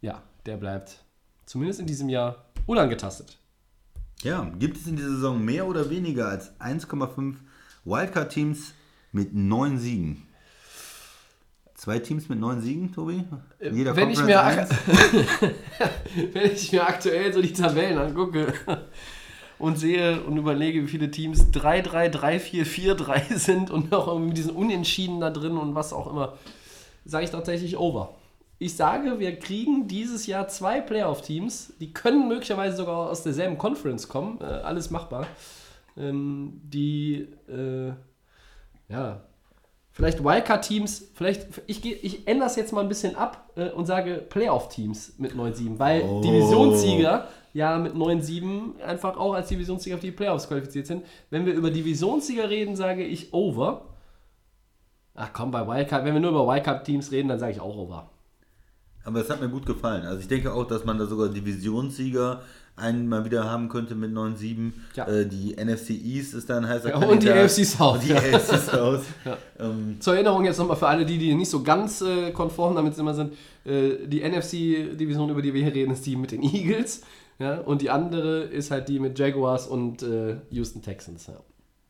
Ja, 0.00 0.22
der 0.46 0.56
bleibt 0.56 1.04
zumindest 1.44 1.80
in 1.80 1.86
diesem 1.86 2.08
Jahr 2.08 2.46
unangetastet. 2.66 3.38
Ja, 4.22 4.50
gibt 4.58 4.76
es 4.76 4.86
in 4.86 4.96
dieser 4.96 5.10
Saison 5.10 5.44
mehr 5.44 5.66
oder 5.66 5.90
weniger 5.90 6.28
als 6.28 6.58
1,5 6.60 7.34
Wildcard-Teams 7.84 8.72
mit 9.12 9.34
9 9.34 9.78
Siegen? 9.78 10.26
Zwei 11.74 11.98
Teams 11.98 12.28
mit 12.28 12.38
9 12.38 12.60
Siegen, 12.60 12.92
Tobi? 12.92 13.24
In 13.58 13.76
jeder 13.76 13.92
Äh, 13.92 13.96
wenn 13.96 14.10
ich, 14.10 14.22
mir, 14.22 14.36
wenn 16.32 16.52
ich 16.52 16.72
mir 16.72 16.86
aktuell 16.86 17.32
so 17.32 17.42
die 17.42 17.52
Tabellen 17.52 17.98
angucke 17.98 18.52
und 19.64 19.78
sehe 19.78 20.20
und 20.22 20.36
überlege, 20.36 20.82
wie 20.82 20.88
viele 20.88 21.10
Teams 21.10 21.50
3, 21.50 21.80
3, 21.80 22.08
3, 22.10 22.38
4, 22.38 22.66
4, 22.66 22.94
3 22.94 23.20
sind 23.36 23.70
und 23.70 23.94
auch 23.94 24.06
irgendwie 24.08 24.34
diesen 24.34 24.54
Unentschieden 24.54 25.20
da 25.20 25.30
drin 25.30 25.56
und 25.56 25.74
was 25.74 25.92
auch 25.92 26.06
immer, 26.10 26.34
sage 27.04 27.24
ich 27.24 27.30
tatsächlich 27.30 27.78
over. 27.78 28.14
Ich 28.58 28.76
sage, 28.76 29.18
wir 29.18 29.38
kriegen 29.38 29.88
dieses 29.88 30.26
Jahr 30.26 30.48
zwei 30.48 30.80
Playoff-Teams, 30.80 31.74
die 31.80 31.92
können 31.92 32.28
möglicherweise 32.28 32.76
sogar 32.76 33.10
aus 33.10 33.22
derselben 33.22 33.58
Conference 33.58 34.08
kommen, 34.08 34.38
äh, 34.40 34.44
alles 34.44 34.90
machbar, 34.90 35.26
ähm, 35.96 36.60
die, 36.62 37.28
äh, 37.48 37.92
ja, 38.88 39.22
Vielleicht 39.96 40.24
Wildcard-Teams, 40.24 41.12
vielleicht, 41.14 41.46
ich, 41.68 41.84
ich 41.86 42.26
ändere 42.26 42.48
das 42.48 42.56
jetzt 42.56 42.72
mal 42.72 42.80
ein 42.80 42.88
bisschen 42.88 43.14
ab 43.14 43.52
äh, 43.54 43.68
und 43.68 43.86
sage 43.86 44.16
Playoff-Teams 44.28 45.14
mit 45.18 45.34
9-7, 45.34 45.78
weil 45.78 46.02
Oh. 46.02 46.20
Divisionssieger 46.20 47.28
ja 47.54 47.78
mit 47.78 47.94
9-7 47.94 48.80
einfach 48.82 49.16
auch 49.16 49.32
als 49.32 49.48
Divisionssieger 49.48 49.94
auf 49.96 50.02
die 50.02 50.10
Playoffs 50.10 50.48
qualifiziert 50.48 50.86
sind. 50.86 51.04
Wenn 51.30 51.46
wir 51.46 51.54
über 51.54 51.70
Divisionssieger 51.70 52.50
reden, 52.50 52.76
sage 52.76 53.04
ich 53.04 53.32
over. 53.32 53.86
Ach 55.14 55.30
komm, 55.32 55.52
bei 55.52 55.66
Wildcard, 55.66 56.04
wenn 56.04 56.12
wir 56.14 56.20
nur 56.20 56.32
über 56.32 56.46
Wildcard-Teams 56.46 57.12
reden, 57.12 57.28
dann 57.28 57.38
sage 57.38 57.52
ich 57.52 57.60
auch 57.60 57.76
over. 57.76 58.10
Aber 59.04 59.20
es 59.20 59.30
hat 59.30 59.40
mir 59.40 59.48
gut 59.48 59.66
gefallen. 59.66 60.04
Also 60.04 60.20
ich 60.20 60.28
denke 60.28 60.52
auch, 60.52 60.66
dass 60.66 60.84
man 60.84 60.98
da 60.98 61.06
sogar 61.06 61.28
Divisionssieger 61.28 62.42
einen 62.76 63.08
mal 63.08 63.24
wieder 63.24 63.44
haben 63.44 63.68
könnte 63.68 63.94
mit 63.94 64.10
9-7. 64.12 64.72
Ja. 64.96 65.06
Äh, 65.06 65.26
die 65.26 65.54
NFC 65.54 65.90
East 65.90 66.34
ist 66.34 66.50
da 66.50 66.56
ein 66.56 66.66
heißer 66.66 66.90
Ja, 66.90 66.96
und 66.96 67.22
die. 67.22 67.30
AFC 67.30 67.64
South. 67.64 67.94
Und 67.96 68.04
die 68.04 68.08
Ja. 68.08 68.16
AFC 68.16 68.58
South. 68.58 69.02
ähm, 69.60 69.96
Zur 70.00 70.14
Erinnerung 70.14 70.44
jetzt 70.44 70.58
nochmal 70.58 70.76
für 70.76 70.88
alle, 70.88 71.06
die, 71.06 71.18
die 71.18 71.34
nicht 71.34 71.50
so 71.50 71.62
ganz 71.62 72.00
äh, 72.00 72.32
konform 72.32 72.74
damit 72.74 72.98
immer 72.98 73.14
sind. 73.14 73.34
Äh, 73.64 74.06
die 74.06 74.28
NFC-Division, 74.28 75.30
über 75.30 75.42
die 75.42 75.54
wir 75.54 75.62
hier 75.62 75.74
reden, 75.74 75.92
ist 75.92 76.04
die 76.04 76.16
mit 76.16 76.32
den 76.32 76.42
Eagles. 76.42 77.02
Ja, 77.38 77.58
und 77.60 77.82
die 77.82 77.90
andere 77.90 78.42
ist 78.42 78.70
halt 78.70 78.88
die 78.88 79.00
mit 79.00 79.18
Jaguars 79.18 79.66
und 79.66 80.02
äh, 80.02 80.36
Houston 80.50 80.82
Texans. 80.82 81.26
Ja. 81.26 81.40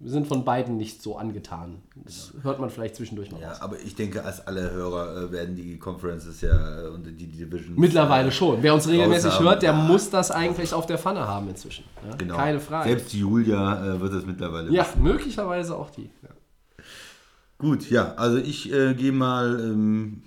Wir 0.01 0.11
sind 0.11 0.27
von 0.27 0.45
beiden 0.45 0.77
nicht 0.77 1.03
so 1.03 1.17
angetan. 1.17 1.83
Das 1.95 2.35
hört 2.43 2.61
man 2.61 2.69
vielleicht 2.69 2.97
zwischendurch 2.97 3.31
mal 3.31 3.41
ja, 3.41 3.51
raus. 3.51 3.61
aber 3.61 3.81
ich 3.81 3.95
denke, 3.95 4.25
als 4.25 4.47
alle 4.47 4.71
Hörer 4.71 5.17
äh, 5.17 5.33
werden 5.33 5.55
die 5.55 5.79
Conferences 5.79 6.41
ja 6.41 6.83
äh, 6.83 6.89
und 6.89 7.07
die, 7.07 7.27
Divisions. 7.27 7.79
Mittlerweile 7.79 8.29
äh, 8.29 8.33
schon. 8.33 8.63
Wer 8.63 8.75
uns 8.75 8.89
regelmäßig 8.89 9.39
hört, 9.39 9.63
der 9.63 9.73
muss 9.73 10.11
das 10.11 10.31
eigentlich 10.31 10.75
auf 10.75 10.87
der 10.87 10.99
Pfanne 10.99 11.27
haben 11.27 11.49
inzwischen. 11.49 11.85
Ja? 12.07 12.17
Genau. 12.17 12.37
Keine 12.37 12.61
Frage. 12.61 12.89
Selbst 12.91 13.15
Julia 13.15 13.95
äh, 13.95 14.01
wird 14.01 14.13
es 14.15 14.27
mittlerweile. 14.27 14.71
ja, 14.71 14.87
möglicherweise 15.01 15.77
auch 15.77 15.91
die. 15.91 16.11
Gut, 17.59 17.89
ja, 17.89 18.15
also 18.17 18.37
ich 18.37 18.73
äh, 18.73 18.95
gehe 18.95 19.13
mal 19.13 19.61
ähm, 19.61 20.23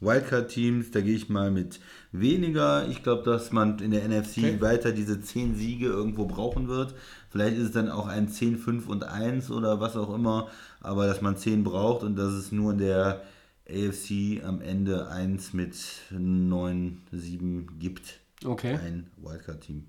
Wildcard-Teams, 0.00 0.90
da 0.90 1.00
gehe 1.00 1.16
ich 1.16 1.28
mal 1.28 1.50
mit 1.50 1.80
weniger. 2.14 2.88
Ich 2.88 3.02
glaube, 3.02 3.22
dass 3.24 3.52
man 3.52 3.78
in 3.80 3.90
der 3.90 4.08
NFC 4.08 4.38
Okay. 4.38 4.60
weiter 4.60 4.92
diese 4.92 5.20
10 5.20 5.54
Siege 5.56 5.86
irgendwo 5.86 6.26
brauchen 6.26 6.68
wird. 6.68 6.94
Vielleicht 7.30 7.56
ist 7.56 7.64
es 7.64 7.72
dann 7.72 7.90
auch 7.90 8.06
ein 8.06 8.28
10, 8.28 8.56
5 8.58 8.88
und 8.88 9.04
1 9.04 9.50
oder 9.50 9.80
was 9.80 9.96
auch 9.96 10.14
immer. 10.14 10.48
Aber 10.80 11.06
dass 11.06 11.20
man 11.20 11.36
10 11.36 11.64
braucht 11.64 12.04
und 12.04 12.16
dass 12.16 12.32
es 12.32 12.52
nur 12.52 12.72
in 12.72 12.78
der 12.78 13.22
AFC 13.68 14.42
am 14.44 14.60
Ende 14.60 15.08
1 15.08 15.52
mit 15.54 15.74
9, 16.10 17.00
7 17.12 17.78
gibt. 17.78 18.20
Okay. 18.44 18.74
Ein 18.74 19.10
Wildcard-Team. 19.16 19.84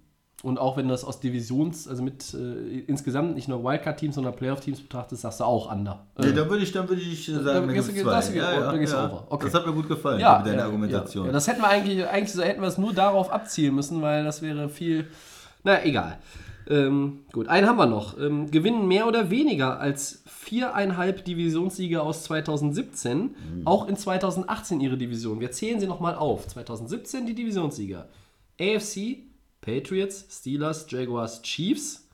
Und 0.46 0.60
auch 0.60 0.78
wenn 0.78 0.86
du 0.88 0.92
das 0.92 1.04
aus 1.04 1.20
Divisions, 1.20 1.88
also 1.88 2.04
mit 2.04 2.34
äh, 2.36 2.80
insgesamt 2.88 3.34
nicht 3.36 3.48
nur 3.48 3.64
Wildcard-Teams, 3.64 4.14
sondern 4.16 4.36
Playoff-Teams 4.36 4.80
betrachtest, 4.82 5.24
sagst 5.24 5.40
du 5.40 5.44
auch 5.44 5.72
under. 5.72 6.06
Nee, 6.20 6.34
da 6.34 6.48
würde 6.50 6.64
ich, 6.64 6.72
dann 6.72 6.88
würde 6.88 7.02
ich 7.02 7.26
sagen, 7.26 7.44
da 7.44 7.62
gehst 7.74 7.88
gibt's 7.94 8.28
du- 8.28 8.34
geht- 8.34 8.46
da 8.46 8.78
gehst 8.78 8.94
du 8.94 8.98
over. 8.98 9.26
Okay. 9.30 9.46
Das 9.46 9.54
hat 9.56 9.66
mir 9.66 9.74
gut 9.74 9.88
gefallen, 9.88 10.20
ja, 10.20 10.38
mit 10.38 10.48
deiner 10.48 10.60
ja, 10.60 10.66
Argumentation. 10.66 11.24
Ja, 11.26 11.30
ja, 11.30 11.34
das 11.34 11.48
hätten 11.48 11.62
wir 11.62 11.68
eigentlich, 11.68 12.08
eigentlich 12.08 12.32
so 12.32 12.44
hätten 12.44 12.62
wir 12.62 12.68
es 12.68 12.78
nur 12.78 12.94
darauf 12.94 13.32
abzielen 13.32 13.74
müssen, 13.76 14.02
weil 14.04 14.24
das 14.24 14.42
wäre 14.44 14.70
viel. 14.70 15.08
Na, 15.64 15.84
egal. 15.84 16.20
Ähm, 16.68 17.22
gut, 17.32 17.48
einen 17.48 17.68
haben 17.68 17.78
wir 17.78 17.86
noch. 17.88 18.18
Ähm, 18.20 18.50
gewinnen 18.52 18.88
mehr 18.88 19.08
oder 19.08 19.30
weniger 19.32 19.80
als 19.80 20.22
viereinhalb 20.26 21.26
Divisionssieger 21.26 22.04
aus 22.04 22.24
2017, 22.24 23.18
Mhm. 23.20 23.32
auch 23.66 23.88
in 23.88 23.96
2018 23.98 24.80
ihre 24.80 24.98
Division. 24.98 25.40
Wir 25.40 25.52
zählen 25.52 25.80
sie 25.80 25.88
nochmal 25.88 26.16
auf. 26.16 26.48
2017 26.48 27.26
die 27.26 27.34
Divisionssieger. 27.36 28.08
AFC, 28.60 29.24
Patriots, 29.66 30.26
Steelers, 30.30 30.86
Jaguars, 30.90 31.42
Chiefs. 31.42 32.08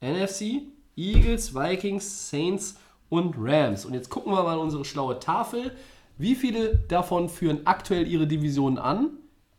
NFC, 0.00 0.62
Eagles, 0.96 1.54
Vikings, 1.54 2.30
Saints 2.30 2.76
und 3.08 3.34
Rams. 3.38 3.84
Und 3.84 3.94
jetzt 3.94 4.10
gucken 4.10 4.32
wir 4.32 4.42
mal 4.42 4.58
unsere 4.58 4.84
schlaue 4.84 5.18
Tafel. 5.18 5.72
Wie 6.18 6.34
viele 6.34 6.76
davon 6.88 7.28
führen 7.28 7.60
aktuell 7.64 8.06
ihre 8.06 8.26
Division 8.26 8.78
an? 8.78 9.10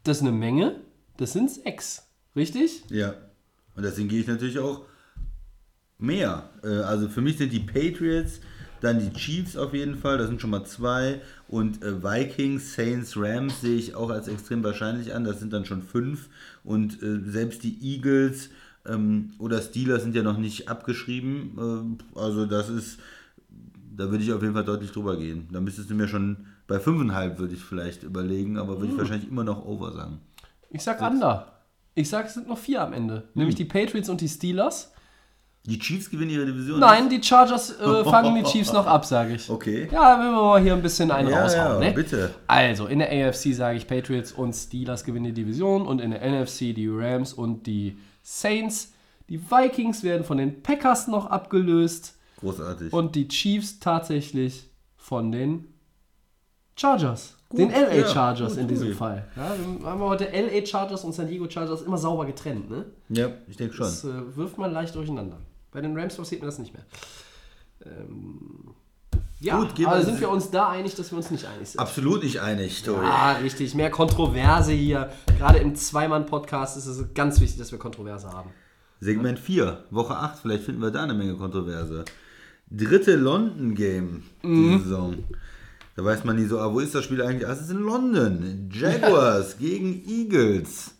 Das 0.04 0.18
ist 0.18 0.24
eine 0.24 0.32
Menge. 0.32 0.76
Das 1.18 1.34
sind 1.34 1.50
sechs. 1.50 2.08
Richtig? 2.36 2.84
Ja. 2.90 3.16
Und 3.76 3.84
deswegen 3.84 4.10
gehe 4.10 4.22
ich 4.22 4.28
natürlich 4.28 4.60
auch 4.60 4.82
mehr. 5.98 6.50
Äh, 6.64 6.68
Also 6.68 7.10
für 7.10 7.22
mich 7.22 7.38
sind 7.38 7.52
die 7.52 7.60
Patriots, 7.60 8.40
dann 8.82 9.00
die 9.00 9.12
Chiefs 9.12 9.58
auf 9.58 9.74
jeden 9.74 9.98
Fall, 9.98 10.18
das 10.18 10.28
sind 10.28 10.40
schon 10.40 10.52
mal 10.52 10.64
zwei. 10.66 11.22
Und 11.50 11.84
äh, 11.84 12.02
Vikings, 12.02 12.76
Saints, 12.76 13.18
Rams 13.18 13.62
sehe 13.62 13.78
ich 13.78 13.96
auch 13.96 14.10
als 14.10 14.28
extrem 14.30 14.64
wahrscheinlich 14.64 15.14
an, 15.14 15.26
das 15.26 15.40
sind 15.40 15.52
dann 15.52 15.66
schon 15.66 15.82
fünf. 15.82 16.30
Und 16.70 17.02
äh, 17.02 17.20
selbst 17.26 17.64
die 17.64 17.80
Eagles 17.82 18.52
ähm, 18.86 19.32
oder 19.40 19.60
Steelers 19.60 20.04
sind 20.04 20.16
ja 20.16 20.22
noch 20.22 20.38
nicht 20.38 20.70
abgeschrieben. 20.70 21.98
Äh, 22.16 22.20
Also 22.20 22.46
das 22.46 22.70
ist, 22.70 23.00
da 23.98 24.12
würde 24.12 24.24
ich 24.24 24.32
auf 24.32 24.44
jeden 24.44 24.54
Fall 24.54 24.66
deutlich 24.66 24.92
drüber 24.92 25.18
gehen. 25.18 25.48
Da 25.52 25.62
müsstest 25.62 25.90
du 25.90 25.96
mir 25.96 26.08
schon 26.08 26.46
bei 26.68 26.80
fünfeinhalb 26.80 27.40
würde 27.40 27.56
ich 27.56 27.64
vielleicht 27.64 28.04
überlegen, 28.04 28.58
aber 28.60 28.80
würde 28.80 28.94
ich 28.94 28.98
wahrscheinlich 29.00 29.28
immer 29.28 29.44
noch 29.44 29.66
over 29.66 29.92
sagen. 29.94 30.20
Ich 30.70 30.84
sag 30.84 31.02
under. 31.02 31.54
Ich 31.96 32.08
sag, 32.08 32.28
es 32.28 32.36
sind 32.36 32.48
noch 32.48 32.60
vier 32.60 32.84
am 32.84 32.94
Ende. 32.94 33.28
Nämlich 33.34 33.56
die 33.56 33.66
Patriots 33.66 34.08
und 34.08 34.22
die 34.22 34.30
Steelers. 34.30 34.94
Die 35.66 35.78
Chiefs 35.78 36.10
gewinnen 36.10 36.32
ihre 36.32 36.46
Division. 36.46 36.80
Nein, 36.80 37.10
die 37.10 37.22
Chargers 37.22 37.72
äh, 37.80 38.04
fangen 38.06 38.34
die 38.36 38.44
Chiefs 38.44 38.72
noch 38.74 38.88
ab, 38.88 39.06
sage 39.06 39.36
ich. 39.36 39.50
Okay. 39.50 39.88
Ja, 39.92 40.18
wenn 40.18 40.32
wir 40.32 40.42
mal 40.42 40.62
hier 40.62 40.74
ein 40.74 40.82
bisschen 40.82 41.12
einen 41.12 41.30
Ja, 41.30 41.44
raushauen. 41.44 41.82
ja, 41.84 41.90
ne? 41.90 41.94
bitte. 41.94 42.34
Also, 42.48 42.88
in 42.88 43.00
der 43.00 43.10
AFC 43.12 43.54
sage 43.54 43.78
ich 43.78 43.86
Patriots 43.88 44.32
und 44.32 44.54
Steelers 44.54 45.04
gewinnen 45.04 45.26
die 45.26 45.34
Division 45.34 45.86
und 45.86 46.00
in 46.00 46.12
der 46.12 46.22
NFC 46.22 46.74
die 46.74 46.88
Rams 46.90 47.34
und 47.34 47.68
die 47.68 47.98
Saints. 48.24 48.94
Die 49.28 49.40
Vikings 49.40 50.02
werden 50.04 50.24
von 50.24 50.38
den 50.38 50.64
Packers 50.64 51.08
noch 51.08 51.28
abgelöst 51.28 52.18
Großartig. 52.40 52.92
und 52.92 53.16
die 53.16 53.28
Chiefs 53.28 53.80
tatsächlich 53.80 54.72
von 54.98 55.32
den 55.32 55.68
Chargers. 56.76 57.36
den 57.52 57.70
LA 57.70 57.94
ja, 57.94 58.08
Chargers 58.08 58.54
gut, 58.54 58.62
in 58.62 58.68
diesem 58.68 58.88
gut. 58.88 58.98
Fall. 58.98 59.28
Ja, 59.36 59.54
wir 59.80 59.86
haben 59.88 60.00
heute 60.02 60.26
LA 60.26 60.66
Chargers 60.66 61.04
und 61.04 61.14
San 61.14 61.28
Diego 61.28 61.48
Chargers 61.50 61.82
immer 61.84 61.98
sauber 61.98 62.26
getrennt. 62.26 62.70
Ne? 62.72 62.86
ja, 63.10 63.30
ich 63.48 63.58
denke 63.58 63.76
schon. 63.76 63.86
Das 63.86 64.04
äh, 64.04 64.36
wirft 64.36 64.58
man 64.58 64.72
leicht 64.72 64.96
durcheinander. 64.96 65.38
Bei 65.72 65.82
den 65.82 65.98
Rams 65.98 66.16
passiert 66.16 66.42
mir 66.42 66.48
das 66.48 66.60
nicht 66.60 66.74
mehr. 66.74 66.84
Ähm, 67.86 68.74
ja, 69.40 69.58
Gut, 69.60 69.86
aber 69.86 70.04
sind 70.04 70.20
wir 70.20 70.30
uns 70.30 70.52
da 70.52 70.70
einig, 70.70 70.96
dass 70.96 71.12
wir 71.12 71.18
uns 71.18 71.32
nicht 71.32 71.46
einig 71.46 71.70
sind? 71.70 71.80
Absolut 71.80 72.24
nicht 72.24 72.42
einig, 72.42 72.84
Tori. 72.84 73.06
Ah, 73.06 73.34
richtig. 73.34 73.74
Mehr 73.74 73.90
Kontroverse 73.90 74.74
hier. 74.74 75.10
Gerade 75.38 75.60
im 75.60 75.76
Zweimann-Podcast 75.76 76.76
ist 76.76 76.88
es 76.88 77.14
ganz 77.14 77.40
wichtig, 77.40 77.58
dass 77.60 77.72
wir 77.72 77.80
Kontroverse 77.80 78.28
haben. 78.30 78.50
Segment 79.00 79.40
4, 79.40 79.86
Woche 79.92 80.16
8, 80.18 80.40
vielleicht 80.40 80.66
finden 80.66 80.82
wir 80.82 80.92
da 80.92 81.04
eine 81.04 81.14
Menge 81.14 81.36
Kontroverse. 81.36 82.04
Dritte 82.70 83.16
London-Game 83.16 84.24
Mhm. 84.44 84.72
diese 84.74 84.84
Saison. 84.84 85.16
Da 85.96 86.04
weiß 86.04 86.26
man 86.26 86.36
nie 86.36 86.46
so, 86.46 86.60
ah, 86.60 86.74
wo 86.74 86.80
ist 86.82 86.94
das 86.96 87.06
Spiel 87.06 87.22
eigentlich? 87.22 87.48
Ah, 87.48 87.54
es 87.54 87.62
ist 87.62 87.72
in 87.72 87.80
London. 87.80 88.70
Jaguars 88.74 89.58
gegen 89.60 90.04
Eagles. 90.06 90.96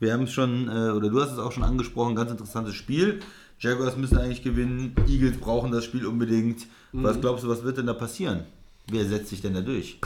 Wir 0.00 0.12
haben 0.12 0.24
es 0.24 0.32
schon, 0.32 0.68
äh, 0.68 0.90
oder 0.90 1.08
du 1.10 1.20
hast 1.22 1.30
es 1.32 1.38
auch 1.38 1.52
schon 1.52 1.62
angesprochen, 1.62 2.16
ganz 2.16 2.30
interessantes 2.32 2.74
Spiel. 2.74 3.20
Jaguars 3.64 3.96
müssen 3.96 4.18
eigentlich 4.18 4.42
gewinnen, 4.42 4.94
Eagles 5.08 5.38
brauchen 5.38 5.72
das 5.72 5.84
Spiel 5.84 6.06
unbedingt. 6.06 6.66
Mhm. 6.92 7.02
Was 7.04 7.20
glaubst 7.20 7.44
du, 7.44 7.48
was 7.48 7.64
wird 7.64 7.78
denn 7.78 7.86
da 7.86 7.94
passieren? 7.94 8.44
Wer 8.90 9.04
setzt 9.06 9.28
sich 9.30 9.40
denn 9.40 9.54
da 9.54 9.60
durch? 9.62 9.98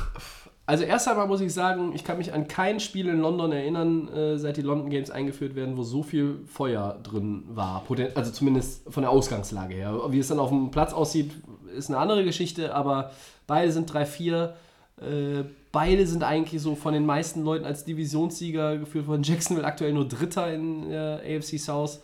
Also 0.66 0.84
erst 0.84 1.08
einmal 1.08 1.26
muss 1.26 1.40
ich 1.40 1.52
sagen, 1.52 1.92
ich 1.94 2.04
kann 2.04 2.18
mich 2.18 2.32
an 2.34 2.46
kein 2.46 2.78
Spiel 2.78 3.08
in 3.08 3.20
London 3.20 3.50
erinnern, 3.52 4.08
äh, 4.08 4.38
seit 4.38 4.56
die 4.58 4.62
London 4.62 4.90
Games 4.90 5.10
eingeführt 5.10 5.54
werden, 5.54 5.76
wo 5.76 5.82
so 5.82 6.02
viel 6.02 6.40
Feuer 6.46 6.98
drin 7.02 7.44
war. 7.48 7.82
Poten- 7.84 8.14
Also 8.14 8.30
zumindest 8.30 8.82
von 8.92 9.02
der 9.02 9.10
Ausgangslage 9.10 9.74
her. 9.74 9.98
Wie 10.10 10.18
es 10.18 10.28
dann 10.28 10.38
auf 10.38 10.50
dem 10.50 10.70
Platz 10.70 10.92
aussieht, 10.92 11.32
ist 11.76 11.88
eine 11.88 11.98
andere 11.98 12.22
Geschichte, 12.22 12.74
aber 12.74 13.12
beide 13.46 13.72
sind 13.72 13.90
3-4. 13.92 14.54
Äh, 15.00 15.44
beide 15.72 16.06
sind 16.06 16.22
eigentlich 16.22 16.60
so 16.60 16.74
von 16.74 16.92
den 16.92 17.06
meisten 17.06 17.42
Leuten 17.44 17.64
als 17.64 17.84
Divisionssieger 17.84 18.76
geführt 18.78 19.06
von 19.06 19.22
Jacksonville 19.22 19.66
aktuell 19.66 19.92
nur 19.94 20.06
Dritter 20.06 20.52
in 20.52 20.90
der 20.90 21.22
AFC 21.24 21.58
South. 21.58 22.00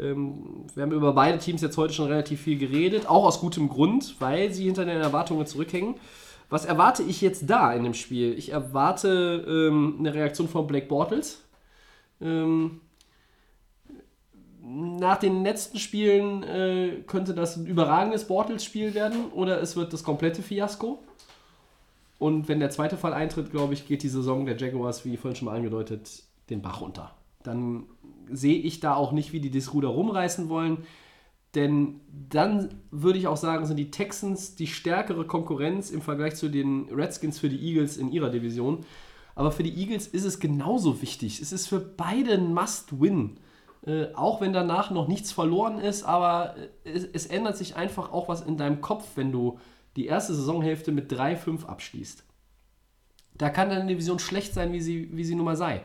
Ähm, 0.00 0.64
wir 0.74 0.82
haben 0.82 0.92
über 0.92 1.12
beide 1.12 1.38
Teams 1.38 1.62
jetzt 1.62 1.76
heute 1.76 1.92
schon 1.92 2.08
relativ 2.08 2.40
viel 2.40 2.58
geredet, 2.58 3.08
auch 3.08 3.24
aus 3.24 3.40
gutem 3.40 3.68
Grund, 3.68 4.16
weil 4.20 4.52
sie 4.52 4.64
hinter 4.64 4.84
den 4.84 5.00
Erwartungen 5.00 5.46
zurückhängen. 5.46 5.96
Was 6.50 6.64
erwarte 6.64 7.02
ich 7.02 7.20
jetzt 7.20 7.48
da 7.50 7.72
in 7.72 7.84
dem 7.84 7.94
Spiel? 7.94 8.32
Ich 8.38 8.52
erwarte 8.52 9.44
ähm, 9.46 9.96
eine 9.98 10.14
Reaktion 10.14 10.48
von 10.48 10.66
Blake 10.66 10.86
Bortles. 10.86 11.44
Ähm, 12.20 12.80
nach 14.62 15.18
den 15.18 15.42
letzten 15.44 15.78
Spielen 15.78 16.42
äh, 16.42 17.02
könnte 17.06 17.34
das 17.34 17.56
ein 17.56 17.66
überragendes 17.66 18.26
Bortles-Spiel 18.26 18.94
werden 18.94 19.30
oder 19.32 19.60
es 19.60 19.76
wird 19.76 19.92
das 19.92 20.02
komplette 20.02 20.42
Fiasko. 20.42 20.98
Und 22.18 22.48
wenn 22.48 22.60
der 22.60 22.70
zweite 22.70 22.96
Fall 22.96 23.14
eintritt, 23.14 23.50
glaube 23.50 23.74
ich, 23.74 23.86
geht 23.86 24.02
die 24.02 24.08
Saison 24.08 24.44
der 24.44 24.56
Jaguars, 24.56 25.04
wie 25.04 25.16
vorhin 25.16 25.36
schon 25.36 25.46
mal 25.46 25.56
angedeutet, 25.56 26.22
den 26.50 26.60
Bach 26.62 26.80
runter. 26.80 27.14
Dann 27.42 27.86
sehe 28.30 28.58
ich 28.58 28.80
da 28.80 28.94
auch 28.94 29.12
nicht, 29.12 29.32
wie 29.32 29.40
die 29.40 29.50
das 29.50 29.72
Ruder 29.72 29.88
rumreißen 29.88 30.48
wollen. 30.48 30.78
Denn 31.54 32.00
dann 32.28 32.82
würde 32.90 33.18
ich 33.18 33.26
auch 33.26 33.36
sagen, 33.36 33.64
sind 33.66 33.78
die 33.78 33.90
Texans 33.90 34.54
die 34.54 34.66
stärkere 34.66 35.26
Konkurrenz 35.26 35.90
im 35.90 36.02
Vergleich 36.02 36.36
zu 36.36 36.48
den 36.48 36.88
Redskins 36.90 37.38
für 37.38 37.48
die 37.48 37.60
Eagles 37.60 37.96
in 37.96 38.10
ihrer 38.12 38.30
Division. 38.30 38.84
Aber 39.34 39.50
für 39.52 39.62
die 39.62 39.74
Eagles 39.80 40.06
ist 40.06 40.24
es 40.24 40.40
genauso 40.40 41.00
wichtig. 41.00 41.40
Es 41.40 41.52
ist 41.52 41.68
für 41.68 41.80
beide 41.80 42.34
ein 42.34 42.52
Must-Win. 42.52 43.38
Äh, 43.86 44.08
auch 44.14 44.40
wenn 44.40 44.52
danach 44.52 44.90
noch 44.90 45.08
nichts 45.08 45.32
verloren 45.32 45.78
ist, 45.78 46.02
aber 46.02 46.56
äh, 46.84 46.90
es, 46.90 47.04
es 47.04 47.26
ändert 47.26 47.56
sich 47.56 47.76
einfach 47.76 48.12
auch 48.12 48.28
was 48.28 48.42
in 48.42 48.56
deinem 48.56 48.80
Kopf, 48.80 49.12
wenn 49.14 49.30
du 49.30 49.58
die 49.96 50.06
erste 50.06 50.34
Saisonhälfte 50.34 50.90
mit 50.90 51.12
3-5 51.12 51.64
abschließt. 51.64 52.24
Da 53.36 53.50
kann 53.50 53.70
deine 53.70 53.86
Division 53.86 54.18
schlecht 54.18 54.52
sein, 54.52 54.72
wie 54.72 54.80
sie, 54.80 55.16
wie 55.16 55.24
sie 55.24 55.36
nun 55.36 55.44
mal 55.44 55.56
sei. 55.56 55.82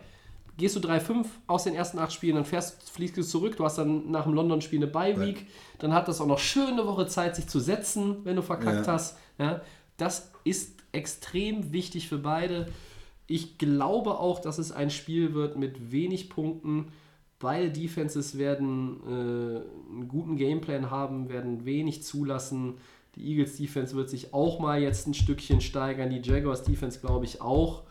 Gehst 0.58 0.76
du 0.76 0.80
3-5 0.80 1.26
aus 1.48 1.64
den 1.64 1.74
ersten 1.74 1.98
acht 1.98 2.14
Spielen, 2.14 2.36
dann 2.36 2.46
fährst, 2.46 2.90
fliegst 2.92 3.18
du 3.18 3.24
zurück, 3.24 3.58
du 3.58 3.66
hast 3.66 3.78
dann 3.80 4.12
nach 4.12 4.26
dem 4.26 4.34
London-Spiel 4.34 4.80
eine 4.80 4.88
Bye-Week, 4.92 5.48
dann 5.80 5.94
hat 5.94 6.08
das 6.08 6.22
auch 6.22 6.28
noch 6.28 6.38
schön 6.38 6.74
eine 6.74 6.86
Woche 6.86 7.08
Zeit, 7.08 7.36
sich 7.36 7.48
zu 7.48 7.60
setzen, 7.60 8.18
wenn 8.24 8.36
du 8.36 8.44
verkackt 8.44 8.86
Ja. 8.86 8.94
hast. 8.94 9.18
Ja, 9.40 9.62
das 9.98 10.32
ist 10.44 10.80
extrem 10.92 11.74
wichtig 11.74 12.08
für 12.08 12.20
beide. 12.20 12.68
Ich 13.26 13.58
glaube 13.58 14.20
auch, 14.20 14.40
dass 14.40 14.60
es 14.60 14.72
ein 14.72 14.92
Spiel 14.92 15.34
wird 15.34 15.58
mit 15.58 15.92
wenig 15.92 16.30
Punkten. 16.30 16.90
Beide 17.40 17.72
Defenses 17.72 18.38
werden 18.38 19.00
äh, 19.08 19.10
einen 19.92 20.08
guten 20.08 20.36
Gameplan 20.36 20.92
haben, 20.92 21.30
werden 21.30 21.66
wenig 21.66 22.04
zulassen. 22.04 22.76
Die 23.16 23.28
Eagles 23.32 23.58
Defense 23.58 23.96
wird 23.96 24.10
sich 24.10 24.34
auch 24.36 24.60
mal 24.60 24.82
jetzt 24.82 25.08
ein 25.08 25.14
Stückchen 25.16 25.62
steigern. 25.62 26.10
Die 26.12 26.22
Jaguars 26.22 26.64
Defense 26.64 27.00
glaube 27.00 27.26
ich 27.26 27.42
auch. 27.42 27.84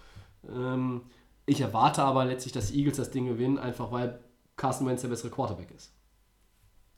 Ähm, 0.48 1.02
ich 1.46 1.60
erwarte 1.60 2.02
aber 2.02 2.24
letztlich, 2.24 2.52
dass 2.52 2.68
die 2.68 2.78
Eagles 2.78 2.96
das 2.96 3.10
Ding 3.10 3.26
gewinnen, 3.26 3.58
einfach 3.58 3.90
weil 3.90 4.20
Carson 4.56 4.86
Wentz 4.86 5.02
der 5.02 5.08
bessere 5.08 5.30
Quarterback 5.30 5.70
ist. 5.72 5.92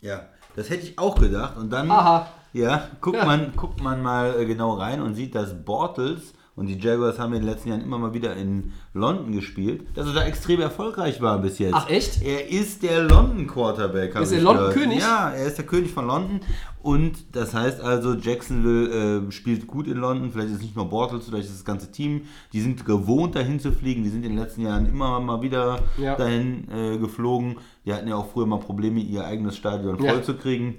Ja, 0.00 0.28
das 0.56 0.68
hätte 0.70 0.82
ich 0.82 0.98
auch 0.98 1.18
gedacht. 1.18 1.56
Und 1.56 1.70
dann 1.70 1.90
Aha. 1.90 2.28
ja, 2.52 2.88
guckt, 3.00 3.16
Ja. 3.16 3.24
Man, 3.24 3.56
guckt 3.56 3.80
man 3.80 4.02
mal 4.02 4.38
äh, 4.38 4.44
genau 4.44 4.74
rein 4.74 5.00
und 5.00 5.14
sieht, 5.14 5.34
dass 5.34 5.64
Bortles 5.64 6.34
und 6.56 6.66
die 6.66 6.78
Jaguars 6.78 7.18
haben 7.18 7.32
in 7.34 7.40
den 7.40 7.48
letzten 7.48 7.70
Jahren 7.70 7.80
immer 7.82 7.98
mal 7.98 8.14
wieder 8.14 8.34
in 8.36 8.72
London 8.92 9.32
gespielt, 9.32 9.82
dass 9.94 10.06
er 10.06 10.12
da 10.14 10.24
extrem 10.24 10.60
erfolgreich 10.60 11.20
war 11.20 11.38
bis 11.38 11.58
jetzt. 11.58 11.74
Ach, 11.74 11.88
echt? 11.90 12.22
Er 12.22 12.48
ist 12.48 12.82
der 12.82 13.02
London 13.02 13.46
Quarterback. 13.46 14.14
Ist 14.16 14.32
er 14.32 14.40
London 14.40 14.68
gehört. 14.68 14.74
König? 14.74 15.00
Ja, 15.00 15.30
er 15.30 15.46
ist 15.46 15.58
der 15.58 15.66
König 15.66 15.90
von 15.90 16.06
London 16.06 16.40
und 16.82 17.12
das 17.32 17.54
heißt 17.54 17.80
also, 17.80 18.14
Jacksonville 18.14 19.26
äh, 19.28 19.32
spielt 19.32 19.66
gut 19.66 19.86
in 19.88 19.96
London, 19.96 20.30
vielleicht 20.30 20.50
ist 20.50 20.56
es 20.56 20.62
nicht 20.62 20.76
nur 20.76 20.88
Bortles, 20.88 21.24
vielleicht 21.26 21.44
ist 21.46 21.52
es 21.52 21.56
das 21.58 21.64
ganze 21.64 21.90
Team, 21.90 22.22
die 22.52 22.60
sind 22.60 22.84
gewohnt 22.84 23.34
dahin 23.34 23.58
zu 23.58 23.72
fliegen, 23.72 24.02
die 24.04 24.10
sind 24.10 24.22
in 24.24 24.32
den 24.32 24.38
letzten 24.38 24.60
Jahren 24.62 24.86
immer 24.86 25.18
mal 25.20 25.42
wieder 25.42 25.80
Ja. 25.98 26.14
dahin 26.14 26.68
äh, 26.70 26.98
geflogen. 26.98 27.56
Die 27.86 27.92
hatten 27.92 28.08
ja 28.08 28.16
auch 28.16 28.30
früher 28.32 28.46
mal 28.46 28.58
Probleme, 28.60 29.00
ihr 29.00 29.24
eigenes 29.26 29.56
Stadion 29.56 30.02
Ja. 30.02 30.12
voll 30.12 30.22
zu 30.22 30.34
kriegen. 30.34 30.76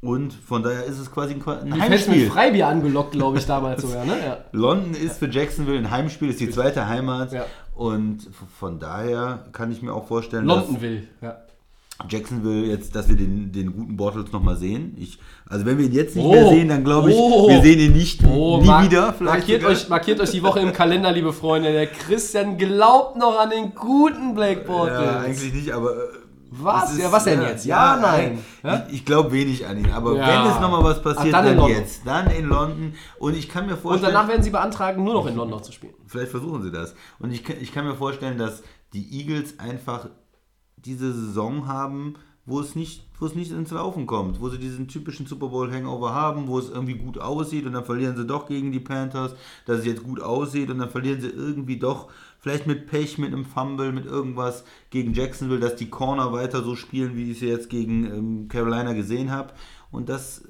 Und 0.00 0.32
von 0.32 0.62
daher 0.62 0.84
ist 0.84 0.98
es 1.00 1.10
quasi 1.10 1.34
ein, 1.34 1.40
Qua- 1.40 1.58
ein 1.58 1.70
Fans 1.70 1.80
mit 1.80 1.90
Heimspiel. 1.90 2.30
Freibier 2.30 2.68
angelockt, 2.68 3.12
glaube 3.12 3.38
ich, 3.38 3.46
damals 3.46 3.82
sogar, 3.82 4.04
ne? 4.04 4.12
Ja. 4.24 4.38
London 4.52 4.94
ist 4.94 5.18
für 5.18 5.28
Jacksonville 5.28 5.78
ein 5.78 5.90
Heimspiel, 5.90 6.30
ist 6.30 6.38
die 6.40 6.50
zweite 6.50 6.86
Heimat. 6.86 7.32
Ja. 7.32 7.46
Und 7.74 8.28
von 8.58 8.78
daher 8.78 9.46
kann 9.52 9.72
ich 9.72 9.82
mir 9.82 9.92
auch 9.92 10.06
vorstellen, 10.06 10.44
London 10.46 10.80
will, 10.80 11.08
ja. 11.20 11.30
dass 11.98 12.12
Jacksonville 12.12 12.64
jetzt, 12.66 12.94
dass 12.94 13.08
wir 13.08 13.16
den, 13.16 13.50
den 13.50 13.72
guten 13.72 13.96
Bortles 13.96 14.30
nochmal 14.30 14.54
sehen. 14.56 14.94
Ich, 15.00 15.18
also 15.48 15.66
wenn 15.66 15.78
wir 15.78 15.86
ihn 15.86 15.92
jetzt 15.92 16.14
nicht 16.14 16.24
Oh. 16.24 16.30
mehr 16.30 16.48
sehen, 16.48 16.68
dann 16.68 16.84
glaube 16.84 17.10
ich, 17.10 17.16
Oh. 17.18 17.48
wir 17.48 17.60
sehen 17.60 17.80
ihn 17.80 17.92
nicht 17.92 18.22
Oh, 18.24 18.58
nie 18.60 18.66
mar- 18.68 18.84
wieder. 18.84 19.14
Markiert, 19.18 19.62
sogar. 19.62 19.76
euch, 19.76 19.88
markiert 19.88 20.20
euch 20.20 20.30
die 20.30 20.42
Woche 20.44 20.60
im 20.60 20.72
Kalender, 20.72 21.10
liebe 21.10 21.32
Freunde. 21.32 21.72
Der 21.72 21.88
Christian 21.88 22.56
glaubt 22.56 23.16
noch 23.16 23.36
an 23.40 23.50
den 23.50 23.74
guten 23.74 24.34
Black 24.36 24.64
Bortles. 24.64 25.00
Ja, 25.02 25.18
eigentlich 25.20 25.52
nicht, 25.54 25.72
aber. 25.72 25.92
Äh, 26.50 26.56
Was? 26.64 26.92
es 26.92 26.98
Ja, 26.98 27.12
was 27.12 27.24
denn 27.24 27.42
jetzt? 27.42 27.64
Ja, 27.66 27.98
nein. 28.00 28.38
Ja? 28.62 28.86
Ich, 28.88 28.94
ich 28.96 29.04
glaube 29.04 29.32
wenig 29.32 29.66
an 29.66 29.78
ihn, 29.78 29.90
aber 29.90 30.14
Ja. 30.16 30.26
wenn 30.44 30.50
es 30.52 30.60
nochmal 30.60 30.82
was 30.84 31.02
passiert, 31.02 31.34
Ah, 31.34 31.42
dann 31.42 31.44
dann, 31.44 31.52
in 31.54 31.58
London. 31.58 31.76
jetzt. 31.78 32.06
Dann 32.06 32.30
in 32.30 32.46
London. 32.48 32.94
Und 33.18 33.34
ich 33.36 33.48
kann 33.48 33.66
mir 33.66 33.72
Und 33.74 33.80
vorstellen. 33.80 34.12
danach 34.14 34.28
werden 34.28 34.42
sie 34.42 34.50
beantragen, 34.50 35.04
nur 35.04 35.14
noch 35.14 35.26
in 35.26 35.36
London 35.36 35.62
zu 35.62 35.72
spielen. 35.72 35.94
Vielleicht 36.06 36.30
versuchen 36.30 36.62
sie 36.62 36.70
das. 36.70 36.94
Und 37.18 37.32
ich, 37.32 37.44
kann- 37.44 37.56
ich 37.60 37.72
kann 37.72 37.84
mir 37.86 37.94
vorstellen, 37.94 38.38
dass 38.38 38.62
die 38.92 39.20
Eagles 39.20 39.58
einfach 39.58 40.08
diese 40.76 41.12
Saison 41.12 41.66
haben, 41.66 42.14
wo 42.46 42.60
es 42.60 42.74
nicht, 42.74 43.06
wo 43.18 43.26
es 43.26 43.34
nicht 43.34 43.50
ins 43.52 43.70
Laufen 43.72 44.06
kommt, 44.06 44.40
wo 44.40 44.48
sie 44.48 44.56
diesen 44.58 44.88
typischen 44.88 45.26
Super 45.26 45.48
Bowl 45.48 45.70
Hangover 45.70 46.14
haben, 46.14 46.46
wo 46.48 46.58
es 46.58 46.70
irgendwie 46.70 46.94
gut 46.94 47.18
aussieht 47.20 47.66
und 47.66 47.74
dann 47.74 47.84
verlieren 47.84 48.16
sie 48.16 48.24
doch 48.26 48.46
gegen 48.46 48.72
die 48.72 48.80
Panthers, 48.80 49.32
dass 49.66 49.80
es 49.80 49.84
jetzt 49.84 50.02
gut 50.02 50.22
aussieht 50.22 50.70
und 50.70 50.78
dann 50.78 50.88
verlieren 50.88 51.20
sie 51.20 51.28
irgendwie 51.28 51.78
doch 51.78 52.08
vielleicht 52.48 52.66
mit 52.66 52.86
Pech, 52.86 53.18
mit 53.18 53.34
einem 53.34 53.44
Fumble, 53.44 53.92
mit 53.92 54.06
irgendwas 54.06 54.64
gegen 54.88 55.12
Jacksonville, 55.12 55.60
dass 55.60 55.76
die 55.76 55.90
Corner 55.90 56.32
weiter 56.32 56.62
so 56.62 56.76
spielen, 56.76 57.14
wie 57.14 57.32
ich 57.32 57.40
sie 57.40 57.48
jetzt 57.48 57.68
gegen 57.68 58.06
ähm, 58.06 58.48
Carolina 58.48 58.94
gesehen 58.94 59.30
habe 59.30 59.52
und 59.90 60.08
das 60.08 60.42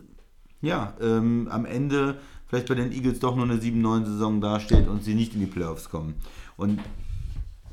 ja, 0.61 0.95
ähm, 1.01 1.49
am 1.51 1.67
Ende 1.67 2.19
vielleicht 2.47 2.69
bei 2.69 2.77
den 2.77 2.93
Eagles 2.93 3.19
doch 3.19 3.35
nur 3.35 3.45
eine 3.45 3.57
7-9-Saison 3.57 4.41
dasteht 4.41 4.87
und 4.87 5.03
sie 5.03 5.15
nicht 5.15 5.35
in 5.35 5.41
die 5.41 5.47
Playoffs 5.47 5.91
kommen. 5.91 6.15
Und 6.57 6.81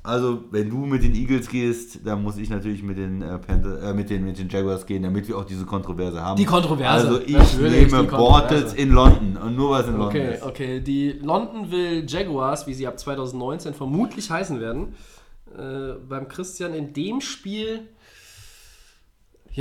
also, 0.06 0.44
wenn 0.52 0.70
du 0.70 0.86
mit 0.86 1.04
den 1.04 1.14
Eagles 1.16 1.50
gehst, 1.50 2.00
dann 2.06 2.24
muss 2.24 2.38
ich 2.38 2.50
natürlich 2.50 2.84
mit 2.84 2.98
den, 2.98 3.22
äh, 3.22 3.38
Panther, 3.40 3.82
äh, 3.82 3.94
mit 3.94 4.10
den, 4.10 4.24
mit 4.24 4.38
den 4.38 4.48
Jaguars 4.50 4.86
gehen, 4.86 5.04
damit 5.04 5.28
wir 5.28 5.38
auch 5.38 5.46
diese 5.46 5.66
Kontroverse 5.66 6.22
haben. 6.22 6.38
Die 6.38 6.46
Kontroverse, 6.46 7.08
Also, 7.08 7.22
ich 7.22 7.58
nehme. 7.60 8.04
Bortles 8.04 8.74
in 8.74 8.92
London 8.92 9.38
und 9.38 9.56
nur 9.56 9.72
was 9.72 9.88
in 9.88 9.94
London 9.98 10.08
Okay, 10.08 10.34
ist. 10.36 10.44
okay. 10.44 10.80
Die 10.82 11.12
Londonville 11.14 12.06
Jaguars, 12.08 12.68
wie 12.68 12.74
sie 12.74 12.88
ab 12.88 12.98
2019 13.00 13.74
vermutlich 13.74 14.30
heißen 14.30 14.60
werden, 14.60 14.94
äh, 15.58 15.94
beim 16.08 16.28
Christian 16.28 16.74
in 16.74 16.94
dem 16.94 17.22
Spiel 17.22 17.88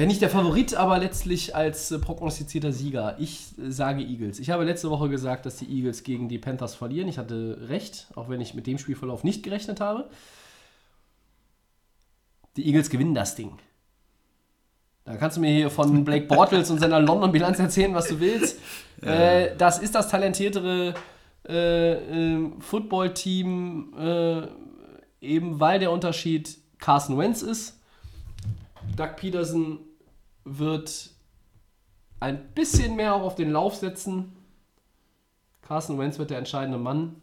ja 0.03 0.07
nicht 0.07 0.23
der 0.23 0.31
Favorit, 0.31 0.75
aber 0.75 0.99
letztlich 0.99 1.55
als 1.55 1.91
äh, 1.91 1.99
prognostizierter 1.99 2.73
Sieger. 2.73 3.17
Ich 3.19 3.59
äh, 3.59 3.71
sage 3.71 4.03
Eagles. 4.03 4.39
Ich 4.39 4.51
habe 4.51 4.65
letzte 4.65 4.91
Woche 4.91 5.09
gesagt, 5.09 5.47
dass 5.47 5.57
die 5.57 5.67
Eagles 5.67 6.03
gegen 6.03 6.29
die 6.29 6.39
Panthers 6.39 6.75
verlieren. 6.75 7.09
Ich 7.09 7.19
hatte 7.19 7.59
recht, 7.69 8.09
auch 8.15 8.29
wenn 8.29 8.41
ich 8.41 8.55
mit 8.55 8.67
dem 8.67 8.79
Spielverlauf 8.79 9.25
nicht 9.25 9.43
gerechnet 9.43 9.81
habe. 9.81 10.09
Die 12.57 12.67
Eagles 12.67 12.91
gewinnen 12.91 13.15
das 13.15 13.35
Ding. 13.35 13.53
Da 15.05 15.17
kannst 15.17 15.37
du 15.37 15.41
mir 15.41 15.51
hier 15.51 15.71
von 15.71 16.05
Blake 16.05 16.27
Bortles 16.27 16.71
und 16.71 16.79
seiner 16.79 16.99
London-Bilanz 16.99 17.59
erzählen, 17.59 17.95
was 17.95 18.09
du 18.09 18.21
willst. 18.21 18.59
Äh, 19.03 19.55
das 19.59 19.79
ist 19.79 19.95
das 19.95 20.09
talentiertere 20.09 20.95
äh, 21.47 21.93
äh, 21.93 22.51
Football-Team, 22.59 23.93
äh, 23.99 24.47
eben 25.21 25.61
weil 25.61 25.79
der 25.79 25.91
Unterschied 25.91 26.57
Carson 26.79 27.19
Wentz 27.19 27.43
ist. 27.43 27.81
Doug 28.97 29.17
Peterson 29.17 29.81
wird 30.45 31.11
ein 32.21 32.53
bisschen 32.55 32.97
mehr 32.97 33.15
auch 33.15 33.23
auf 33.23 33.35
den 33.35 33.51
Lauf 33.51 33.75
setzen. 33.75 34.33
Carson 35.63 35.99
Wentz 35.99 36.19
wird 36.19 36.31
der 36.31 36.39
entscheidende 36.39 36.79
Mann. 36.79 37.21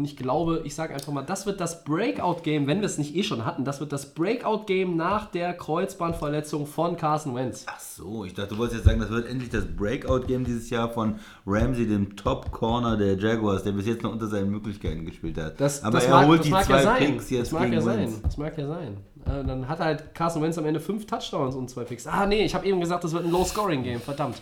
Und 0.00 0.06
ich 0.06 0.16
glaube, 0.16 0.62
ich 0.64 0.74
sage 0.74 0.94
einfach 0.94 1.12
mal, 1.12 1.20
das 1.20 1.44
wird 1.44 1.60
das 1.60 1.84
Breakout-Game, 1.84 2.66
wenn 2.66 2.78
wir 2.80 2.86
es 2.86 2.96
nicht 2.96 3.14
eh 3.14 3.22
schon 3.22 3.44
hatten, 3.44 3.66
das 3.66 3.80
wird 3.80 3.92
das 3.92 4.14
Breakout-Game 4.14 4.96
nach 4.96 5.30
der 5.30 5.52
Kreuzbandverletzung 5.52 6.66
von 6.66 6.96
Carson 6.96 7.34
Wentz. 7.34 7.66
Ach 7.68 7.78
so, 7.78 8.24
ich 8.24 8.32
dachte, 8.32 8.54
du 8.54 8.56
wolltest 8.56 8.78
jetzt 8.78 8.86
sagen, 8.86 8.98
das 8.98 9.10
wird 9.10 9.28
endlich 9.28 9.50
das 9.50 9.66
Breakout-Game 9.66 10.46
dieses 10.46 10.70
Jahr 10.70 10.88
von 10.88 11.16
Ramsey, 11.46 11.86
dem 11.86 12.16
Top-Corner 12.16 12.96
der 12.96 13.18
Jaguars, 13.18 13.62
der 13.62 13.72
bis 13.72 13.84
jetzt 13.84 14.02
noch 14.02 14.12
unter 14.12 14.26
seinen 14.26 14.50
Möglichkeiten 14.50 15.04
gespielt 15.04 15.36
hat. 15.36 15.60
Das, 15.60 15.84
Aber 15.84 15.98
das 15.98 16.06
er 16.06 16.12
mag, 16.12 16.28
holt 16.28 16.44
die 16.46 16.48
zwei 16.48 16.60
ja 16.62 16.82
sein. 16.82 16.96
Picks 16.96 17.28
jetzt 17.28 17.48
das 17.48 17.52
mag 17.52 17.62
gegen 17.64 17.74
ja 17.74 17.80
sein. 17.82 17.98
Wentz. 17.98 18.22
Das 18.22 18.38
mag 18.38 18.56
ja 18.56 18.66
sein. 18.66 18.96
Äh, 19.26 19.44
dann 19.44 19.68
hat 19.68 19.80
halt 19.80 20.14
Carson 20.14 20.40
Wentz 20.42 20.56
am 20.56 20.64
Ende 20.64 20.80
fünf 20.80 21.04
Touchdowns 21.04 21.54
und 21.56 21.68
zwei 21.68 21.84
Picks. 21.84 22.06
Ah, 22.06 22.24
nee, 22.24 22.42
ich 22.42 22.54
habe 22.54 22.66
eben 22.66 22.80
gesagt, 22.80 23.04
das 23.04 23.12
wird 23.12 23.26
ein 23.26 23.30
Low-Scoring-Game. 23.30 24.00
Verdammt. 24.00 24.40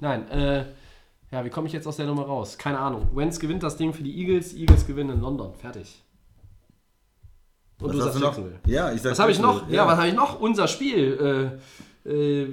Nein, 0.00 0.30
äh, 0.30 0.66
ja, 1.30 1.44
wie 1.44 1.50
komme 1.50 1.66
ich 1.66 1.72
jetzt 1.72 1.86
aus 1.86 1.96
der 1.96 2.06
Nummer 2.06 2.22
raus? 2.22 2.56
Keine 2.56 2.78
Ahnung. 2.78 3.08
Wentz 3.14 3.38
gewinnt 3.38 3.62
das 3.62 3.76
Ding 3.76 3.92
für 3.92 4.02
die 4.02 4.18
Eagles. 4.18 4.54
Eagles 4.54 4.86
gewinnen 4.86 5.10
in 5.10 5.20
London. 5.20 5.54
Fertig. 5.54 6.02
Und 7.80 7.88
Was 7.88 7.96
du 7.96 8.02
sagst? 8.02 8.20
Jacksonville. 8.20 8.60
Ja, 8.66 8.92
ich 8.92 9.02
sag 9.02 9.12
Was 9.12 9.18
habe 9.18 9.30
ich 9.30 9.38
noch? 9.38 9.52
Jacksonville. 9.52 9.76
Ja, 9.76 9.86
was 9.86 9.96
habe 9.98 10.08
ich 10.08 10.14
noch? 10.14 10.40
Unser 10.40 10.68
Spiel. 10.68 11.58
Äh, 12.06 12.10
äh, 12.10 12.48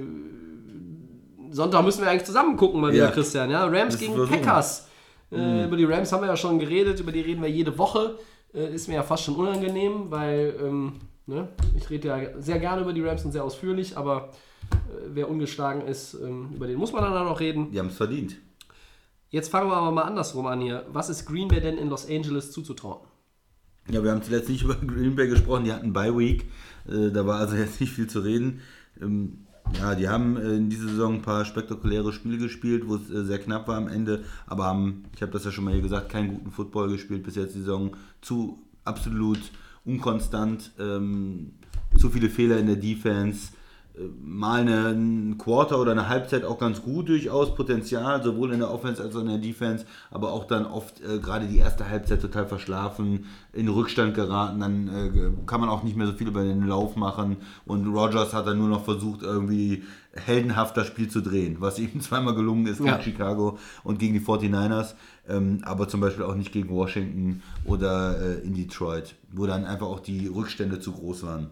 Sonntag 1.52 1.84
müssen 1.84 2.02
wir 2.04 2.10
eigentlich 2.10 2.26
zusammen 2.26 2.58
gucken, 2.58 2.82
mal 2.82 2.92
wieder, 2.92 3.06
Ja. 3.06 3.12
Christian. 3.12 3.50
Ja? 3.50 3.66
Rams 3.66 3.98
gegen 3.98 4.14
versuchen. 4.14 4.42
Packers. 4.42 4.88
Äh, 5.32 5.66
über 5.66 5.78
die 5.78 5.86
Rams 5.86 6.12
haben 6.12 6.22
wir 6.22 6.28
ja 6.28 6.38
schon 6.38 6.60
geredet, 6.60 7.00
über 7.00 7.12
die 7.12 7.22
reden 7.22 7.42
wir 7.42 7.50
jede 7.50 7.78
Woche. 7.78 8.20
Äh, 8.54 8.74
ist 8.74 8.88
mir 8.88 8.96
ja 8.96 9.04
fast 9.04 9.24
schon 9.24 9.36
unangenehm, 9.36 10.12
weil 10.12 10.56
ähm, 10.62 10.94
ne? 11.26 11.48
ich 11.76 11.90
rede 11.90 12.08
ja 12.08 12.42
sehr 12.42 12.60
gerne 12.60 12.82
über 12.82 12.94
die 12.94 13.02
Rams 13.02 13.26
und 13.26 13.32
sehr 13.32 13.44
ausführlich, 13.44 13.98
aber 13.98 14.30
äh, 14.72 14.76
wer 15.14 15.30
ungeschlagen 15.30 15.82
ist, 15.88 16.14
ähm, 16.14 16.50
über 16.54 16.68
den 16.68 16.78
muss 16.78 16.94
man 16.94 17.04
dann 17.04 17.14
auch 17.14 17.30
noch 17.30 17.40
reden. 17.40 17.72
Die 17.72 17.80
haben 17.80 17.88
es 17.88 17.98
verdient. 17.98 18.36
Jetzt 19.36 19.50
fangen 19.50 19.70
wir 19.70 19.76
aber 19.76 19.92
mal 19.92 20.04
andersrum 20.04 20.46
an 20.46 20.62
hier. 20.62 20.86
Was 20.94 21.10
ist 21.10 21.26
Green 21.26 21.50
Bay 21.50 21.60
denn 21.60 21.78
in 21.78 21.90
Los 21.90 22.10
Angeles 22.10 22.54
zuzutrauen? 22.54 23.06
Ja, 23.90 24.02
wir 24.02 24.12
haben 24.12 24.24
zuletzt 24.24 24.48
nicht 24.48 24.64
über 24.64 24.76
Green 24.76 25.14
Bay 25.14 25.28
gesprochen, 25.28 25.66
die 25.66 25.74
hatten 25.74 25.92
Bye 25.92 26.18
Week, 26.18 26.46
äh, 26.88 27.12
da 27.12 27.28
war 27.28 27.40
also 27.40 27.58
jetzt 27.58 27.82
nicht 27.82 27.92
viel 27.92 28.08
zu 28.08 28.22
reden. 28.22 28.62
Ähm, 29.02 29.40
ja, 29.78 29.94
die 29.94 30.08
haben 30.08 30.38
äh, 30.38 30.56
in 30.56 30.70
dieser 30.70 30.88
Saison 30.88 31.16
ein 31.16 31.22
paar 31.22 31.44
spektakuläre 31.44 32.14
Spiele 32.14 32.38
gespielt, 32.38 32.88
wo 32.88 32.96
es 32.96 33.10
äh, 33.10 33.26
sehr 33.26 33.40
knapp 33.40 33.68
war 33.68 33.76
am 33.76 33.90
Ende, 33.90 34.24
aber 34.48 34.64
haben, 34.64 35.04
ich 35.14 35.22
habe 35.22 35.34
das 35.34 35.44
ja 35.44 35.52
schon 35.52 35.66
mal 35.66 35.74
hier 35.74 35.84
gesagt, 35.84 36.08
keinen 36.08 36.30
guten 36.30 36.52
Football 36.52 36.88
gespielt 36.92 37.24
bis 37.24 37.36
jetzt 37.36 37.56
die 37.56 37.60
Saison. 37.60 37.98
Zu 38.22 38.64
absolut 38.86 39.42
unkonstant, 39.84 40.72
ähm, 40.80 41.56
zu 41.98 42.10
viele 42.10 42.30
Fehler 42.30 42.58
in 42.58 42.68
der 42.68 42.78
Defense. 42.78 43.50
Mal 44.22 44.62
eine, 44.62 44.90
ein 44.90 45.38
Quarter 45.38 45.80
oder 45.80 45.92
eine 45.92 46.10
Halbzeit 46.10 46.44
auch 46.44 46.60
ganz 46.60 46.82
gut 46.82 47.08
durchaus, 47.08 47.56
Potenzial, 47.56 48.22
sowohl 48.24 48.52
in 48.52 48.60
der 48.60 48.72
Offense 48.72 49.02
als 49.02 49.16
auch 49.16 49.22
in 49.22 49.28
der 49.28 49.38
Defense, 49.38 49.86
aber 50.12 50.34
auch 50.34 50.46
dann 50.46 50.66
oft 50.66 51.02
äh, 51.02 51.20
gerade 51.20 51.48
die 51.48 51.58
erste 51.58 51.88
Halbzeit 51.90 52.22
total 52.22 52.46
verschlafen, 52.46 53.26
in 53.54 53.70
Rückstand 53.70 54.14
geraten, 54.14 54.60
dann 54.60 54.88
äh, 54.88 55.46
kann 55.46 55.62
man 55.62 55.70
auch 55.70 55.84
nicht 55.84 55.96
mehr 55.96 56.08
so 56.08 56.14
viel 56.14 56.28
über 56.28 56.44
den 56.44 56.68
Lauf 56.68 56.98
machen 56.98 57.38
und 57.66 57.88
Rogers 57.88 58.34
hat 58.34 58.48
dann 58.48 58.58
nur 58.58 58.68
noch 58.68 58.84
versucht, 58.84 59.22
irgendwie 59.22 59.84
heldenhaft 60.14 60.76
das 60.78 60.88
Spiel 60.88 61.10
zu 61.10 61.22
drehen, 61.22 61.58
was 61.60 61.80
ihm 61.80 62.00
zweimal 62.02 62.36
gelungen 62.36 62.68
ist 62.68 62.80
Ja. 62.80 62.98
gegen 62.98 63.04
Chicago 63.04 63.58
und 63.84 64.00
gegen 64.00 64.14
die 64.14 64.20
49ers, 64.20 64.96
ähm, 65.30 65.60
aber 65.64 65.88
zum 65.88 66.02
Beispiel 66.02 66.26
auch 66.26 66.36
nicht 66.36 66.52
gegen 66.52 66.70
Washington 66.70 67.42
oder 67.64 68.20
äh, 68.20 68.46
in 68.46 68.54
Detroit, 68.56 69.16
wo 69.32 69.46
dann 69.46 69.66
einfach 69.66 69.88
auch 69.88 70.00
die 70.02 70.28
Rückstände 70.28 70.80
zu 70.80 70.92
groß 70.92 71.24
waren. 71.24 71.50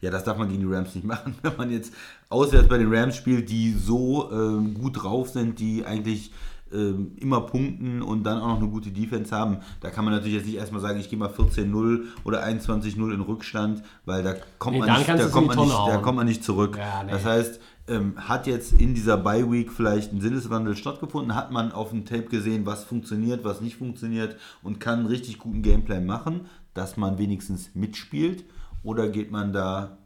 Ja, 0.00 0.10
das 0.10 0.24
darf 0.24 0.38
man 0.38 0.48
gegen 0.48 0.60
die 0.66 0.74
Rams 0.74 0.94
nicht 0.94 1.06
machen. 1.06 1.36
Wenn 1.42 1.56
man 1.56 1.70
jetzt 1.70 1.92
auswärts 2.28 2.68
bei 2.68 2.78
den 2.78 2.92
Rams 2.92 3.16
spielt, 3.16 3.50
die 3.50 3.72
so 3.72 4.30
ähm, 4.32 4.74
gut 4.74 5.02
drauf 5.02 5.30
sind, 5.30 5.58
die 5.58 5.84
eigentlich 5.84 6.32
ähm, 6.72 7.12
immer 7.16 7.40
punkten 7.42 8.02
und 8.02 8.22
dann 8.22 8.40
auch 8.40 8.48
noch 8.48 8.58
eine 8.58 8.68
gute 8.68 8.90
Defense 8.90 9.34
haben, 9.34 9.58
da 9.80 9.90
kann 9.90 10.04
man 10.04 10.14
natürlich 10.14 10.36
jetzt 10.36 10.46
nicht 10.46 10.56
erstmal 10.56 10.80
sagen, 10.80 11.00
ich 11.00 11.10
gehe 11.10 11.18
mal 11.18 11.28
14-0 11.28 12.02
oder 12.24 12.44
21-0 12.44 13.12
in 13.12 13.20
Rückstand, 13.20 13.82
weil 14.04 14.22
da 14.22 14.34
kommt, 14.58 14.76
Nee, 14.76 14.86
man, 14.86 14.98
nicht, 14.98 15.08
da 15.08 15.28
kommt, 15.28 15.48
man 15.48 15.58
nicht, 15.58 15.72
da 15.72 15.96
kommt 15.98 16.16
man 16.16 16.26
nicht 16.26 16.44
zurück. 16.44 16.76
Ja, 16.78 17.02
nee. 17.02 17.10
Das 17.10 17.24
heißt, 17.24 17.60
ähm, 17.88 18.14
hat 18.16 18.46
jetzt 18.46 18.80
in 18.80 18.94
dieser 18.94 19.16
Bye 19.16 19.50
Week 19.50 19.72
vielleicht 19.72 20.12
ein 20.12 20.20
Sinneswandel 20.20 20.76
stattgefunden? 20.76 21.34
Hat 21.34 21.50
man 21.50 21.72
auf 21.72 21.90
dem 21.90 22.04
Tape 22.04 22.26
gesehen, 22.26 22.64
was 22.66 22.84
funktioniert, 22.84 23.44
was 23.44 23.60
nicht 23.60 23.76
funktioniert 23.76 24.36
und 24.62 24.78
kann 24.78 25.00
einen 25.00 25.08
richtig 25.08 25.38
guten 25.38 25.62
Gameplan 25.62 26.06
machen, 26.06 26.42
dass 26.72 26.96
man 26.96 27.18
wenigstens 27.18 27.74
mitspielt? 27.74 28.44
Oder 28.82 29.08
geht 29.08 29.30
man 29.30 29.52
da 29.52 29.98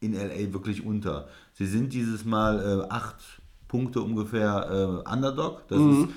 in 0.00 0.14
LA 0.14 0.52
wirklich 0.52 0.84
unter? 0.84 1.28
Sie 1.52 1.66
sind 1.66 1.92
dieses 1.92 2.24
Mal 2.24 2.84
äh, 2.86 2.92
acht 2.92 3.16
Punkte 3.68 4.00
ungefähr 4.00 5.02
äh, 5.06 5.10
Underdog. 5.10 5.66
Das 5.68 5.80
ist 5.80 6.08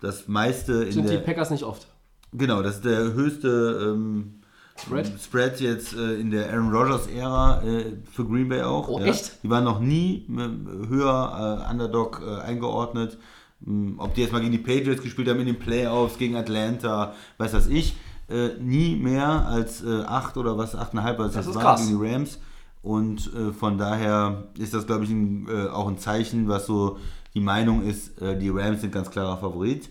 das 0.00 0.28
meiste 0.28 0.84
in 0.84 0.92
Sind 0.92 1.08
die 1.08 1.14
der. 1.14 1.18
Packers 1.18 1.50
nicht 1.50 1.64
oft. 1.64 1.86
Genau, 2.32 2.62
das 2.62 2.76
ist 2.76 2.84
der 2.84 3.14
höchste 3.14 3.92
ähm, 3.94 4.40
Spread? 4.78 5.10
Spread 5.20 5.60
jetzt 5.60 5.94
äh, 5.94 6.14
in 6.14 6.30
der 6.30 6.50
Aaron 6.52 6.70
Rodgers-Ära 6.70 7.62
äh, 7.62 7.96
für 8.10 8.24
Green 8.26 8.48
Bay 8.48 8.62
auch. 8.62 8.88
Oh, 8.88 8.98
ja. 8.98 9.06
echt? 9.06 9.42
Die 9.42 9.50
waren 9.50 9.64
noch 9.64 9.80
nie 9.80 10.26
äh, 10.28 10.88
höher 10.88 11.64
äh, 11.66 11.70
Underdog 11.70 12.22
äh, 12.24 12.40
eingeordnet. 12.42 13.18
Ähm, 13.66 13.94
ob 13.98 14.14
die 14.14 14.22
jetzt 14.22 14.32
mal 14.32 14.40
gegen 14.40 14.52
die 14.52 14.58
Patriots 14.58 15.02
gespielt 15.02 15.28
haben 15.28 15.40
in 15.40 15.46
den 15.46 15.58
Playoffs, 15.58 16.18
gegen 16.18 16.36
Atlanta, 16.36 17.14
weiß 17.38 17.52
das 17.52 17.68
ich. 17.68 17.96
Äh, 18.28 18.54
nie 18.60 18.96
mehr 18.96 19.46
als 19.46 19.84
äh, 19.84 20.02
8 20.02 20.36
oder 20.36 20.58
was, 20.58 20.76
8,5 20.76 21.18
als 21.18 21.34
das, 21.34 21.54
war 21.54 21.76
gegen 21.76 21.88
die 21.88 22.12
Rams. 22.12 22.38
Und 22.82 23.32
äh, 23.34 23.52
von 23.52 23.78
daher 23.78 24.48
ist 24.58 24.74
das, 24.74 24.86
glaube 24.86 25.04
ich, 25.04 25.10
ein, 25.10 25.48
äh, 25.48 25.68
auch 25.68 25.88
ein 25.88 25.98
Zeichen, 25.98 26.48
was 26.48 26.66
so 26.66 26.98
die 27.34 27.40
Meinung 27.40 27.82
ist, 27.82 28.20
äh, 28.20 28.38
die 28.38 28.48
Rams 28.48 28.80
sind 28.80 28.92
ganz 28.92 29.10
klarer 29.10 29.38
Favorit 29.38 29.88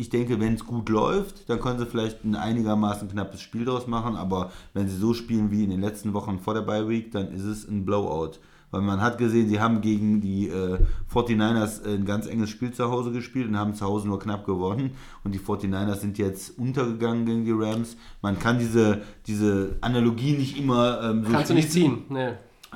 ich 0.00 0.10
denke, 0.10 0.38
wenn 0.38 0.54
es 0.54 0.64
gut 0.64 0.88
läuft, 0.88 1.50
dann 1.50 1.60
können 1.60 1.80
sie 1.80 1.84
vielleicht 1.84 2.24
ein 2.24 2.36
einigermaßen 2.36 3.08
knappes 3.08 3.40
Spiel 3.40 3.64
daraus 3.64 3.88
machen, 3.88 4.14
aber 4.14 4.52
wenn 4.72 4.88
sie 4.88 4.96
so 4.96 5.12
spielen 5.12 5.50
wie 5.50 5.64
in 5.64 5.70
den 5.70 5.80
letzten 5.80 6.14
Wochen 6.14 6.38
vor 6.38 6.54
der 6.54 6.62
Bye 6.62 6.88
Week, 6.88 7.10
dann 7.10 7.32
ist 7.32 7.42
es 7.42 7.68
ein 7.68 7.84
Blowout. 7.84 8.38
Weil 8.70 8.82
man 8.82 9.00
hat 9.00 9.16
gesehen, 9.16 9.48
sie 9.48 9.60
haben 9.60 9.80
gegen 9.80 10.20
die 10.20 10.48
äh, 10.48 10.78
49ers 11.12 11.86
ein 11.86 12.04
ganz 12.04 12.26
enges 12.26 12.50
Spiel 12.50 12.72
zu 12.72 12.90
Hause 12.90 13.12
gespielt 13.12 13.48
und 13.48 13.56
haben 13.56 13.74
zu 13.74 13.86
Hause 13.86 14.06
nur 14.08 14.18
knapp 14.18 14.44
gewonnen. 14.44 14.90
Und 15.24 15.34
die 15.34 15.38
49ers 15.38 16.00
sind 16.00 16.18
jetzt 16.18 16.58
untergegangen 16.58 17.24
gegen 17.24 17.44
die 17.44 17.52
Rams. 17.52 17.96
Man 18.20 18.38
kann 18.38 18.58
diese, 18.58 19.02
diese 19.26 19.76
Analogie 19.80 20.32
nicht 20.32 20.58
immer 20.58 21.00
ähm, 21.02 21.24
so 21.24 21.32
Kannst 21.32 21.50
du 21.50 21.54
nicht 21.54 21.72
ziehen. 21.72 22.04
Nee. 22.10 22.32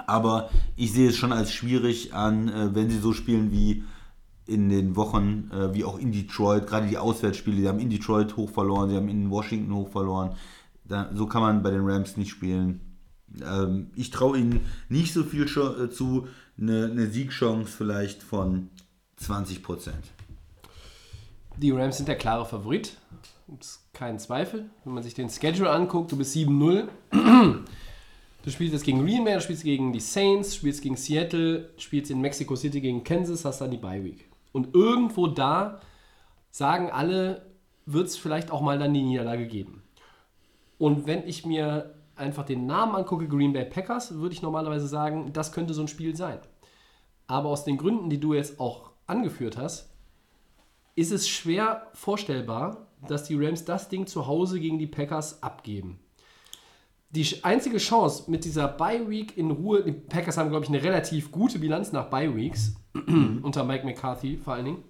Aber 0.07 0.49
ich 0.77 0.93
sehe 0.93 1.11
es 1.11 1.17
schon 1.17 1.33
als 1.33 1.53
schwierig 1.53 2.15
an, 2.15 2.49
äh, 2.49 2.75
wenn 2.75 2.89
sie 2.89 2.99
so 2.99 3.13
spielen 3.13 3.53
wie 3.53 3.85
in 4.47 4.71
den 4.71 4.97
Wochen, 4.97 5.51
äh, 5.53 5.75
wie 5.75 5.85
auch 5.85 5.99
in 5.99 6.11
Detroit, 6.11 6.67
gerade 6.67 6.87
die 6.87 6.99
Auswärtsspiele, 6.99 7.57
die 7.57 7.69
haben 7.69 7.79
in 7.79 7.91
Detroit 7.91 8.37
hoch 8.37 8.51
verloren, 8.51 8.91
sie 8.91 8.97
haben 8.97 9.09
in 9.09 9.31
Washington 9.31 9.75
hoch 9.75 9.91
verloren. 9.91 10.31
Da, 10.85 11.11
so 11.15 11.27
kann 11.27 11.43
man 11.43 11.63
bei 11.63 11.71
den 11.71 11.89
Rams 11.89 12.17
nicht 12.17 12.31
spielen. 12.31 12.92
Ähm, 13.41 13.91
ich 13.97 14.11
traue 14.11 14.39
ihnen 14.39 14.61
nicht 14.89 15.13
so 15.13 15.25
viel 15.25 15.45
äh, 15.45 15.91
zu, 15.91 16.29
eine, 16.59 16.87
eine 16.87 17.07
Siegchance 17.07 17.71
vielleicht 17.71 18.23
von 18.23 18.71
20 19.17 19.63
Prozent. 19.63 20.05
Die 21.57 21.71
Rams 21.71 21.97
sind 21.97 22.09
der 22.09 22.17
klare 22.17 22.47
Favorit. 22.47 22.97
Gibt's 23.49 23.85
keinen 23.93 24.19
Zweifel. 24.19 24.71
Wenn 24.85 24.95
man 24.95 25.03
sich 25.03 25.15
den 25.15 25.29
Schedule 25.29 25.71
anguckt, 25.71 26.13
du 26.13 26.17
bist 26.17 26.35
7-0. 26.35 26.89
Du 28.45 28.51
spielst 28.51 28.73
jetzt 28.73 28.85
gegen 28.85 29.05
Green 29.05 29.23
Bay, 29.23 29.35
du 29.35 29.41
spielst 29.41 29.63
gegen 29.63 29.93
die 29.93 30.01
Saints, 30.01 30.57
spielst 30.57 30.83
gegen 30.83 30.97
Seattle, 30.97 31.71
spielst 31.77 32.11
in 32.11 32.21
Mexico 32.21 32.57
City 32.57 32.81
gegen 32.81 33.05
Kansas, 33.05 33.45
hast 33.45 33.61
dann 33.61 33.71
die 33.71 33.77
Bye 33.77 34.03
Week. 34.03 34.29
Und 34.51 34.75
irgendwo 34.75 35.29
da 35.29 35.81
sagen 36.51 36.91
alle, 36.91 37.47
wird 37.87 38.09
es 38.09 38.17
vielleicht 38.17 38.51
auch 38.51 38.61
mal 38.61 38.79
dann 38.79 38.95
die 38.95 39.03
Niederlage 39.03 39.47
geben. 39.47 39.83
Und 40.79 41.07
wenn 41.07 41.27
ich 41.27 41.47
mir 41.47 41.95
einfach 42.17 42.45
den 42.45 42.67
Namen 42.67 42.95
angucke, 42.95 43.29
Green 43.29 43.53
Bay 43.53 43.65
Packers, 43.65 44.15
würde 44.15 44.35
ich 44.35 44.43
normalerweise 44.43 44.87
sagen, 44.87 45.33
das 45.33 45.53
könnte 45.53 45.75
so 45.75 45.83
ein 45.83 45.89
Spiel 45.89 46.17
sein. 46.17 46.39
Aber 47.27 47.49
aus 47.49 47.65
den 47.65 47.79
Gründen, 47.79 48.11
die 48.11 48.21
du 48.21 48.35
jetzt 48.35 48.61
auch 48.61 48.91
angeführt 49.07 49.57
hast, 49.57 49.91
ist 50.95 51.13
es 51.13 51.29
schwer 51.29 51.89
vorstellbar, 51.95 52.89
dass 53.09 53.25
die 53.25 53.35
Rams 53.35 53.65
das 53.65 53.89
Ding 53.89 54.07
zu 54.07 54.27
Hause 54.27 54.61
gegen 54.61 54.79
die 54.79 54.87
Packers 54.87 55.43
abgeben. 55.43 55.99
Die 57.11 57.45
einzige 57.45 57.79
Chance 57.79 58.31
mit 58.31 58.45
dieser 58.45 58.69
Bye 58.69 59.09
Week 59.09 59.37
in 59.37 59.51
Ruhe, 59.51 59.83
die 59.83 59.93
Packers 59.93 60.39
haben, 60.39 60.51
glaube 60.51 60.65
ich, 60.65 60.71
eine 60.71 60.83
relativ 60.83 61.31
gute 61.31 61.59
Bilanz 61.59 61.93
nach 61.93 62.09
Bye 62.09 62.35
Weeks, 62.35 62.75
unter 62.95 63.65
Mike 63.65 63.85
McCarthy 63.85 64.39
vor 64.39 64.55
allen 64.55 64.65
Dingen. 64.65 64.85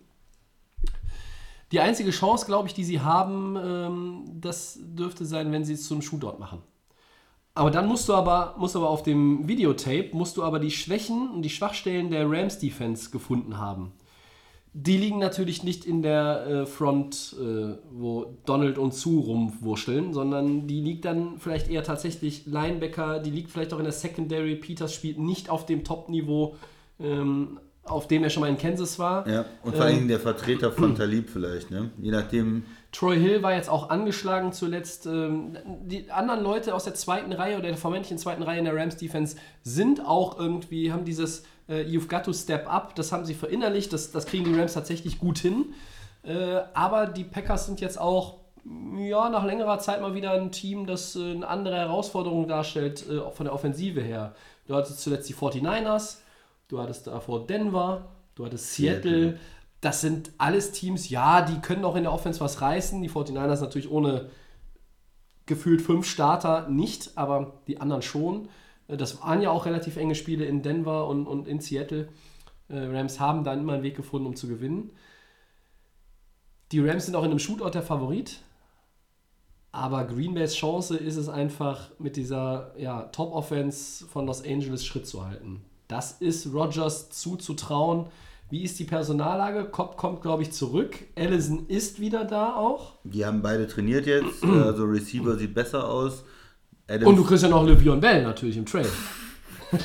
Die 1.72 1.80
einzige 1.80 2.10
Chance, 2.10 2.46
glaube 2.46 2.68
ich, 2.68 2.74
die 2.74 2.84
sie 2.84 3.00
haben, 3.00 3.56
ähm, 3.56 4.24
das 4.40 4.78
dürfte 4.80 5.24
sein, 5.24 5.50
wenn 5.52 5.64
sie 5.64 5.72
es 5.72 5.88
zum 5.88 6.02
Shootout 6.02 6.38
machen. 6.38 6.62
Aber 7.54 7.70
dann 7.70 7.86
musst 7.86 8.08
du 8.08 8.14
aber, 8.14 8.54
musst 8.58 8.76
aber 8.76 8.88
auf 8.88 9.02
dem 9.02 9.46
Videotape, 9.46 10.10
musst 10.12 10.36
du 10.36 10.42
aber 10.42 10.58
die 10.58 10.70
Schwächen 10.70 11.30
und 11.30 11.42
die 11.42 11.50
Schwachstellen 11.50 12.10
der 12.10 12.30
Rams 12.30 12.58
Defense 12.58 13.10
gefunden 13.10 13.58
haben. 13.58 13.92
Die 14.74 14.96
liegen 14.96 15.18
natürlich 15.18 15.62
nicht 15.62 15.84
in 15.84 16.00
der 16.00 16.46
äh, 16.46 16.66
Front, 16.66 17.36
äh, 17.38 17.74
wo 17.90 18.38
Donald 18.46 18.78
und 18.78 18.94
Sue 18.94 19.22
rumwurschteln, 19.22 20.14
sondern 20.14 20.66
die 20.66 20.80
liegt 20.80 21.04
dann 21.04 21.38
vielleicht 21.38 21.68
eher 21.68 21.84
tatsächlich 21.84 22.46
Linebacker, 22.46 23.18
die 23.18 23.30
liegt 23.30 23.50
vielleicht 23.50 23.74
auch 23.74 23.78
in 23.78 23.84
der 23.84 23.92
Secondary. 23.92 24.56
Peters 24.56 24.94
spielt 24.94 25.18
nicht 25.18 25.50
auf 25.50 25.66
dem 25.66 25.84
Top-Niveau, 25.84 26.56
ähm, 26.98 27.60
auf 27.82 28.08
dem 28.08 28.24
er 28.24 28.30
schon 28.30 28.40
mal 28.40 28.48
in 28.48 28.56
Kansas 28.56 28.98
war. 28.98 29.28
Ja, 29.28 29.44
und 29.62 29.76
vor 29.76 29.84
allen 29.84 29.98
Ähm, 29.98 30.08
der 30.08 30.20
Vertreter 30.20 30.72
von 30.72 30.94
Talib 30.96 31.28
vielleicht, 31.28 31.70
ne? 31.70 31.90
Je 32.00 32.10
nachdem, 32.10 32.62
Troy 32.92 33.18
Hill 33.18 33.42
war 33.42 33.54
jetzt 33.54 33.70
auch 33.70 33.88
angeschlagen 33.88 34.52
zuletzt. 34.52 35.06
Ähm, 35.06 35.56
Die 35.84 36.10
anderen 36.10 36.42
Leute 36.42 36.74
aus 36.74 36.84
der 36.84 36.94
zweiten 36.94 37.32
Reihe 37.32 37.56
oder 37.58 37.68
der 37.68 37.76
vermeintlichen 37.76 38.18
zweiten 38.18 38.42
Reihe 38.42 38.58
in 38.58 38.66
der 38.66 38.76
Rams 38.76 38.96
Defense 38.96 39.36
sind 39.62 40.04
auch 40.06 40.38
irgendwie, 40.38 40.92
haben 40.92 41.04
dieses 41.04 41.44
äh, 41.68 41.82
You've 41.84 42.08
got 42.08 42.24
to 42.24 42.32
step 42.32 42.70
up, 42.70 42.94
das 42.94 43.10
haben 43.10 43.24
sie 43.24 43.34
verinnerlicht, 43.34 43.92
das, 43.92 44.12
das 44.12 44.26
kriegen 44.26 44.44
die 44.44 44.58
Rams 44.58 44.74
tatsächlich 44.74 45.18
gut 45.18 45.38
hin. 45.38 45.72
Äh, 46.22 46.60
aber 46.74 47.06
die 47.06 47.24
Packers 47.24 47.66
sind 47.66 47.80
jetzt 47.80 47.98
auch 47.98 48.42
ja, 48.96 49.28
nach 49.28 49.44
längerer 49.44 49.78
Zeit 49.78 50.00
mal 50.00 50.14
wieder 50.14 50.32
ein 50.32 50.52
Team, 50.52 50.86
das 50.86 51.16
äh, 51.16 51.32
eine 51.32 51.48
andere 51.48 51.76
Herausforderung 51.76 52.46
darstellt, 52.46 53.08
äh, 53.08 53.30
von 53.30 53.44
der 53.44 53.54
Offensive 53.54 54.00
her. 54.00 54.34
Du 54.66 54.74
hattest 54.74 55.00
zuletzt 55.00 55.28
die 55.28 55.34
49ers, 55.34 56.18
du 56.68 56.78
hattest 56.78 57.06
davor 57.06 57.46
Denver, 57.46 58.04
du 58.34 58.44
hattest 58.44 58.74
Seattle. 58.74 59.10
Seattle. 59.10 59.38
Das 59.82 60.00
sind 60.00 60.30
alles 60.38 60.72
Teams, 60.72 61.10
ja, 61.10 61.42
die 61.42 61.60
können 61.60 61.84
auch 61.84 61.96
in 61.96 62.04
der 62.04 62.12
Offense 62.12 62.40
was 62.40 62.62
reißen. 62.62 63.02
Die 63.02 63.10
49ers 63.10 63.60
natürlich 63.60 63.90
ohne 63.90 64.30
gefühlt 65.44 65.82
fünf 65.82 66.06
Starter 66.06 66.68
nicht, 66.68 67.18
aber 67.18 67.60
die 67.66 67.80
anderen 67.80 68.00
schon. 68.02 68.48
Äh, 68.88 68.96
Das 68.96 69.20
waren 69.20 69.42
ja 69.42 69.50
auch 69.50 69.66
relativ 69.66 69.96
enge 69.96 70.14
Spiele 70.14 70.44
in 70.44 70.62
Denver 70.62 71.08
und, 71.08 71.26
und 71.26 71.48
in 71.48 71.60
Seattle. 71.60 72.08
Äh, 72.68 72.78
Rams 72.78 73.20
haben 73.20 73.44
dann 73.44 73.60
immer 73.60 73.74
einen 73.74 73.82
Weg 73.82 73.96
gefunden, 73.96 74.26
um 74.28 74.36
zu 74.36 74.46
gewinnen. 74.48 74.92
Die 76.70 76.80
Rams 76.80 77.06
sind 77.06 77.16
auch 77.16 77.24
in 77.24 77.30
einem 77.30 77.38
Shootout 77.40 77.70
der 77.70 77.82
Favorit. 77.82 78.40
Aber 79.72 80.04
Green 80.04 80.34
Bays 80.34 80.54
Chance 80.54 80.96
ist 80.96 81.16
es 81.16 81.28
einfach, 81.28 81.90
mit 81.98 82.16
dieser 82.16 82.72
ja, 82.78 83.02
Top-Offense 83.04 84.06
von 84.06 84.26
Los 84.26 84.44
Angeles 84.44 84.84
Schritt 84.84 85.06
zu 85.06 85.26
halten. 85.26 85.64
Das 85.88 86.12
ist 86.20 86.52
Rogers 86.52 87.10
zuzutrauen. 87.10 88.06
Wie 88.52 88.64
ist 88.64 88.78
die 88.78 88.84
Personallage? 88.84 89.64
Cobb 89.64 89.96
kommt, 89.96 90.20
glaube 90.20 90.42
ich, 90.42 90.52
zurück. 90.52 90.94
Allison 91.16 91.64
ist 91.68 92.00
wieder 92.00 92.26
da 92.26 92.54
auch. 92.54 92.96
die 93.02 93.24
haben 93.24 93.40
beide 93.40 93.66
trainiert 93.66 94.04
jetzt, 94.04 94.44
also 94.44 94.84
Receiver 94.84 95.38
sieht 95.38 95.54
besser 95.54 95.88
aus. 95.88 96.22
Adams, 96.86 97.08
Und 97.08 97.16
du 97.16 97.24
kriegst 97.24 97.44
ja 97.44 97.48
noch 97.48 97.64
Le'Veon 97.66 97.98
Bell 97.98 98.22
natürlich 98.22 98.58
im 98.58 98.66
Trade. 98.66 98.90
Nein? 99.70 99.80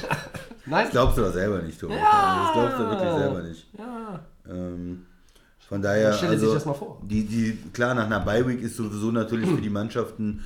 das 0.84 0.90
glaubst 0.90 1.18
du 1.18 1.22
doch 1.22 1.32
selber 1.32 1.62
nicht, 1.62 1.80
Thomas. 1.80 1.98
Das 1.98 2.52
glaubst 2.52 2.80
du 2.80 2.90
wirklich 2.90 3.12
selber 3.14 3.42
nicht. 3.44 3.68
Ja. 3.78 4.26
Ähm, 4.50 5.06
von 5.70 5.82
daher, 5.82 6.12
Stelle 6.12 6.32
also, 6.34 6.48
sich 6.48 6.56
das 6.56 6.66
mal 6.66 6.74
vor. 6.74 7.02
Die, 7.06 7.24
die, 7.24 7.58
klar, 7.72 7.96
nach 7.96 8.08
einer 8.08 8.20
Bye-Week 8.20 8.62
ist 8.62 8.76
sowieso 8.76 9.12
natürlich 9.12 9.50
für 9.50 9.62
die 9.62 9.70
Mannschaften 9.70 10.44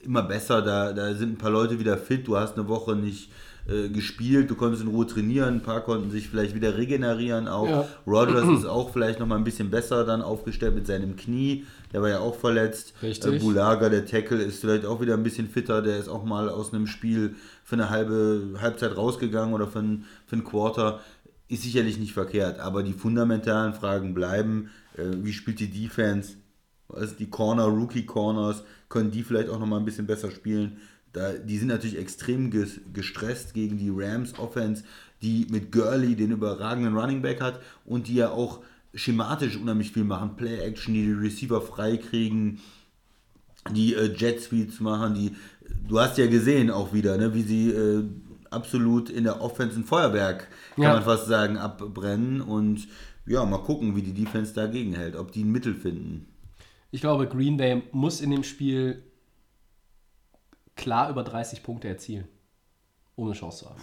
immer 0.00 0.22
besser. 0.22 0.62
Da, 0.62 0.94
da 0.94 1.12
sind 1.12 1.34
ein 1.34 1.38
paar 1.38 1.50
Leute 1.50 1.78
wieder 1.78 1.98
fit. 1.98 2.26
Du 2.26 2.38
hast 2.38 2.56
eine 2.56 2.68
Woche 2.68 2.96
nicht 2.96 3.30
äh, 3.70 3.88
gespielt, 3.88 4.50
du 4.50 4.54
konntest 4.54 4.82
in 4.82 4.88
Ruhe 4.88 5.06
trainieren. 5.06 5.54
Ein 5.54 5.62
paar 5.62 5.82
konnten 5.82 6.10
sich 6.10 6.28
vielleicht 6.28 6.54
wieder 6.54 6.76
regenerieren 6.76 7.48
auch. 7.48 7.68
Ja. 7.68 7.88
Rogers 8.06 8.58
ist 8.58 8.66
auch 8.66 8.92
vielleicht 8.92 9.20
noch 9.20 9.26
mal 9.26 9.36
ein 9.36 9.44
bisschen 9.44 9.70
besser 9.70 10.04
dann 10.04 10.22
aufgestellt 10.22 10.74
mit 10.74 10.86
seinem 10.86 11.16
Knie. 11.16 11.64
Der 11.92 12.02
war 12.02 12.08
ja 12.08 12.18
auch 12.18 12.34
verletzt. 12.34 12.94
Richtig. 13.02 13.34
Äh, 13.34 13.38
Bulaga, 13.38 13.88
der 13.88 14.06
Tackle, 14.06 14.42
ist 14.42 14.60
vielleicht 14.60 14.84
auch 14.84 15.00
wieder 15.00 15.14
ein 15.14 15.22
bisschen 15.22 15.48
fitter. 15.48 15.82
Der 15.82 15.98
ist 15.98 16.08
auch 16.08 16.24
mal 16.24 16.48
aus 16.48 16.74
einem 16.74 16.86
Spiel 16.86 17.36
für 17.64 17.76
eine 17.76 17.90
halbe 17.90 18.58
Halbzeit 18.60 18.96
rausgegangen 18.96 19.54
oder 19.54 19.68
für 19.68 19.80
ein, 19.80 20.04
für 20.26 20.36
ein 20.36 20.44
Quarter 20.44 21.00
ist 21.50 21.64
sicherlich 21.64 21.98
nicht 21.98 22.12
verkehrt, 22.12 22.60
aber 22.60 22.84
die 22.84 22.92
fundamentalen 22.92 23.74
Fragen 23.74 24.14
bleiben. 24.14 24.70
Äh, 24.96 25.24
wie 25.24 25.32
spielt 25.32 25.58
die 25.58 25.70
Defense? 25.70 26.34
Also 26.88 27.14
die 27.16 27.28
Corner, 27.28 27.64
Rookie 27.64 28.06
Corners, 28.06 28.62
können 28.88 29.10
die 29.10 29.22
vielleicht 29.22 29.48
auch 29.48 29.58
nochmal 29.58 29.80
ein 29.80 29.84
bisschen 29.84 30.06
besser 30.06 30.30
spielen? 30.30 30.78
Da, 31.12 31.32
die 31.32 31.58
sind 31.58 31.68
natürlich 31.68 31.98
extrem 31.98 32.50
ges 32.50 32.80
gestresst 32.92 33.52
gegen 33.54 33.78
die 33.78 33.90
Rams 33.92 34.38
Offense, 34.38 34.84
die 35.22 35.46
mit 35.50 35.72
Gurley 35.72 36.14
den 36.14 36.30
überragenden 36.30 36.96
Running 36.96 37.20
Back 37.22 37.40
hat 37.40 37.60
und 37.84 38.06
die 38.08 38.14
ja 38.14 38.30
auch 38.30 38.60
schematisch 38.94 39.56
unheimlich 39.56 39.92
viel 39.92 40.04
machen. 40.04 40.36
Play 40.36 40.58
Action, 40.60 40.94
die 40.94 41.04
die 41.04 41.12
Receiver 41.12 41.60
freikriegen, 41.60 42.60
die 43.74 43.94
äh, 43.94 44.12
Jet 44.14 44.40
Sweeps 44.40 44.80
machen, 44.80 45.14
die 45.14 45.32
du 45.88 46.00
hast 46.00 46.18
ja 46.18 46.26
gesehen 46.26 46.70
auch 46.70 46.92
wieder, 46.92 47.16
ne, 47.18 47.34
wie 47.34 47.42
sie 47.42 47.70
äh, 47.70 48.04
absolut 48.50 49.10
in 49.10 49.24
der 49.24 49.40
Offense 49.42 49.78
ein 49.78 49.84
Feuerwerk, 49.84 50.48
kann 50.74 50.84
Ja. 50.84 50.94
man 50.94 51.02
fast 51.04 51.26
sagen, 51.26 51.56
abbrennen 51.58 52.40
und 52.40 52.88
ja, 53.26 53.44
mal 53.44 53.58
gucken, 53.58 53.94
wie 53.94 54.02
die 54.02 54.12
Defense 54.14 54.54
dagegen 54.54 54.94
hält, 54.94 55.14
ob 55.14 55.30
die 55.30 55.44
ein 55.44 55.52
Mittel 55.52 55.74
finden. 55.74 56.26
Ich 56.90 57.00
glaube, 57.00 57.28
Green 57.28 57.56
Bay 57.56 57.82
muss 57.92 58.20
in 58.20 58.30
dem 58.30 58.42
Spiel 58.42 59.02
klar 60.76 61.10
über 61.10 61.22
30 61.24 61.62
Punkte 61.62 61.88
erzielen, 61.88 62.26
um 63.16 63.26
eine 63.26 63.34
Chance 63.34 63.64
zu 63.64 63.70
haben. 63.70 63.80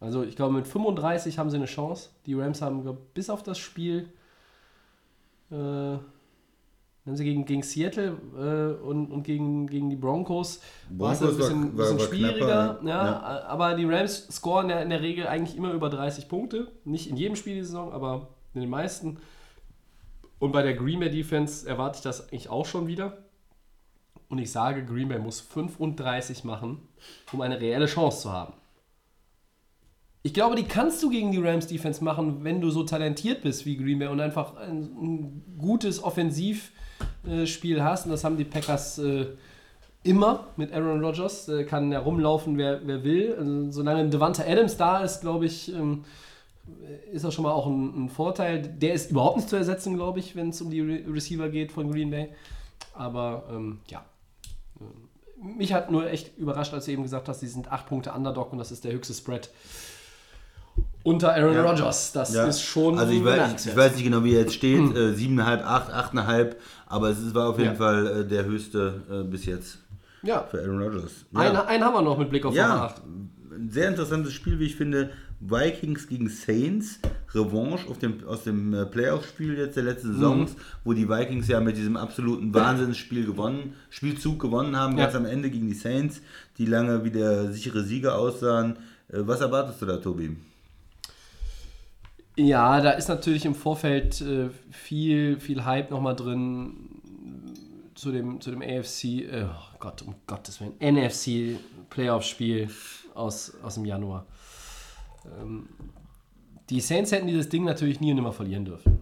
Also 0.00 0.22
ich 0.22 0.36
glaube, 0.36 0.54
mit 0.54 0.66
35 0.66 1.38
haben 1.38 1.50
sie 1.50 1.56
eine 1.56 1.66
Chance. 1.66 2.10
Die 2.26 2.34
Rams 2.34 2.60
haben 2.62 2.82
glaub, 2.82 3.14
bis 3.14 3.30
auf 3.30 3.42
das 3.42 3.58
Spiel 3.58 4.12
Äh, 5.50 5.54
haben 7.06 7.16
sie 7.16 7.24
gegen, 7.24 7.44
gegen 7.44 7.62
Seattle 7.62 8.16
äh, 8.34 8.82
und, 8.82 9.12
und 9.12 9.22
gegen, 9.24 9.66
gegen 9.66 9.90
die 9.90 9.96
Broncos, 9.96 10.60
war 10.88 11.12
es 11.12 11.20
ein 11.20 11.26
Broncos 11.28 11.36
bisschen, 11.48 11.62
war- 11.78 11.84
bisschen 11.84 11.98
war 11.98 12.06
schwieriger. 12.06 12.78
knapper, 12.80 12.88
ja, 12.88 13.04
ja. 13.04 13.44
Aber 13.44 13.74
die 13.74 13.84
Rams 13.84 14.26
scoren 14.28 14.70
ja 14.70 14.80
in 14.80 14.88
der 14.88 15.02
Regel 15.02 15.26
eigentlich 15.26 15.54
immer 15.56 15.72
über 15.72 15.90
30 15.90 16.28
Punkte. 16.28 16.72
Nicht 16.84 17.08
in 17.10 17.16
jedem 17.16 17.36
Spiel 17.36 17.54
die 17.56 17.62
Saison, 17.62 17.92
aber 17.92 18.28
in 18.54 18.62
den 18.62 18.70
meisten. 18.70 19.18
Und 20.38 20.52
bei 20.52 20.62
der 20.62 20.74
Green 20.74 20.98
Bay 21.00 21.10
Defense 21.10 21.68
erwarte 21.68 21.98
ich 21.98 22.02
das 22.02 22.22
eigentlich 22.22 22.48
auch 22.48 22.64
schon 22.66 22.86
wieder. 22.86 23.18
Und 24.28 24.38
ich 24.38 24.50
sage, 24.50 24.84
Green 24.84 25.08
Bay 25.08 25.18
muss 25.18 25.40
35 25.40 26.44
machen, 26.44 26.88
um 27.32 27.40
eine 27.40 27.60
reelle 27.60 27.86
Chance 27.86 28.22
zu 28.22 28.32
haben. 28.32 28.54
Ich 30.22 30.32
glaube, 30.32 30.56
die 30.56 30.64
kannst 30.64 31.02
du 31.02 31.10
gegen 31.10 31.32
die 31.32 31.38
Rams 31.38 31.66
Defense 31.66 32.02
machen, 32.02 32.44
wenn 32.44 32.62
du 32.62 32.70
so 32.70 32.82
talentiert 32.82 33.42
bist 33.42 33.66
wie 33.66 33.76
Green 33.76 33.98
Bay 33.98 34.08
und 34.08 34.20
einfach 34.20 34.56
ein, 34.56 34.82
ein 34.82 35.56
gutes 35.58 36.02
Offensivspiel 36.02 37.82
hast. 37.82 38.06
Und 38.06 38.12
das 38.12 38.24
haben 38.24 38.38
die 38.38 38.44
Packers 38.44 38.98
äh, 38.98 39.26
immer 40.02 40.46
mit 40.56 40.72
Aaron 40.72 41.04
Rodgers. 41.04 41.44
Der 41.44 41.66
kann 41.66 41.92
ja 41.92 41.98
rumlaufen, 41.98 42.56
wer, 42.56 42.80
wer 42.86 43.04
will. 43.04 43.34
Also, 43.38 43.70
solange 43.70 44.08
Devante 44.08 44.46
Adams 44.46 44.78
da 44.78 45.04
ist, 45.04 45.20
glaube 45.20 45.44
ich, 45.44 45.70
ähm, 45.74 46.04
ist 47.12 47.26
das 47.26 47.34
schon 47.34 47.42
mal 47.42 47.52
auch 47.52 47.66
ein, 47.66 48.04
ein 48.04 48.08
Vorteil. 48.08 48.62
Der 48.62 48.94
ist 48.94 49.10
überhaupt 49.10 49.36
nicht 49.36 49.50
zu 49.50 49.56
ersetzen, 49.56 49.94
glaube 49.94 50.20
ich, 50.20 50.34
wenn 50.36 50.48
es 50.48 50.62
um 50.62 50.70
die 50.70 50.80
Re 50.80 51.02
Receiver 51.06 51.50
geht 51.50 51.70
von 51.70 51.90
Green 51.90 52.10
Bay. 52.10 52.30
Aber 52.94 53.44
ähm, 53.50 53.80
ja. 53.88 54.04
Mich 55.42 55.72
hat 55.74 55.90
nur 55.90 56.08
echt 56.08 56.38
überrascht, 56.38 56.72
als 56.72 56.86
du 56.86 56.92
eben 56.92 57.02
gesagt 57.02 57.28
hast, 57.28 57.40
sie 57.40 57.48
sind 57.48 57.70
8 57.70 57.86
Punkte 57.86 58.12
Underdog 58.12 58.52
und 58.52 58.58
das 58.58 58.70
ist 58.72 58.84
der 58.84 58.92
höchste 58.92 59.12
Spread 59.14 59.50
unter 61.02 61.34
Aaron 61.34 61.54
Ja. 61.54 61.62
Rodgers. 61.64 62.12
Das 62.12 62.32
Ja. 62.34 62.46
ist 62.46 62.62
schon 62.62 62.98
Also 62.98 63.12
ich 63.12 63.22
weiß, 63.24 63.66
ich 63.66 63.76
weiß 63.76 63.94
nicht 63.94 64.04
genau, 64.04 64.24
wie 64.24 64.34
er 64.34 64.40
jetzt 64.42 64.54
steht. 64.54 64.80
Äh, 64.96 65.12
7,5, 65.14 65.62
8, 65.62 65.92
8,5. 65.92 66.56
Aber 66.86 67.10
es 67.10 67.34
war 67.34 67.48
auf 67.50 67.58
jeden 67.58 67.72
Ja. 67.72 67.76
Fall 67.76 68.06
äh, 68.06 68.24
der 68.26 68.44
höchste 68.46 69.02
äh, 69.10 69.22
bis 69.24 69.44
jetzt 69.44 69.78
Ja, 70.22 70.42
für 70.44 70.60
Aaron 70.62 70.82
Rodgers. 70.82 71.12
einen, 71.34 71.56
einen 71.56 71.84
haben 71.84 71.94
wir 71.94 72.02
noch 72.02 72.16
mit 72.18 72.30
Blick 72.30 72.46
auf 72.46 72.54
Ja, 72.54 72.84
8. 72.86 73.02
ein 73.04 73.68
sehr 73.70 73.88
interessantes 73.88 74.32
Spiel, 74.32 74.58
wie 74.58 74.64
ich 74.66 74.76
finde. 74.76 75.10
Vikings 75.40 76.08
gegen 76.08 76.28
Saints, 76.28 77.00
Revanche 77.34 77.86
dem, 78.00 78.24
aus 78.26 78.44
dem 78.44 78.72
äh, 78.72 78.86
Playoff-Spiel 78.86 79.58
jetzt 79.58 79.76
der 79.76 79.82
letzten 79.84 80.14
Saisons, 80.14 80.52
Mhm. 80.52 80.60
wo 80.84 80.92
die 80.92 81.08
Vikings 81.08 81.48
ja 81.48 81.60
mit 81.60 81.76
diesem 81.76 81.96
absoluten 81.96 82.54
Wahnsinnsspiel 82.54 83.26
gewonnen, 83.26 83.74
Spielzug 83.90 84.40
gewonnen 84.40 84.76
haben, 84.76 84.96
Ja. 84.96 85.04
ganz 85.04 85.16
am 85.16 85.26
Ende 85.26 85.50
gegen 85.50 85.66
die 85.68 85.74
Saints, 85.74 86.20
die 86.58 86.66
lange 86.66 87.04
wie 87.04 87.10
der 87.10 87.52
sichere 87.52 87.82
Sieger 87.84 88.16
aussahen. 88.18 88.76
Äh, 89.08 89.18
Was 89.26 89.40
erwartest 89.40 89.82
du 89.82 89.86
da, 89.86 89.96
Tobi? 89.98 90.36
Ja, 92.36 92.80
da 92.80 92.90
ist 92.92 93.08
natürlich 93.08 93.44
im 93.44 93.54
Vorfeld 93.54 94.20
äh, 94.20 94.48
viel, 94.70 95.38
viel 95.38 95.64
Hype 95.64 95.90
nochmal 95.90 96.16
drin 96.16 96.72
zu 97.94 98.10
dem, 98.10 98.40
zu 98.40 98.50
dem 98.50 98.60
AFC, 98.60 99.24
oh 99.44 99.76
Gott, 99.78 100.02
um 100.02 100.14
Gottes 100.26 100.60
Willen, 100.60 100.72
NFC 100.80 101.56
Playoff-Spiel 101.90 102.68
aus, 103.14 103.52
aus 103.62 103.74
dem 103.74 103.84
Januar. 103.84 104.26
Ähm, 105.40 105.68
die 106.70 106.80
Saints 106.80 107.12
hätten 107.12 107.26
dieses 107.26 107.48
Ding 107.48 107.64
natürlich 107.64 108.00
nie 108.00 108.10
und 108.10 108.16
nimmer 108.16 108.32
verlieren 108.32 108.64
dürfen. 108.64 108.98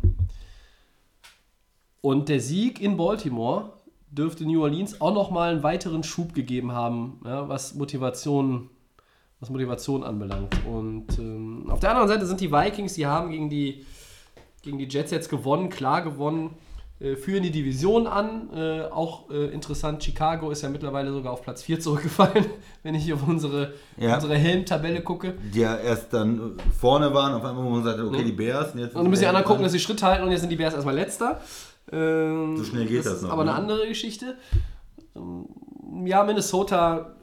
Und 2.00 2.28
der 2.28 2.40
Sieg 2.40 2.80
in 2.80 2.96
Baltimore 2.96 3.74
dürfte 4.10 4.44
New 4.44 4.62
Orleans 4.62 5.00
auch 5.00 5.14
nochmal 5.14 5.52
einen 5.52 5.62
weiteren 5.62 6.02
Schub 6.02 6.34
gegeben 6.34 6.72
haben, 6.72 7.20
ja, 7.24 7.48
was 7.48 7.74
Motivation 7.74 8.70
was 9.42 9.50
Motivation 9.50 10.04
anbelangt. 10.04 10.56
Und 10.64 11.18
ähm, 11.18 11.66
auf 11.68 11.80
der 11.80 11.90
anderen 11.90 12.08
Seite 12.08 12.26
sind 12.26 12.40
die 12.40 12.52
Vikings, 12.52 12.94
die 12.94 13.06
haben 13.06 13.30
gegen 13.30 13.50
die, 13.50 13.84
gegen 14.62 14.78
die 14.78 14.86
Jets 14.88 15.10
jetzt 15.10 15.28
gewonnen, 15.28 15.68
klar 15.68 16.02
gewonnen, 16.02 16.50
führen 17.16 17.42
die 17.42 17.50
Division 17.50 18.06
an. 18.06 18.48
Äh, 18.54 18.82
auch 18.90 19.28
äh, 19.30 19.46
interessant, 19.52 20.02
Chicago 20.04 20.50
ist 20.50 20.62
ja 20.62 20.68
mittlerweile 20.68 21.12
sogar 21.12 21.32
auf 21.32 21.42
Platz 21.42 21.62
4 21.62 21.80
zurückgefallen, 21.80 22.46
wenn 22.82 22.94
ich 22.94 23.12
auf 23.12 23.26
unsere, 23.26 23.74
Ja. 23.96 24.14
unsere 24.14 24.36
Helmtabelle 24.36 25.02
gucke. 25.02 25.34
Die 25.52 25.60
ja 25.60 25.76
erst 25.76 26.12
dann 26.12 26.56
äh, 26.56 26.62
vorne 26.78 27.12
waren, 27.12 27.34
auf 27.34 27.44
einmal, 27.44 27.64
wo 27.64 27.70
man 27.70 27.82
sagte, 27.84 28.06
okay, 28.06 28.24
die 28.24 28.32
Bears. 28.32 28.72
Und 28.74 28.80
jetzt 28.80 28.94
Und 28.94 29.02
dann 29.04 29.10
müssen 29.10 29.22
die 29.22 29.26
anderen 29.28 29.44
gucken, 29.46 29.62
dass 29.62 29.72
sie 29.72 29.80
Schritt 29.80 30.02
halten 30.02 30.24
und 30.24 30.30
jetzt 30.30 30.40
sind 30.40 30.50
die 30.50 30.56
Bears 30.56 30.74
erstmal 30.74 30.94
letzter. 30.94 31.40
Ähm, 31.90 32.56
So 32.56 32.64
schnell 32.64 32.86
geht 32.86 33.04
das 33.04 33.14
ist 33.14 33.22
noch, 33.22 33.30
Aber 33.30 33.44
ne? 33.44 33.52
eine 33.52 33.60
andere 33.60 33.88
Geschichte. 33.88 34.36
Ähm, 35.16 35.46
Ja, 36.06 36.24
Minnesota 36.24 37.14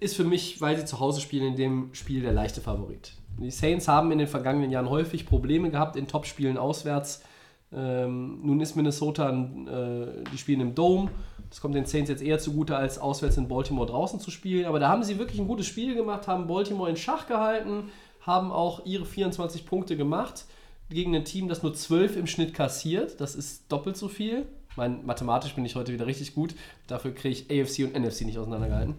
ist 0.00 0.16
für 0.16 0.24
mich, 0.24 0.60
weil 0.60 0.76
sie 0.76 0.84
zu 0.84 0.98
Hause 1.00 1.20
spielen, 1.20 1.48
in 1.48 1.56
dem 1.56 1.90
Spiel 1.94 2.22
der 2.22 2.32
leichte 2.32 2.60
Favorit. 2.60 3.12
Die 3.40 3.50
Saints 3.50 3.86
haben 3.86 4.10
in 4.10 4.18
den 4.18 4.26
vergangenen 4.26 4.70
Jahren 4.70 4.90
häufig 4.90 5.24
Probleme 5.26 5.70
gehabt 5.70 5.94
in 5.96 6.08
Topspielen 6.08 6.58
auswärts. 6.58 7.22
Ähm, 7.70 8.40
nun 8.42 8.60
ist 8.60 8.76
Minnesota, 8.76 9.30
äh, 9.30 10.24
die 10.32 10.38
spielen 10.38 10.60
im 10.60 10.74
Dome. 10.74 11.10
Das 11.50 11.60
kommt 11.60 11.74
den 11.74 11.86
Saints 11.86 12.10
jetzt 12.10 12.22
eher 12.22 12.38
zugute, 12.38 12.76
als 12.76 12.98
auswärts 12.98 13.36
in 13.36 13.48
Baltimore 13.48 13.86
draußen 13.86 14.20
zu 14.20 14.30
spielen. 14.30 14.66
Aber 14.66 14.78
da 14.78 14.88
haben 14.88 15.02
sie 15.02 15.18
wirklich 15.18 15.40
ein 15.40 15.48
gutes 15.48 15.66
Spiel 15.66 15.94
gemacht, 15.94 16.28
haben 16.28 16.46
Baltimore 16.46 16.90
in 16.90 16.96
Schach 16.96 17.26
gehalten, 17.26 17.90
haben 18.20 18.50
auch 18.50 18.84
ihre 18.86 19.04
24 19.04 19.66
Punkte 19.66 19.96
gemacht 19.96 20.46
gegen 20.90 21.14
ein 21.14 21.24
Team, 21.24 21.48
das 21.48 21.62
nur 21.62 21.74
12 21.74 22.16
im 22.16 22.26
Schnitt 22.26 22.54
kassiert. 22.54 23.20
Das 23.20 23.34
ist 23.34 23.70
doppelt 23.70 23.96
so 23.96 24.08
viel. 24.08 24.46
Mein, 24.76 25.04
mathematisch 25.04 25.54
bin 25.54 25.64
ich 25.64 25.74
heute 25.74 25.92
wieder 25.92 26.06
richtig 26.06 26.34
gut. 26.34 26.54
Dafür 26.86 27.14
kriege 27.14 27.28
ich 27.28 27.50
AFC 27.50 27.84
und 27.84 28.00
NFC 28.00 28.22
nicht 28.22 28.38
auseinandergehalten. 28.38 28.94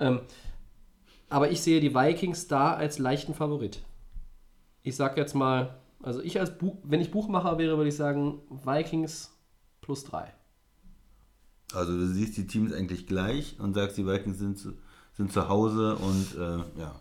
Ähm, 0.00 0.20
aber 1.28 1.50
ich 1.50 1.60
sehe 1.60 1.80
die 1.80 1.94
Vikings 1.94 2.46
da 2.46 2.74
als 2.74 2.98
leichten 2.98 3.34
Favorit. 3.34 3.80
Ich 4.82 4.96
sage 4.96 5.20
jetzt 5.20 5.34
mal, 5.34 5.76
also 6.08 6.22
ich 6.22 6.40
als 6.40 6.56
Buch, 6.56 6.78
wenn 6.84 7.02
ich 7.02 7.10
Buchmacher 7.10 7.58
wäre, 7.58 7.76
würde 7.76 7.90
ich 7.90 7.96
sagen 7.96 8.40
Vikings 8.64 9.30
plus 9.82 10.04
3. 10.04 10.32
Also 11.74 11.92
du 11.92 12.06
siehst 12.06 12.38
die 12.38 12.46
Teams 12.46 12.72
eigentlich 12.72 13.06
gleich 13.06 13.56
und 13.60 13.74
sagst, 13.74 13.98
die 13.98 14.06
Vikings 14.06 14.38
sind 14.38 14.58
zu, 14.58 14.72
sind 15.12 15.30
zu 15.30 15.50
Hause 15.50 15.96
und 15.96 16.34
äh, 16.34 16.80
ja. 16.80 16.94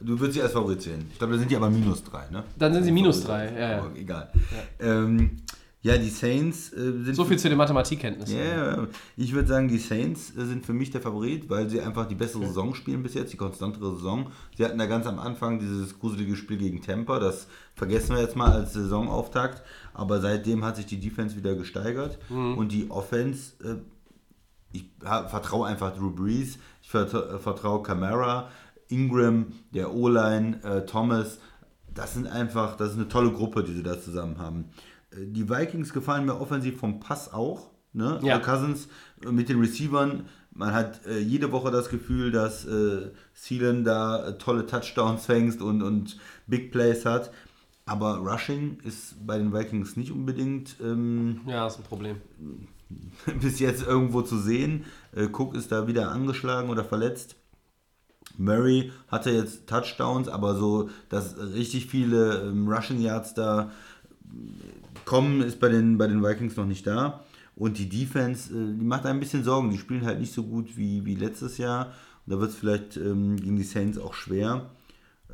Du 0.00 0.18
würdest 0.18 0.34
sie 0.34 0.42
als 0.42 0.52
Favorit 0.52 0.82
sehen. 0.82 1.06
Ich 1.12 1.18
glaube, 1.18 1.34
da 1.34 1.38
sind 1.38 1.50
die 1.50 1.56
aber 1.56 1.70
minus 1.70 2.02
drei, 2.02 2.28
ne? 2.30 2.42
Dann 2.58 2.74
sind 2.74 2.82
sie 2.82 2.90
minus 2.90 3.22
drei, 3.22 3.52
ja, 3.52 3.70
ja. 3.70 3.90
Egal. 3.94 4.32
Ja, 4.80 4.86
ähm, 4.86 5.36
ja 5.82 5.96
die 5.96 6.08
Saints 6.08 6.72
äh, 6.72 6.92
sind... 7.04 7.14
So 7.14 7.24
viel 7.24 7.38
zu 7.38 7.48
den 7.48 7.58
Mathematikkenntnissen. 7.58 8.38
Ja, 8.38 8.76
ja, 8.76 8.86
ich 9.16 9.32
würde 9.32 9.48
sagen, 9.48 9.68
die 9.68 9.78
Saints 9.78 10.30
äh, 10.36 10.44
sind 10.44 10.66
für 10.66 10.72
mich 10.72 10.90
der 10.90 11.00
Favorit, 11.00 11.48
weil 11.48 11.70
sie 11.70 11.80
einfach 11.80 12.06
die 12.06 12.14
bessere 12.14 12.46
Saison 12.46 12.74
spielen 12.74 13.02
bis 13.02 13.14
jetzt, 13.14 13.32
die 13.32 13.36
konstantere 13.36 13.94
Saison. 13.94 14.30
Sie 14.56 14.64
hatten 14.64 14.78
da 14.78 14.86
ganz 14.86 15.06
am 15.06 15.18
Anfang 15.18 15.58
dieses 15.58 15.98
gruselige 15.98 16.36
Spiel 16.36 16.58
gegen 16.58 16.82
Tampa, 16.82 17.18
das 17.18 17.46
vergessen 17.74 18.14
wir 18.14 18.22
jetzt 18.22 18.36
mal 18.36 18.52
als 18.52 18.74
Saisonauftakt, 18.74 19.62
aber 19.94 20.20
seitdem 20.20 20.64
hat 20.64 20.76
sich 20.76 20.86
die 20.86 21.00
Defense 21.00 21.36
wieder 21.36 21.54
gesteigert 21.54 22.18
und 22.28 22.72
die 22.72 22.90
Offense, 22.90 23.54
äh, 23.64 23.76
ich 24.72 24.84
vertraue 25.00 25.66
einfach 25.66 25.96
Drew 25.96 26.10
Brees, 26.10 26.58
ich 26.82 26.94
äh, 26.94 27.06
vertraue 27.06 27.82
Camara, 27.82 28.50
Ingram, 28.88 29.46
der 29.72 29.94
O-Line, 29.94 30.62
äh, 30.62 30.84
Thomas, 30.84 31.38
das 31.92 32.14
sind 32.14 32.26
einfach, 32.26 32.76
das 32.76 32.90
ist 32.90 32.96
eine 32.96 33.08
tolle 33.08 33.32
Gruppe, 33.32 33.64
die 33.64 33.72
sie 33.72 33.82
da 33.82 34.00
zusammen 34.00 34.38
haben. 34.38 34.66
Die 35.16 35.48
Vikings 35.48 35.92
gefallen 35.92 36.26
mir 36.26 36.40
offensiv 36.40 36.78
vom 36.78 37.00
Pass 37.00 37.32
auch. 37.32 37.70
Ne? 37.92 38.20
Ja. 38.22 38.38
Cousins 38.38 38.88
äh, 39.24 39.32
mit 39.32 39.48
den 39.48 39.58
Receivern, 39.58 40.26
man 40.52 40.72
hat 40.72 41.06
äh, 41.06 41.18
jede 41.18 41.52
Woche 41.52 41.70
das 41.70 41.88
Gefühl, 41.88 42.30
dass 42.30 42.64
äh, 42.64 43.10
Thielen 43.40 43.84
da 43.84 44.28
äh, 44.28 44.38
tolle 44.38 44.66
Touchdowns 44.66 45.26
fängt 45.26 45.60
und, 45.60 45.82
und 45.82 46.18
Big 46.46 46.70
Plays 46.70 47.04
hat. 47.04 47.32
Aber 47.86 48.18
Rushing 48.18 48.78
ist 48.84 49.26
bei 49.26 49.38
den 49.38 49.52
Vikings 49.52 49.96
nicht 49.96 50.12
unbedingt 50.12 50.76
ähm, 50.80 51.40
Ja, 51.46 51.66
ist 51.66 51.78
ein 51.78 51.84
Problem. 51.84 52.18
bis 53.40 53.58
jetzt 53.58 53.86
irgendwo 53.86 54.22
zu 54.22 54.38
sehen. 54.38 54.84
Äh, 55.14 55.28
Cook 55.32 55.54
ist 55.54 55.72
da 55.72 55.86
wieder 55.86 56.10
angeschlagen 56.10 56.70
oder 56.70 56.84
verletzt. 56.84 57.36
Murray 58.36 58.92
hatte 59.08 59.30
jetzt 59.30 59.66
Touchdowns, 59.66 60.28
aber 60.28 60.54
so, 60.54 60.88
dass 61.08 61.36
richtig 61.38 61.86
viele 61.86 62.42
ähm, 62.42 62.68
Rushing 62.68 63.00
Yards 63.00 63.34
da 63.34 63.70
kommen, 65.10 65.42
ist 65.42 65.58
bei 65.58 65.68
den, 65.68 65.98
bei 65.98 66.06
den 66.06 66.22
Vikings 66.22 66.56
noch 66.56 66.66
nicht 66.66 66.86
da. 66.86 67.24
Und 67.56 67.78
die 67.78 67.88
Defense, 67.88 68.54
äh, 68.54 68.78
die 68.78 68.84
macht 68.84 69.06
ein 69.06 69.18
bisschen 69.18 69.42
Sorgen. 69.42 69.70
Die 69.70 69.78
spielen 69.78 70.06
halt 70.06 70.20
nicht 70.20 70.32
so 70.32 70.44
gut 70.44 70.76
wie, 70.76 71.04
wie 71.04 71.16
letztes 71.16 71.58
Jahr. 71.58 71.86
Und 72.24 72.32
da 72.32 72.40
wird 72.40 72.50
es 72.50 72.56
vielleicht 72.56 72.96
ähm, 72.96 73.34
gegen 73.34 73.56
die 73.56 73.64
Saints 73.64 73.98
auch 73.98 74.14
schwer. 74.14 74.70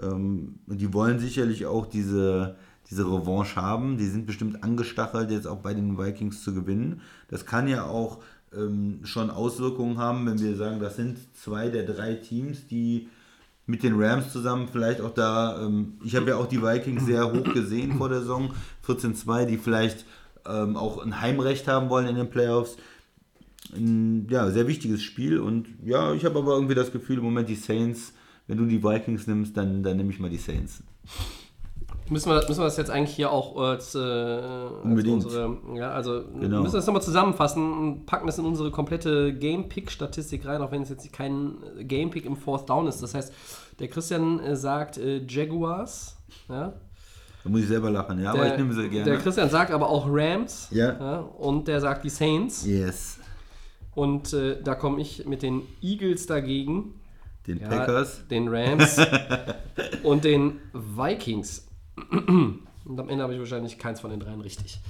Ähm, 0.03 0.61
die 0.67 0.95
wollen 0.95 1.19
sicherlich 1.19 1.67
auch 1.67 1.85
diese, 1.85 2.57
diese 2.89 3.05
Revanche 3.05 3.61
haben. 3.61 3.99
Die 3.99 4.07
sind 4.07 4.25
bestimmt 4.25 4.65
angestachelt, 4.65 5.31
jetzt 5.31 5.47
auch 5.47 5.59
bei 5.59 5.75
den 5.75 5.99
Vikings 5.99 6.43
zu 6.43 6.55
gewinnen. 6.55 7.03
Das 7.29 7.45
kann 7.45 7.69
ja 7.69 7.85
auch 7.85 8.23
ähm, 8.57 9.01
schon 9.05 9.29
Auswirkungen 9.29 9.99
haben, 9.99 10.25
wenn 10.25 10.41
wir 10.41 10.57
sagen, 10.57 10.81
das 10.81 10.97
sind 10.97 11.19
zwei 11.37 11.69
der 11.69 11.85
drei 11.85 12.15
Teams, 12.15 12.67
die 12.67 13.09
mit 13.67 13.83
den 13.83 14.01
Rams 14.01 14.33
zusammen 14.33 14.69
vielleicht 14.71 15.01
auch 15.01 15.13
da, 15.13 15.61
ähm, 15.61 15.99
ich 16.05 16.15
habe 16.15 16.31
ja 16.31 16.37
auch 16.37 16.47
die 16.47 16.63
Vikings 16.63 17.05
sehr 17.05 17.33
hoch 17.33 17.53
gesehen 17.53 17.97
vor 17.99 18.09
der 18.09 18.21
Saison, 18.21 18.55
14-2, 18.87 19.47
die 19.47 19.59
vielleicht 19.59 20.05
ähm, 20.47 20.77
auch 20.77 21.05
ein 21.05 21.21
Heimrecht 21.21 21.67
haben 21.67 21.91
wollen 21.91 22.07
in 22.07 22.17
den 22.17 22.31
Playoffs. 22.31 22.77
Ein, 23.75 24.29
ja, 24.31 24.49
sehr 24.51 24.69
wichtiges 24.69 25.03
Spiel 25.03 25.41
und 25.41 25.67
ja, 25.85 26.15
ich 26.15 26.25
habe 26.25 26.39
aber 26.39 26.55
irgendwie 26.55 26.77
das 26.77 26.93
Gefühl, 26.93 27.19
im 27.19 27.25
Moment 27.25 27.49
die 27.49 27.57
Saints, 27.57 28.13
wenn 28.47 28.59
du 28.59 28.65
die 28.65 28.83
Vikings 28.83 29.27
nimmst, 29.27 29.57
dann, 29.57 29.83
dann 29.83 29.97
nehme 29.97 30.13
ich 30.13 30.21
mal 30.21 30.31
die 30.31 30.37
Saints. 30.37 30.85
Müssen 32.09 32.31
wir, 32.31 32.37
müssen 32.47 32.61
wir 32.61 32.65
das 32.65 32.77
jetzt 32.77 32.91
eigentlich 32.91 33.17
hier 33.17 33.31
auch 33.33 33.57
als, 33.57 33.95
äh, 33.95 33.99
Unbedingt. 34.85 35.25
unsere, 35.25 35.57
ja, 35.75 35.91
also 35.91 36.23
Genau. 36.41 36.61
müssen 36.63 36.75
wir 36.75 36.79
das 36.79 36.87
nochmal 36.87 37.03
zusammenfassen 37.03 37.73
und 37.73 38.07
packen 38.07 38.27
das 38.27 38.39
in 38.39 38.45
unsere 38.45 38.71
komplette 38.71 39.35
Game-Pick-Statistik 39.35 40.47
rein, 40.47 40.63
auch 40.63 40.71
wenn 40.71 40.83
es 40.83 40.89
jetzt 40.89 41.13
kein 41.13 41.57
Game-Pick 41.81 42.25
im 42.25 42.37
Fourth 42.37 42.69
Down 42.71 42.87
ist. 42.87 43.03
Das 43.03 43.15
heißt, 43.15 43.33
der 43.81 43.89
Christian 43.89 44.39
äh, 44.41 44.55
sagt 44.57 44.99
äh, 44.99 45.25
Jaguars, 45.29 46.17
ja, 46.49 46.73
Da 47.43 47.51
muss 47.51 47.61
ich 47.63 47.69
selber 47.69 47.91
lachen, 47.91 48.21
ja, 48.23 48.31
aber 48.31 48.43
der, 48.45 48.53
ich 48.53 48.59
nehme 48.59 48.73
sie 48.73 48.83
der 48.83 49.05
gerne. 49.05 49.19
Christian 49.19 49.51
sagt 49.51 49.71
aber 49.73 49.89
auch 49.89 50.07
Rams 50.09 50.69
Ja. 50.71 51.19
und 51.39 51.67
der 51.69 51.81
sagt 51.81 52.05
die 52.05 52.09
Saints 52.11 52.65
Yes. 52.65 53.19
und 53.97 54.33
äh, 54.33 54.63
da 54.63 54.75
komme 54.77 55.01
ich 55.01 55.27
mit 55.27 55.43
den 55.43 55.63
Eagles 55.83 56.27
dagegen. 56.27 56.95
Den 57.49 57.59
Ja, 57.61 57.69
Packers. 57.69 58.27
Den 58.29 58.49
Rams 58.49 58.97
und 60.03 60.25
den 60.25 60.61
Vikings. 60.73 61.67
Und 62.11 63.01
am 63.01 63.09
Ende 63.09 63.23
habe 63.23 63.35
ich 63.35 63.41
wahrscheinlich 63.41 63.79
keins 63.79 64.01
von 64.01 64.11
den 64.11 64.21
dreien 64.21 64.41
richtig. 64.41 64.81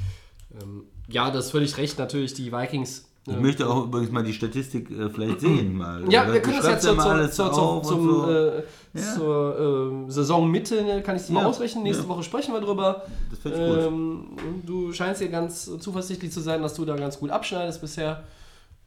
Ähm, 0.61 0.85
ja, 1.09 1.31
das 1.31 1.47
ist 1.47 1.51
völlig 1.53 1.77
recht. 1.79 1.99
Natürlich, 1.99 2.35
die 2.35 2.53
Vikings. 2.53 3.09
Ich 3.27 3.35
äh, 3.35 3.41
möchte 3.41 3.69
auch 3.69 3.85
übrigens 3.85 4.11
mal 4.13 4.23
die 4.23 4.33
Statistik 4.33 4.91
äh, 4.91 5.09
vielleicht 5.09 5.41
sehen. 5.41 5.77
Mal. 5.77 6.11
ja, 6.11 6.25
Oder? 6.25 6.35
wir 6.35 6.43
können 6.43 6.59
das 6.59 6.67
jetzt 6.67 6.85
zur, 6.85 6.95
mal 6.95 7.31
zur, 7.31 7.53
zur, 7.53 7.83
zur, 7.83 7.83
zum, 7.83 8.09
so. 8.09 8.31
äh, 8.31 8.63
Ja. 8.95 9.15
zur 9.15 10.07
äh, 10.07 10.11
Saisonmitte, 10.11 10.83
ne, 10.83 11.03
kann 11.03 11.17
ich 11.17 11.29
mal 11.31 11.43
Ja, 11.43 11.47
ausrechnen. 11.49 11.83
Nächste 11.85 12.05
ja. 12.05 12.09
Woche 12.09 12.23
sprechen 12.23 12.55
wir 12.55 12.61
drüber. 12.61 13.03
Das 13.31 13.39
finde 13.41 13.59
ich 13.59 13.75
gut. 13.75 13.87
Ähm, 13.87 14.27
du 14.65 14.93
scheinst 14.93 15.21
hier 15.21 15.31
ganz 15.31 15.65
zuversichtlich 15.79 16.33
zu 16.33 16.41
sein, 16.41 16.63
dass 16.63 16.75
du 16.75 16.85
da 16.85 16.97
ganz 16.97 17.19
gut 17.19 17.31
abschneidest 17.31 17.81
bisher. 17.81 18.25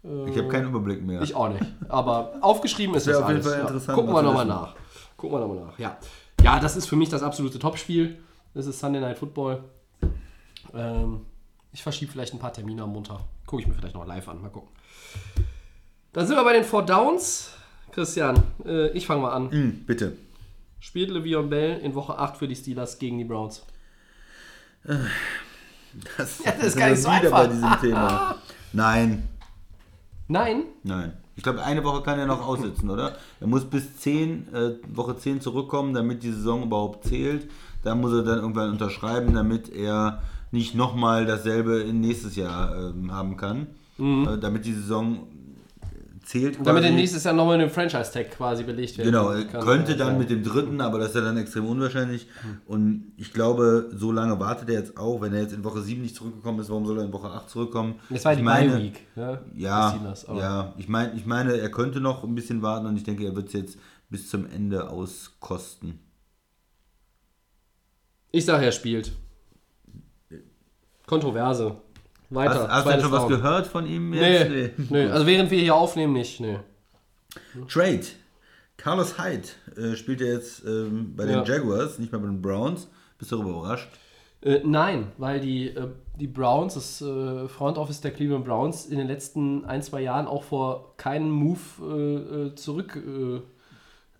Ich 0.01 0.37
habe 0.37 0.47
keinen 0.47 0.69
Überblick 0.69 1.03
mehr. 1.03 1.21
Ich 1.21 1.35
auch 1.35 1.49
nicht. 1.49 1.65
Aber 1.89 2.35
aufgeschrieben 2.39 2.95
ist 2.95 3.05
das 3.05 3.17
auf 3.17 3.27
jeden 3.27 3.41
alles. 3.41 3.47
Fall 3.47 3.55
ja. 3.55 3.67
interessant, 3.67 3.95
Gucken 3.97 4.13
mal 4.13 4.19
wir 4.23 4.27
nochmal 4.27 4.45
nach. 4.45 4.75
Gucken 5.17 5.37
wir 5.37 5.45
nochmal 5.45 5.65
nach. 5.65 5.77
Ja. 5.79 5.97
Ja, 6.43 6.59
das 6.59 6.75
ist 6.75 6.87
für 6.87 6.95
mich 6.95 7.09
das 7.09 7.23
absolute 7.23 7.59
Topspiel. 7.59 8.17
Das 8.53 8.65
ist 8.65 8.79
Sunday 8.79 9.01
Night 9.01 9.17
Football. 9.19 9.63
Ähm, 10.73 11.25
ich 11.71 11.83
verschiebe 11.83 12.11
vielleicht 12.11 12.33
ein 12.33 12.39
paar 12.39 12.53
Termine 12.53 12.83
am 12.83 12.91
Montag. 12.93 13.19
Gucke 13.45 13.61
ich 13.61 13.67
mir 13.67 13.73
vielleicht 13.75 13.95
noch 13.95 14.05
live 14.05 14.27
an. 14.29 14.41
Mal 14.41 14.49
gucken. 14.49 14.69
Dann 16.13 16.25
sind 16.25 16.35
wir 16.35 16.43
bei 16.43 16.53
den 16.53 16.63
Four 16.63 16.85
Downs. 16.85 17.51
Christian, 17.91 18.41
äh, 18.65 18.89
ich 18.89 19.05
fange 19.07 19.21
mal 19.21 19.31
an. 19.31 19.51
Hm, 19.51 19.85
bitte. 19.85 20.15
Spielt 20.79 21.11
Le'Veon 21.11 21.47
Bell 21.49 21.79
in 21.79 21.93
Woche 21.95 22.17
8 22.17 22.37
für 22.37 22.47
die 22.47 22.55
Steelers 22.55 22.97
gegen 22.99 23.17
die 23.17 23.25
Browns? 23.25 23.63
Das, 24.83 26.39
Ja, 26.45 26.51
das 26.53 26.63
ist 26.67 26.77
gar 26.77 26.89
nicht 26.89 27.01
so 27.01 27.09
wieder 27.09 27.15
einfach. 27.35 27.37
bei 27.39 27.47
diesem 27.47 27.79
Thema. 27.81 28.35
Nein, 28.73 29.27
Nein? 30.27 30.63
nein. 30.83 31.17
Ich 31.39 31.43
glaube, 31.43 31.63
eine 31.63 31.85
Woche 31.85 32.01
kann 32.01 32.19
er 32.19 32.25
noch 32.25 32.45
aussitzen, 32.45 32.89
oder? 32.89 33.15
Er 33.39 33.47
muss 33.47 33.63
bis 33.63 33.95
10, 33.95 34.53
äh, 34.53 34.71
Woche 34.93 35.15
10 35.15 35.39
zurückkommen, 35.39 35.93
damit 35.93 36.21
die 36.21 36.33
Saison 36.33 36.63
überhaupt 36.63 37.05
zählt. 37.05 37.49
Da 37.81 37.95
muss 37.95 38.11
er 38.11 38.23
dann 38.23 38.39
irgendwann 38.39 38.71
unterschreiben, 38.71 39.33
damit 39.33 39.69
er 39.69 40.21
nicht 40.51 40.75
nochmal 40.75 41.25
dasselbe 41.25 41.79
in 41.79 42.01
nächstes 42.01 42.35
Jahr 42.35 42.75
ähm, 42.77 43.13
haben 43.13 43.37
kann. 43.37 43.67
Äh, 44.27 44.37
damit 44.37 44.65
die 44.65 44.73
Saison 44.73 45.27
zählt. 46.29 46.57
Damit 46.57 46.83
quasi. 46.83 46.85
er 46.87 46.91
nächstes 46.91 47.23
Jahr 47.23 47.33
nochmal 47.33 47.57
mit 47.57 47.67
dem 47.67 47.73
Franchise-Tag 47.73 48.31
quasi 48.31 48.63
belegt 48.63 48.97
wird. 48.97 49.07
Genau, 49.07 49.31
er 49.31 49.45
Kann, 49.45 49.61
könnte 49.61 49.97
dann 49.97 50.19
mit 50.19 50.29
dem 50.29 50.43
dritten, 50.43 50.79
aber 50.79 50.99
das 50.99 51.09
ist 51.09 51.15
ja 51.15 51.21
dann 51.21 51.37
extrem 51.37 51.65
unwahrscheinlich. 51.65 52.27
Und 52.67 53.13
ich 53.17 53.33
glaube, 53.33 53.89
so 53.93 54.11
lange 54.11 54.39
wartet 54.39 54.69
er 54.69 54.75
jetzt 54.79 54.95
auch. 54.97 55.21
Wenn 55.21 55.33
er 55.33 55.41
jetzt 55.41 55.53
in 55.53 55.63
Woche 55.63 55.81
7 55.81 56.01
nicht 56.01 56.15
zurückgekommen 56.15 56.59
ist, 56.59 56.69
warum 56.69 56.85
soll 56.85 56.99
er 56.99 57.05
in 57.05 57.13
Woche 57.13 57.29
8 57.29 57.49
zurückkommen? 57.49 57.95
Das 58.11 58.23
war 58.25 58.33
ich 58.33 58.37
die 58.37 58.43
meine, 58.43 58.71
Bye 58.73 58.83
Week. 58.83 59.07
Ne? 59.15 59.41
Ja, 59.55 60.15
aber- 60.27 60.39
ja 60.39 60.73
ich, 60.77 60.87
mein, 60.87 61.17
ich 61.17 61.25
meine, 61.25 61.57
er 61.57 61.71
könnte 61.71 61.99
noch 61.99 62.23
ein 62.23 62.35
bisschen 62.35 62.61
warten 62.61 62.85
und 62.85 62.95
ich 62.95 63.03
denke, 63.03 63.25
er 63.25 63.35
wird 63.35 63.47
es 63.47 63.53
jetzt 63.53 63.79
bis 64.11 64.29
zum 64.29 64.45
Ende 64.45 64.89
auskosten. 64.89 65.99
Ich 68.31 68.45
sage, 68.45 68.65
er 68.65 68.71
spielt. 68.71 69.13
Kontroverse. 71.07 71.77
Weiter. 72.29 72.67
Hast, 72.67 72.69
hast 72.69 72.85
du 72.85 72.89
zweites 72.89 73.03
schon 73.03 73.11
was 73.11 73.19
Down. 73.21 73.29
gehört 73.29 73.67
von 73.67 73.85
ihm 73.87 74.09
Nee, 74.11 74.37
jetzt? 74.37 74.89
nee. 74.91 75.05
also 75.05 75.25
während 75.25 75.51
wir 75.51 75.59
hier 75.59 75.75
aufnehmen, 75.75 76.13
nicht. 76.13 76.39
Nee. 76.39 76.59
Trade. 77.67 78.01
Carlos 78.77 79.15
Hyde 79.19 79.47
äh, 79.75 79.95
spielt 79.95 80.21
ja 80.21 80.27
jetzt 80.27 80.63
ähm, 80.65 81.15
bei 81.15 81.25
den 81.25 81.35
Ja. 81.35 81.43
Jaguars, 81.43 81.99
nicht 81.99 82.11
mehr 82.11 82.21
bei 82.21 82.27
den 82.27 82.41
Browns. 82.41 82.87
Bist 83.17 83.31
du 83.31 83.37
darüber 83.37 83.57
überrascht? 83.59 83.89
Äh, 84.41 84.61
nein, 84.63 85.11
weil 85.17 85.41
die, 85.41 85.67
äh, 85.69 85.87
die 86.17 86.27
Browns, 86.27 86.75
das 86.75 87.01
äh, 87.01 87.47
Front 87.49 87.77
Office 87.77 87.99
der 87.99 88.11
Cleveland 88.11 88.45
Browns, 88.45 88.85
in 88.85 88.97
den 88.97 89.07
letzten 89.07 89.65
ein, 89.65 89.81
zwei 89.81 90.01
Jahren 90.01 90.27
auch 90.27 90.43
vor 90.43 90.95
keinen 90.95 91.29
Move 91.29 91.59
äh, 91.81 92.45
äh, 92.47 92.55
zurück 92.55 92.95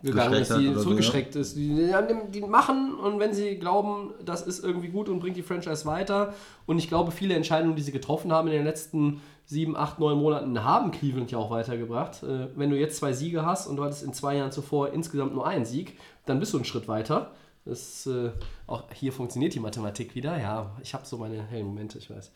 gegangen 0.02 0.34
ist, 0.36 0.56
die 0.56 0.68
oder 0.68 0.78
so, 0.78 0.84
zurückgeschreckt 0.84 1.36
ist. 1.36 1.56
Die, 1.56 1.76
die, 1.76 2.32
die 2.32 2.42
machen 2.42 2.96
und 2.96 3.20
wenn 3.20 3.34
sie 3.34 3.58
glauben, 3.58 4.14
das 4.24 4.42
ist 4.42 4.64
irgendwie 4.64 4.90
gut 4.90 5.10
und 5.10 5.20
bringt 5.20 5.38
die 5.38 5.44
Franchise 5.44 5.86
weiter. 5.86 6.34
Und 6.66 6.78
ich 6.78 6.88
glaube, 6.88 7.12
viele 7.12 7.36
Entscheidungen, 7.36 7.76
die 7.76 7.82
sie 7.82 7.92
getroffen 7.92 8.32
haben 8.32 8.48
in 8.48 8.54
den 8.54 8.64
letzten 8.64 9.22
sieben, 9.46 9.76
acht, 9.76 10.00
neun 10.00 10.18
Monaten, 10.20 10.64
haben 10.64 10.92
Cleveland 10.92 11.32
ja 11.32 11.38
auch 11.38 11.50
weitergebracht. 11.50 12.24
Äh, 12.24 12.48
wenn 12.56 12.70
du 12.70 12.78
jetzt 12.78 12.98
zwei 12.98 13.14
Siege 13.14 13.46
hast 13.46 13.68
und 13.68 13.78
du 13.78 13.84
hattest 13.84 14.04
in 14.04 14.14
zwei 14.14 14.38
Jahren 14.38 14.52
zuvor 14.52 14.94
insgesamt 14.94 15.34
nur 15.34 15.48
einen 15.48 15.66
Sieg, 15.66 15.98
dann 16.26 16.40
bist 16.40 16.54
du 16.54 16.58
einen 16.58 16.66
Schritt 16.66 16.88
weiter. 16.88 17.32
Das, 17.66 18.08
äh, 18.08 18.32
auch 18.68 18.84
hier 18.94 19.12
funktioniert 19.12 19.54
die 19.54 19.60
Mathematik 19.60 20.16
wieder. 20.16 20.38
Ja, 20.40 20.72
ich 20.82 20.94
habe 20.94 21.06
so 21.06 21.18
meine 21.18 21.44
hellen 21.44 21.66
Momente, 21.66 21.98
ich 21.98 22.10
weiß. 22.10 22.32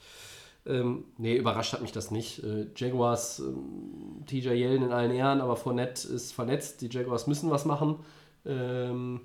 Ähm, 0.65 1.05
nee, 1.17 1.35
überrascht 1.35 1.73
hat 1.73 1.81
mich 1.81 1.91
das 1.91 2.11
nicht. 2.11 2.43
Äh, 2.43 2.67
Jaguars, 2.75 3.39
ähm, 3.39 4.23
TJ 4.25 4.49
Yellen 4.49 4.83
in 4.83 4.91
allen 4.91 5.11
Ehren, 5.11 5.41
aber 5.41 5.55
Fournette 5.55 6.07
ist 6.07 6.33
verletzt. 6.33 6.81
Die 6.81 6.89
Jaguars 6.89 7.27
müssen 7.27 7.51
was 7.51 7.65
machen. 7.65 7.97
Ähm, 8.45 9.21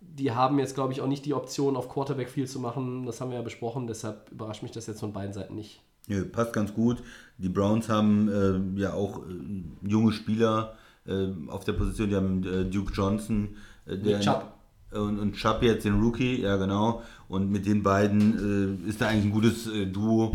die 0.00 0.32
haben 0.32 0.58
jetzt, 0.58 0.74
glaube 0.74 0.92
ich, 0.92 1.00
auch 1.00 1.06
nicht 1.06 1.24
die 1.24 1.34
Option, 1.34 1.76
auf 1.76 1.88
Quarterback 1.88 2.28
viel 2.28 2.46
zu 2.46 2.60
machen. 2.60 3.06
Das 3.06 3.20
haben 3.20 3.30
wir 3.30 3.38
ja 3.38 3.42
besprochen. 3.42 3.86
Deshalb 3.86 4.30
überrascht 4.30 4.62
mich 4.62 4.72
das 4.72 4.86
jetzt 4.86 5.00
von 5.00 5.12
beiden 5.12 5.32
Seiten 5.32 5.54
nicht. 5.54 5.80
Nö, 6.08 6.24
passt 6.24 6.52
ganz 6.52 6.74
gut. 6.74 7.02
Die 7.38 7.48
Browns 7.48 7.88
haben 7.88 8.28
äh, 8.28 8.80
ja 8.80 8.92
auch 8.92 9.20
äh, 9.20 9.88
junge 9.88 10.12
Spieler 10.12 10.76
äh, 11.06 11.28
auf 11.48 11.64
der 11.64 11.74
Position. 11.74 12.08
Die 12.10 12.16
haben 12.16 12.44
äh, 12.44 12.64
Duke 12.64 12.92
Johnson, 12.92 13.56
äh, 13.86 13.96
der 13.96 14.20
Chubb. 14.20 14.52
und, 14.90 15.18
und 15.18 15.34
Chubb 15.34 15.62
jetzt 15.62 15.84
den 15.84 16.00
Rookie, 16.00 16.42
ja 16.42 16.56
genau. 16.56 17.02
Und 17.32 17.50
mit 17.50 17.64
den 17.64 17.82
beiden 17.82 18.84
äh, 18.84 18.90
ist 18.90 19.00
da 19.00 19.08
eigentlich 19.08 19.24
ein 19.24 19.32
gutes 19.32 19.66
äh, 19.66 19.86
Duo. 19.86 20.34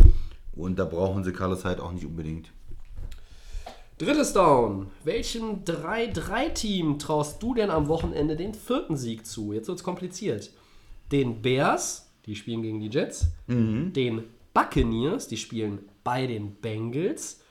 Und 0.55 0.79
da 0.79 0.85
brauchen 0.85 1.23
sie 1.23 1.31
Carlos 1.31 1.63
Hyde 1.63 1.83
auch 1.83 1.91
nicht 1.91 2.07
unbedingt. 2.07 2.49
Drittes 3.99 4.33
Down. 4.33 4.87
Welchem 5.03 5.63
3-3-Team 5.63 6.97
traust 6.97 7.43
du 7.43 7.53
denn 7.53 7.69
am 7.69 7.87
Wochenende 7.87 8.35
den 8.35 8.55
vierten 8.55 8.97
Sieg 8.97 9.27
zu? 9.27 9.53
Jetzt 9.53 9.67
wird 9.67 9.77
es 9.77 9.83
kompliziert. 9.83 10.49
Den 11.11 11.43
Bears, 11.43 12.09
die 12.25 12.35
spielen 12.35 12.63
gegen 12.63 12.79
die 12.79 12.89
Jets. 12.89 13.27
Den 13.47 14.23
Buccaneers, 14.55 15.27
die 15.27 15.37
spielen 15.37 15.77
bei 16.03 16.25
den 16.25 16.55
Bengals. 16.55 17.41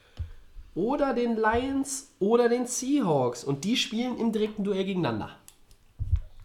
Oder 0.75 1.15
den 1.15 1.37
Lions 1.37 2.11
oder 2.19 2.49
den 2.49 2.67
Seahawks. 2.67 3.45
Und 3.45 3.63
die 3.63 3.77
spielen 3.77 4.19
im 4.19 4.33
direkten 4.33 4.65
Duell 4.65 4.85
gegeneinander. 4.85 5.37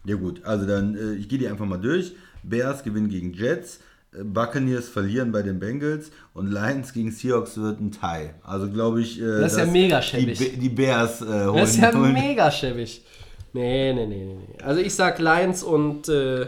Ja 0.04 0.14
gut, 0.14 0.44
also 0.44 0.66
dann, 0.66 0.94
äh, 0.96 1.14
ich 1.14 1.28
gehe 1.28 1.40
die 1.40 1.48
einfach 1.48 1.66
mal 1.66 1.80
durch. 1.80 2.14
Bears 2.42 2.82
gewinnen 2.82 3.08
gegen 3.08 3.32
Jets, 3.32 3.80
äh, 4.12 4.24
Buccaneers 4.24 4.88
verlieren 4.88 5.32
bei 5.32 5.42
den 5.42 5.58
Bengals 5.58 6.10
und 6.34 6.50
Lions 6.50 6.92
gegen 6.92 7.10
Seahawks 7.10 7.56
wird 7.56 7.80
ein 7.80 7.90
Tie. 7.90 8.30
Also 8.42 8.68
glaube 8.70 9.00
ich, 9.02 9.20
äh, 9.20 9.40
Das 9.40 9.52
ist 9.52 9.58
ja 9.58 9.66
mega 9.66 9.98
die, 10.00 10.06
schäbig. 10.06 10.58
Die 10.58 10.68
Bears 10.68 11.22
äh, 11.22 11.24
holen. 11.24 11.56
Das 11.56 11.70
ist 11.70 11.80
ja 11.80 11.92
holen- 11.94 12.12
mega 12.12 12.50
schäbig. 12.50 13.04
Nee, 13.54 13.92
nee, 13.92 14.06
nee, 14.06 14.24
nee. 14.24 14.34
nee. 14.34 14.62
Also 14.62 14.80
ich 14.80 14.94
sag 14.94 15.18
Lions 15.18 15.62
und 15.62 16.08
äh, 16.08 16.46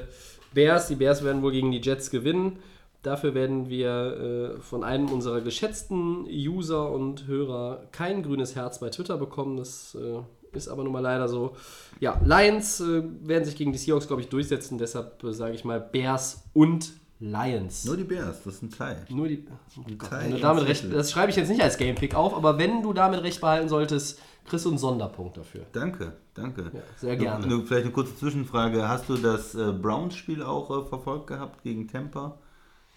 Bears. 0.55 0.89
Die 0.89 0.95
Bears 0.95 1.23
werden 1.25 1.43
wohl 1.43 1.53
gegen 1.53 1.71
die 1.71 1.81
Jets 1.81 2.11
gewinnen. 2.11 2.57
Dafür 3.03 3.35
werden 3.35 3.69
wir 3.69 4.55
äh, 4.57 4.61
von 4.62 4.83
einem 4.83 5.11
unserer 5.11 5.43
geschätzten 5.43 6.25
User 6.27 6.91
und 6.91 7.27
Hörer 7.27 7.83
kein 7.93 8.23
grünes 8.23 8.57
Herz 8.57 8.81
bei 8.81 8.89
Twitter 8.89 9.19
bekommen. 9.19 9.59
Das 9.59 9.95
äh, 10.01 10.21
ist 10.56 10.68
aber 10.68 10.85
nun 10.85 10.93
mal 10.93 11.01
leider 11.01 11.28
so. 11.28 11.56
Ja, 12.01 12.20
Lions 12.24 12.81
äh, 12.81 13.02
werden 13.22 13.44
sich 13.44 13.56
gegen 13.56 13.72
die 13.72 13.78
Seahawks, 13.78 14.06
glaube 14.06 14.22
ich, 14.22 14.28
durchsetzen. 14.28 14.78
Deshalb 14.78 15.22
äh, 15.24 15.32
sage 15.32 15.55
ich 15.55 15.64
mal 15.64 15.81
Bears 15.81 16.44
und 16.52 16.93
Lions. 17.20 17.85
Nur 17.85 17.97
die 17.97 18.05
Bears, 18.05 18.43
das 18.44 18.55
ist 18.55 18.62
ein 18.62 18.70
Tie. 18.70 19.14
Nur 19.14 19.28
die. 19.28 19.47
Oh 19.78 19.82
Gott, 19.97 20.10
Teil 20.10 20.24
wenn 20.24 20.31
du 20.31 20.36
im 20.36 20.43
damit 20.43 20.66
recht, 20.66 20.93
das 20.93 21.10
schreibe 21.10 21.31
ich 21.31 21.36
jetzt 21.36 21.48
nicht 21.48 21.62
als 21.62 21.78
Gamepick 21.78 22.14
auf, 22.14 22.35
aber 22.35 22.59
wenn 22.59 22.82
du 22.82 22.93
damit 22.93 23.22
recht 23.22 23.40
behalten 23.40 23.68
solltest, 23.68 24.18
kriegst 24.44 24.66
du 24.66 24.70
einen 24.70 24.78
Sonderpunkt 24.78 25.36
dafür. 25.36 25.62
Danke, 25.72 26.12
danke. 26.35 26.70
Ja, 26.72 26.81
sehr 26.97 27.16
gerne. 27.16 27.47
Nur, 27.47 27.59
nur 27.59 27.66
vielleicht 27.66 27.85
eine 27.85 27.93
kurze 27.93 28.16
Zwischenfrage. 28.16 28.86
Hast 28.86 29.09
du 29.09 29.16
das 29.16 29.55
äh, 29.55 29.72
Browns-Spiel 29.72 30.43
auch 30.43 30.70
äh, 30.70 30.89
verfolgt 30.89 31.28
gehabt 31.28 31.62
gegen 31.62 31.89
Tampa 31.89 32.39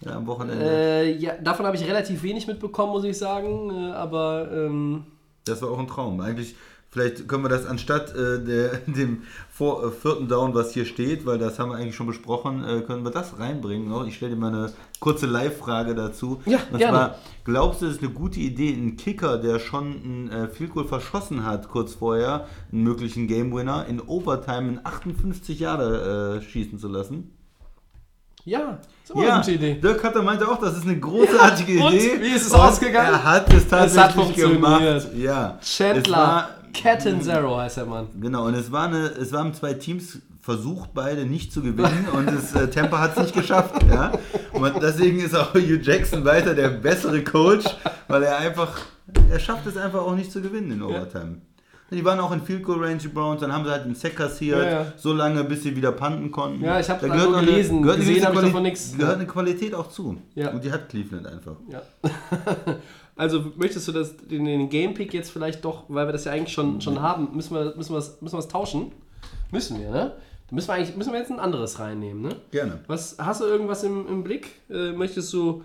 ja, 0.01 0.17
am 0.17 0.27
Wochenende? 0.27 0.65
Äh, 0.65 1.17
ja, 1.17 1.37
davon 1.37 1.65
habe 1.65 1.77
ich 1.77 1.85
relativ 1.85 2.21
wenig 2.23 2.47
mitbekommen, 2.47 2.91
muss 2.91 3.03
ich 3.03 3.17
sagen. 3.17 3.69
Äh, 3.69 3.91
aber 3.93 4.49
ähm, 4.51 5.05
Das 5.45 5.61
war 5.61 5.71
auch 5.71 5.79
ein 5.79 5.87
Traum. 5.87 6.19
Eigentlich, 6.19 6.55
vielleicht 6.89 7.27
können 7.27 7.43
wir 7.43 7.49
das 7.49 7.65
anstatt 7.65 8.15
äh, 8.15 8.43
der, 8.43 8.69
dem 8.87 9.23
vor, 9.49 9.83
äh, 9.85 9.91
vierten 9.91 10.27
Down, 10.27 10.53
was 10.53 10.71
hier 10.73 10.85
steht, 10.85 11.25
weil 11.25 11.37
das 11.37 11.59
haben 11.59 11.71
wir 11.71 11.77
eigentlich 11.77 11.95
schon 11.95 12.07
besprochen, 12.07 12.63
äh, 12.63 12.81
können 12.81 13.03
wir 13.03 13.11
das 13.11 13.39
reinbringen. 13.39 13.89
noch? 13.89 14.05
Ich 14.07 14.15
stelle 14.15 14.35
dir 14.35 14.39
mal 14.39 14.53
eine 14.53 14.71
kurze 14.99 15.25
Live-Frage 15.25 15.95
dazu. 15.95 16.41
Ja, 16.45 16.59
Und 16.71 16.77
gerne. 16.77 16.97
zwar, 16.97 17.15
glaubst 17.43 17.81
du, 17.81 17.87
es 17.87 17.95
ist 17.97 18.03
eine 18.03 18.11
gute 18.11 18.39
Idee, 18.39 18.73
einen 18.73 18.97
Kicker, 18.97 19.37
der 19.37 19.59
schon 19.59 19.91
ein 20.27 20.31
äh, 20.31 20.47
Field 20.47 20.71
Goal 20.73 20.85
verschossen 20.85 21.45
hat, 21.45 21.69
kurz 21.69 21.93
vorher, 21.95 22.47
einen 22.71 22.83
möglichen 22.83 23.27
Game 23.27 23.53
Winner, 23.53 23.85
in 23.87 23.99
Overtime 24.01 24.69
in 24.69 24.79
58 24.83 25.59
Jahre 25.59 26.37
äh, 26.37 26.41
schießen 26.41 26.79
zu 26.79 26.87
lassen? 26.87 27.31
Ja, 28.45 28.79
ist 29.03 29.11
immer 29.11 29.23
Ja, 29.25 29.33
eine 29.33 29.41
gute 29.41 29.51
Idee. 29.51 29.73
Dirk 29.73 29.99
Cutter 30.01 30.21
meinte 30.21 30.47
auch, 30.47 30.57
das 30.57 30.77
ist 30.77 30.85
eine 30.85 30.97
großartige 30.97 31.83
und? 31.83 31.93
Idee. 31.93 32.17
Wie 32.21 32.27
ist 32.33 32.47
es 32.47 32.53
Und 32.53 32.61
ausgegangen? 32.61 33.09
Er 33.13 33.23
hat 33.25 33.53
es 33.53 33.67
tatsächlich 33.67 34.13
funktioniert. 34.23 34.61
gemacht. 34.61 35.07
Ja. 35.17 35.57
Es 35.61 35.75
Chandler, 35.75 36.49
Cat 36.81 37.01
Zero 37.01 37.57
heißt 37.57 37.77
der 37.77 37.85
Mann. 37.85 38.07
genau, 38.19 38.45
und 38.45 38.53
es, 38.53 38.71
war 38.71 38.87
eine, 38.87 39.05
es 39.07 39.31
waren 39.31 39.53
zwei 39.53 39.73
Teams 39.73 40.19
versucht, 40.41 40.91
beide 40.93 41.25
nicht 41.25 41.51
zu 41.51 41.61
gewinnen 41.61 42.07
und 42.13 42.27
das 42.27 42.55
äh, 42.55 42.69
Tampa 42.69 42.99
hat 42.99 43.17
es 43.17 43.23
nicht 43.23 43.33
geschafft. 43.35 43.83
Ja? 43.89 44.11
Und 44.53 44.73
deswegen 44.81 45.19
ist 45.19 45.35
auch 45.35 45.53
Hugh 45.53 45.79
Jackson 45.81 46.23
weiter 46.23 46.53
der 46.55 46.69
bessere 46.69 47.23
Coach, 47.23 47.65
weil 48.07 48.23
er 48.23 48.37
einfach, 48.37 48.79
er 49.29 49.39
schafft 49.39 49.65
es 49.67 49.75
einfach 49.77 50.01
auch 50.01 50.15
nicht 50.15 50.31
zu 50.31 50.41
gewinnen 50.41 50.71
in 50.71 50.81
Overtime. 50.81 51.41
Die 51.89 52.03
waren 52.03 52.19
auch 52.19 52.33
in 52.33 52.41
Field 52.41 52.63
Goal 52.63 52.83
Range, 52.83 52.97
die 52.97 53.07
Browns, 53.07 53.39
dann 53.39 53.53
haben 53.53 53.63
sie 53.63 53.71
halt 53.71 53.83
einen 53.83 53.95
Sack 53.95 54.17
kassiert, 54.17 54.61
Ja, 54.61 54.69
ja. 54.69 54.85
so 54.97 55.13
lange, 55.13 55.41
bis 55.45 55.63
sie 55.63 55.73
wieder 55.73 55.93
panten 55.93 56.31
konnten. 56.31 56.61
Ja, 56.61 56.79
ich 56.81 56.85
Da 56.85 56.95
gehört 56.97 57.15
nur 57.17 57.29
auch 57.29 57.37
eine- 57.37 57.47
gelesen. 57.47 57.81
gehört 57.81 57.99
Gesehen 57.99 58.15
gewisse 58.15 58.27
hab 58.27 58.35
ich 58.35 58.41
davon 58.41 58.63
nix. 58.63 58.91
Gehört 58.91 59.11
Ja. 59.11 59.15
eine 59.19 59.25
Qualität 59.27 59.73
auch 59.73 59.87
zu. 59.89 60.17
Ja. 60.35 60.49
Und 60.51 60.63
die 60.65 60.71
hat 60.71 60.89
Cleveland 60.89 61.27
einfach. 61.27 61.55
Ja. 61.69 61.81
also 63.17 63.51
möchtest 63.55 63.87
du 63.87 63.91
das, 63.91 64.15
den, 64.17 64.45
den 64.45 64.69
Game 64.69 64.93
Pick 64.93 65.13
jetzt 65.13 65.31
vielleicht 65.31 65.65
doch, 65.65 65.83
weil 65.87 66.07
wir 66.07 66.11
das 66.11 66.25
ja 66.25 66.31
eigentlich 66.31 66.53
schon, 66.53 66.79
schon 66.81 67.01
haben, 67.01 67.29
müssen 67.35 67.55
wir, 67.55 67.75
müssen, 67.75 67.93
wir 67.93 68.03
müssen 68.21 68.37
wir 68.37 68.47
tauschen? 68.47 68.91
Müssen 69.51 69.79
wir, 69.79 69.89
ne? 69.89 70.13
Da 70.49 70.55
müssen 70.55 70.69
wir 70.69 70.75
eigentlich 70.75 70.95
müssen 70.95 71.11
wir 71.11 71.19
jetzt 71.19 71.31
ein 71.31 71.39
anderes 71.39 71.79
reinnehmen, 71.79 72.21
ne? 72.21 72.35
Gerne. 72.51 72.79
Was, 72.87 73.17
hast 73.19 73.41
du 73.41 73.45
irgendwas 73.45 73.83
im, 73.83 74.07
im 74.07 74.23
Blick? 74.23 74.61
Äh, 74.69 74.91
möchtest 74.91 75.33
du, 75.33 75.63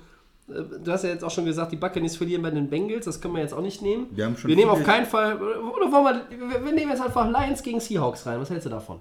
äh, 0.48 0.62
du 0.82 0.90
hast 0.90 1.04
ja 1.04 1.10
jetzt 1.10 1.22
auch 1.22 1.30
schon 1.30 1.44
gesagt, 1.44 1.72
die 1.72 1.76
Buccaneers 1.76 2.16
verlieren 2.16 2.42
bei 2.42 2.50
den 2.50 2.68
Bengals, 2.68 3.04
das 3.04 3.20
können 3.20 3.34
wir 3.34 3.42
jetzt 3.42 3.54
auch 3.54 3.62
nicht 3.62 3.82
nehmen. 3.82 4.06
Wir 4.10 4.24
haben 4.24 4.36
schon 4.36 4.48
wir 4.48 4.56
nehmen 4.56 4.70
auf 4.70 4.82
keinen 4.82 5.06
Fall, 5.06 5.36
oder 5.36 5.92
wollen 5.92 6.22
wir, 6.30 6.64
wir 6.64 6.72
nehmen 6.72 6.90
jetzt 6.90 7.02
einfach 7.02 7.30
Lions 7.30 7.62
gegen 7.62 7.80
Seahawks 7.80 8.26
rein, 8.26 8.40
was 8.40 8.50
hältst 8.50 8.66
du 8.66 8.70
davon? 8.70 9.00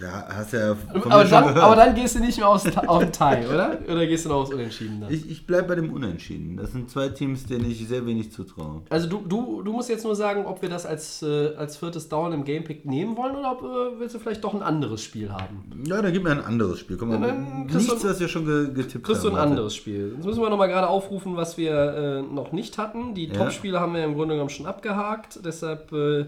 Ja, 0.00 0.26
hast 0.26 0.54
ja 0.54 0.74
Aber 0.94 1.22
dann, 1.24 1.44
aber 1.58 1.76
dann 1.76 1.94
gehst 1.94 2.14
du 2.14 2.20
nicht 2.20 2.38
mehr 2.38 2.48
aus, 2.48 2.64
auf 2.86 2.98
den 3.00 3.12
Tie, 3.12 3.46
oder? 3.46 3.78
Oder 3.86 4.06
gehst 4.06 4.24
du 4.24 4.30
noch 4.30 4.36
aufs 4.36 4.50
Unentschieden 4.50 5.02
dann? 5.02 5.12
ich 5.12 5.30
ich 5.30 5.46
bleibe 5.46 5.68
bei 5.68 5.74
dem 5.74 5.92
Unentschieden. 5.92 6.56
Das 6.56 6.72
sind 6.72 6.90
zwei 6.90 7.08
Teams, 7.10 7.44
denen 7.44 7.70
ich 7.70 7.86
sehr 7.86 8.06
wenig 8.06 8.32
zutraue. 8.32 8.82
Also 8.88 9.06
du, 9.06 9.18
du, 9.28 9.62
du 9.62 9.70
musst 9.70 9.90
jetzt 9.90 10.04
nur 10.04 10.16
sagen, 10.16 10.46
ob 10.46 10.62
wir 10.62 10.70
das 10.70 10.86
als, 10.86 11.22
äh, 11.22 11.54
als 11.56 11.76
viertes 11.76 12.08
Down 12.08 12.32
im 12.32 12.44
Gamepick 12.44 12.86
nehmen 12.86 13.18
wollen 13.18 13.36
oder 13.36 13.52
ob 13.52 13.62
äh, 13.62 14.00
willst 14.00 14.14
du 14.14 14.18
vielleicht 14.18 14.42
doch 14.42 14.54
ein 14.54 14.62
anderes 14.62 15.02
Spiel 15.02 15.30
haben? 15.30 15.70
Ja, 15.84 16.00
dann 16.00 16.10
gib 16.12 16.22
mir 16.24 16.30
ein 16.30 16.42
anderes 16.44 16.78
Spiel. 16.78 16.96
Komm 16.96 17.10
mal, 17.10 17.32
nichts, 17.66 17.86
du- 17.86 18.08
was 18.08 18.18
wir 18.18 18.28
schon 18.28 18.46
ge 18.46 18.72
getippt 18.72 19.04
Kriegst 19.04 19.22
du 19.24 19.28
haben. 19.28 19.34
ein 19.36 19.40
heute. 19.42 19.50
anderes 19.50 19.76
Spiel. 19.76 20.12
Jetzt 20.16 20.24
müssen 20.24 20.40
wir 20.40 20.48
nochmal 20.48 20.68
gerade 20.68 20.88
aufrufen, 20.88 21.36
was 21.36 21.58
wir 21.58 21.72
äh, 21.74 22.22
noch 22.22 22.52
nicht 22.52 22.78
hatten. 22.78 23.14
Die 23.14 23.26
Ja. 23.26 23.34
Top-Spiele 23.34 23.78
haben 23.78 23.92
wir 23.94 24.02
im 24.04 24.14
Grunde 24.14 24.34
genommen 24.36 24.48
schon 24.50 24.64
abgehakt. 24.66 25.40
Deshalb, 25.44 25.92
äh, 25.92 26.24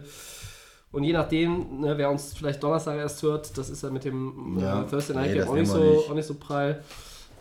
und 0.94 1.04
je 1.04 1.12
nachdem, 1.12 1.80
ne, 1.80 1.94
wer 1.98 2.10
uns 2.10 2.32
vielleicht 2.34 2.62
Donnerstag 2.62 2.96
erst 2.96 3.22
hört, 3.22 3.56
das 3.58 3.68
ist 3.70 3.82
ja 3.82 3.90
mit 3.90 4.04
dem 4.04 4.58
Ja. 4.60 4.82
äh, 4.82 4.86
Thursday 4.86 5.14
Night 5.16 5.30
Nee, 5.32 5.38
Game 5.40 5.48
auch 5.48 5.54
nicht, 5.54 5.68
so, 5.70 5.78
nicht. 5.78 6.10
auch 6.10 6.14
nicht 6.14 6.26
so 6.26 6.34
prall. 6.34 6.82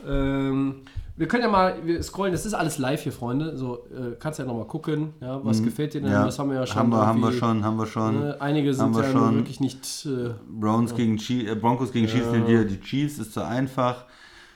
Ähm, 0.08 0.76
wir 1.16 1.28
können 1.28 1.44
ja 1.44 1.50
mal, 1.50 1.76
wir 1.84 2.02
scrollen, 2.02 2.32
das 2.34 2.46
ist 2.46 2.56
alles 2.56 2.80
live 2.80 3.02
hier, 3.04 3.12
Freunde. 3.12 3.56
So, 3.56 3.86
äh, 3.96 4.16
kannst 4.20 4.40
ja 4.40 4.46
nochmal 4.46 4.66
gucken, 4.66 5.14
ja, 5.22 5.40
was 5.46 5.62
gefällt 5.64 5.94
dir 5.94 6.02
denn? 6.02 6.10
Mhm. 6.10 6.16
Ja, 6.16 6.26
Das 6.26 6.40
haben 6.40 6.50
wir 6.50 6.58
ja 6.58 6.66
schon. 6.66 6.76
Haben 6.78 6.90
wir, 6.90 7.06
haben 7.06 7.20
wir 7.22 7.32
schon, 7.32 7.64
haben 7.64 7.78
wir 7.78 7.86
schon. 7.86 8.20
Ne, 8.20 8.42
einige 8.42 8.74
sind 8.74 8.84
Haben 8.84 8.96
wir 8.96 9.04
ja 9.04 9.12
schon. 9.12 9.36
wirklich 9.36 9.60
nicht. 9.60 10.06
Äh, 10.08 10.32
Browns 10.50 10.96
gegen 10.96 11.18
Chiefs, 11.18 11.52
äh, 11.52 11.56
Broncos 11.56 11.92
gegen 11.92 12.08
Chiefs 12.08 12.32
nehmen 12.32 12.48
wir. 12.48 12.66
Die 12.66 12.82
Chiefs 12.82 13.20
ist 13.20 13.34
zu 13.34 13.46
einfach. 13.46 14.06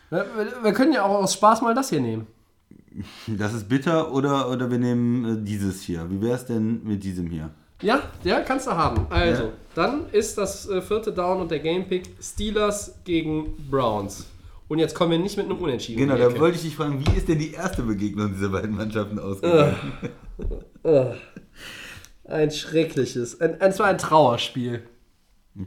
wir, 0.09 0.25
wir 0.63 0.73
können 0.73 0.93
ja 0.93 1.03
auch 1.03 1.21
aus 1.21 1.33
Spaß 1.35 1.61
mal 1.61 1.75
das 1.75 1.89
hier 1.91 2.01
nehmen. 2.01 2.25
Das 3.27 3.53
ist 3.53 3.69
bitter 3.69 4.11
oder, 4.11 4.49
oder 4.49 4.71
wir 4.71 4.79
nehmen 4.79 5.25
äh, 5.25 5.43
dieses 5.43 5.81
hier. 5.81 6.09
Wie 6.09 6.19
wäre 6.19 6.35
es 6.37 6.45
denn 6.45 6.83
mit 6.83 7.03
diesem 7.03 7.27
hier? 7.27 7.51
Ja, 7.81 8.01
ja, 8.23 8.39
kannst 8.41 8.67
du 8.67 8.71
haben. 8.71 9.05
Also, 9.09 9.43
Ja. 9.43 9.49
dann 9.75 10.09
ist 10.11 10.37
das 10.37 10.67
äh, 10.67 10.81
vierte 10.81 11.11
Down 11.13 11.41
und 11.41 11.51
der 11.51 11.59
Gamepick 11.59 12.09
Steelers 12.21 12.95
gegen 13.03 13.53
Browns. 13.69 14.25
Und 14.67 14.79
jetzt 14.79 14.95
kommen 14.95 15.11
wir 15.11 15.19
nicht 15.19 15.37
mit 15.37 15.45
einem 15.45 15.57
Unentschieden. 15.59 15.99
Genau, 15.99 16.17
da 16.17 16.37
wollte 16.39 16.57
ich 16.57 16.63
dich 16.63 16.75
fragen, 16.75 16.99
wie 17.05 17.17
ist 17.17 17.27
denn 17.29 17.39
die 17.39 17.53
erste 17.53 17.83
Begegnung 17.83 18.33
dieser 18.33 18.49
beiden 18.49 18.75
Mannschaften 18.75 19.17
ausgegangen? 19.19 19.75
Ein 22.25 22.51
schreckliches. 22.51 23.39
Ein, 23.39 23.61
ein, 23.61 23.71
es 23.71 23.79
war 23.79 23.87
ein 23.87 23.97
Trauerspiel. 23.97 24.83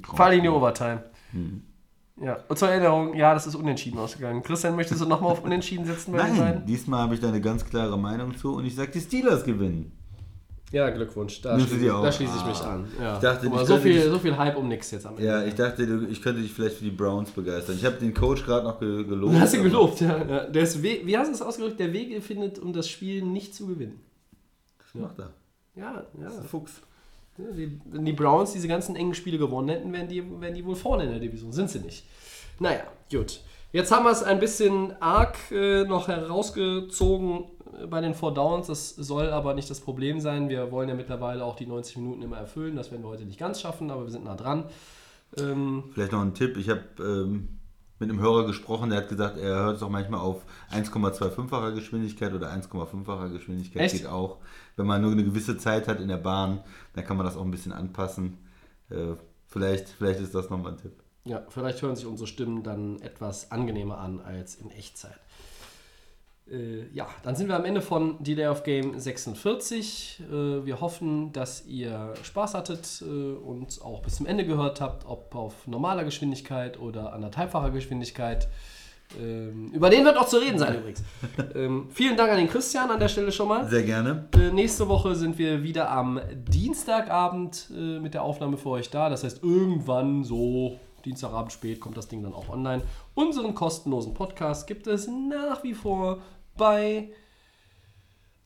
Vor 0.02 0.24
allem 0.26 0.38
in 0.38 0.42
die 0.42 0.48
Overtime. 0.50 1.02
Hm. 1.32 1.62
Ja, 2.22 2.38
und 2.48 2.58
zur 2.58 2.68
Erinnerung, 2.68 3.14
ja, 3.14 3.32
das 3.32 3.46
ist 3.46 3.54
unentschieden 3.54 3.98
ausgegangen. 3.98 4.42
Christian, 4.42 4.76
möchtest 4.76 5.00
du 5.00 5.06
nochmal 5.06 5.32
auf 5.32 5.42
Unentschieden 5.42 5.86
setzen 5.86 6.12
bei 6.12 6.18
den 6.18 6.36
Nein, 6.36 6.38
beiden? 6.38 6.66
diesmal 6.66 7.00
habe 7.00 7.14
ich 7.14 7.20
da 7.20 7.28
eine 7.28 7.40
ganz 7.40 7.64
klare 7.64 7.98
Meinung 7.98 8.36
zu 8.36 8.54
und 8.54 8.66
ich 8.66 8.74
sage, 8.74 8.90
die 8.90 9.00
Steelers 9.00 9.44
gewinnen. 9.44 9.92
Ja, 10.72 10.88
Glückwunsch. 10.90 11.40
Da 11.42 11.56
du 11.56 11.64
schließe, 11.66 11.86
da 11.86 12.12
schließe 12.12 12.32
ich 12.38 12.44
mich 12.46 12.60
Ah. 12.60 12.74
an. 12.74 12.88
Ja. 13.00 13.14
Ich 13.14 13.20
dachte, 13.20 13.48
mal, 13.50 13.62
ich 13.62 13.66
so, 13.68 13.76
viel, 13.78 13.94
dich- 13.94 14.04
so 14.04 14.18
viel 14.20 14.36
Hype 14.36 14.56
um 14.56 14.68
nix 14.68 14.90
jetzt 14.92 15.04
am 15.04 15.14
Ende. 15.16 15.26
Ja, 15.26 15.44
ich 15.44 15.54
dachte, 15.54 15.84
du- 15.86 16.06
ich 16.06 16.22
könnte 16.22 16.40
dich 16.42 16.52
vielleicht 16.52 16.76
für 16.76 16.84
die 16.84 16.92
Browns 16.92 17.30
begeistern. 17.30 17.74
Ich 17.76 17.84
habe 17.84 17.96
den 17.96 18.14
Coach 18.14 18.44
gerade 18.44 18.64
noch 18.66 18.78
ge 18.78 19.02
gelobt. 19.04 19.34
Du 19.34 19.40
hast 19.40 19.54
aber- 19.54 19.64
gelobt, 19.64 20.00
ja. 20.00 20.24
ja. 20.24 20.44
Der 20.46 20.62
ist 20.62 20.80
We 20.82 21.00
Wie 21.04 21.18
hast 21.18 21.28
du 21.28 21.34
es 21.34 21.42
ausgedrückt? 21.42 21.80
Der 21.80 21.92
Weg 21.92 22.22
findet, 22.22 22.60
um 22.60 22.72
das 22.72 22.88
Spiel 22.88 23.22
nicht 23.22 23.52
zu 23.54 23.66
gewinnen. 23.66 24.00
Was 24.78 24.94
macht 25.02 25.18
er? 25.18 25.30
Ja, 25.74 26.04
ja. 26.20 26.30
Fuchs. 26.48 26.80
Ja, 27.38 27.50
Die, 27.52 27.80
wenn 27.86 28.04
die 28.04 28.12
Browns 28.12 28.52
diese 28.52 28.68
ganzen 28.68 28.94
engen 28.96 29.14
Spiele 29.14 29.38
gewonnen 29.38 29.68
hätten, 29.70 29.92
wären 29.92 30.08
die, 30.08 30.22
wären 30.40 30.54
die 30.54 30.64
wohl 30.64 30.76
vorne 30.76 31.04
in 31.04 31.10
der 31.10 31.18
Division. 31.20 31.52
Sind 31.52 31.70
sie 31.70 31.80
nicht. 31.80 32.04
Naja, 32.60 32.82
gut. 33.10 33.40
Jetzt 33.72 33.90
haben 33.92 34.04
wir 34.04 34.10
es 34.10 34.22
ein 34.22 34.38
bisschen 34.40 34.92
arg 35.00 35.36
äh, 35.50 35.84
noch 35.84 36.08
herausgezogen 36.08 37.44
bei 37.88 38.00
den 38.00 38.14
Four 38.14 38.34
Downs. 38.34 38.66
Das 38.66 38.90
soll 38.90 39.30
aber 39.30 39.54
nicht 39.54 39.70
das 39.70 39.80
Problem 39.80 40.20
sein. 40.20 40.48
Wir 40.48 40.70
wollen 40.70 40.88
ja 40.88 40.94
mittlerweile 40.94 41.44
auch 41.44 41.56
die 41.56 41.66
90 41.66 41.96
Minuten 41.96 42.22
immer 42.22 42.38
erfüllen. 42.38 42.76
Das 42.76 42.90
werden 42.90 43.02
wir 43.02 43.08
heute 43.08 43.24
nicht 43.24 43.38
ganz 43.38 43.60
schaffen, 43.60 43.90
aber 43.90 44.04
wir 44.04 44.10
sind 44.10 44.24
nah 44.24 44.36
dran. 44.36 44.64
Ähm, 45.36 45.84
Vielleicht 45.92 46.12
noch 46.12 46.20
ein 46.22 46.34
Tipp. 46.34 46.56
Ich 46.56 46.68
habe 46.68 46.82
ähm, 46.98 47.60
mit 47.98 48.08
einem 48.08 48.20
Hörer 48.20 48.46
gesprochen, 48.46 48.90
der 48.90 49.00
hat 49.00 49.08
gesagt, 49.08 49.36
er 49.36 49.56
hört 49.56 49.76
es 49.76 49.82
auch 49.82 49.90
manchmal 49.90 50.20
auf 50.20 50.42
1,25-facher 50.72 51.72
Geschwindigkeit 51.72 52.32
oder 52.32 52.50
1,5-facher 52.52 53.28
Geschwindigkeit. 53.28 53.82
Echt? 53.82 53.96
Geht 53.98 54.06
auch. 54.06 54.38
Wenn 54.76 54.86
man 54.86 55.02
nur 55.02 55.12
eine 55.12 55.22
gewisse 55.24 55.58
Zeit 55.58 55.86
hat 55.86 56.00
in 56.00 56.08
der 56.08 56.16
Bahn, 56.16 56.60
dann 56.94 57.04
kann 57.04 57.16
man 57.16 57.26
das 57.26 57.36
auch 57.36 57.44
ein 57.44 57.50
bisschen 57.50 57.72
anpassen. 57.72 58.38
Äh, 58.88 59.14
vielleicht, 59.46 59.90
vielleicht 59.90 60.20
ist 60.20 60.34
das 60.34 60.48
nochmal 60.48 60.72
ein 60.72 60.78
Tipp. 60.78 60.92
ja, 61.24 61.42
vielleicht 61.48 61.82
hören 61.82 61.94
sich 61.94 62.06
unsere 62.06 62.26
Stimmen 62.26 62.62
dann 62.62 63.00
etwas 63.02 63.50
angenehmer 63.52 63.98
an 63.98 64.20
als 64.20 64.54
in 64.56 64.70
Echtzeit. 64.70 65.20
Äh, 66.50 66.88
ja, 66.92 67.06
dann 67.22 67.36
sind 67.36 67.48
wir 67.48 67.56
am 67.56 67.64
Ende 67.64 67.80
von 67.80 68.22
Delay 68.22 68.48
of 68.48 68.64
Game 68.64 68.98
46. 68.98 70.22
Äh, 70.28 70.66
wir 70.66 70.80
hoffen, 70.80 71.32
dass 71.32 71.64
ihr 71.66 72.14
Spaß 72.22 72.54
hattet 72.54 73.02
äh, 73.02 73.04
und 73.04 73.80
auch 73.82 74.02
bis 74.02 74.16
zum 74.16 74.26
Ende 74.26 74.44
gehört 74.44 74.80
habt, 74.80 75.06
ob 75.06 75.34
auf 75.34 75.66
normaler 75.66 76.04
Geschwindigkeit 76.04 76.80
oder 76.80 77.12
anderthalbfacher 77.12 77.70
Geschwindigkeit. 77.70 78.48
Ähm, 79.20 79.70
über 79.72 79.90
den 79.90 80.04
wird 80.04 80.16
auch 80.16 80.26
zu 80.26 80.38
reden 80.38 80.58
sein 80.58 80.78
übrigens. 80.78 81.02
ähm, 81.54 81.88
vielen 81.90 82.16
Dank 82.16 82.30
an 82.30 82.38
den 82.38 82.48
Christian 82.48 82.90
an 82.90 83.00
der 83.00 83.08
Stelle 83.08 83.32
schon 83.32 83.48
mal. 83.48 83.68
Sehr 83.68 83.82
gerne. 83.82 84.28
Äh, 84.34 84.50
nächste 84.52 84.88
Woche 84.88 85.14
sind 85.14 85.38
wir 85.38 85.62
wieder 85.62 85.90
am 85.90 86.20
Dienstagabend 86.32 87.70
äh, 87.76 87.98
mit 87.98 88.14
der 88.14 88.22
Aufnahme 88.22 88.56
für 88.56 88.70
euch 88.70 88.90
da. 88.90 89.08
Das 89.08 89.24
heißt, 89.24 89.42
irgendwann 89.42 90.24
so 90.24 90.78
Dienstagabend 91.04 91.52
spät 91.52 91.80
kommt 91.80 91.96
das 91.96 92.08
Ding 92.08 92.22
dann 92.22 92.34
auch 92.34 92.48
online. 92.48 92.82
Unseren 93.14 93.54
kostenlosen 93.54 94.14
Podcast 94.14 94.66
gibt 94.66 94.86
es 94.86 95.08
nach 95.08 95.64
wie 95.64 95.74
vor 95.74 96.18
bei 96.60 97.08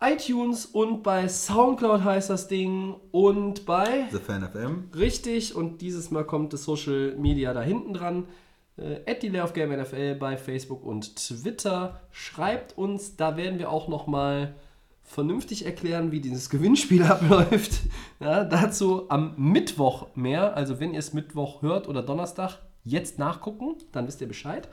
iTunes 0.01 0.67
und 0.67 1.03
bei 1.03 1.29
Soundcloud 1.29 2.05
heißt 2.05 2.31
das 2.31 2.47
Ding 2.47 2.95
und 3.11 3.67
bei 3.67 4.07
The 4.13 4.19
Fan 4.19 4.49
FM. 4.49 4.91
Richtig, 4.95 5.57
und 5.57 5.83
dieses 5.83 6.13
Mal 6.13 6.25
kommt 6.25 6.53
das 6.53 6.63
Social 6.63 7.17
Media 7.17 7.53
da 7.53 7.61
hinten 7.61 7.93
dran. 7.93 8.29
Äh, 8.77 9.11
at 9.11 9.25
die 9.25 9.37
of 9.41 9.53
Game 9.53 9.71
NFL 9.71 10.15
bei 10.15 10.37
Facebook 10.37 10.85
und 10.85 11.17
Twitter. 11.17 12.01
Schreibt 12.13 12.79
uns, 12.79 13.17
da 13.17 13.37
werden 13.37 13.59
wir 13.59 13.69
auch 13.69 13.89
nochmal 13.89 14.55
vernünftig 15.03 15.67
erklären, 15.67 16.13
wie 16.13 16.21
dieses 16.21 16.51
Gewinnspiel 16.51 17.03
abläuft. 17.05 17.81
Ja, 18.21 18.45
dazu 18.45 19.11
am 19.11 19.35
Mittwoch 19.37 20.15
mehr. 20.15 20.57
Also 20.57 20.79
wenn 20.79 20.93
ihr 20.93 21.01
es 21.01 21.15
Mittwoch 21.15 21.63
hört 21.63 21.89
oder 21.89 22.03
Donnerstag, 22.03 22.59
jetzt 22.85 23.19
nachgucken, 23.19 23.75
dann 23.91 24.07
wisst 24.07 24.21
ihr 24.21 24.29
Bescheid. 24.29 24.69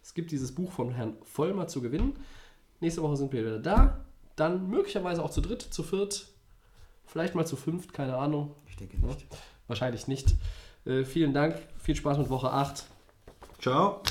Es 0.00 0.14
gibt 0.14 0.30
dieses 0.30 0.54
Buch 0.54 0.70
von 0.70 0.92
Herrn 0.92 1.16
Vollmer 1.24 1.66
zu 1.66 1.80
gewinnen. 1.82 2.14
Nächste 2.84 3.00
Woche 3.00 3.16
sind 3.16 3.32
wir 3.32 3.46
wieder 3.46 3.58
da. 3.58 4.04
Dann 4.36 4.68
möglicherweise 4.68 5.24
auch 5.24 5.30
zu 5.30 5.40
dritt, 5.40 5.62
zu 5.62 5.82
viert, 5.82 6.26
vielleicht 7.06 7.34
mal 7.34 7.46
zu 7.46 7.56
fünft, 7.56 7.94
keine 7.94 8.18
Ahnung. 8.18 8.54
Ich 8.68 8.76
denke 8.76 8.98
nicht. 8.98 9.24
Wahrscheinlich 9.68 10.06
nicht. 10.06 10.34
Äh, 10.84 11.04
vielen 11.04 11.32
Dank, 11.32 11.56
viel 11.78 11.96
Spaß 11.96 12.18
mit 12.18 12.28
Woche 12.28 12.50
8. 12.50 12.84
Ciao. 13.58 14.02